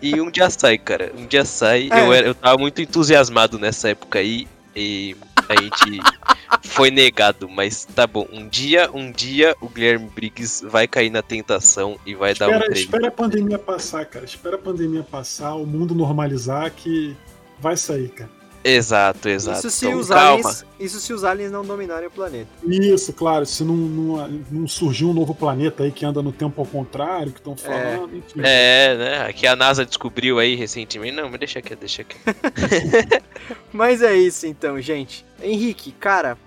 E 0.02 0.20
um 0.20 0.32
dia 0.32 0.50
sai, 0.50 0.80
cara. 0.80 1.14
Um 1.16 1.28
dia 1.28 1.46
sai. 1.46 1.90
É. 1.92 2.02
Eu, 2.02 2.12
era, 2.12 2.26
eu 2.26 2.34
tava 2.34 2.58
muito 2.58 2.82
entusiasmado 2.82 3.60
nessa 3.60 3.90
época 3.90 4.18
aí. 4.18 4.48
E 4.76 5.16
a 5.48 5.62
gente 5.62 6.00
foi 6.66 6.90
negado, 6.90 7.48
mas 7.48 7.86
tá 7.86 8.08
bom. 8.08 8.28
Um 8.34 8.48
dia, 8.48 8.90
um 8.92 9.12
dia 9.12 9.56
o 9.62 9.70
Guilherme 9.70 10.10
Briggs 10.10 10.66
vai 10.66 10.88
cair 10.88 11.12
na 11.12 11.22
tentação 11.22 12.00
e 12.04 12.16
vai 12.16 12.32
espera, 12.32 12.50
dar 12.50 12.58
um 12.58 12.62
treino. 12.62 12.80
Espera 12.80 13.08
a 13.10 13.12
pandemia 13.12 13.60
passar, 13.60 14.06
cara. 14.08 14.26
Espera 14.26 14.56
a 14.56 14.60
pandemia 14.60 15.04
passar, 15.04 15.54
o 15.54 15.68
mundo 15.68 15.94
normalizar 15.94 16.72
que 16.72 17.16
vai 17.60 17.78
sair, 17.78 18.10
cara. 18.10 18.39
Exato, 18.64 19.30
exato. 19.30 19.60
Isso 19.60 19.70
se, 19.70 19.88
então, 19.88 20.00
os 20.00 20.12
aliens, 20.12 20.66
isso 20.80 21.00
se 21.00 21.14
os 21.14 21.24
aliens 21.24 21.52
não 21.52 21.64
dominarem 21.64 22.08
o 22.08 22.12
planeta. 22.12 22.50
Isso, 22.64 23.14
claro. 23.14 23.46
Se 23.46 23.64
não, 23.64 23.76
não, 23.76 24.28
não 24.52 24.68
surgiu 24.68 25.10
um 25.10 25.14
novo 25.14 25.34
planeta 25.34 25.84
aí 25.84 25.92
que 25.92 26.06
anda 26.06 26.22
no 26.22 26.32
tempo 26.32 26.60
ao 26.62 26.68
contrário, 26.68 27.32
que 27.32 27.40
estão 27.40 27.54
é. 27.54 27.56
falando, 27.56 28.14
é. 28.14 28.18
enfim. 28.18 28.42
É, 28.44 28.96
né? 28.98 29.34
Que 29.34 29.48
a 29.48 29.56
NASA 29.56 29.86
descobriu 29.86 30.40
aí 30.40 30.56
recentemente. 30.56 31.16
Não, 31.16 31.30
mas 31.30 31.40
deixa 31.40 31.60
aqui, 31.60 31.76
deixa 31.76 32.02
aqui. 32.02 32.18
mas 33.72 34.02
é 34.02 34.16
isso 34.16 34.46
então, 34.46 34.80
gente. 34.82 35.26
Henrique, 35.42 35.94
cara, 35.94 36.38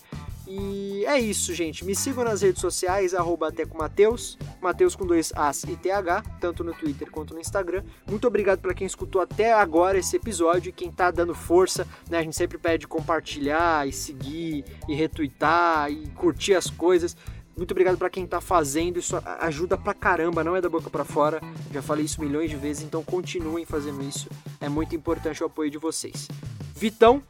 E 0.52 1.06
é 1.06 1.20
isso, 1.20 1.54
gente. 1.54 1.86
Me 1.86 1.96
sigam 1.96 2.24
nas 2.24 2.42
redes 2.42 2.60
sociais, 2.60 3.14
arroba 3.14 3.54
Mateus, 3.76 4.36
Mateus 4.60 4.96
com 4.96 5.06
dois 5.06 5.32
As 5.36 5.64
e 5.64 5.76
TH, 5.76 6.24
tanto 6.42 6.64
no 6.64 6.74
Twitter 6.74 7.12
quanto 7.12 7.36
no 7.36 7.40
Instagram. 7.40 7.84
Muito 8.10 8.26
obrigado 8.26 8.60
para 8.60 8.74
quem 8.74 8.88
escutou 8.88 9.22
até 9.22 9.54
agora 9.54 10.00
esse 10.00 10.16
episódio 10.16 10.70
e 10.70 10.74
quem 10.74 10.92
tá 10.92 11.12
dando 11.12 11.36
força, 11.36 11.88
né? 12.10 12.18
A 12.18 12.24
gente 12.24 12.36
sempre 12.36 12.58
pede 12.58 12.88
compartilhar 12.88 13.88
e 13.88 13.94
seguir 13.94 14.66
e 14.88 14.96
retweetar 14.96 15.92
e 15.92 16.08
curtir 16.16 16.56
as 16.56 16.68
coisas. 16.68 17.16
Muito 17.56 17.70
obrigado 17.72 17.98
para 18.00 18.10
quem 18.10 18.26
tá 18.26 18.42
fazendo, 18.42 18.98
isso 18.98 19.22
ajuda 19.42 19.78
pra 19.78 19.94
caramba, 19.94 20.44
não 20.44 20.56
é 20.56 20.62
da 20.62 20.70
boca 20.70 20.90
para 20.90 21.06
fora. 21.06 21.40
Já 21.72 21.84
falei 21.84 22.06
isso 22.06 22.22
milhões 22.22 22.50
de 22.50 22.56
vezes, 22.56 22.82
então 22.82 23.04
continuem 23.04 23.66
fazendo 23.66 24.02
isso. 24.02 24.28
É 24.60 24.68
muito 24.68 24.96
importante 24.96 25.44
o 25.44 25.46
apoio 25.46 25.70
de 25.70 25.78
vocês. 25.78 26.28
Vitão, 26.80 27.22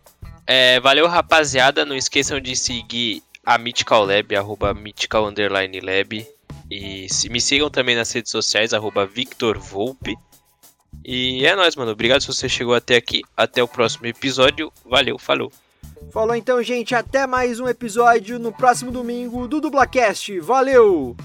é, 0.51 0.79
valeu, 0.79 1.07
rapaziada. 1.07 1.85
Não 1.85 1.95
esqueçam 1.95 2.39
de 2.39 2.55
seguir 2.55 3.21
a 3.45 3.55
Mythical 3.59 4.03
Lab, 4.03 4.35
arroba 4.35 4.73
Mythical 4.73 5.27
Underline 5.27 5.79
Lab. 5.79 6.27
E 6.71 7.07
se, 7.07 7.29
me 7.29 7.39
sigam 7.39 7.69
também 7.69 7.95
nas 7.95 8.11
redes 8.11 8.31
sociais, 8.31 8.73
arroba 8.73 9.05
Victor 9.05 9.59
Volpe. 9.59 10.17
E 11.05 11.45
é 11.45 11.55
nóis, 11.55 11.75
mano. 11.75 11.91
Obrigado 11.91 12.21
se 12.21 12.27
você 12.27 12.49
chegou 12.49 12.73
até 12.73 12.95
aqui. 12.95 13.21
Até 13.37 13.61
o 13.61 13.67
próximo 13.67 14.07
episódio. 14.07 14.73
Valeu, 14.83 15.19
falou. 15.19 15.51
Falou 16.11 16.35
então, 16.35 16.63
gente. 16.63 16.95
Até 16.95 17.27
mais 17.27 17.59
um 17.59 17.67
episódio 17.67 18.39
no 18.39 18.51
próximo 18.51 18.89
domingo 18.89 19.47
do 19.47 19.61
Dublacast. 19.61 20.39
Valeu! 20.39 21.15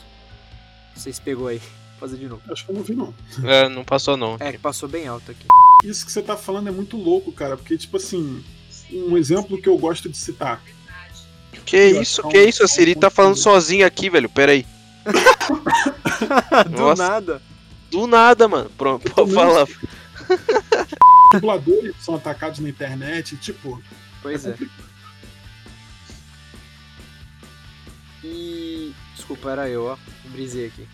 Vocês 0.96 1.20
pegou 1.20 1.46
aí. 1.46 1.58
Vou 1.58 2.00
fazer 2.00 2.16
de 2.16 2.26
novo. 2.26 2.42
Acho 2.50 2.64
que 2.66 2.72
eu 2.72 2.74
não 2.74 2.82
vi, 2.82 2.94
não. 2.96 3.14
É, 3.44 3.68
não 3.68 3.84
passou, 3.84 4.16
não. 4.16 4.36
É, 4.40 4.50
que 4.50 4.58
passou 4.58 4.88
bem 4.88 5.06
alto 5.06 5.30
aqui. 5.30 5.46
Isso 5.84 6.04
que 6.04 6.10
você 6.10 6.22
tá 6.22 6.36
falando 6.36 6.68
é 6.68 6.72
muito 6.72 6.96
louco, 6.96 7.30
cara, 7.30 7.56
porque, 7.56 7.78
tipo 7.78 7.98
assim 7.98 8.42
um 8.90 9.16
exemplo 9.16 9.60
que 9.60 9.68
eu 9.68 9.76
gosto 9.78 10.08
de 10.08 10.16
citar. 10.16 10.62
Que 11.64 11.86
isso, 11.86 12.22
que 12.28 12.38
isso? 12.38 12.62
A 12.62 12.68
Siri 12.68 12.94
tá 12.94 13.10
falando 13.10 13.36
sozinha 13.36 13.86
aqui, 13.86 14.10
velho. 14.10 14.28
Pera 14.28 14.52
aí. 14.52 14.66
Do 16.70 16.80
Nossa. 16.80 17.08
nada. 17.08 17.42
Do 17.90 18.06
nada, 18.06 18.48
mano. 18.48 18.70
Pronto, 18.76 19.10
pode 19.10 19.32
falar. 19.32 19.66
Dubladores 21.32 21.94
são 22.00 22.14
atacados 22.14 22.58
na 22.60 22.68
internet, 22.68 23.36
tipo. 23.36 23.82
Pois 24.22 24.46
é. 24.46 24.50
é. 24.50 24.56
E. 28.24 28.94
Desculpa, 29.14 29.50
era 29.50 29.68
eu, 29.68 29.84
ó. 29.84 29.96
Brisei 30.26 30.66
aqui. 30.66 30.86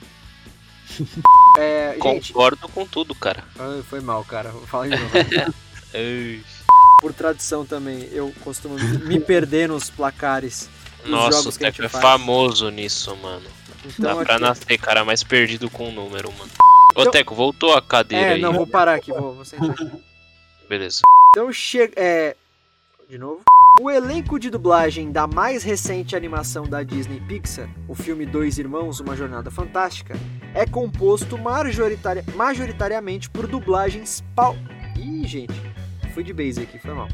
É, 1.58 1.96
Concordo 1.98 2.60
gente... 2.62 2.72
com 2.72 2.86
tudo, 2.86 3.12
cara. 3.14 3.44
Ah, 3.58 3.82
foi 3.88 4.00
mal, 4.00 4.24
cara. 4.24 4.52
Fala 4.66 4.88
de 4.88 4.96
novo. 4.96 5.12
Por 7.00 7.12
tradição 7.12 7.64
também, 7.64 8.08
eu 8.12 8.32
costumo 8.44 8.76
me 9.04 9.18
perder 9.18 9.68
nos 9.68 9.88
placares. 9.88 10.68
Nossa, 11.04 11.48
o 11.48 11.52
Teco 11.52 11.82
é 11.82 11.88
faz. 11.88 12.02
famoso 12.02 12.68
nisso, 12.70 13.16
mano. 13.16 13.46
Então, 13.84 14.16
Dá 14.18 14.24
pra 14.24 14.34
aqui... 14.34 14.42
nascer, 14.42 14.78
cara, 14.78 15.04
mais 15.04 15.24
perdido 15.24 15.70
com 15.70 15.88
o 15.88 15.92
número, 15.92 16.30
mano. 16.32 16.50
Ô, 16.94 17.00
então... 17.00 17.10
Teco, 17.10 17.34
voltou 17.34 17.74
a 17.74 17.80
cadeira 17.80 18.26
é, 18.26 18.32
aí. 18.34 18.40
não, 18.40 18.52
vou 18.52 18.66
parar 18.66 18.94
aqui, 18.94 19.10
vou, 19.10 19.34
vou 19.34 19.44
sentar 19.44 19.70
aqui. 19.70 19.90
Beleza. 20.68 21.00
Então 21.30 21.50
chega. 21.52 21.94
É. 21.96 22.36
De 23.08 23.16
novo. 23.18 23.40
O 23.80 23.90
elenco 23.90 24.38
de 24.38 24.50
dublagem 24.50 25.10
da 25.10 25.26
mais 25.26 25.62
recente 25.62 26.14
animação 26.14 26.64
da 26.64 26.82
Disney 26.82 27.20
Pixar, 27.20 27.68
o 27.88 27.94
filme 27.94 28.26
Dois 28.26 28.58
Irmãos, 28.58 29.00
Uma 29.00 29.16
Jornada 29.16 29.50
Fantástica, 29.50 30.16
é 30.54 30.66
composto 30.66 31.38
majoritari... 31.38 32.22
majoritariamente 32.34 33.30
por 33.30 33.46
dublagens 33.46 34.22
pau. 34.34 34.56
Ih, 34.96 35.26
gente 35.26 35.69
fui 36.10 36.22
de 36.22 36.32
base 36.32 36.60
aqui, 36.60 36.78
foi 36.78 36.94
mal. 36.94 37.08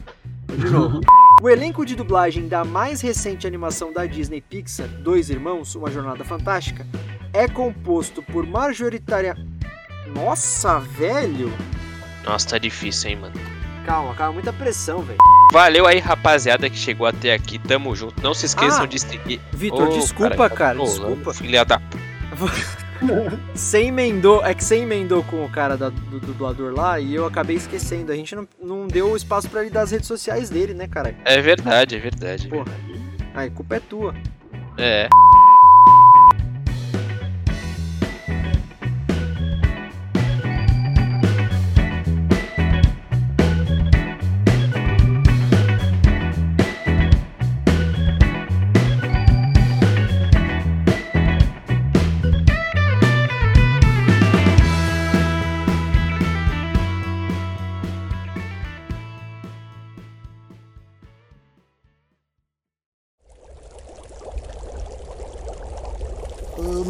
De 0.48 0.70
novo. 0.70 1.00
O 1.42 1.50
elenco 1.50 1.84
de 1.84 1.94
dublagem 1.94 2.48
da 2.48 2.64
mais 2.64 3.02
recente 3.02 3.46
animação 3.46 3.92
da 3.92 4.06
Disney 4.06 4.40
Pixar, 4.40 4.88
Dois 4.88 5.28
Irmãos, 5.28 5.74
Uma 5.74 5.90
Jornada 5.90 6.24
Fantástica, 6.24 6.86
é 7.30 7.46
composto 7.46 8.22
por 8.22 8.46
majoritária. 8.46 9.36
Nossa, 10.14 10.78
velho! 10.78 11.52
Nossa, 12.24 12.48
tá 12.48 12.58
difícil, 12.58 13.10
hein, 13.10 13.16
mano. 13.16 13.34
Calma, 13.84 14.14
calma, 14.14 14.32
muita 14.32 14.50
pressão, 14.50 15.02
velho. 15.02 15.18
Valeu 15.52 15.86
aí, 15.86 15.98
rapaziada, 15.98 16.70
que 16.70 16.76
chegou 16.76 17.06
até 17.06 17.34
aqui. 17.34 17.58
Tamo 17.58 17.94
junto. 17.94 18.20
Não 18.22 18.32
se 18.32 18.46
esqueçam 18.46 18.84
ah, 18.84 18.86
de 18.86 18.98
seguir. 18.98 19.40
Vitor, 19.52 19.88
oh, 19.88 19.98
desculpa, 19.98 20.48
cara. 20.48 20.50
cara 20.50 20.78
desculpa. 20.78 21.34
Filha 21.34 21.66
da. 21.66 21.80
você 23.54 23.82
emendou, 23.82 24.44
é 24.44 24.54
que 24.54 24.64
você 24.64 24.76
emendou 24.76 25.22
com 25.24 25.44
o 25.44 25.50
cara 25.50 25.76
da, 25.76 25.88
do, 25.88 26.20
dublador 26.20 26.74
lá 26.74 26.98
e 26.98 27.14
eu 27.14 27.26
acabei 27.26 27.56
esquecendo. 27.56 28.12
A 28.12 28.16
gente 28.16 28.34
não, 28.34 28.48
não 28.62 28.86
deu 28.86 29.16
espaço 29.16 29.48
para 29.48 29.62
ele 29.62 29.70
dar 29.70 29.82
as 29.82 29.90
redes 29.90 30.06
sociais 30.06 30.50
dele, 30.50 30.74
né, 30.74 30.86
cara? 30.86 31.14
É 31.24 31.40
verdade, 31.40 31.96
é 31.96 31.98
verdade. 31.98 32.48
Porra. 32.48 32.72
Aí, 33.34 33.50
culpa 33.50 33.76
é 33.76 33.80
tua. 33.80 34.14
É. 34.78 35.08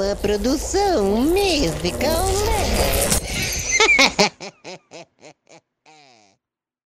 sua 0.07 0.15
produção 0.15 1.05
musical. 1.23 2.27
Né? 2.27 2.67